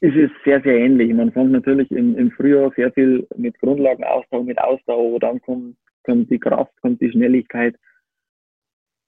ist 0.00 0.14
es 0.14 0.30
sehr, 0.44 0.60
sehr 0.62 0.78
ähnlich. 0.78 1.12
Man 1.12 1.32
fängt 1.32 1.50
natürlich 1.50 1.90
im, 1.90 2.16
im 2.16 2.30
Frühjahr 2.30 2.72
sehr 2.76 2.92
viel 2.92 3.26
mit 3.36 3.58
Grundlagenausdauer, 3.58 4.44
mit 4.44 4.58
Ausdauer, 4.58 5.18
dann 5.18 5.40
kommt, 5.40 5.76
kommt 6.04 6.30
die 6.30 6.38
Kraft, 6.38 6.72
kommt 6.80 7.00
die 7.00 7.10
Schnelligkeit 7.10 7.74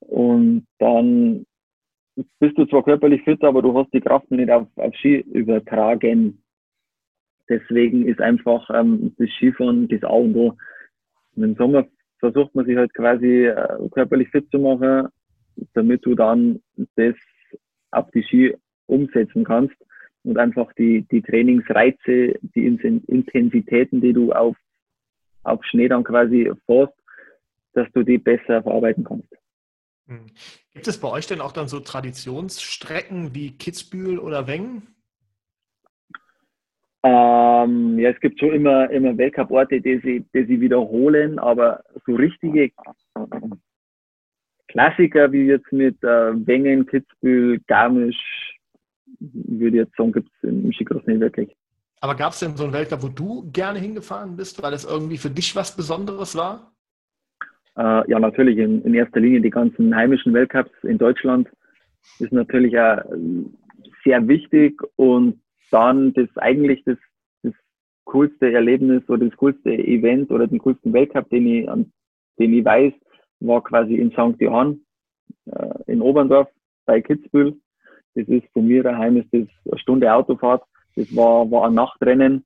und 0.01 0.67
dann 0.79 1.47
bist 2.41 2.59
du 2.59 2.67
zwar 2.67 2.83
körperlich 2.83 3.23
fit, 3.23 3.43
aber 3.45 3.63
du 3.63 3.77
hast 3.79 3.93
die 3.95 4.01
Kraft 4.01 4.31
nicht 4.31 4.51
auf, 4.51 4.67
auf 4.77 4.95
Ski 4.97 5.21
übertragen. 5.33 6.43
Deswegen 7.49 8.07
ist 8.07 8.21
einfach 8.21 8.69
ähm, 8.71 9.15
das 9.17 9.29
Skifahren 9.31 9.89
das 9.89 10.03
A 10.03 10.09
und 10.09 10.37
O. 10.37 10.57
Im 11.37 11.55
Sommer 11.55 11.87
versucht 12.19 12.55
man 12.55 12.67
sich 12.67 12.77
halt 12.77 12.93
quasi 12.95 13.47
äh, 13.47 13.89
körperlich 13.93 14.29
fit 14.31 14.51
zu 14.51 14.59
machen, 14.59 15.09
damit 15.75 16.05
du 16.05 16.15
dann 16.15 16.61
das 16.97 17.15
auf 17.93 18.11
die 18.11 18.23
Ski 18.25 18.57
umsetzen 18.87 19.45
kannst 19.45 19.77
und 20.25 20.39
einfach 20.39 20.73
die, 20.75 21.03
die 21.11 21.23
Trainingsreize, 21.23 22.39
die 22.55 22.67
Intensitäten, 22.67 24.01
die 24.01 24.13
du 24.13 24.33
auf, 24.33 24.57
auf 25.43 25.65
Schnee 25.65 25.89
dann 25.89 26.05
quasi 26.05 26.53
fährst, 26.67 26.95
dass 27.73 27.91
du 27.93 28.03
die 28.03 28.19
besser 28.19 28.63
verarbeiten 28.63 29.05
kannst. 29.05 29.33
Hm. 30.07 30.27
Gibt 30.73 30.89
es 30.89 30.99
bei 30.99 31.09
euch 31.09 31.27
denn 31.27 31.41
auch 31.41 31.53
dann 31.53 31.69
so 31.69 31.81
Traditionsstrecken 31.81 33.35
wie 33.35 33.57
Kitzbühel 33.57 34.19
oder 34.19 34.47
Wengen? 34.47 34.89
Ähm, 37.03 37.99
ja, 37.99 38.11
es 38.11 38.21
gibt 38.21 38.41
schon 38.41 38.53
immer, 38.53 38.91
immer 38.91 39.17
Weltcup-Orte, 39.17 39.81
die 39.81 40.01
sie, 40.01 40.25
die 40.35 40.45
sie 40.45 40.61
wiederholen, 40.61 41.39
aber 41.39 41.83
so 42.05 42.15
richtige 42.15 42.73
Klassiker 44.69 45.33
wie 45.33 45.47
jetzt 45.47 45.73
mit 45.73 46.03
äh, 46.05 46.47
Wengen, 46.47 46.87
Kitzbühel, 46.87 47.61
Garmisch, 47.67 48.50
würde 49.19 49.79
jetzt 49.79 49.97
sagen, 49.97 50.13
gibt 50.13 50.31
es 50.43 50.49
im 50.49 50.73
Skicross 50.73 51.07
nicht 51.07 51.21
wirklich. 51.21 51.57
Aber 52.01 52.15
gab 52.15 52.33
es 52.33 52.41
denn 52.41 52.57
so 52.57 52.65
einen 52.65 52.73
Weltcup, 52.73 53.03
wo 53.03 53.09
du 53.09 53.51
gerne 53.53 53.79
hingefahren 53.79 54.37
bist, 54.37 54.63
weil 54.63 54.73
es 54.73 54.85
irgendwie 54.85 55.19
für 55.19 55.31
dich 55.31 55.55
was 55.55 55.77
Besonderes 55.77 56.35
war? 56.35 56.73
Äh, 57.77 58.11
ja, 58.11 58.19
natürlich 58.19 58.59
in, 58.59 58.83
in, 58.83 58.95
erster 58.95 59.21
Linie 59.21 59.41
die 59.41 59.51
ganzen 59.51 59.95
heimischen 59.95 60.33
Weltcups 60.33 60.73
in 60.83 60.99
Deutschland 60.99 61.49
ist 62.19 62.33
natürlich 62.33 62.79
auch 62.79 63.03
sehr 64.03 64.27
wichtig 64.27 64.81
und 64.97 65.41
dann 65.71 66.13
das 66.15 66.29
eigentlich 66.37 66.83
das, 66.85 66.97
das 67.43 67.53
coolste 68.05 68.51
Erlebnis 68.53 69.09
oder 69.09 69.27
das 69.27 69.37
coolste 69.37 69.71
Event 69.71 70.31
oder 70.31 70.47
den 70.47 70.59
coolsten 70.59 70.93
Weltcup, 70.93 71.29
den 71.29 71.47
ich, 71.47 71.69
an, 71.69 71.93
den 72.39 72.55
ich 72.55 72.65
weiß, 72.65 72.93
war 73.41 73.63
quasi 73.63 73.95
in 73.95 74.11
St. 74.13 74.41
Johann 74.41 74.81
äh, 75.47 75.93
in 75.93 76.01
Oberndorf 76.01 76.49
bei 76.87 77.01
Kitzbühel. 77.01 77.57
Das 78.21 78.29
ist 78.29 78.53
von 78.53 78.67
mir 78.67 78.83
daheim 78.83 79.17
ist 79.17 79.29
das 79.33 79.49
eine 79.71 79.79
Stunde 79.79 80.13
Autofahrt. 80.13 80.63
Das 80.97 81.15
war, 81.15 81.51
war 81.51 81.67
ein 81.67 81.75
Nachtrennen. 81.75 82.45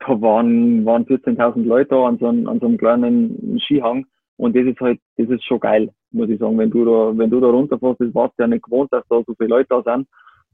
Da 0.00 0.20
waren, 0.20 0.84
waren 0.84 1.04
14.000 1.04 1.64
Leute 1.64 1.96
an 1.96 2.18
so, 2.18 2.26
einem, 2.26 2.48
an 2.48 2.58
so 2.58 2.66
einem 2.66 2.78
kleinen 2.78 3.60
Skihang. 3.60 4.06
Und 4.36 4.56
das 4.56 4.64
ist 4.64 4.80
halt, 4.80 4.98
das 5.18 5.28
ist 5.28 5.44
schon 5.44 5.60
geil, 5.60 5.90
muss 6.12 6.30
ich 6.30 6.38
sagen. 6.38 6.56
Wenn 6.56 6.70
du 6.70 6.84
da, 6.84 7.18
wenn 7.18 7.30
du 7.30 7.40
da 7.40 7.48
runterfährst, 7.48 8.00
das 8.00 8.14
warst 8.14 8.34
du 8.38 8.44
ja 8.44 8.46
nicht 8.48 8.64
gewohnt, 8.64 8.90
dass 8.92 9.04
da 9.08 9.20
so 9.26 9.34
viele 9.36 9.50
Leute 9.50 9.68
da 9.68 9.82
sind. 9.82 10.08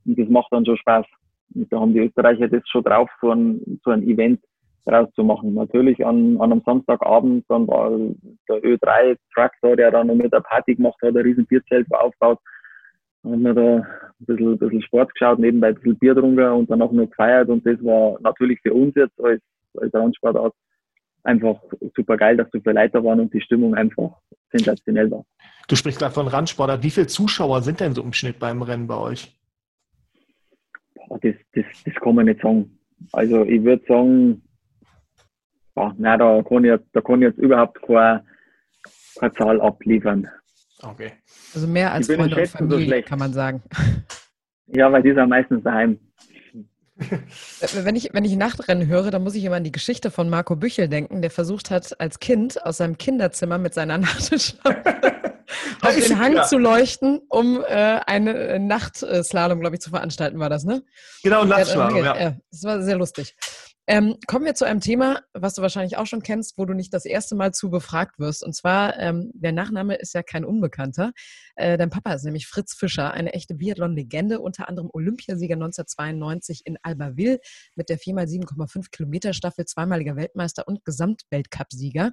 Und 0.05 0.18
das 0.18 0.28
macht 0.28 0.53
dann 0.53 0.66
schon 0.66 0.76
Spaß. 0.76 1.07
Und 1.55 1.72
da 1.72 1.80
haben 1.80 1.93
die 1.93 2.01
Österreicher 2.01 2.49
das 2.49 2.62
schon 2.68 2.82
drauf, 2.82 3.09
so 3.20 3.30
ein, 3.30 3.80
so 3.84 3.91
ein 3.91 4.03
Event 4.03 4.41
rauszumachen. 4.91 5.55
Natürlich 5.55 6.05
an, 6.05 6.37
an 6.41 6.53
einem 6.53 6.62
Samstagabend, 6.64 7.45
dann 7.49 7.66
war 7.66 7.91
der 8.49 8.62
Ö3 8.62 9.16
Traktor, 9.34 9.76
der 9.76 9.91
dann 9.91 10.09
noch 10.09 10.14
mit 10.14 10.32
der 10.32 10.41
Party 10.41 10.74
gemacht 10.74 10.97
hat, 11.03 11.11
ein 11.11 11.22
riesen 11.22 11.47
Bierzelt 11.47 11.87
aufgebaut. 11.93 12.39
Haben 13.27 13.43
wir 13.43 13.55
da 13.55 13.77
ein 13.77 14.27
bisschen, 14.27 14.53
ein 14.53 14.59
bisschen 14.59 14.83
Sport 14.83 15.12
geschaut, 15.14 15.39
nebenbei 15.39 15.68
ein 15.68 15.74
bisschen 15.74 15.99
Bier 15.99 16.14
drunter 16.14 16.55
und 16.55 16.70
dann 16.70 16.81
auch 16.81 16.93
noch 16.93 17.07
gefeiert 17.07 17.49
und 17.49 17.66
das 17.66 17.83
war 17.83 18.18
natürlich 18.20 18.61
für 18.62 18.72
uns 18.72 18.95
jetzt 18.95 19.20
als, 19.22 19.43
als 19.79 19.93
Randsportart 19.93 20.55
einfach 21.24 21.61
super 21.97 22.16
geil, 22.16 22.37
dass 22.37 22.49
so 22.53 22.61
viele 22.61 22.81
Leute 22.81 23.03
waren 23.03 23.20
und 23.20 23.35
die 23.35 23.41
Stimmung 23.41 23.74
einfach 23.74 24.12
sensationell 24.53 25.11
war. 25.11 25.24
Du 25.68 25.74
sprichst 25.74 25.99
gerade 25.99 26.14
von 26.14 26.29
Randsportart. 26.29 26.83
Wie 26.83 26.91
viele 26.91 27.09
Zuschauer 27.09 27.62
sind 27.62 27.81
denn 27.81 27.95
so 27.95 28.03
im 28.03 28.12
Schnitt 28.12 28.39
beim 28.39 28.62
Rennen 28.62 28.87
bei 28.87 28.97
euch? 28.97 29.37
Boah, 30.95 31.18
das, 31.20 31.35
das, 31.53 31.64
das 31.85 31.95
kann 31.97 32.14
man 32.14 32.27
nicht 32.27 32.41
sagen. 32.41 32.79
Also 33.12 33.45
ich 33.45 33.62
würde 33.62 33.85
sagen, 33.87 34.43
boah, 35.74 35.95
nein, 35.99 36.18
da 36.18 36.43
kann 36.43 36.64
ich, 36.64 36.81
da 36.93 37.01
kann 37.01 37.22
ich 37.22 37.29
jetzt 37.29 37.39
überhaupt 37.39 37.83
keine, 37.83 38.24
keine 39.18 39.33
Zahl 39.35 39.61
abliefern. 39.61 40.29
Okay. 40.83 41.12
Also 41.55 41.66
mehr 41.66 41.93
als 41.93 42.07
Freunde 42.07 42.37
und 42.37 42.49
Familie, 42.49 43.03
so 43.03 43.09
kann 43.09 43.18
man 43.18 43.33
sagen. 43.33 43.62
Ja, 44.66 44.91
weil 44.91 45.03
die 45.03 45.14
sind 45.14 45.29
meistens 45.29 45.62
daheim. 45.62 45.99
Äh, 46.99 47.85
wenn 47.85 47.95
ich, 47.95 48.11
wenn 48.12 48.24
ich 48.24 48.37
Nachtrennen 48.37 48.87
höre, 48.89 49.11
dann 49.11 49.22
muss 49.22 49.35
ich 49.35 49.45
immer 49.45 49.57
an 49.57 49.64
die 49.64 49.72
Geschichte 49.72 50.11
von 50.11 50.31
Marco 50.31 50.57
Büchel 50.57 50.89
denken, 50.89 51.20
der 51.20 51.31
versucht 51.31 51.70
hat, 51.70 52.01
als 52.01 52.20
Kind 52.20 52.64
aus 52.64 52.79
seinem 52.79 52.99
Kinderzimmer 52.99 53.59
mit 53.59 53.74
seiner 53.74 53.99
Nachttischlampe 53.99 54.95
auf 55.83 55.95
den 55.95 56.18
Hang 56.18 56.43
zu 56.45 56.59
leuchten, 56.59 57.20
um 57.29 57.62
äh, 57.62 58.01
eine 58.07 58.35
äh, 58.35 58.59
Nachtslalom, 58.59 59.61
glaube 59.61 59.77
ich, 59.77 59.81
zu 59.81 59.91
veranstalten, 59.91 60.39
war 60.39 60.51
das, 60.51 60.64
ne? 60.64 60.83
Genau, 61.22 61.45
Nachtslalom, 61.45 62.05
ja. 62.05 62.16
ja. 62.18 62.37
Das 62.51 62.64
war 62.64 62.83
sehr 62.83 62.97
lustig. 62.97 63.37
Ähm, 63.89 64.16
kommen 64.26 64.45
wir 64.45 64.55
zu 64.55 64.64
einem 64.64 64.80
Thema, 64.80 65.20
was 65.32 65.55
du 65.55 65.62
wahrscheinlich 65.62 65.97
auch 65.97 66.07
schon 66.07 66.22
kennst, 66.22 66.59
wo 66.59 66.64
du 66.64 66.74
nicht 66.74 66.93
das 66.93 67.05
erste 67.05 67.37
Mal 67.37 67.55
zu 67.55 67.70
befragt 67.70 68.18
wirst. 68.18 68.45
Und 68.45 68.53
zwar, 68.53 68.99
ähm, 68.99 69.30
der 69.32 69.53
Nachname 69.53 69.95
ist 69.95 70.12
ja 70.12 70.24
kein 70.24 70.45
Unbekannter. 70.45 71.12
Äh, 71.55 71.78
dein 71.78 71.91
Papa 71.91 72.12
ist 72.14 72.24
nämlich 72.24 72.49
Fritz 72.49 72.74
Fischer, 72.74 73.12
eine 73.12 73.32
echte 73.32 73.55
Biathlon-Legende, 73.55 74.41
unter 74.41 74.68
anderem 74.68 74.91
Olympiasieger 74.93 75.55
1992 75.55 76.62
in 76.64 76.78
Albertville 76.82 77.39
mit 77.76 77.89
der 77.89 77.99
4x7,5 77.99 78.91
Kilometer 78.91 79.32
Staffel, 79.32 79.66
zweimaliger 79.66 80.16
Weltmeister 80.16 80.66
und 80.66 80.84
Gesamtweltcupsieger. 80.84 82.11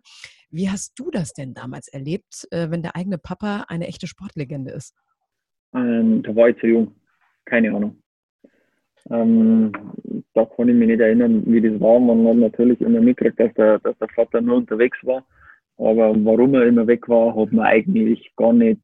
Wie 0.52 0.70
hast 0.70 0.94
du 1.00 1.10
das 1.10 1.34
denn 1.34 1.56
damals 1.56 1.88
erlebt, 1.88 2.48
äh, 2.52 2.70
wenn 2.70 2.84
der 2.84 2.96
eigene 2.96 3.18
Papa 3.18 3.66
eine 3.68 3.88
echte 3.88 4.06
Sportlegende 4.06 4.72
ist? 4.72 4.94
Ähm, 5.74 6.22
da 6.22 6.36
war 6.36 6.50
ich 6.50 6.58
zu 6.60 6.68
jung. 6.68 6.94
Keine 7.46 7.76
Ahnung. 7.76 8.03
Ähm, 9.10 9.72
da 10.34 10.46
kann 10.46 10.70
ich 10.70 10.76
mich 10.76 10.88
nicht 10.88 11.02
erinnern, 11.02 11.44
wie 11.46 11.62
das 11.62 11.80
war. 11.80 12.00
Man 12.00 12.28
hat 12.28 12.36
natürlich 12.36 12.80
immer 12.82 13.02
mitgekriegt, 13.02 13.40
dass 13.40 13.54
der, 13.56 13.80
dass 13.80 13.98
der 13.98 14.08
Vater 14.10 14.42
nur 14.42 14.58
unterwegs 14.58 14.98
war. 15.04 15.24
Aber 15.78 16.14
warum 16.24 16.54
er 16.54 16.68
immer 16.68 16.88
weg 16.88 17.08
war, 17.10 17.36
hat 17.36 17.52
man 17.52 17.66
eigentlich 17.66 18.32
gar 18.38 18.54
nicht, 18.54 18.80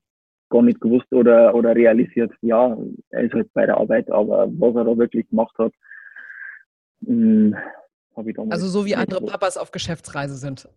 gar 0.50 0.62
nicht 0.62 0.82
gewusst 0.82 1.12
oder, 1.12 1.54
oder 1.56 1.76
realisiert. 1.76 2.32
Ja, 2.42 2.78
er 3.12 3.24
ist 3.24 3.34
halt 3.34 3.54
bei 3.54 3.66
der 3.66 3.78
Arbeit, 3.78 4.12
aber 4.12 4.50
was 4.52 4.76
er 4.76 4.86
da 4.86 4.98
wirklich 4.98 5.30
gemacht 5.30 5.56
hat, 5.58 5.72
hm, 7.06 7.56
habe 8.16 8.30
ich 8.30 8.36
damals. 8.36 8.54
Also 8.54 8.68
so 8.68 8.86
wie 8.86 8.96
andere 8.96 9.20
gewusst. 9.20 9.34
Papas 9.34 9.58
auf 9.58 9.72
Geschäftsreise 9.72 10.36
sind. 10.36 10.68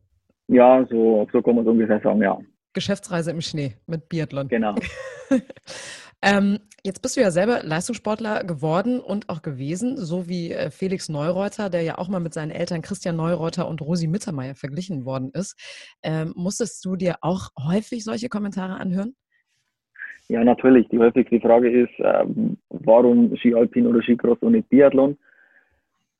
Ja, 0.48 0.86
so, 0.90 1.26
so 1.32 1.42
kann 1.42 1.56
man 1.56 1.64
es 1.64 1.70
ungefähr 1.70 2.00
sagen, 2.00 2.22
ja. 2.22 2.38
Geschäftsreise 2.74 3.30
im 3.30 3.40
Schnee 3.40 3.74
mit 3.86 4.08
Biathlon. 4.08 4.48
Genau. 4.48 4.74
ähm, 6.22 6.58
jetzt 6.84 7.02
bist 7.02 7.16
du 7.16 7.20
ja 7.20 7.30
selber 7.30 7.60
Leistungssportler 7.62 8.44
geworden 8.44 9.00
und 9.00 9.28
auch 9.28 9.42
gewesen, 9.42 9.96
so 9.96 10.28
wie 10.28 10.52
äh, 10.52 10.70
Felix 10.70 11.08
Neureuter, 11.08 11.70
der 11.70 11.82
ja 11.82 11.98
auch 11.98 12.08
mal 12.08 12.20
mit 12.20 12.34
seinen 12.34 12.50
Eltern 12.50 12.82
Christian 12.82 13.16
Neureuter 13.16 13.68
und 13.68 13.80
Rosi 13.80 14.06
Mittermeier 14.06 14.54
verglichen 14.54 15.04
worden 15.04 15.30
ist. 15.34 15.56
Ähm, 16.02 16.32
musstest 16.36 16.84
du 16.84 16.96
dir 16.96 17.16
auch 17.20 17.50
häufig 17.58 18.04
solche 18.04 18.28
Kommentare 18.28 18.74
anhören? 18.74 19.14
Ja, 20.28 20.42
natürlich. 20.44 20.88
Die 20.88 20.98
häufigste 20.98 21.40
Frage 21.40 21.70
ist, 21.70 21.92
ähm, 21.98 22.56
warum 22.68 23.36
Ski 23.36 23.54
Alpin 23.54 23.86
oder 23.86 24.02
Skicross 24.02 24.38
und 24.40 24.52
nicht 24.52 24.68
Biathlon? 24.68 25.18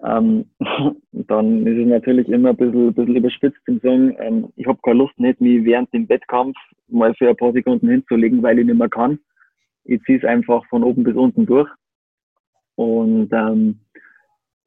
ähm, 0.05 0.47
dann 1.13 1.67
ist 1.67 1.79
es 1.79 1.87
natürlich 1.87 2.29
immer 2.29 2.51
ein 2.51 2.57
bisschen, 2.57 2.89
ein 2.89 2.95
bisschen 2.95 3.17
überspitzt 3.17 3.65
zu 3.65 3.79
sagen, 3.79 4.17
ähm, 4.19 4.49
ich 4.57 4.67
habe 4.67 4.79
keine 4.83 4.99
Lust 4.99 5.19
nicht, 5.19 5.41
mich 5.41 5.65
während 5.65 5.93
dem 5.93 6.09
Wettkampf 6.09 6.57
mal 6.89 7.15
für 7.15 7.29
ein 7.29 7.37
paar 7.37 7.53
Sekunden 7.53 7.89
hinzulegen, 7.89 8.43
weil 8.43 8.59
ich 8.59 8.67
nicht 8.67 8.79
mehr 8.79 8.89
kann. 8.89 9.19
Ich 9.85 10.03
ziehe 10.03 10.19
es 10.19 10.25
einfach 10.25 10.65
von 10.67 10.85
oben 10.85 11.05
bis 11.05 11.17
unten 11.17 11.47
durch. 11.47 11.69
Und 12.77 13.31
ähm, 13.33 13.81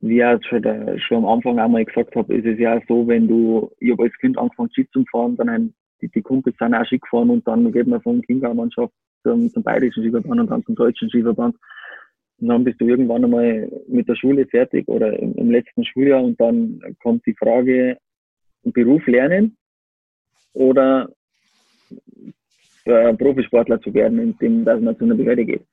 wie 0.02 0.22
ich 0.22 0.48
schon, 0.48 0.62
der, 0.62 1.00
schon 1.00 1.18
am 1.20 1.26
Anfang 1.26 1.60
einmal 1.60 1.86
gesagt 1.86 2.16
habe, 2.16 2.36
ist 2.36 2.46
es 2.46 2.60
ja 2.60 2.80
so, 2.88 3.08
wenn 3.08 3.28
du, 3.28 3.72
ich 3.80 3.92
habe 3.92 4.04
als 4.04 4.14
Kind 4.20 4.38
angefangen 4.38 4.70
Ski 4.72 4.88
zu 4.92 5.04
fahren, 5.12 5.36
dann 5.38 5.50
haben 5.50 5.74
die, 6.02 6.10
die 6.10 6.22
Kumpels 6.22 6.56
sind 6.58 6.74
auch 6.74 6.86
Ski 6.86 7.00
gefahren 7.00 7.30
und 7.30 7.48
dann 7.48 7.72
geht 7.72 7.88
man 7.88 8.02
von 8.02 8.22
Kindermannschaft 8.22 8.94
zum, 9.24 9.50
zum 9.50 9.64
bayerischen 9.64 10.04
Skiverband 10.04 10.42
und 10.42 10.52
dann 10.52 10.64
zum 10.64 10.76
deutschen 10.76 11.10
Skiverband. 11.10 11.56
Und 12.40 12.48
dann 12.50 12.64
bist 12.64 12.82
du 12.82 12.86
irgendwann 12.86 13.24
einmal 13.24 13.72
mit 13.88 14.08
der 14.08 14.16
Schule 14.16 14.46
fertig 14.46 14.88
oder 14.88 15.18
im, 15.18 15.34
im 15.36 15.52
letzten 15.52 15.86
Schuljahr 15.86 16.24
und 16.24 16.40
dann 16.40 16.82
kommt 17.02 17.26
die 17.26 17.36
Frage, 17.36 17.98
Beruf 18.64 19.06
lernen 19.08 19.58
oder 20.54 21.10
äh, 22.86 23.14
Profisportler 23.14 23.82
zu 23.82 23.94
werden, 23.94 24.20
indem 24.20 24.66
dass 24.66 24.80
man 24.80 24.98
zu 24.98 25.06
einer 25.06 25.16
Behörde 25.16 25.46
geht. 25.46 25.66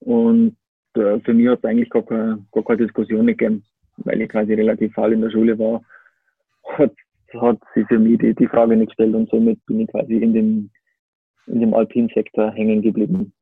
Und 0.00 0.56
äh, 0.94 1.20
für 1.20 1.34
mich 1.34 1.48
hat 1.48 1.58
es 1.58 1.64
eigentlich 1.64 1.90
gar 1.90 2.02
keine, 2.02 2.44
gar 2.52 2.64
keine 2.64 2.78
Diskussion 2.78 3.26
gegeben, 3.26 3.64
weil 3.98 4.20
ich 4.20 4.28
quasi 4.28 4.54
relativ 4.54 4.92
faul 4.94 5.12
in 5.12 5.22
der 5.22 5.30
Schule 5.30 5.58
war, 5.58 5.82
hat, 6.64 6.92
hat 7.40 7.58
sie 7.74 7.84
für 7.84 7.98
mich 7.98 8.18
die, 8.18 8.34
die 8.34 8.48
Frage 8.48 8.76
nicht 8.76 8.88
gestellt 8.88 9.14
und 9.14 9.30
somit 9.30 9.64
bin 9.66 9.80
ich 9.80 9.88
quasi 9.88 10.16
in 10.16 10.34
dem, 10.34 10.70
in 11.46 11.60
dem 11.60 11.74
Alpinsektor 11.74 12.50
hängen 12.52 12.82
geblieben. 12.82 13.32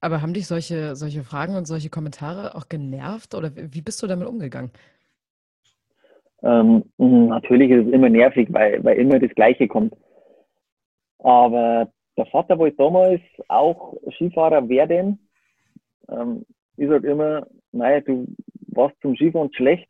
Aber 0.00 0.22
haben 0.22 0.34
dich 0.34 0.46
solche, 0.46 0.96
solche 0.96 1.22
Fragen 1.22 1.54
und 1.54 1.66
solche 1.66 1.90
Kommentare 1.90 2.54
auch 2.54 2.68
genervt 2.68 3.34
oder 3.34 3.50
wie 3.54 3.82
bist 3.82 4.02
du 4.02 4.06
damit 4.06 4.26
umgegangen? 4.26 4.70
Ähm, 6.42 6.84
natürlich 6.96 7.70
ist 7.70 7.86
es 7.86 7.92
immer 7.92 8.08
nervig, 8.08 8.48
weil, 8.50 8.82
weil 8.82 8.98
immer 8.98 9.18
das 9.18 9.34
Gleiche 9.34 9.68
kommt. 9.68 9.94
Aber 11.18 11.92
der 12.16 12.26
Vater 12.26 12.58
wollte 12.58 12.76
damals 12.76 13.20
auch 13.48 13.94
Skifahrer 14.16 14.68
werden. 14.68 15.18
Ähm, 16.08 16.44
ich 16.76 16.88
sage 16.88 17.08
immer, 17.08 17.46
naja, 17.72 18.00
du 18.00 18.26
warst 18.68 18.96
zum 19.00 19.14
Skifahren 19.16 19.52
schlecht 19.52 19.88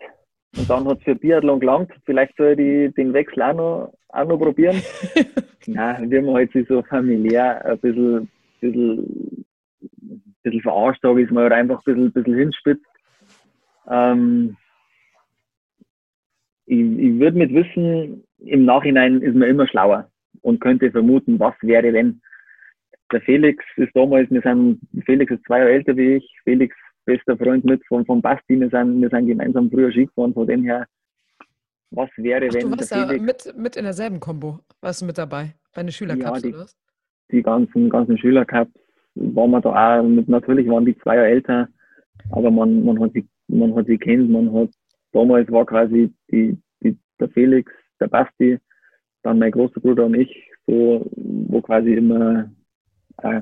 und 0.56 0.68
dann 0.68 0.86
hat 0.86 0.98
es 0.98 1.04
für 1.04 1.14
Biathlon 1.14 1.60
gelangt. 1.60 1.92
Vielleicht 2.04 2.36
soll 2.36 2.58
ich 2.58 2.94
den 2.94 3.12
Wechsel 3.12 3.42
auch 3.42 3.54
noch, 3.54 3.92
auch 4.08 4.26
noch 4.26 4.38
probieren. 4.38 4.82
Nein, 5.66 6.10
wir 6.10 6.18
haben 6.20 6.34
halt 6.34 6.50
so 6.68 6.82
familiär 6.82 7.64
ein 7.64 7.78
bisschen, 7.78 8.30
bisschen, 8.60 9.44
bisschen 10.42 10.62
verarscht, 10.62 11.02
sage 11.02 11.22
ich 11.22 11.30
mal, 11.30 11.46
oder 11.46 11.56
einfach 11.56 11.78
ein 11.78 11.84
bisschen, 11.84 12.12
bisschen 12.12 12.34
hinspitzt. 12.34 12.86
Ähm, 13.88 14.56
ich, 16.66 16.80
ich 16.80 17.18
würde 17.18 17.38
mit 17.38 17.52
Wissen, 17.54 18.24
im 18.38 18.64
Nachhinein 18.64 19.20
ist 19.22 19.34
man 19.34 19.48
immer 19.48 19.68
schlauer 19.68 20.09
und 20.42 20.60
könnte 20.60 20.90
vermuten, 20.90 21.38
was 21.38 21.54
wäre, 21.62 21.92
wenn. 21.92 22.20
Der 23.12 23.20
Felix 23.22 23.64
ist 23.76 23.94
damals, 23.94 24.30
wir 24.30 24.40
sind, 24.42 24.80
Felix 25.04 25.32
ist 25.32 25.44
zwei 25.44 25.58
Jahre 25.58 25.72
älter 25.72 25.96
wie 25.96 26.16
ich, 26.16 26.40
Felix 26.44 26.76
bester 27.04 27.36
Freund 27.36 27.64
mit 27.64 27.84
von, 27.86 28.04
von 28.06 28.22
Basti, 28.22 28.60
wir 28.60 28.70
sind, 28.70 29.00
wir 29.00 29.08
sind 29.08 29.26
gemeinsam 29.26 29.70
früher 29.70 29.90
Ski 29.90 30.06
gefahren, 30.06 30.34
von 30.34 30.46
dem 30.46 30.62
her, 30.62 30.86
was 31.90 32.08
wäre, 32.16 32.46
Ach, 32.48 32.54
wenn. 32.54 32.70
Du 32.70 32.78
warst 32.78 32.90
ja 32.90 33.06
mit, 33.06 33.54
mit 33.56 33.76
in 33.76 33.84
derselben 33.84 34.20
Kombo, 34.20 34.60
warst 34.80 35.02
du 35.02 35.06
mit 35.06 35.18
dabei, 35.18 35.54
bei 35.74 35.82
den 35.82 35.92
Schülercups, 35.92 36.42
ja, 36.42 36.48
die, 36.48 36.54
oder 36.54 36.64
was? 36.64 36.76
Die 37.32 37.42
ganzen, 37.42 37.90
ganzen 37.90 38.18
Schülercups 38.18 38.72
waren 39.14 39.50
wir 39.50 39.60
da 39.60 40.00
auch, 40.00 40.02
mit, 40.04 40.28
natürlich 40.28 40.68
waren 40.68 40.84
die 40.84 40.96
zwei 40.98 41.16
Jahre 41.16 41.28
älter, 41.28 41.68
aber 42.30 42.50
man, 42.50 42.84
man 42.84 43.00
hat 43.00 43.12
sie, 43.12 43.26
man 43.48 43.74
hat 43.74 43.86
sie 43.86 43.98
kennt, 43.98 44.30
man 44.30 44.52
hat, 44.52 44.70
damals 45.12 45.50
war 45.50 45.66
quasi 45.66 46.12
die, 46.30 46.56
die, 46.82 46.96
der 47.18 47.28
Felix, 47.30 47.72
der 47.98 48.06
Basti, 48.08 48.58
dann 49.22 49.38
mein 49.38 49.52
großer 49.52 49.80
Bruder 49.80 50.06
und 50.06 50.14
ich, 50.14 50.50
so, 50.66 51.04
wo 51.16 51.60
quasi 51.60 51.94
immer 51.94 52.50
äh, 53.22 53.40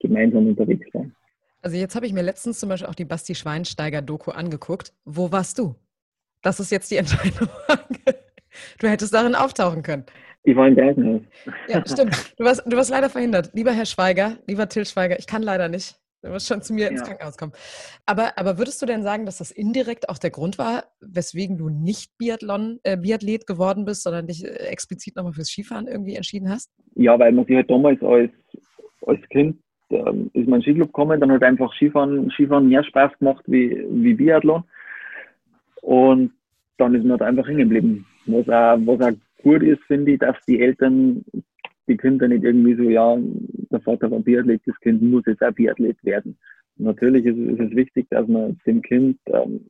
gemeinsam 0.00 0.48
unterwegs 0.48 0.86
waren. 0.92 1.14
Also 1.62 1.76
jetzt 1.76 1.94
habe 1.94 2.06
ich 2.06 2.12
mir 2.12 2.22
letztens 2.22 2.58
zum 2.58 2.68
Beispiel 2.68 2.88
auch 2.88 2.94
die 2.94 3.04
Basti 3.04 3.34
Schweinsteiger-Doku 3.34 4.30
angeguckt. 4.30 4.94
Wo 5.04 5.30
warst 5.30 5.58
du? 5.58 5.74
Das 6.42 6.58
ist 6.58 6.70
jetzt 6.70 6.90
die 6.90 6.96
entscheidende 6.98 7.46
Frage. 7.46 8.18
Du 8.78 8.88
hättest 8.88 9.12
darin 9.12 9.34
auftauchen 9.34 9.82
können. 9.82 10.04
Ich 10.42 10.56
war 10.56 10.68
im 10.68 10.76
Krankenhaus. 10.76 11.20
Ja, 11.68 11.82
stimmt. 11.86 12.34
Du 12.38 12.44
warst, 12.44 12.62
du 12.64 12.76
warst 12.76 12.90
leider 12.90 13.10
verhindert. 13.10 13.50
Lieber 13.52 13.72
Herr 13.72 13.84
Schweiger, 13.84 14.38
lieber 14.46 14.68
Till 14.68 14.86
Schweiger, 14.86 15.18
ich 15.18 15.26
kann 15.26 15.42
leider 15.42 15.68
nicht. 15.68 15.99
Du 16.22 16.28
musst 16.28 16.48
schon 16.48 16.60
zu 16.60 16.74
mir 16.74 16.84
ja. 16.84 16.90
ins 16.90 17.02
Krankenhaus 17.02 17.38
kommen. 17.38 17.52
Aber, 18.04 18.36
aber 18.36 18.58
würdest 18.58 18.82
du 18.82 18.86
denn 18.86 19.02
sagen, 19.02 19.24
dass 19.24 19.38
das 19.38 19.50
indirekt 19.50 20.08
auch 20.08 20.18
der 20.18 20.30
Grund 20.30 20.58
war, 20.58 20.84
weswegen 21.00 21.56
du 21.56 21.70
nicht 21.70 22.16
Biathlon, 22.18 22.78
äh, 22.82 22.96
Biathlet 22.96 23.46
geworden 23.46 23.86
bist, 23.86 24.02
sondern 24.02 24.26
dich 24.26 24.44
äh, 24.44 24.48
explizit 24.48 25.16
nochmal 25.16 25.32
fürs 25.32 25.48
Skifahren 25.48 25.86
irgendwie 25.86 26.16
entschieden 26.16 26.50
hast? 26.50 26.70
Ja, 26.94 27.18
weil 27.18 27.32
man 27.32 27.46
sich 27.46 27.56
halt 27.56 27.70
damals 27.70 28.02
als, 28.02 28.30
als 29.06 29.20
Kind 29.30 29.56
ähm, 29.90 30.30
ist 30.34 30.48
man 30.48 30.62
Skiclub 30.62 30.88
gekommen, 30.88 31.20
dann 31.20 31.32
hat 31.32 31.42
einfach 31.42 31.72
Skifahren, 31.74 32.30
Skifahren 32.30 32.68
mehr 32.68 32.84
Spaß 32.84 33.18
gemacht 33.18 33.44
wie, 33.46 33.84
wie 33.90 34.14
Biathlon. 34.14 34.64
Und 35.82 36.32
dann 36.78 36.94
ist 36.94 37.04
man 37.04 37.18
da 37.18 37.26
einfach 37.26 37.46
hängen 37.46 37.68
geblieben. 37.68 38.06
Was 38.26 38.48
auch, 38.48 38.78
was 38.86 39.00
auch 39.00 39.42
gut 39.42 39.62
ist, 39.62 39.82
finde 39.84 40.12
ich, 40.12 40.18
dass 40.18 40.36
die 40.46 40.60
Eltern 40.60 41.24
die 41.90 41.96
Kinder 41.96 42.28
nicht 42.28 42.44
irgendwie 42.44 42.74
so, 42.76 42.84
ja, 42.84 43.18
der 43.70 43.80
Vater 43.80 44.10
war 44.10 44.20
Biathlet, 44.20 44.62
das 44.64 44.78
Kind 44.80 45.02
muss 45.02 45.26
jetzt 45.26 45.42
auch 45.42 45.52
Biathlet 45.52 46.02
werden. 46.04 46.38
Natürlich 46.76 47.26
ist, 47.26 47.36
ist, 47.36 47.60
es 47.60 47.76
wichtig, 47.76 48.06
dass 48.10 48.26
man 48.28 48.58
dem 48.66 48.80
Kind 48.80 49.18
ähm, 49.26 49.66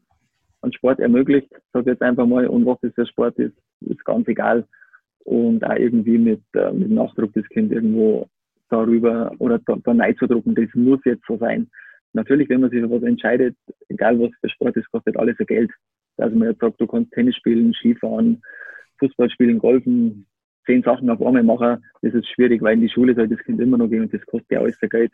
einen 0.63 0.73
Sport 0.73 1.01
ermöglicht, 1.01 1.49
sag 1.73 1.87
jetzt 1.87 2.03
einfach 2.03 2.27
mal, 2.27 2.47
und 2.47 2.67
was 2.67 2.79
das 2.83 2.93
für 2.95 3.07
Sport 3.07 3.39
ist, 3.39 3.57
ist 3.81 4.05
ganz 4.05 4.29
egal. 4.29 4.67
Und 5.25 5.65
auch 5.65 5.77
irgendwie 5.77 6.19
mit, 6.19 6.43
äh, 6.55 6.73
mit 6.73 6.91
Nachdruck 6.91 7.33
das 7.35 7.49
Kind 7.49 7.73
irgendwo 7.73 8.29
darüber 8.69 9.33
oder 9.39 9.59
da, 9.59 9.77
da 9.83 9.95
Nein 9.95 10.17
zu 10.17 10.27
drucken, 10.27 10.55
das 10.55 10.69
muss 10.75 11.01
jetzt 11.05 11.25
so 11.27 11.37
sein. 11.39 11.69
Natürlich, 12.13 12.49
wenn 12.49 12.61
man 12.61 12.71
sich 12.71 12.81
für 12.81 12.91
was 12.91 13.03
entscheidet, 13.03 13.57
egal 13.89 14.21
was 14.21 14.31
für 14.41 14.49
Sport 14.49 14.77
ist, 14.77 14.91
kostet 14.91 15.17
alles 15.17 15.37
Geld. 15.39 15.71
Also 16.19 16.37
man 16.37 16.49
jetzt 16.49 16.61
sagt, 16.61 16.81
du 16.81 16.87
kannst 16.87 17.13
Tennis 17.13 17.37
spielen, 17.37 17.73
Skifahren, 17.75 18.43
Fußball 18.99 19.31
spielen, 19.31 19.59
Golfen, 19.59 20.27
zehn 20.67 20.83
Sachen 20.83 21.11
auf 21.11 21.23
einmal 21.23 21.43
machen, 21.43 21.85
das 22.03 22.15
ist 22.15 22.29
schwierig, 22.29 22.63
weil 22.63 22.75
in 22.75 22.83
die 22.83 22.89
Schule 22.89 23.15
soll 23.15 23.29
das 23.29 23.41
Kind 23.41 23.61
immer 23.61 23.79
noch 23.79 23.89
gehen 23.89 24.03
und 24.03 24.15
das 24.15 24.25
kostet 24.27 24.51
ja 24.51 24.61
alles 24.61 24.79
Geld. 24.81 25.13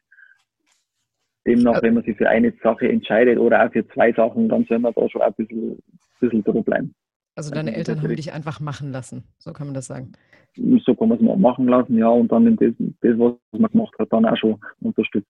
Demnach, 1.47 1.81
wenn 1.83 1.95
man 1.95 2.03
sich 2.03 2.17
für 2.17 2.29
eine 2.29 2.53
Sache 2.63 2.89
entscheidet 2.89 3.39
oder 3.39 3.65
auch 3.65 3.73
für 3.73 3.87
zwei 3.89 4.13
Sachen, 4.13 4.49
dann 4.49 4.65
soll 4.65 4.81
man 4.81 4.93
da 4.95 5.09
schon 5.09 5.23
ein 5.23 5.33
bisschen, 5.35 5.73
ein 5.73 5.81
bisschen 6.21 6.43
drüber 6.43 6.63
bleiben. 6.63 6.95
Also 7.37 7.51
deine 7.51 7.71
also 7.71 7.79
Eltern 7.79 8.03
haben 8.03 8.17
dich 8.17 8.33
einfach 8.33 8.61
machen 8.61 8.93
lassen, 8.93 9.25
so 9.39 9.53
kann 9.53 9.69
man 9.69 9.75
das 9.75 9.87
sagen. 9.87 10.13
So 10.57 10.95
kann 10.95 11.09
man 11.09 11.19
es 11.19 11.39
machen 11.39 11.69
lassen, 11.69 11.99
ja, 11.99 12.09
und 12.09 12.33
dann 12.33 12.57
das, 12.57 12.73
das, 12.79 13.19
was 13.19 13.35
man 13.53 13.71
gemacht 13.71 13.95
hat, 13.99 14.11
dann 14.11 14.25
auch 14.25 14.37
schon 14.37 14.59
unterstützt. 14.81 15.29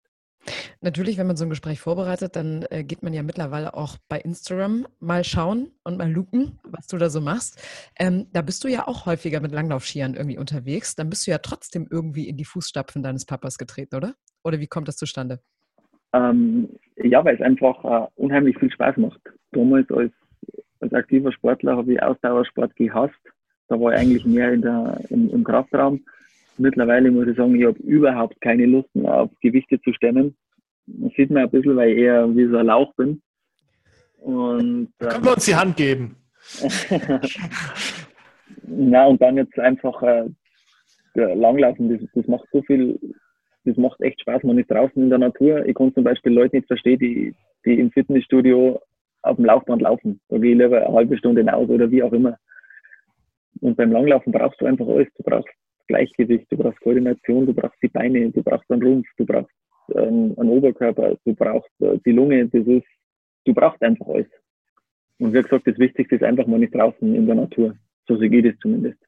Natürlich, 0.81 1.19
wenn 1.19 1.27
man 1.27 1.37
so 1.37 1.45
ein 1.45 1.51
Gespräch 1.51 1.81
vorbereitet, 1.81 2.37
dann 2.37 2.65
äh, 2.71 2.85
geht 2.85 3.03
man 3.03 3.13
ja 3.13 3.23
mittlerweile 3.23 3.75
auch 3.75 3.97
bei 4.09 4.19
Instagram 4.19 4.87
mal 5.01 5.25
schauen 5.25 5.71
und 5.85 5.99
mal 5.99 6.11
lupen, 6.11 6.59
was 6.65 6.87
du 6.87 6.97
da 6.97 7.09
so 7.11 7.21
machst. 7.21 7.61
Ähm, 7.99 8.27
da 8.33 8.43
bist 8.43 8.65
du 8.65 8.69
ja 8.69 8.87
auch 8.87 9.07
häufiger 9.07 9.41
mit 9.41 9.53
Langlaufskiern 9.53 10.15
irgendwie 10.15 10.39
unterwegs. 10.39 10.95
Dann 10.97 11.11
bist 11.11 11.27
du 11.27 11.31
ja 11.31 11.39
trotzdem 11.39 11.87
irgendwie 11.91 12.29
in 12.29 12.37
die 12.37 12.45
Fußstapfen 12.45 13.03
deines 13.03 13.25
Papas 13.27 13.59
getreten, 13.59 13.97
oder? 13.97 14.15
Oder 14.45 14.61
wie 14.61 14.67
kommt 14.67 14.89
das 14.89 14.97
zustande? 14.97 15.41
Ähm, 16.13 16.69
ja, 16.97 17.25
weil 17.25 17.35
es 17.35 17.41
einfach 17.41 17.85
äh, 17.85 18.07
unheimlich 18.15 18.59
viel 18.59 18.71
Spaß 18.71 18.97
macht. 18.99 19.21
Damals 19.53 19.91
als, 19.91 20.13
als 20.81 20.93
aktiver 20.93 21.33
Sportler 21.33 21.77
habe 21.77 21.93
ich 21.93 22.03
Ausdauersport 22.03 22.75
gehasst. 22.77 23.15
Da 23.69 23.81
war 23.81 23.93
ich 23.93 23.99
eigentlich 23.99 24.25
mehr 24.25 24.53
in 24.53 24.63
der, 24.63 25.01
im, 25.11 25.29
im 25.31 25.45
Kraftraum 25.45 26.05
mittlerweile 26.59 27.11
muss 27.11 27.29
ich 27.29 27.37
sagen, 27.37 27.55
ich 27.55 27.67
habe 27.67 27.79
überhaupt 27.81 28.41
keine 28.41 28.67
Lust 28.67 28.95
mehr 28.95 29.23
auf 29.23 29.31
Gewichte 29.41 29.81
zu 29.83 29.93
stemmen. 29.93 30.37
Das 30.87 31.13
sieht 31.15 31.31
man 31.31 31.45
ein 31.45 31.51
bisschen, 31.51 31.77
weil 31.77 31.91
ich 31.91 31.99
eher 31.99 32.29
wie 32.35 32.47
so 32.47 32.57
ein 32.57 32.67
Lauch 32.67 32.95
bin. 32.95 33.21
Und, 34.19 34.89
da 34.99 35.09
können 35.09 35.25
wir 35.25 35.35
uns 35.35 35.45
die 35.45 35.55
Hand 35.55 35.77
geben. 35.77 36.17
Na, 38.69 39.07
und 39.07 39.21
dann 39.21 39.37
jetzt 39.37 39.59
einfach 39.59 40.03
äh, 40.03 40.25
Langlaufen, 41.15 41.89
das, 41.91 42.01
das 42.15 42.27
macht 42.27 42.47
so 42.53 42.63
viel, 42.63 42.99
das 43.65 43.77
macht 43.77 44.01
echt 44.01 44.21
Spaß. 44.21 44.43
Man 44.43 44.59
ist 44.59 44.71
draußen 44.71 45.03
in 45.03 45.11
der 45.11 45.19
Natur. 45.19 45.65
Ich 45.67 45.75
kann 45.75 45.95
zum 45.95 46.05
Beispiel 46.05 46.33
Leute 46.33 46.57
nicht 46.57 46.69
verstehen, 46.69 46.99
die, 46.99 47.35
die 47.65 47.79
im 47.79 47.91
Fitnessstudio 47.91 48.81
auf 49.23 49.37
dem 49.37 49.45
Laufband 49.45 49.83
laufen. 49.83 50.21
Da 50.29 50.39
gehe 50.39 50.53
ich 50.53 50.59
lieber 50.59 50.87
eine 50.87 50.95
halbe 50.95 51.19
Stunde 51.19 51.41
hinaus 51.41 51.69
oder 51.69 51.91
wie 51.91 52.03
auch 52.03 52.13
immer. 52.13 52.37
Und 53.61 53.77
beim 53.77 53.91
Langlaufen 53.91 54.33
brauchst 54.33 54.61
du 54.61 54.67
einfach 54.67 54.87
alles. 54.87 55.09
Du 55.17 55.23
brauchst 55.23 55.49
Gleichgewicht, 55.87 56.47
du 56.51 56.57
brauchst 56.57 56.81
Koordination, 56.81 57.47
du 57.47 57.55
brauchst 57.55 57.83
die 57.83 57.89
Beine, 57.89 58.31
du 58.31 58.43
brauchst 58.43 58.71
einen 58.71 58.83
Rumpf, 58.83 59.07
du 59.17 59.27
brauchst 59.27 59.53
ähm, 59.95 60.35
einen 60.37 60.51
Oberkörper, 60.51 61.17
du 61.25 61.35
brauchst 61.35 61.71
äh, 61.81 61.99
die 62.05 62.13
Lunge, 62.13 62.47
das 62.49 62.67
ist, 62.67 62.87
du 63.45 63.55
brauchst 63.55 63.83
einfach 63.83 64.07
alles. 64.07 64.27
Und 65.19 65.33
wie 65.33 65.43
gesagt, 65.43 65.67
das 65.67 65.79
Wichtigste 65.79 66.17
ist 66.17 66.25
einfach 66.25 66.47
mal 66.47 66.59
nicht 66.59 66.75
draußen 66.75 67.15
in 67.15 67.27
der 67.27 67.37
Natur. 67.37 67.75
So 68.07 68.17
sehe 68.17 68.31
ich 68.31 68.45
das 68.45 68.55
zumindest. 68.61 68.99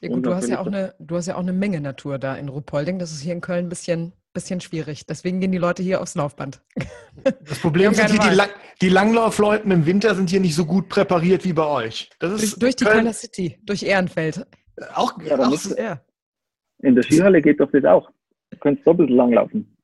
Ja 0.00 0.08
gut, 0.08 0.26
du 0.26 0.34
hast 0.34 0.48
ja, 0.48 0.60
auch 0.60 0.66
eine, 0.66 0.94
du 0.98 1.16
hast 1.16 1.28
ja 1.28 1.36
auch 1.36 1.40
eine 1.40 1.52
Menge 1.52 1.80
Natur 1.80 2.18
da 2.18 2.34
in 2.36 2.48
Ruppolding. 2.48 2.98
Das 2.98 3.12
ist 3.12 3.20
hier 3.20 3.32
in 3.32 3.40
Köln 3.40 3.66
ein 3.66 3.68
bisschen, 3.68 4.12
bisschen 4.34 4.60
schwierig. 4.60 5.06
Deswegen 5.06 5.40
gehen 5.40 5.52
die 5.52 5.58
Leute 5.58 5.82
hier 5.82 6.00
aufs 6.00 6.16
Laufband. 6.16 6.60
Das 7.44 7.60
Problem 7.60 7.94
sind 7.94 8.10
hier, 8.10 8.30
die, 8.30 8.34
Lang 8.34 8.48
die 8.80 8.88
Langlaufleuten 8.88 9.70
im 9.70 9.86
Winter 9.86 10.14
sind 10.14 10.30
hier 10.30 10.40
nicht 10.40 10.56
so 10.56 10.64
gut 10.64 10.88
präpariert 10.88 11.44
wie 11.44 11.52
bei 11.52 11.66
euch. 11.66 12.10
Das 12.18 12.32
ist 12.32 12.40
durch, 12.40 12.74
durch 12.74 12.76
die 12.76 12.84
Kölner 12.84 13.12
City, 13.12 13.58
durch 13.62 13.82
Ehrenfeld. 13.82 14.44
Auch, 14.94 15.20
ja, 15.22 15.38
auch 15.38 15.76
ja. 15.76 16.00
In 16.82 16.94
der 16.94 17.02
Skihalle 17.02 17.40
geht 17.40 17.60
doch 17.60 17.70
das 17.70 17.84
auch. 17.84 18.10
Du 18.50 18.58
könntest 18.58 18.86
doppelt 18.86 19.10
lang 19.10 19.32
laufen. 19.32 19.76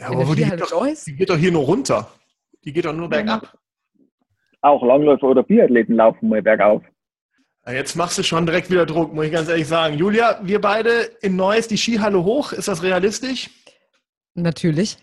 Ja, 0.00 0.08
aber 0.08 0.26
wo 0.26 0.34
die, 0.34 0.44
geht 0.44 0.60
doch, 0.60 0.86
die 1.06 1.14
geht 1.14 1.30
doch 1.30 1.36
hier 1.36 1.52
nur 1.52 1.64
runter. 1.64 2.08
Die 2.64 2.72
geht 2.72 2.84
doch 2.84 2.94
nur 2.94 3.08
bergab. 3.08 3.56
Auch 4.60 4.82
Langläufer 4.84 5.26
oder 5.28 5.42
Biathleten 5.42 5.96
laufen 5.96 6.28
mal 6.28 6.42
bergauf. 6.42 6.82
Jetzt 7.66 7.94
machst 7.94 8.18
du 8.18 8.24
schon 8.24 8.44
direkt 8.44 8.70
wieder 8.70 8.86
Druck, 8.86 9.12
muss 9.14 9.26
ich 9.26 9.32
ganz 9.32 9.48
ehrlich 9.48 9.68
sagen. 9.68 9.96
Julia, 9.96 10.40
wir 10.42 10.60
beide 10.60 10.90
in 11.20 11.36
Neues 11.36 11.68
die 11.68 11.76
Skihalle 11.76 12.24
hoch. 12.24 12.52
Ist 12.52 12.66
das 12.66 12.82
realistisch? 12.82 13.50
Natürlich. 14.34 14.96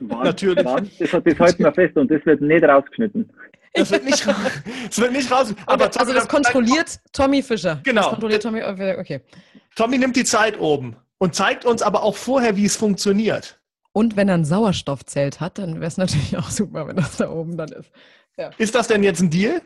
Natürlich. 0.00 0.64
Das, 0.98 1.10
das 1.10 1.38
halten 1.38 1.64
wir 1.64 1.72
fest 1.72 1.96
und 1.96 2.10
das 2.10 2.24
wird 2.24 2.40
nicht 2.40 2.64
rausgeschnitten. 2.64 3.30
Das 3.74 3.90
wird 3.90 4.04
nicht, 4.04 4.26
das 4.26 4.98
wird 4.98 5.12
nicht 5.12 5.30
raus. 5.30 5.54
Aber 5.66 5.90
Tommy, 5.90 6.00
also 6.00 6.12
das 6.14 6.28
kontrolliert 6.28 7.00
Tommy 7.12 7.42
Fischer. 7.42 7.80
Genau. 7.84 8.02
Das 8.02 8.10
kontrolliert 8.10 8.42
Tommy, 8.42 8.62
okay. 8.62 9.20
Tommy 9.76 9.98
nimmt 9.98 10.16
die 10.16 10.24
Zeit 10.24 10.60
oben 10.60 10.96
und 11.18 11.34
zeigt 11.34 11.64
uns 11.64 11.82
aber 11.82 12.02
auch 12.02 12.16
vorher, 12.16 12.56
wie 12.56 12.66
es 12.66 12.76
funktioniert. 12.76 13.60
Und 13.92 14.16
wenn 14.16 14.28
er 14.28 14.34
ein 14.34 14.44
Sauerstoffzelt 14.44 15.40
hat, 15.40 15.58
dann 15.58 15.76
wäre 15.76 15.86
es 15.86 15.96
natürlich 15.96 16.36
auch 16.36 16.50
super, 16.50 16.86
wenn 16.86 16.96
das 16.96 17.16
da 17.16 17.30
oben 17.30 17.56
dann 17.56 17.68
ist. 17.70 17.90
Ja. 18.36 18.50
Ist 18.58 18.74
das 18.74 18.88
denn 18.88 19.02
jetzt 19.02 19.20
ein 19.20 19.30
Deal? 19.30 19.60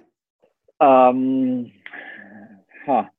Ähm, 0.80 1.72
ha. 2.86 3.10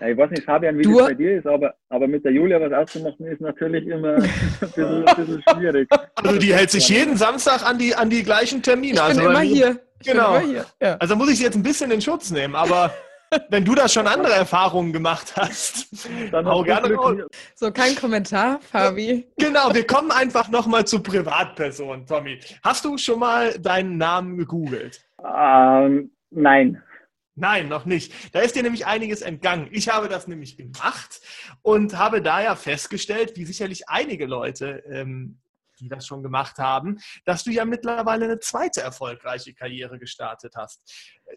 Ja, 0.00 0.08
ich 0.08 0.16
weiß 0.16 0.30
nicht, 0.30 0.44
Fabian, 0.44 0.76
wie 0.78 0.82
du, 0.82 0.98
das 0.98 1.08
bei 1.08 1.14
dir 1.14 1.38
ist, 1.38 1.46
aber, 1.46 1.74
aber 1.88 2.08
mit 2.08 2.24
der 2.24 2.32
Julia 2.32 2.60
was 2.60 2.72
auszumachen 2.72 3.24
ist 3.26 3.40
natürlich 3.40 3.86
immer 3.86 4.14
ein 4.16 4.30
bisschen, 4.60 5.06
ein 5.06 5.16
bisschen 5.16 5.42
schwierig. 5.48 5.88
Also 6.16 6.38
die 6.38 6.52
hält 6.54 6.70
sich 6.70 6.88
jeden 6.88 7.16
Samstag 7.16 7.64
an 7.64 7.78
die, 7.78 7.94
an 7.94 8.10
die 8.10 8.24
gleichen 8.24 8.62
Termine. 8.62 8.94
Ich 8.94 9.02
also 9.02 9.20
bin 9.20 9.30
immer 9.30 9.40
hier. 9.40 9.80
Ich 10.02 10.12
genau. 10.12 10.36
Immer 10.36 10.46
hier. 10.46 10.66
Ja. 10.80 10.96
Also 10.96 11.16
muss 11.16 11.30
ich 11.30 11.38
sie 11.38 11.44
jetzt 11.44 11.54
ein 11.54 11.62
bisschen 11.62 11.90
in 11.90 12.00
Schutz 12.00 12.30
nehmen, 12.30 12.54
aber 12.54 12.92
wenn 13.48 13.64
du 13.64 13.74
da 13.74 13.88
schon 13.88 14.06
andere 14.06 14.32
Erfahrungen 14.32 14.92
gemacht 14.92 15.34
hast, 15.36 16.08
dann 16.30 16.46
hau 16.46 16.62
gerne 16.62 16.94
raus. 16.94 17.16
So, 17.54 17.70
kein 17.70 17.94
Kommentar, 17.94 18.60
Fabi. 18.60 19.26
Genau, 19.38 19.72
wir 19.74 19.86
kommen 19.86 20.10
einfach 20.10 20.48
nochmal 20.48 20.86
zu 20.86 21.02
Privatpersonen, 21.02 22.06
Tommy. 22.06 22.40
Hast 22.62 22.84
du 22.84 22.96
schon 22.98 23.18
mal 23.18 23.58
deinen 23.58 23.96
Namen 23.96 24.36
gegoogelt? 24.36 25.04
Ähm, 25.24 26.10
nein. 26.30 26.82
Nein, 27.34 27.68
noch 27.68 27.86
nicht. 27.86 28.12
Da 28.34 28.40
ist 28.40 28.56
dir 28.56 28.62
nämlich 28.62 28.86
einiges 28.86 29.22
entgangen. 29.22 29.68
Ich 29.70 29.88
habe 29.88 30.08
das 30.08 30.28
nämlich 30.28 30.58
gemacht 30.58 31.20
und 31.62 31.96
habe 31.96 32.20
daher 32.20 32.56
festgestellt, 32.56 33.36
wie 33.36 33.46
sicherlich 33.46 33.88
einige 33.88 34.26
Leute 34.26 34.82
ähm, 34.90 35.38
die 35.82 35.88
das 35.88 36.06
schon 36.06 36.22
gemacht 36.22 36.58
haben, 36.58 36.98
dass 37.24 37.44
du 37.44 37.50
ja 37.50 37.64
mittlerweile 37.64 38.24
eine 38.24 38.38
zweite 38.38 38.80
erfolgreiche 38.80 39.52
Karriere 39.52 39.98
gestartet 39.98 40.54
hast. 40.56 40.80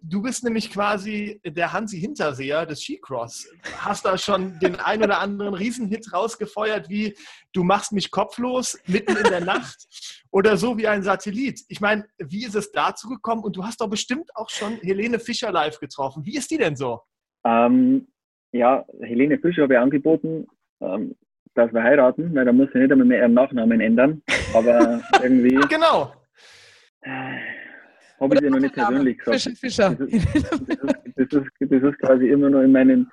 Du 0.02 0.22
bist 0.22 0.44
nämlich 0.44 0.72
quasi 0.72 1.42
der 1.44 1.74
Hansi 1.74 2.00
Hinterseher 2.00 2.66
des 2.66 2.82
Skicross. 2.82 3.48
Hast 3.80 4.06
da 4.06 4.18
schon 4.18 4.60
den 4.60 4.76
ein 4.78 5.04
oder 5.04 5.20
anderen 5.20 5.54
Riesenhit 5.54 6.14
rausgefeuert, 6.14 6.90
wie 6.90 7.16
du 7.54 7.64
machst 7.64 7.92
mich 7.92 8.12
kopflos 8.12 8.78
mitten 8.86 9.16
in 9.16 9.24
der 9.24 9.42
Nacht 9.42 9.88
oder 10.32 10.58
so 10.58 10.78
wie 10.78 10.88
ein 10.88 11.04
Satellit. 11.04 11.62
Ich 11.70 11.82
meine, 11.82 12.06
wie 12.18 12.46
ist 12.46 12.56
es 12.56 12.72
dazu 12.72 13.08
gekommen? 13.10 13.44
Und 13.44 13.56
du 13.56 13.64
hast 13.64 13.82
doch 13.82 13.90
bestimmt 13.90 14.36
auch 14.36 14.50
schon 14.50 14.76
Helene 14.82 15.20
Fischer 15.20 15.52
live 15.52 15.80
getroffen. 15.80 16.26
Wie 16.26 16.38
ist 16.38 16.52
die 16.52 16.58
denn 16.58 16.76
so? 16.76 17.02
Ähm, 17.46 18.08
ja, 18.52 18.86
Helene 19.02 19.40
Fischer 19.40 19.64
habe 19.64 19.74
ich 19.76 19.80
angeboten. 19.80 20.48
Ähm, 20.82 21.16
dass 21.56 21.74
wir 21.74 21.82
heiraten, 21.84 22.34
weil 22.36 22.46
da 22.46 22.52
muss 22.52 22.70
ich 22.70 22.76
nicht 22.76 22.92
einmal 22.92 23.08
mehr 23.08 23.20
ihren 23.20 23.34
Nachnamen 23.34 23.82
ändern. 23.82 24.22
Aber 24.54 25.02
irgendwie. 25.24 25.56
genau. 25.70 26.14
Habe 28.20 28.36
ich 28.36 28.42
dir 28.42 28.50
noch 28.50 28.60
nicht 28.60 28.74
persönlich 28.74 29.18
gesagt. 29.18 29.42
Fischer, 29.42 29.56
Fischer. 29.56 29.96
Das 29.96 30.08
ist, 30.10 31.34
das, 31.34 31.44
ist, 31.44 31.50
das, 31.60 31.84
ist, 31.84 32.00
quasi 32.00 32.30
immer 32.30 32.50
noch 32.50 32.62
in 32.62 32.72
meinen, 32.72 33.10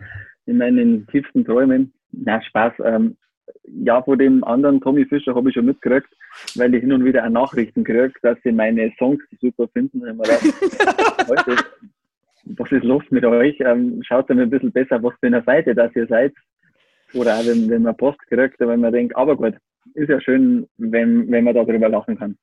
in 0.47 0.59
meinen 0.59 1.06
tiefsten 1.09 1.44
Träumen. 1.44 1.93
Na, 2.12 2.40
Spaß. 2.43 2.74
Ähm, 2.85 3.16
ja, 3.64 4.02
von 4.02 4.19
dem 4.19 4.43
anderen 4.44 4.81
Tommy 4.81 5.05
Fischer 5.05 5.35
habe 5.35 5.48
ich 5.48 5.55
schon 5.55 5.66
mitgekriegt, 5.66 6.09
weil 6.56 6.74
ich 6.74 6.81
hin 6.81 6.93
und 6.93 7.05
wieder 7.05 7.24
auch 7.24 7.31
Nachrichten 7.31 7.85
kriege, 7.85 8.12
dass 8.23 8.39
sie 8.43 8.52
meine 8.52 8.93
Songs 8.98 9.23
super 9.40 9.69
finden. 9.69 10.02
was 12.44 12.73
ist 12.73 12.85
los 12.85 13.05
mit 13.10 13.24
euch? 13.24 13.56
Ähm, 13.60 14.02
schaut 14.02 14.28
mir 14.28 14.43
ein 14.43 14.51
bisschen 14.51 14.73
besser, 14.73 15.02
was 15.02 15.14
für 15.20 15.27
eine 15.27 15.43
Seite 15.43 15.74
das 15.74 15.94
ihr 15.94 16.06
seid. 16.06 16.32
Oder 17.14 17.39
auch 17.39 17.47
wenn, 17.47 17.68
wenn 17.70 17.82
man 17.82 17.97
Post 17.97 18.20
kriegt, 18.28 18.60
wenn 18.60 18.80
man 18.80 18.93
denkt, 18.93 19.16
aber 19.16 19.36
gut, 19.36 19.56
ist 19.94 20.09
ja 20.09 20.20
schön, 20.20 20.68
wenn, 20.76 21.30
wenn 21.30 21.44
man 21.44 21.55
darüber 21.55 21.89
lachen 21.89 22.18
kann. 22.18 22.36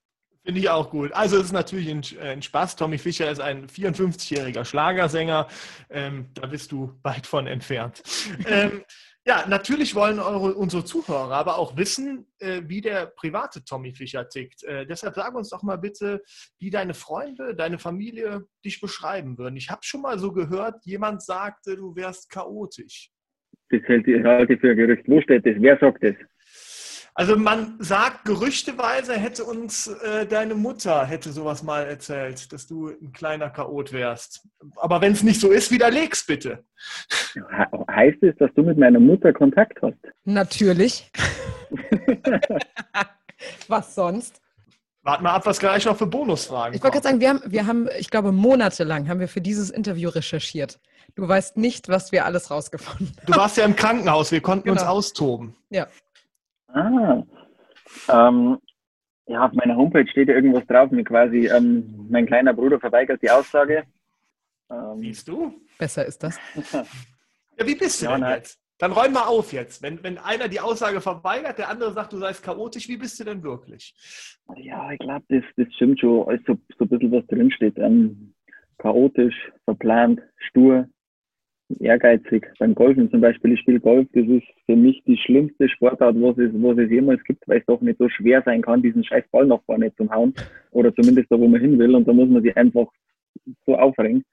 Finde 0.45 0.61
ich 0.61 0.69
auch 0.69 0.89
gut. 0.89 1.11
Also 1.11 1.37
es 1.37 1.45
ist 1.45 1.51
natürlich 1.51 1.89
ein, 1.89 2.03
ein 2.21 2.41
Spaß. 2.41 2.75
Tommy 2.75 2.97
Fischer 2.97 3.29
ist 3.29 3.41
ein 3.41 3.67
54-jähriger 3.67 4.63
Schlagersänger. 4.63 5.47
Ähm, 5.89 6.27
da 6.33 6.47
bist 6.47 6.71
du 6.71 6.93
weit 7.03 7.27
von 7.27 7.45
entfernt. 7.45 8.01
ähm, 8.47 8.83
ja, 9.25 9.45
natürlich 9.47 9.93
wollen 9.95 10.19
eure, 10.19 10.55
unsere 10.55 10.85
Zuhörer 10.85 11.35
aber 11.35 11.57
auch 11.57 11.75
wissen, 11.75 12.25
äh, 12.39 12.61
wie 12.65 12.81
der 12.81 13.07
private 13.07 13.63
Tommy 13.63 13.93
Fischer 13.93 14.27
tickt. 14.27 14.63
Äh, 14.63 14.87
deshalb 14.87 15.15
sag 15.15 15.35
uns 15.35 15.49
doch 15.49 15.61
mal 15.61 15.77
bitte, 15.77 16.23
wie 16.57 16.69
deine 16.69 16.93
Freunde, 16.93 17.53
deine 17.53 17.77
Familie 17.77 18.47
dich 18.65 18.79
beschreiben 18.79 19.37
würden. 19.37 19.57
Ich 19.57 19.69
habe 19.69 19.81
schon 19.83 20.01
mal 20.01 20.17
so 20.17 20.31
gehört, 20.31 20.83
jemand 20.85 21.21
sagte, 21.21 21.75
du 21.75 21.95
wärst 21.95 22.29
chaotisch. 22.29 23.11
Das 23.71 23.81
halte 23.87 24.53
ich 24.53 24.59
für 24.59 24.71
ein 24.71 24.77
Gerücht. 24.77 25.03
Wo 25.07 25.21
steht 25.21 25.45
das? 25.45 25.55
Wer 25.57 25.77
sagt 25.77 26.03
das? 26.03 26.15
Also 27.19 27.35
man 27.35 27.75
sagt 27.79 28.23
gerüchteweise 28.23 29.13
hätte 29.13 29.43
uns 29.43 29.87
äh, 29.87 30.25
deine 30.25 30.55
Mutter 30.55 31.05
hätte 31.05 31.31
sowas 31.31 31.63
mal 31.63 31.85
erzählt, 31.85 32.53
dass 32.53 32.65
du 32.65 32.89
ein 32.89 33.11
kleiner 33.11 33.49
Chaot 33.49 33.91
wärst. 33.91 34.47
Aber 34.77 35.01
wenn 35.01 35.11
es 35.11 35.21
nicht 35.21 35.41
so 35.41 35.51
ist, 35.51 35.69
widerleg's 35.69 36.25
bitte. 36.25 36.63
Heißt 37.91 38.23
es, 38.23 38.37
dass 38.37 38.51
du 38.55 38.63
mit 38.63 38.77
meiner 38.77 39.01
Mutter 39.01 39.33
Kontakt 39.33 39.81
hast? 39.81 39.97
Natürlich. 40.23 41.11
was 43.67 43.95
sonst? 43.95 44.41
Warten 45.01 45.23
wir 45.23 45.33
ab, 45.33 45.45
was 45.45 45.59
gleich 45.59 45.85
noch 45.85 45.97
für 45.97 46.07
Bonusfragen 46.07 46.75
Ich 46.75 46.83
wollte 46.83 46.99
gerade 46.99 47.07
sagen, 47.07 47.19
wir 47.19 47.29
haben, 47.29 47.41
wir 47.45 47.67
haben, 47.67 47.89
ich 47.99 48.09
glaube, 48.09 48.31
monatelang 48.31 49.09
haben 49.09 49.19
wir 49.19 49.27
für 49.27 49.41
dieses 49.41 49.69
Interview 49.71 50.09
recherchiert. 50.09 50.79
Du 51.15 51.27
weißt 51.27 51.57
nicht, 51.57 51.89
was 51.89 52.11
wir 52.11 52.25
alles 52.25 52.51
rausgefunden 52.51 53.15
haben. 53.17 53.25
Du 53.25 53.35
warst 53.35 53.57
ja 53.57 53.65
im 53.65 53.75
Krankenhaus, 53.75 54.31
wir 54.31 54.41
konnten 54.41 54.69
genau. 54.69 54.81
uns 54.81 54.89
austoben. 54.89 55.55
Ja. 55.69 55.87
Ah. 56.67 57.23
Ähm, 58.07 58.57
ja, 59.27 59.45
auf 59.45 59.53
meiner 59.53 59.75
Homepage 59.75 60.07
steht 60.09 60.27
ja 60.27 60.35
irgendwas 60.35 60.65
drauf 60.67 60.91
mit 60.91 61.07
quasi, 61.07 61.47
ähm, 61.47 62.07
mein 62.09 62.25
kleiner 62.25 62.53
Bruder 62.53 62.79
verweigert 62.79 63.21
die 63.21 63.29
Aussage. 63.29 63.83
Ähm, 64.71 64.99
Siehst 64.99 65.27
du? 65.27 65.53
Besser 65.77 66.05
ist 66.05 66.23
das. 66.23 66.39
ja, 66.73 67.65
wie 67.65 67.75
bist 67.75 68.01
du 68.01 68.05
ja, 68.05 68.11
denn 68.11 68.21
nein. 68.21 68.37
jetzt? 68.37 68.59
Dann 68.79 68.93
räum 68.93 69.11
mal 69.11 69.27
auf 69.27 69.51
jetzt. 69.51 69.81
Wenn, 69.81 70.01
wenn 70.03 70.17
einer 70.17 70.47
die 70.47 70.61
Aussage 70.61 71.01
verweigert, 71.01 71.57
der 71.57 71.69
andere 71.69 71.91
sagt, 71.91 72.13
du 72.13 72.17
seist 72.17 72.41
chaotisch, 72.41 72.87
wie 72.87 72.97
bist 72.97 73.19
du 73.19 73.25
denn 73.25 73.43
wirklich? 73.43 73.93
Ja, 74.55 74.91
ich 74.91 74.99
glaube, 74.99 75.25
das, 75.27 75.43
das 75.57 75.67
stimmt 75.75 75.99
schon, 75.99 76.27
als 76.27 76.41
so, 76.47 76.55
so 76.77 76.85
ein 76.85 76.89
bisschen 76.89 77.11
was 77.11 77.27
drinsteht. 77.27 77.77
Ähm, 77.77 78.33
chaotisch, 78.77 79.35
verplant, 79.65 80.21
stur, 80.37 80.87
ehrgeizig. 81.79 82.47
Beim 82.57 82.75
Golfen 82.75 83.09
zum 83.11 83.21
Beispiel, 83.21 83.53
ich 83.53 83.59
spiele 83.59 83.79
Golf, 83.79 84.07
das 84.13 84.25
ist 84.25 84.47
für 84.65 84.75
mich 84.75 85.03
die 85.05 85.17
schlimmste 85.17 85.69
Sportart, 85.69 86.15
was 86.15 86.37
es, 86.37 86.51
was 86.53 86.77
es 86.77 86.89
jemals 86.89 87.23
gibt, 87.23 87.47
weil 87.47 87.59
es 87.59 87.65
doch 87.65 87.81
nicht 87.81 87.99
so 87.99 88.09
schwer 88.09 88.41
sein 88.43 88.61
kann, 88.61 88.81
diesen 88.81 89.03
scheiß 89.03 89.25
Ball 89.31 89.45
nach 89.45 89.61
vorne 89.65 89.93
zu 89.95 90.09
hauen. 90.09 90.33
Oder 90.71 90.93
zumindest 90.93 91.31
da, 91.31 91.39
wo 91.39 91.47
man 91.47 91.61
hin 91.61 91.77
will. 91.77 91.95
Und 91.95 92.07
da 92.07 92.13
muss 92.13 92.29
man 92.29 92.41
sich 92.41 92.55
einfach 92.57 92.87
so 93.65 93.75
aufregen. 93.77 94.23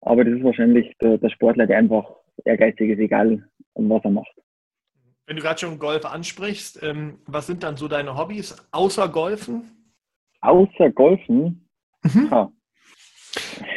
Aber 0.00 0.24
das 0.24 0.34
ist 0.34 0.44
wahrscheinlich 0.44 0.92
der, 1.00 1.18
der 1.18 1.28
Sportler, 1.28 1.66
der 1.66 1.78
einfach 1.78 2.08
ehrgeizig 2.44 2.90
ist, 2.90 2.98
egal 2.98 3.44
was 3.74 4.04
er 4.04 4.10
macht. 4.10 4.32
Wenn 5.26 5.36
du 5.36 5.42
gerade 5.42 5.60
schon 5.60 5.78
Golf 5.78 6.04
ansprichst, 6.06 6.82
ähm, 6.82 7.18
was 7.26 7.46
sind 7.46 7.62
dann 7.62 7.76
so 7.76 7.86
deine 7.86 8.16
Hobbys 8.16 8.56
außer 8.72 9.08
Golfen? 9.08 9.62
Außer 10.40 10.90
Golfen? 10.90 11.68
Mhm. 12.02 12.48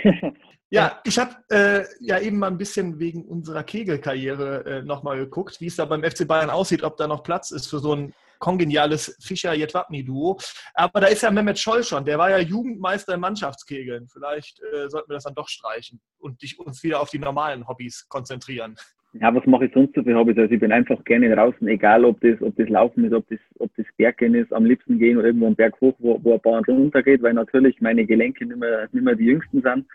Ja, 0.73 1.01
ich 1.03 1.19
habe 1.19 1.35
äh, 1.49 1.83
ja 1.99 2.17
eben 2.19 2.39
mal 2.39 2.47
ein 2.47 2.57
bisschen 2.57 2.97
wegen 2.97 3.25
unserer 3.25 3.61
Kegelkarriere 3.61 4.65
äh, 4.65 4.81
nochmal 4.83 5.17
geguckt, 5.17 5.59
wie 5.59 5.67
es 5.67 5.75
da 5.75 5.83
beim 5.83 6.01
FC 6.01 6.25
Bayern 6.25 6.49
aussieht, 6.49 6.83
ob 6.83 6.95
da 6.95 7.07
noch 7.07 7.23
Platz 7.23 7.51
ist 7.51 7.67
für 7.67 7.79
so 7.79 7.93
ein 7.93 8.13
kongeniales 8.39 9.17
Fischer-Jetwapni-Duo. 9.21 10.39
Aber 10.73 11.01
da 11.01 11.07
ist 11.07 11.23
ja 11.23 11.29
Mehmet 11.29 11.59
Scholl 11.59 11.83
schon, 11.83 12.05
der 12.05 12.17
war 12.17 12.29
ja 12.29 12.37
Jugendmeister 12.39 13.15
im 13.15 13.19
Mannschaftskegeln. 13.19 14.07
Vielleicht 14.07 14.61
äh, 14.61 14.87
sollten 14.87 15.09
wir 15.09 15.15
das 15.15 15.25
dann 15.25 15.35
doch 15.35 15.49
streichen 15.49 15.99
und 16.19 16.41
dich, 16.41 16.57
uns 16.57 16.81
wieder 16.83 17.01
auf 17.01 17.09
die 17.09 17.19
normalen 17.19 17.67
Hobbys 17.67 18.07
konzentrieren. 18.07 18.77
Ja, 19.11 19.35
was 19.35 19.45
mache 19.45 19.65
ich 19.65 19.73
sonst 19.73 19.93
so 19.93 20.03
für 20.03 20.15
Hobbys? 20.15 20.37
Also 20.37 20.53
ich 20.53 20.59
bin 20.61 20.71
einfach 20.71 21.03
gerne 21.03 21.35
draußen, 21.35 21.67
egal 21.67 22.05
ob 22.05 22.21
das, 22.21 22.41
ob 22.41 22.55
das 22.55 22.69
Laufen 22.69 23.03
ist, 23.03 23.13
ob 23.13 23.27
das, 23.27 23.39
ob 23.59 23.69
das 23.75 23.85
Berggehen 23.97 24.35
ist, 24.35 24.53
am 24.53 24.63
liebsten 24.63 24.99
gehen 24.99 25.17
oder 25.17 25.27
irgendwo 25.27 25.47
einen 25.47 25.55
Berg 25.57 25.75
hoch, 25.81 25.95
wo, 25.99 26.17
wo 26.23 26.35
ein 26.35 26.41
Bahn 26.41 26.63
runter 26.63 27.03
geht, 27.03 27.21
weil 27.21 27.33
natürlich 27.33 27.81
meine 27.81 28.05
Gelenke 28.05 28.45
nicht 28.45 28.57
mehr, 28.57 28.87
nicht 28.93 29.03
mehr 29.03 29.15
die 29.15 29.25
jüngsten 29.25 29.61
sind. 29.61 29.85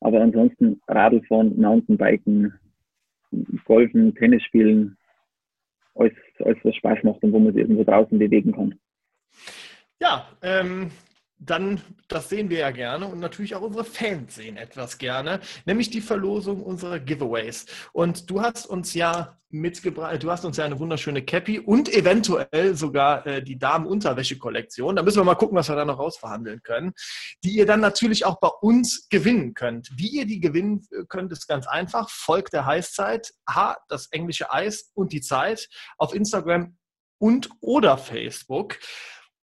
Aber 0.00 0.20
ansonsten 0.20 0.80
Radlfahren, 0.88 1.58
Mountainbiken, 1.58 2.52
Golfen, 3.64 4.14
Tennis 4.14 4.42
spielen, 4.44 4.96
alles, 5.94 6.12
alles 6.44 6.58
was 6.62 6.76
Spaß 6.76 7.02
macht 7.02 7.22
und 7.22 7.32
wo 7.32 7.38
man 7.38 7.52
sich 7.52 7.62
irgendwo 7.62 7.84
draußen 7.84 8.18
bewegen 8.18 8.52
kann. 8.52 8.78
Ja, 10.00 10.28
ähm, 10.42 10.90
dann, 11.38 11.80
das 12.08 12.28
sehen 12.28 12.48
wir 12.48 12.58
ja 12.58 12.70
gerne 12.70 13.06
und 13.06 13.20
natürlich 13.20 13.54
auch 13.54 13.60
unsere 13.60 13.84
Fans 13.84 14.34
sehen 14.34 14.56
etwas 14.56 14.98
gerne, 14.98 15.40
nämlich 15.66 15.90
die 15.90 16.00
Verlosung 16.00 16.62
unserer 16.62 16.98
Giveaways. 16.98 17.66
Und 17.92 18.30
du 18.30 18.40
hast 18.40 18.66
uns 18.66 18.94
ja 18.94 19.38
mitgebracht, 19.50 20.22
du 20.22 20.30
hast 20.30 20.44
uns 20.44 20.56
ja 20.56 20.64
eine 20.64 20.78
wunderschöne 20.78 21.22
Cappy 21.22 21.60
und 21.60 21.92
eventuell 21.92 22.74
sogar 22.74 23.26
äh, 23.26 23.42
die 23.42 23.58
Damen-Unterwäsche-Kollektion. 23.58 24.96
Da 24.96 25.02
müssen 25.02 25.18
wir 25.18 25.24
mal 25.24 25.34
gucken, 25.34 25.56
was 25.56 25.68
wir 25.68 25.76
da 25.76 25.84
noch 25.84 25.98
rausverhandeln 25.98 26.62
können, 26.62 26.92
die 27.44 27.56
ihr 27.56 27.66
dann 27.66 27.80
natürlich 27.80 28.24
auch 28.24 28.40
bei 28.40 28.48
uns 28.48 29.08
gewinnen 29.08 29.54
könnt. 29.54 29.90
Wie 29.94 30.08
ihr 30.08 30.26
die 30.26 30.40
gewinnen 30.40 30.86
könnt, 31.08 31.32
ist 31.32 31.46
ganz 31.46 31.66
einfach. 31.66 32.08
Folgt 32.10 32.54
der 32.54 32.66
Heißzeit, 32.66 33.32
H, 33.48 33.76
das 33.88 34.06
englische 34.10 34.50
Eis 34.52 34.90
und 34.94 35.12
die 35.12 35.20
Zeit 35.20 35.68
auf 35.98 36.14
Instagram 36.14 36.76
und 37.18 37.50
oder 37.60 37.98
Facebook 37.98 38.78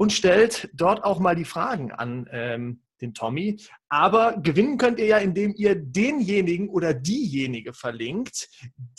und 0.04 0.12
stellt 0.12 0.70
dort 0.74 1.06
auch 1.06 1.20
mal 1.20 1.34
die 1.34 1.46
Fragen 1.46 1.94
an 1.94 2.28
ähm, 2.30 2.82
den 3.00 3.14
Tommy. 3.14 3.62
Aber 3.88 4.36
gewinnen 4.36 4.78
könnt 4.78 5.00
ihr 5.00 5.06
ja, 5.06 5.18
indem 5.18 5.54
ihr 5.56 5.76
denjenigen 5.76 6.68
oder 6.68 6.94
diejenige 6.94 7.72
verlinkt, 7.72 8.50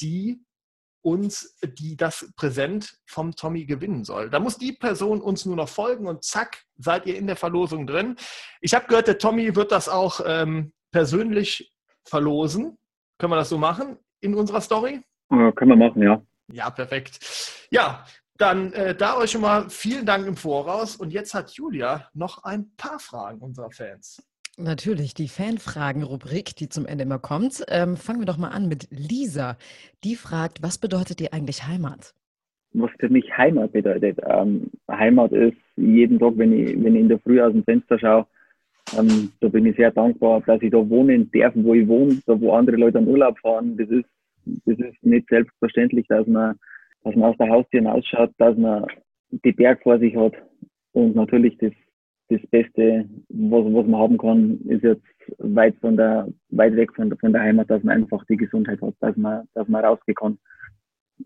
die 0.01 0.41
uns 1.03 1.59
die 1.63 1.99
das 1.99 2.33
Präsent 2.37 2.97
vom 3.05 3.37
Tommy 3.37 3.67
gewinnen 3.67 4.05
soll. 4.05 4.31
Da 4.31 4.41
muss 4.41 4.57
die 4.57 4.73
Person 4.73 5.21
uns 5.21 5.45
nur 5.45 5.57
noch 5.57 5.69
folgen 5.69 6.07
und 6.07 6.25
zack, 6.25 6.65
seid 6.79 7.05
ihr 7.05 7.19
in 7.19 7.27
der 7.27 7.37
Verlosung 7.37 7.87
drin. 7.87 8.17
Ich 8.63 8.73
habe 8.73 8.87
gehört, 8.87 9.07
der 9.07 9.19
Tommy 9.19 9.55
wird 9.55 9.73
das 9.73 9.91
auch 9.91 10.23
ähm, 10.25 10.73
persönlich 10.91 11.71
verlosen. 12.05 12.79
Können 13.19 13.33
wir 13.33 13.37
das 13.37 13.51
so 13.51 13.59
machen 13.59 13.99
in 14.21 14.35
unserer 14.35 14.63
Story? 14.63 15.03
Ja, 15.31 15.53
können 15.53 15.73
wir 15.73 15.89
machen, 15.89 16.01
ja. 16.01 16.23
Ja, 16.51 16.71
perfekt. 16.71 17.21
Ja, 17.71 18.07
dann 18.39 18.73
äh, 18.73 18.95
da 18.95 19.17
euch 19.17 19.31
schon 19.31 19.43
mal 19.43 19.69
vielen 19.71 20.07
Dank 20.07 20.27
im 20.27 20.37
Voraus. 20.37 20.97
Und 20.97 21.13
jetzt 21.13 21.35
hat 21.35 21.51
Julia 21.53 22.09
noch 22.15 22.45
ein 22.45 22.71
paar 22.77 22.99
Fragen 22.99 23.39
unserer 23.39 23.71
Fans. 23.71 24.23
Natürlich, 24.57 25.15
die 25.15 25.29
Fanfragen-Rubrik, 25.29 26.55
die 26.57 26.69
zum 26.69 26.87
Ende 26.87 27.03
immer 27.03 27.19
kommt. 27.19 27.65
Ähm, 27.69 27.97
fangen 27.97 28.21
wir 28.21 28.27
doch 28.27 28.39
mal 28.39 28.51
an 28.51 28.69
mit 28.69 28.87
Lisa. 28.91 29.57
Die 30.05 30.15
fragt, 30.15 30.63
was 30.63 30.79
bedeutet 30.79 31.19
dir 31.19 31.33
eigentlich 31.33 31.67
Heimat? 31.67 32.15
Was 32.73 32.91
für 32.99 33.09
mich 33.09 33.37
Heimat 33.37 33.73
bedeutet. 33.73 34.19
Ähm, 34.25 34.71
Heimat 34.89 35.33
ist 35.33 35.57
jeden 35.77 36.19
Tag, 36.21 36.35
wenn 36.37 36.53
ich, 36.53 36.75
wenn 36.83 36.95
ich 36.95 37.03
in 37.03 37.09
der 37.09 37.19
Früh 37.21 37.41
aus 37.41 37.53
dem 37.53 37.65
Fenster 37.65 37.99
schaue, 37.99 38.27
ähm, 38.97 39.33
da 39.41 39.49
bin 39.49 39.67
ich 39.67 39.77
sehr 39.77 39.91
dankbar, 39.91 40.43
dass 40.47 40.63
ich 40.63 40.71
da 40.71 40.89
wohnen 40.89 41.31
darf, 41.33 41.53
wo 41.57 41.75
ich 41.75 41.89
wohne, 41.89 42.21
da 42.27 42.39
wo 42.41 42.53
andere 42.53 42.77
Leute 42.77 42.99
in 42.99 43.09
Urlaub 43.09 43.39
fahren. 43.41 43.77
Das 43.77 43.89
ist, 43.89 44.09
das 44.67 44.79
ist 44.79 45.03
nicht 45.03 45.29
selbstverständlich, 45.29 46.07
dass 46.09 46.27
man, 46.27 46.57
dass 47.05 47.15
man 47.15 47.31
aus 47.31 47.37
der 47.39 47.51
Haustür 47.51 47.81
hinausschaut, 47.81 48.31
dass 48.39 48.57
man 48.57 48.87
die 49.31 49.53
Berg 49.53 49.83
vor 49.83 49.99
sich 49.99 50.17
hat 50.17 50.35
und 50.93 51.15
natürlich 51.15 51.57
das 51.59 51.73
das 52.29 52.41
Beste, 52.51 53.09
was, 53.29 53.65
was 53.65 53.87
man 53.87 54.01
haben 54.01 54.19
kann, 54.19 54.59
ist 54.67 54.83
jetzt 54.83 55.05
weit 55.39 55.77
von 55.81 55.97
der, 55.97 56.29
weit 56.51 56.75
weg 56.77 56.95
von 56.95 57.11
der, 57.11 57.19
von 57.19 57.33
der 57.33 57.43
Heimat, 57.43 57.71
dass 57.71 57.83
man 57.83 57.97
einfach 57.97 58.25
die 58.27 58.37
Gesundheit 58.37 58.81
hat, 58.81 58.95
dass 59.01 59.17
man, 59.17 59.47
dass 59.55 59.69
man 59.69 59.85
rausgehen. 59.85 60.39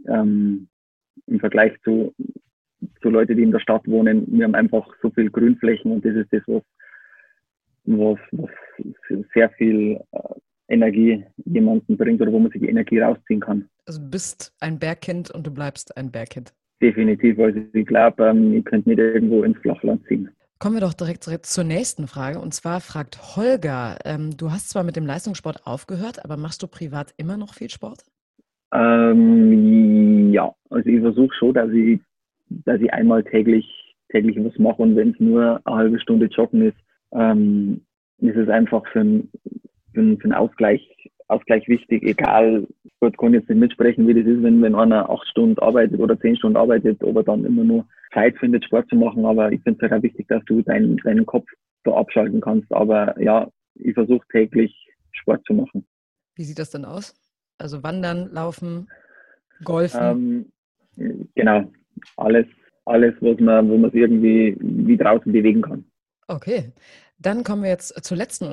Ähm, 0.06 0.68
Im 1.26 1.40
Vergleich 1.40 1.72
zu, 1.82 2.14
zu 3.00 3.10
Leuten, 3.10 3.36
die 3.36 3.42
in 3.42 3.52
der 3.52 3.60
Stadt 3.60 3.86
wohnen, 3.86 4.26
wir 4.28 4.44
haben 4.44 4.54
einfach 4.54 4.86
so 5.02 5.10
viel 5.10 5.30
Grünflächen 5.30 5.92
und 5.92 6.04
das 6.04 6.14
ist 6.14 6.32
das, 6.32 6.42
was, 6.46 6.62
was, 7.84 8.18
was 8.32 8.50
sehr 9.34 9.50
viel 9.50 10.00
äh, 10.12 10.34
Energie 10.68 11.24
jemanden 11.44 11.96
bringt 11.96 12.20
oder 12.20 12.32
wo 12.32 12.38
man 12.38 12.50
sich 12.50 12.60
die 12.60 12.68
Energie 12.68 13.00
rausziehen 13.00 13.40
kann. 13.40 13.68
Also 13.86 14.00
du 14.00 14.10
bist 14.10 14.54
ein 14.60 14.78
Bergkind 14.78 15.30
und 15.30 15.46
du 15.46 15.50
bleibst 15.50 15.96
ein 15.96 16.10
Bergkind. 16.10 16.52
Definitiv, 16.80 17.38
also 17.38 17.58
ich 17.72 17.86
glaube, 17.86 18.24
ähm, 18.26 18.54
ich 18.54 18.64
könnte 18.64 18.88
nicht 18.88 18.98
irgendwo 18.98 19.42
ins 19.42 19.58
Flachland 19.58 20.06
ziehen. 20.06 20.28
Kommen 20.60 20.74
wir 20.74 20.80
doch 20.80 20.94
direkt 20.94 21.24
zur 21.24 21.64
nächsten 21.64 22.08
Frage. 22.08 22.40
Und 22.40 22.52
zwar 22.52 22.80
fragt 22.80 23.36
Holger, 23.36 23.96
ähm, 24.04 24.36
du 24.36 24.50
hast 24.50 24.70
zwar 24.70 24.82
mit 24.82 24.96
dem 24.96 25.06
Leistungssport 25.06 25.66
aufgehört, 25.66 26.24
aber 26.24 26.36
machst 26.36 26.62
du 26.62 26.66
privat 26.66 27.14
immer 27.16 27.36
noch 27.36 27.54
viel 27.54 27.70
Sport? 27.70 28.04
Ähm, 28.74 30.32
ja, 30.32 30.52
also 30.68 30.88
ich 30.88 31.00
versuche 31.00 31.34
schon, 31.38 31.54
dass 31.54 31.70
ich, 31.70 32.00
dass 32.48 32.80
ich 32.80 32.92
einmal 32.92 33.24
täglich, 33.24 33.66
täglich 34.10 34.36
was 34.44 34.58
mache 34.58 34.82
und 34.82 34.96
wenn 34.96 35.12
es 35.12 35.20
nur 35.20 35.60
eine 35.64 35.76
halbe 35.76 36.00
Stunde 36.00 36.26
joggen 36.26 36.62
ist, 36.62 36.76
ähm, 37.12 37.82
ist 38.18 38.36
es 38.36 38.48
einfach 38.48 38.84
für, 38.92 39.00
ein, 39.00 39.30
für, 39.98 40.16
für 40.16 40.24
einen 40.24 40.34
Ausgleich, 40.34 41.10
Ausgleich 41.26 41.68
wichtig, 41.68 42.02
egal, 42.04 42.66
ich 42.84 43.16
kann 43.18 43.34
jetzt 43.34 43.50
nicht 43.50 43.58
mitsprechen, 43.58 44.08
wie 44.08 44.14
das 44.14 44.24
ist, 44.24 44.42
wenn, 44.42 44.62
wenn 44.62 44.74
einer 44.74 45.10
acht 45.10 45.26
Stunden 45.28 45.58
arbeitet 45.58 46.00
oder 46.00 46.18
zehn 46.18 46.36
Stunden 46.36 46.56
arbeitet, 46.56 47.02
ob 47.04 47.16
er 47.16 47.22
dann 47.22 47.44
immer 47.44 47.64
nur 47.64 47.86
Zeit 48.14 48.38
findet, 48.38 48.64
Sport 48.64 48.88
zu 48.88 48.96
machen. 48.96 49.26
Aber 49.26 49.52
ich 49.52 49.60
finde 49.62 49.78
es 49.84 49.90
halt 49.90 50.00
auch 50.00 50.02
wichtig, 50.02 50.26
dass 50.28 50.42
du 50.46 50.62
deinen, 50.62 50.96
deinen 50.98 51.26
Kopf 51.26 51.46
so 51.84 51.94
abschalten 51.94 52.40
kannst. 52.40 52.72
Aber 52.72 53.20
ja, 53.20 53.46
ich 53.74 53.92
versuche 53.92 54.26
täglich 54.32 54.74
Sport 55.12 55.44
zu 55.46 55.52
machen. 55.52 55.86
Wie 56.34 56.44
sieht 56.44 56.58
das 56.58 56.70
denn 56.70 56.86
aus? 56.86 57.14
Also 57.58 57.82
wandern, 57.82 58.30
laufen, 58.32 58.88
golfen? 59.64 60.50
Ähm, 60.96 61.26
genau, 61.34 61.70
alles, 62.16 62.46
alles, 62.86 63.14
was 63.20 63.38
man, 63.38 63.68
wo 63.68 63.76
man 63.76 63.90
sich 63.90 64.00
irgendwie 64.00 64.56
wie 64.60 64.96
draußen 64.96 65.30
bewegen 65.30 65.60
kann. 65.60 65.84
Okay. 66.26 66.72
Dann 67.20 67.42
kommen 67.42 67.62
wir 67.62 67.70
jetzt 67.70 68.04
zur 68.04 68.16
letzten, 68.16 68.46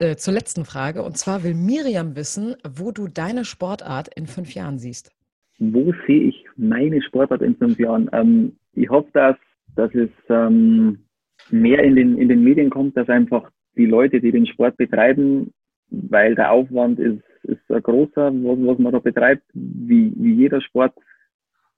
äh, 0.00 0.16
zur 0.16 0.34
letzten 0.34 0.64
Frage. 0.64 1.02
Und 1.02 1.16
zwar 1.16 1.44
will 1.44 1.54
Miriam 1.54 2.16
wissen, 2.16 2.56
wo 2.68 2.90
du 2.90 3.06
deine 3.06 3.44
Sportart 3.44 4.08
in 4.16 4.26
fünf 4.26 4.54
Jahren 4.54 4.78
siehst. 4.78 5.12
Wo 5.60 5.92
sehe 6.06 6.28
ich 6.28 6.44
meine 6.56 7.00
Sportart 7.02 7.42
in 7.42 7.56
fünf 7.56 7.78
Jahren? 7.78 8.08
Ähm, 8.12 8.56
ich 8.74 8.88
hoffe, 8.90 9.08
dass, 9.12 9.36
dass 9.76 9.94
es 9.94 10.10
ähm, 10.28 11.04
mehr 11.50 11.82
in 11.84 11.94
den, 11.94 12.18
in 12.18 12.28
den 12.28 12.42
Medien 12.42 12.70
kommt, 12.70 12.96
dass 12.96 13.08
einfach 13.08 13.50
die 13.76 13.86
Leute, 13.86 14.20
die 14.20 14.32
den 14.32 14.46
Sport 14.46 14.76
betreiben, 14.76 15.52
weil 15.90 16.34
der 16.34 16.50
Aufwand 16.50 16.98
ist, 16.98 17.22
ist 17.44 17.70
ein 17.70 17.82
großer, 17.82 18.32
was, 18.32 18.58
was 18.66 18.78
man 18.78 18.92
da 18.92 18.98
betreibt, 18.98 19.44
wie, 19.54 20.12
wie 20.16 20.34
jeder 20.34 20.60
Sport, 20.60 20.94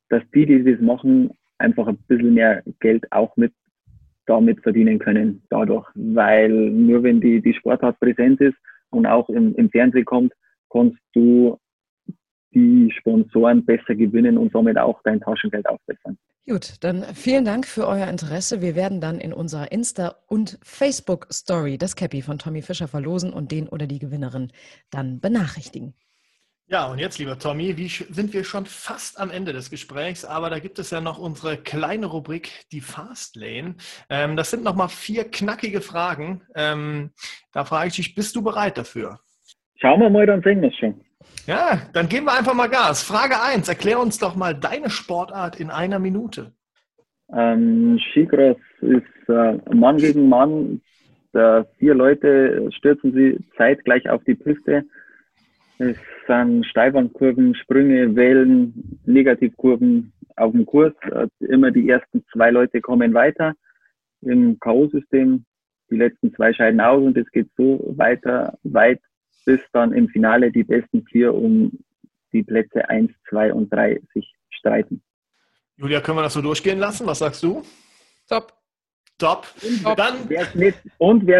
dass 0.09 0.23
die, 0.35 0.47
die 0.47 0.65
das 0.65 0.81
machen, 0.81 1.31
einfach 1.59 1.87
ein 1.87 1.99
bisschen 2.09 2.35
mehr 2.35 2.63
Geld 2.81 3.11
auch 3.13 3.37
mit 3.37 3.53
damit 4.31 4.63
verdienen 4.63 4.99
können 4.99 5.43
dadurch. 5.51 5.87
Weil 5.95 6.51
nur 6.51 7.03
wenn 7.03 7.21
die, 7.21 7.43
die 7.43 7.55
Sportart 7.55 7.99
präsent 8.01 8.41
ist 8.41 8.57
und 8.91 9.07
auch 9.07 9.29
im, 9.29 9.55
im 9.57 9.71
Fernsehen 9.71 10.05
kommt, 10.05 10.33
kannst 10.71 10.99
du 11.13 11.59
die 12.53 12.93
Sponsoren 12.99 13.65
besser 13.65 13.95
gewinnen 13.95 14.39
und 14.39 14.53
somit 14.53 14.79
auch 14.79 15.01
dein 15.05 15.21
Taschengeld 15.21 15.69
aufbessern. 15.69 16.19
Gut, 16.49 16.75
dann 16.81 17.05
vielen 17.15 17.45
Dank 17.45 17.67
für 17.67 17.87
euer 17.87 18.09
Interesse. 18.09 18.61
Wir 18.61 18.75
werden 18.75 19.01
dann 19.01 19.21
in 19.21 19.33
unserer 19.33 19.71
Insta- 19.71 20.17
und 20.27 20.59
Facebook-Story 20.63 21.79
das 21.79 21.95
Cappy 21.95 22.23
von 22.23 22.39
Tommy 22.39 22.63
Fischer 22.63 22.89
verlosen 22.89 23.33
und 23.33 23.53
den 23.53 23.69
oder 23.69 23.87
die 23.87 23.99
Gewinnerin 23.99 24.51
dann 24.91 25.21
benachrichtigen. 25.21 25.95
Ja, 26.71 26.87
und 26.87 27.01
jetzt, 27.01 27.19
lieber 27.19 27.37
Tommy, 27.37 27.77
wie 27.77 27.89
sind 27.89 28.33
wir 28.33 28.45
schon 28.45 28.65
fast 28.65 29.19
am 29.19 29.33
Ende 29.33 29.53
des 29.53 29.71
Gesprächs, 29.71 30.25
aber 30.25 30.51
da 30.51 30.61
gibt 30.61 30.79
es 30.79 30.93
ja 30.93 31.01
noch 31.01 31.19
unsere 31.19 31.57
kleine 31.57 32.07
Rubrik, 32.07 32.65
die 32.71 32.81
Fastlane. 32.81 33.75
Ähm, 34.09 34.37
das 34.37 34.53
sind 34.53 34.63
nochmal 34.63 34.89
vier 34.89 35.25
knackige 35.25 35.81
Fragen. 35.81 36.43
Ähm, 36.55 37.11
da 37.53 37.65
frage 37.65 37.89
ich 37.89 37.97
dich, 37.97 38.15
bist 38.15 38.37
du 38.37 38.43
bereit 38.43 38.79
dafür? 38.79 39.19
Schauen 39.81 39.99
wir 40.01 40.11
mal, 40.11 40.27
dann 40.27 40.43
sehen 40.43 40.63
wir 40.63 40.69
es 40.69 40.77
schon. 40.77 41.01
Ja, 41.45 41.81
dann 41.93 42.09
geben 42.09 42.27
wir 42.27 42.39
einfach 42.39 42.55
mal 42.55 42.69
Gas. 42.69 43.03
Frage 43.03 43.43
1, 43.43 43.69
erklär 43.69 43.99
uns 43.99 44.21
doch 44.21 44.37
mal 44.37 44.55
deine 44.55 44.91
Sportart 44.91 45.59
in 45.59 45.71
einer 45.71 45.99
Minute. 45.99 46.53
Ähm, 47.37 47.99
Skicross 48.13 48.59
ist 48.81 49.29
äh, 49.29 49.59
Mann 49.75 49.97
gegen 49.97 50.29
Mann. 50.29 50.81
Da 51.33 51.67
vier 51.79 51.95
Leute 51.95 52.71
stürzen 52.77 53.13
sie 53.13 53.45
zeitgleich 53.57 54.09
auf 54.09 54.23
die 54.23 54.37
Piste. 54.37 54.85
Es 55.81 55.97
sind 56.27 56.67
Steilwandkurven, 56.67 57.55
Sprünge, 57.55 58.15
Wellen, 58.15 59.01
Negativkurven 59.07 60.13
auf 60.37 60.53
dem 60.53 60.67
Kurs. 60.67 60.93
Äh, 61.11 61.27
immer 61.47 61.71
die 61.71 61.89
ersten 61.89 62.23
zwei 62.35 62.51
Leute 62.51 62.83
kommen 62.83 63.15
weiter 63.15 63.55
im 64.21 64.61
K.O.-System. 64.61 65.43
Die 65.91 65.97
letzten 65.97 66.35
zwei 66.35 66.53
scheiden 66.53 66.83
aus 66.83 67.03
und 67.03 67.17
es 67.17 67.31
geht 67.31 67.49
so 67.57 67.95
weiter, 67.97 68.59
weit, 68.63 69.01
bis 69.47 69.61
dann 69.73 69.95
im 69.95 70.09
Finale 70.09 70.53
die 70.53 70.65
besten 70.65 71.03
vier 71.07 71.33
um 71.33 71.73
die 72.35 72.43
Plätze 72.43 72.87
1, 72.91 73.11
2 73.31 73.55
und 73.55 73.73
3 73.73 74.03
sich 74.13 74.31
streiten. 74.51 75.03
Julia, 75.77 76.03
können 76.03 76.19
wir 76.19 76.23
das 76.25 76.35
so 76.35 76.43
durchgehen 76.43 76.79
lassen? 76.79 77.07
Was 77.07 77.21
sagst 77.21 77.43
du? 77.43 77.63
Top. 78.29 78.53
Top. 79.17 79.47
Und, 79.63 79.99
Dann, 79.99 80.29
wer 80.29 80.43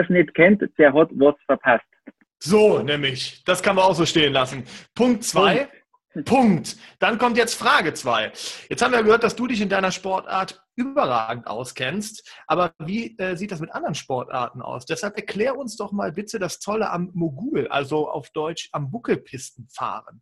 es 0.01 0.09
nicht 0.09 0.35
kennt, 0.35 0.63
der 0.79 0.95
hat 0.95 1.11
was 1.13 1.35
verpasst. 1.45 1.85
So, 2.43 2.81
nämlich. 2.81 3.43
Das 3.45 3.63
kann 3.63 3.77
man 3.77 3.85
auch 3.85 3.95
so 3.95 4.07
stehen 4.07 4.33
lassen. 4.33 4.65
Punkt 4.95 5.25
zwei. 5.25 5.69
Punkt. 6.25 6.77
Dann 6.99 7.19
kommt 7.19 7.37
jetzt 7.37 7.55
Frage 7.55 7.95
zwei. 7.95 8.33
Jetzt 8.69 8.83
haben 8.83 8.93
wir 8.93 9.03
gehört, 9.03 9.23
dass 9.23 9.37
du 9.37 9.47
dich 9.47 9.61
in 9.61 9.69
deiner 9.69 9.93
Sportart 9.93 10.61
überragend 10.75 11.47
auskennst. 11.47 12.29
Aber 12.49 12.73
wie 12.79 13.17
äh, 13.19 13.37
sieht 13.37 13.53
das 13.53 13.61
mit 13.61 13.71
anderen 13.71 13.95
Sportarten 13.95 14.61
aus? 14.61 14.87
Deshalb 14.87 15.17
erklär 15.17 15.57
uns 15.57 15.77
doch 15.77 15.93
mal 15.93 16.11
bitte 16.11 16.39
das 16.39 16.59
Tolle 16.59 16.91
am 16.91 17.11
Mogul, 17.15 17.69
also 17.69 18.09
auf 18.09 18.31
Deutsch 18.31 18.71
am 18.73 18.91
Buckelpistenfahren. 18.91 20.21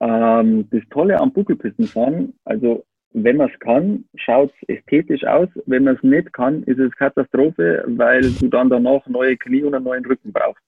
Ähm, 0.00 0.70
das 0.70 0.82
Tolle 0.90 1.20
am 1.20 1.32
Buckelpistenfahren, 1.32 2.38
also 2.44 2.86
wenn 3.12 3.36
man 3.36 3.50
es 3.50 3.58
kann, 3.58 4.04
schaut 4.14 4.52
es 4.60 4.76
ästhetisch 4.76 5.24
aus. 5.24 5.48
Wenn 5.66 5.84
man 5.84 5.96
es 5.96 6.02
nicht 6.02 6.32
kann, 6.32 6.62
ist 6.64 6.78
es 6.78 6.92
Katastrophe, 6.92 7.84
weil 7.86 8.32
du 8.32 8.48
dann 8.48 8.70
danach 8.70 9.06
neue 9.06 9.36
Knie 9.36 9.62
und 9.62 9.74
einen 9.74 9.84
neuen 9.84 10.04
Rücken 10.04 10.32
brauchst. 10.32 10.62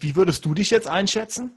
Wie 0.00 0.16
würdest 0.16 0.44
du 0.44 0.54
dich 0.54 0.70
jetzt 0.70 0.88
einschätzen? 0.88 1.52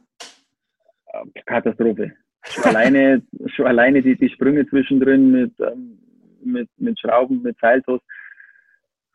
Ähm, 1.13 1.31
Katastrophe. 1.45 2.13
Schon 2.43 2.63
alleine, 2.63 3.21
schon 3.55 3.67
alleine 3.67 4.01
die, 4.01 4.15
die 4.15 4.29
Sprünge 4.29 4.67
zwischendrin 4.67 5.31
mit, 5.31 5.53
ähm, 5.59 5.99
mit, 6.43 6.69
mit 6.77 6.99
Schrauben, 6.99 7.41
mit 7.41 7.57
Seiltos. 7.59 8.01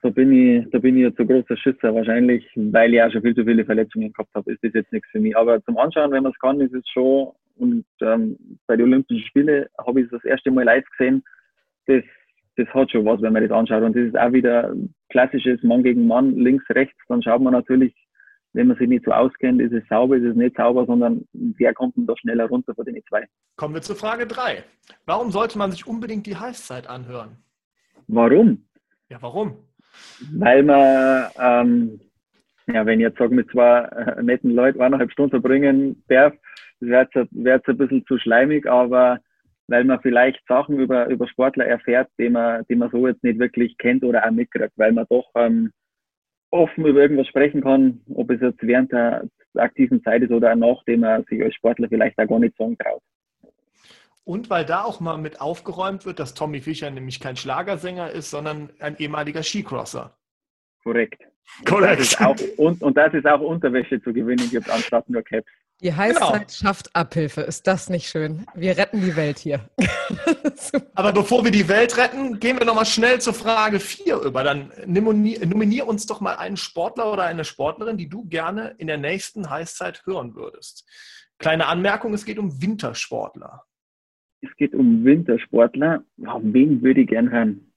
Da 0.03 0.11
bin 0.11 0.31
ich, 0.33 0.71
da 0.71 0.79
bin 0.79 0.97
ich 0.97 1.03
jetzt 1.03 1.17
so 1.17 1.27
großer 1.27 1.57
Schisser 1.57 1.95
wahrscheinlich, 1.95 2.47
weil 2.55 2.95
ich 2.95 3.03
auch 3.03 3.11
schon 3.11 3.23
viel 3.23 3.35
zu 3.35 3.45
viele 3.45 3.65
Verletzungen 3.65 4.13
gehabt 4.13 4.33
habe, 4.35 4.53
ist 4.53 4.63
das 4.63 4.75
jetzt 4.75 4.93
nichts 4.93 5.09
für 5.11 5.19
mich. 5.19 5.37
Aber 5.37 5.63
zum 5.65 5.79
Anschauen, 5.79 6.13
wenn 6.13 6.23
man 6.23 6.33
es 6.33 6.39
kann, 6.39 6.61
ist 6.61 6.75
es 6.75 6.89
schon. 6.89 7.33
Und 7.57 7.87
ähm, 8.03 8.37
bei 8.67 8.77
den 8.77 8.87
Olympischen 8.87 9.27
Spielen 9.27 9.67
habe 9.85 10.01
ich 10.01 10.07
es 10.07 10.13
das 10.13 10.25
erste 10.25 10.51
Mal 10.51 10.65
live 10.65 10.85
gesehen. 10.97 11.25
Das, 11.87 12.05
das 12.57 12.69
hat 12.69 12.91
schon 12.91 13.05
was, 13.07 13.21
wenn 13.23 13.33
man 13.33 13.43
das 13.43 13.51
anschaut. 13.51 13.83
Und 13.83 13.97
das 13.97 14.05
ist 14.05 14.19
auch 14.19 14.33
wieder 14.33 14.75
klassisches 15.09 15.63
Mann 15.63 15.83
gegen 15.83 16.07
Mann, 16.07 16.37
links, 16.37 16.69
rechts. 16.71 16.99
Dann 17.09 17.23
schaut 17.23 17.41
man 17.41 17.55
natürlich 17.55 17.95
wenn 18.57 18.69
man 18.69 18.79
sich 18.79 18.89
nicht 18.89 19.05
so 19.05 19.13
auskennt, 19.13 19.61
ist 19.61 19.75
es 19.75 19.87
sauber, 19.89 20.17
ist 20.17 20.25
es 20.25 20.35
nicht 20.35 20.57
sauber, 20.57 20.87
sondern 20.87 21.27
wer 21.35 21.75
kommt 21.75 21.95
denn 21.97 22.07
da 22.07 22.17
schneller 22.17 22.47
runter 22.47 22.75
von 22.75 22.87
den 22.87 23.03
zwei. 23.07 23.27
Kommen 23.57 23.75
wir 23.75 23.83
zu 23.83 23.95
Frage 23.95 24.27
3. 24.27 24.65
Warum 25.05 25.31
sollte 25.31 25.59
man 25.59 25.71
sich 25.71 25.87
unbedingt 25.87 26.27
die 26.27 26.37
Heißzeit 26.37 26.89
anhören? 26.89 27.37
Warum? 28.09 28.67
Ja, 29.11 29.21
warum? 29.21 29.59
Weil 30.33 30.63
man, 30.63 31.27
ähm, 31.39 32.01
ja, 32.67 32.87
wenn 32.87 32.99
ich 32.99 33.05
jetzt 33.05 33.19
sage, 33.19 33.35
mit 33.35 33.51
zwei 33.51 33.81
äh, 33.81 34.23
netten 34.23 34.53
Leuten 34.53 34.81
eineinhalb 34.81 35.13
Stunden 35.13 35.33
verbringen 35.33 36.03
darf, 36.09 36.33
wäre 36.81 37.09
es 37.13 37.69
ein 37.69 37.77
bisschen 37.77 38.07
zu 38.07 38.17
schleimig, 38.19 38.67
aber 38.67 39.19
weil 39.69 39.85
man 39.85 40.01
vielleicht 40.01 40.41
Sachen 40.49 40.79
über, 40.79 41.09
über 41.09 41.29
Sportler 41.29 41.67
erfährt, 41.67 42.09
die 42.19 42.31
man, 42.31 42.65
die 42.71 42.77
man 42.77 42.91
so 42.91 43.07
jetzt 43.07 43.23
nicht 43.23 43.39
wirklich 43.39 43.77
kennt 43.77 44.03
oder 44.03 44.27
auch 44.27 44.31
mitkriegt, 44.31 44.73
weil 44.77 44.93
man 44.93 45.07
doch 45.11 45.29
ähm, 45.35 45.73
offen 46.51 46.87
über 46.87 47.01
irgendwas 47.01 47.27
sprechen 47.27 47.63
kann, 47.63 48.01
ob 48.15 48.31
es 48.31 48.41
jetzt 48.41 48.63
während 48.63 48.93
der 48.93 49.25
aktiven 49.55 50.03
Zeit 50.03 50.23
ist 50.23 50.31
oder 50.31 50.55
nachdem 50.55 51.03
er 51.03 51.23
sich 51.25 51.43
als 51.43 51.55
Sportler 51.55 51.89
vielleicht 51.89 52.19
auch 52.19 52.27
gar 52.27 52.39
nicht 52.39 52.57
sagen 52.57 52.77
traut. 52.79 53.03
Und 54.25 54.51
weil 54.51 54.65
da 54.65 54.83
auch 54.83 54.99
mal 54.99 55.19
mit 55.19 55.41
aufgeräumt 55.41 56.05
wird, 56.05 56.19
dass 56.19 56.35
Tommy 56.35 56.61
Fischer 56.61 56.91
nämlich 56.91 57.21
kein 57.21 57.37
Schlagersänger 57.37 58.11
ist, 58.11 58.31
sondern 58.31 58.71
ein 58.81 58.97
ehemaliger 58.99 59.43
Skicrosser. 59.43 60.17
Korrekt. 60.83 61.23
Korrekt. 61.65 62.17
Und, 62.21 62.59
und, 62.59 62.83
und 62.83 62.97
das 62.97 63.15
ist 63.15 63.27
auch 63.27 63.41
Unterwäsche 63.41 64.03
zu 64.03 64.13
gewinnen 64.13 64.51
gibt, 64.51 64.69
anstatt 64.69 65.09
nur 65.09 65.23
Caps. 65.23 65.51
Die 65.83 65.93
Heißzeit 65.93 66.33
genau. 66.33 66.49
schafft 66.49 66.97
Abhilfe. 66.97 67.43
Ist 67.43 67.67
das 67.67 67.91
nicht 67.91 68.09
schön? 68.09 68.47
Wir 68.55 68.79
retten 68.79 69.03
die 69.03 69.15
Welt 69.15 69.39
hier. 69.39 69.69
Aber 70.95 71.13
bevor 71.13 71.45
wir 71.45 71.51
die 71.51 71.69
Welt 71.69 71.99
retten, 71.99 72.41
gehen 72.41 72.59
wir 72.59 72.65
nochmal 72.65 72.87
schnell 72.87 73.21
zur 73.21 73.35
Frage 73.35 73.79
4 73.79 74.21
über. 74.23 74.43
Dann 74.43 74.73
nominier 74.87 75.87
uns 75.87 76.07
doch 76.07 76.23
mal 76.23 76.37
einen 76.37 76.57
Sportler 76.57 77.13
oder 77.13 77.25
eine 77.25 77.45
Sportlerin, 77.45 77.99
die 77.99 78.09
du 78.09 78.25
gerne 78.25 78.75
in 78.79 78.87
der 78.87 78.97
nächsten 78.97 79.51
Heißzeit 79.51 80.07
hören 80.07 80.35
würdest. 80.35 80.89
Kleine 81.39 81.67
Anmerkung, 81.67 82.15
es 82.15 82.25
geht 82.25 82.39
um 82.39 82.63
Wintersportler. 82.63 83.65
Es 84.41 84.55
geht 84.57 84.75
um 84.75 85.05
Wintersportler. 85.05 86.03
wen 86.17 86.83
würde 86.83 87.03
ich 87.03 87.09
gern 87.09 87.31
hören? 87.31 87.73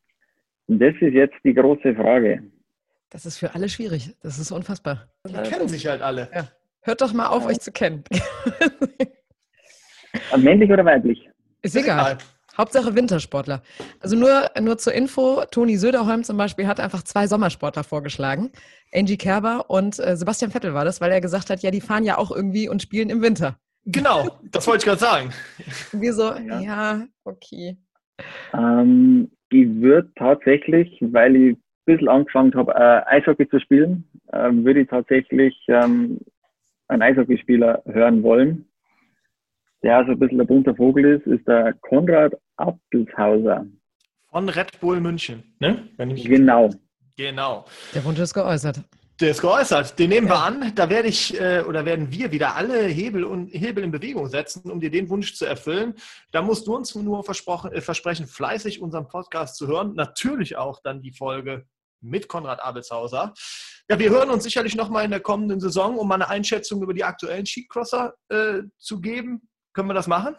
Und 0.68 0.80
das 0.80 0.94
ist 1.02 1.14
jetzt 1.14 1.36
die 1.44 1.54
große 1.54 1.96
Frage. 1.96 2.44
Das 3.10 3.26
ist 3.26 3.40
für 3.40 3.56
alle 3.56 3.68
schwierig. 3.68 4.16
Das 4.22 4.40
ist 4.40 4.52
unfassbar. 4.52 5.10
Die 5.28 5.34
kennen 5.34 5.68
sich 5.68 5.88
halt 5.88 6.02
alle. 6.02 6.30
Ja. 6.34 6.48
Hört 6.82 7.02
doch 7.02 7.14
mal 7.14 7.28
auf, 7.28 7.44
ja. 7.44 7.50
euch 7.50 7.60
zu 7.60 7.72
kennen. 7.72 8.04
Männlich 10.38 10.72
oder 10.72 10.86
weiblich? 10.86 11.30
Ist 11.62 11.76
egal. 11.76 12.18
Hauptsache 12.58 12.94
Wintersportler. 12.94 13.62
Also 14.02 14.18
nur, 14.18 14.50
nur 14.60 14.78
zur 14.78 14.94
Info, 14.94 15.44
Toni 15.50 15.78
Söderholm 15.78 16.24
zum 16.24 16.36
Beispiel 16.36 16.68
hat 16.68 16.80
einfach 16.80 17.04
zwei 17.04 17.26
Sommersportler 17.26 17.86
vorgeschlagen. 17.86 18.52
Angie 18.94 19.18
Kerber 19.18 19.70
und 19.70 19.98
äh, 20.00 20.18
Sebastian 20.18 20.52
Vettel 20.52 20.74
war 20.74 20.84
das, 20.84 21.00
weil 21.00 21.12
er 21.12 21.22
gesagt 21.22 21.50
hat, 21.50 21.62
ja, 21.62 21.72
die 21.72 21.80
fahren 21.80 22.04
ja 22.04 22.18
auch 22.18 22.32
irgendwie 22.32 22.68
und 22.68 22.82
spielen 22.82 23.10
im 23.10 23.22
Winter. 23.22 23.58
Genau, 23.86 24.40
das 24.52 24.68
wollte 24.68 24.80
ich 24.80 24.86
gerade 24.86 25.00
sagen. 25.00 25.34
Wir 25.94 26.14
so, 26.14 26.34
ja, 26.34 26.60
ja 26.60 27.08
okay. 27.24 27.78
Ähm, 28.54 29.32
ich 29.50 29.68
würde 29.76 30.12
tatsächlich, 30.16 30.98
weil 31.02 31.36
ich 31.36 31.54
ein 31.54 31.62
bisschen 31.86 32.10
angefangen 32.10 32.54
habe, 32.56 32.74
äh, 32.74 33.16
Eishockey 33.16 33.48
zu 33.48 33.60
spielen, 33.60 34.04
äh, 34.34 34.50
würde 34.52 34.82
ich 34.82 34.90
tatsächlich 34.90 35.56
ähm, 35.70 36.20
einen 36.90 37.02
Eishockeyspieler 37.02 37.84
hören 37.86 38.22
wollen, 38.24 38.68
der 39.84 39.98
also 39.98 40.12
ein 40.12 40.20
bisschen 40.20 40.42
ein 40.42 40.48
bunter 40.48 40.76
Vogel 40.76 41.06
ist, 41.06 41.28
ist 41.28 41.48
der 41.48 41.74
Konrad 41.82 42.34
Appelshauser. 42.58 43.66
Von 44.30 44.50
Red 44.50 44.80
Bull 44.80 45.00
München, 45.00 45.56
ne? 45.60 45.88
genau. 45.98 46.70
Genau. 47.16 47.66
Der 47.94 48.04
Wunsch 48.06 48.20
ist 48.20 48.34
geäußert. 48.34 48.82
Der 49.20 49.32
ist 49.32 49.42
geäußert. 49.42 50.00
Den 50.00 50.10
nehmen 50.10 50.30
wir 50.30 50.42
an. 50.42 50.72
Da 50.76 50.90
werde 50.90 51.10
ich 51.10 51.38
äh, 51.38 51.62
oder 51.68 51.84
werden 51.84 52.10
wir 52.10 52.32
wieder 52.32 52.56
alle 52.56 52.84
Hebel 52.84 53.26
und 53.26 53.48
Hebel 53.48 53.84
in 53.84 53.92
Bewegung 53.92 54.28
setzen, 54.28 54.72
um 54.72 54.80
dir 54.80 54.90
den 54.90 55.10
Wunsch 55.10 55.34
zu 55.36 55.46
erfüllen. 55.46 55.96
Da 56.32 56.42
musst 56.42 56.68
du 56.68 56.76
uns 56.76 56.96
nur 56.96 57.20
äh, 57.20 57.82
versprechen, 57.82 58.28
fleißig 58.28 58.82
unseren 58.82 59.10
Podcast 59.10 59.58
zu 59.58 59.68
hören. 59.68 59.94
Natürlich 59.96 60.56
auch 60.56 60.80
dann 60.82 61.02
die 61.02 61.12
Folge 61.12 61.66
mit 62.00 62.30
Konrad 62.30 62.62
Abelshauser. 62.62 63.34
Ja, 63.90 63.98
wir 63.98 64.12
hören 64.12 64.30
uns 64.30 64.44
sicherlich 64.44 64.76
nochmal 64.76 65.06
in 65.06 65.12
der 65.12 65.20
kommenden 65.20 65.60
Saison, 65.60 65.98
um 65.98 66.08
mal 66.08 66.16
eine 66.16 66.30
Einschätzung 66.30 66.84
über 66.84 66.94
die 66.94 67.04
aktuellen 67.04 67.46
Skicrosser 67.46 68.14
äh, 68.30 68.62
zu 68.78 69.02
geben. 69.02 69.42
Können 69.74 69.88
wir 69.88 69.96
das 69.96 70.08
machen? 70.08 70.36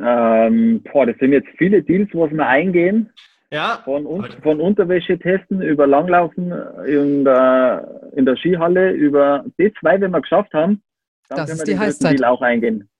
Ähm, 0.00 0.82
boah, 0.92 1.06
das 1.06 1.16
sind 1.18 1.32
jetzt 1.32 1.48
viele 1.56 1.82
Deals, 1.82 2.10
was 2.12 2.30
wir 2.30 2.46
eingehen. 2.46 3.10
Ja. 3.50 3.80
Von, 3.84 4.04
un 4.04 4.26
von 4.42 4.60
Unterwäschetesten 4.60 5.62
über 5.62 5.86
Langlaufen 5.86 6.52
in 6.86 7.24
der, 7.24 8.10
in 8.14 8.26
der 8.26 8.36
Skihalle, 8.36 8.90
über 8.90 9.44
die 9.58 9.72
zwei, 9.80 9.98
wenn 10.00 10.10
wir 10.10 10.20
geschafft 10.20 10.52
haben, 10.52 10.82
dann 11.28 11.38
das 11.38 11.46
können 11.46 11.58
wir 11.58 11.62
ist 11.62 11.68
die 11.68 11.78
Heißzeit. 11.78 12.18
Deal 12.18 12.24
auch 12.30 12.42
eingehen. 12.42 12.90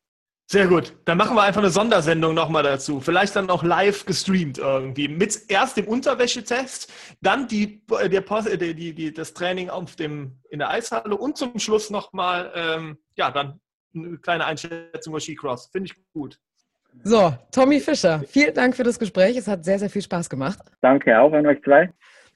Sehr 0.54 0.68
gut. 0.68 0.92
Dann 1.04 1.18
machen 1.18 1.34
wir 1.34 1.42
einfach 1.42 1.62
eine 1.62 1.70
Sondersendung 1.70 2.32
nochmal 2.32 2.62
dazu. 2.62 3.00
Vielleicht 3.00 3.34
dann 3.34 3.50
auch 3.50 3.64
live 3.64 4.06
gestreamt 4.06 4.58
irgendwie. 4.58 5.08
Mit 5.08 5.36
erst 5.48 5.76
dem 5.76 5.88
Unterwäschetest, 5.88 6.92
dann 7.20 7.48
die, 7.48 7.82
äh, 8.00 8.08
der, 8.08 8.22
äh, 8.30 8.56
die, 8.56 8.72
die, 8.72 8.94
die, 8.94 9.12
das 9.12 9.34
Training 9.34 9.68
auf 9.68 9.96
dem, 9.96 10.38
in 10.50 10.60
der 10.60 10.70
Eishalle 10.70 11.16
und 11.16 11.36
zum 11.36 11.58
Schluss 11.58 11.90
nochmal, 11.90 12.52
ähm, 12.54 12.98
ja, 13.16 13.32
dann 13.32 13.58
eine 13.96 14.16
kleine 14.18 14.44
Einschätzung 14.44 15.14
über 15.14 15.18
Skicross. 15.18 15.70
Finde 15.72 15.90
ich 15.90 16.12
gut. 16.12 16.38
So, 17.02 17.34
Tommy 17.50 17.80
Fischer, 17.80 18.20
vielen 18.20 18.54
Dank 18.54 18.76
für 18.76 18.84
das 18.84 18.96
Gespräch. 18.96 19.36
Es 19.36 19.48
hat 19.48 19.64
sehr, 19.64 19.80
sehr 19.80 19.90
viel 19.90 20.02
Spaß 20.02 20.30
gemacht. 20.30 20.60
Danke 20.82 21.20
auch 21.20 21.32
an 21.32 21.48
euch 21.48 21.60
zwei. 21.64 21.92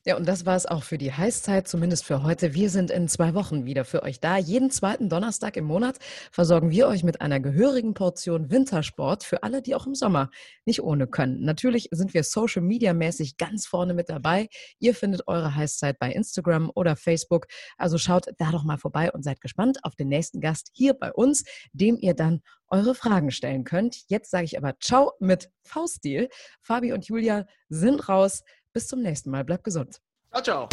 Ja, 0.07 0.17
und 0.17 0.27
das 0.27 0.47
war 0.47 0.57
es 0.57 0.65
auch 0.65 0.85
für 0.85 0.97
die 0.97 1.13
Heißzeit, 1.13 1.67
zumindest 1.67 2.05
für 2.05 2.23
heute. 2.23 2.55
Wir 2.55 2.71
sind 2.71 2.91
in 2.91 3.09
zwei 3.09 3.35
Wochen 3.35 3.67
wieder 3.67 3.85
für 3.85 4.03
euch 4.05 4.21
da. 4.21 4.39
Jeden 4.39 4.71
zweiten 4.71 5.09
Donnerstag 5.09 5.57
im 5.57 5.65
Monat 5.65 5.99
versorgen 6.31 6.71
wir 6.71 6.87
euch 6.87 7.03
mit 7.03 7.21
einer 7.21 7.41
gehörigen 7.41 7.95
Portion 7.95 8.51
Wintersport 8.51 9.25
für 9.25 9.43
alle, 9.43 9.61
die 9.61 9.75
auch 9.75 9.87
im 9.87 9.95
Sommer 9.95 10.31
nicht 10.65 10.83
ohne 10.83 11.09
können. 11.09 11.43
Natürlich 11.43 11.89
sind 11.91 12.15
wir 12.15 12.23
Social 12.23 12.63
Media 12.63 12.95
mäßig 12.95 13.37
ganz 13.37 13.67
vorne 13.67 13.93
mit 13.93 14.09
dabei. 14.09 14.49
Ihr 14.79 14.95
findet 14.95 15.27
eure 15.27 15.55
Heißzeit 15.55 15.99
bei 15.99 16.13
Instagram 16.13 16.71
oder 16.75 16.95
Facebook. 16.95 17.47
Also 17.77 17.99
schaut 17.99 18.27
da 18.39 18.53
doch 18.53 18.65
mal 18.65 18.79
vorbei 18.79 19.11
und 19.13 19.25
seid 19.25 19.41
gespannt 19.41 19.79
auf 19.83 19.97
den 19.97 20.09
nächsten 20.09 20.41
Gast 20.41 20.71
hier 20.73 20.95
bei 20.95 21.13
uns, 21.13 21.45
dem 21.73 21.99
ihr 22.01 22.15
dann 22.15 22.41
eure 22.71 22.95
Fragen 22.95 23.31
stellen 23.31 23.65
könnt. 23.65 24.05
Jetzt 24.09 24.31
sage 24.31 24.45
ich 24.45 24.57
aber 24.59 24.75
Ciao 24.81 25.13
mit 25.21 25.51
V-Stil. 25.63 26.29
Fabi 26.61 26.93
und 26.93 27.07
Julia 27.07 27.47
sind 27.69 28.09
raus. 28.09 28.43
Bis 28.73 28.87
zum 28.87 29.03
nächsten 29.03 29.31
Mal. 29.31 29.45
Bleibt 29.45 29.65
gesund. 29.65 30.01
Ciao, 30.33 30.43
ciao. 30.43 30.69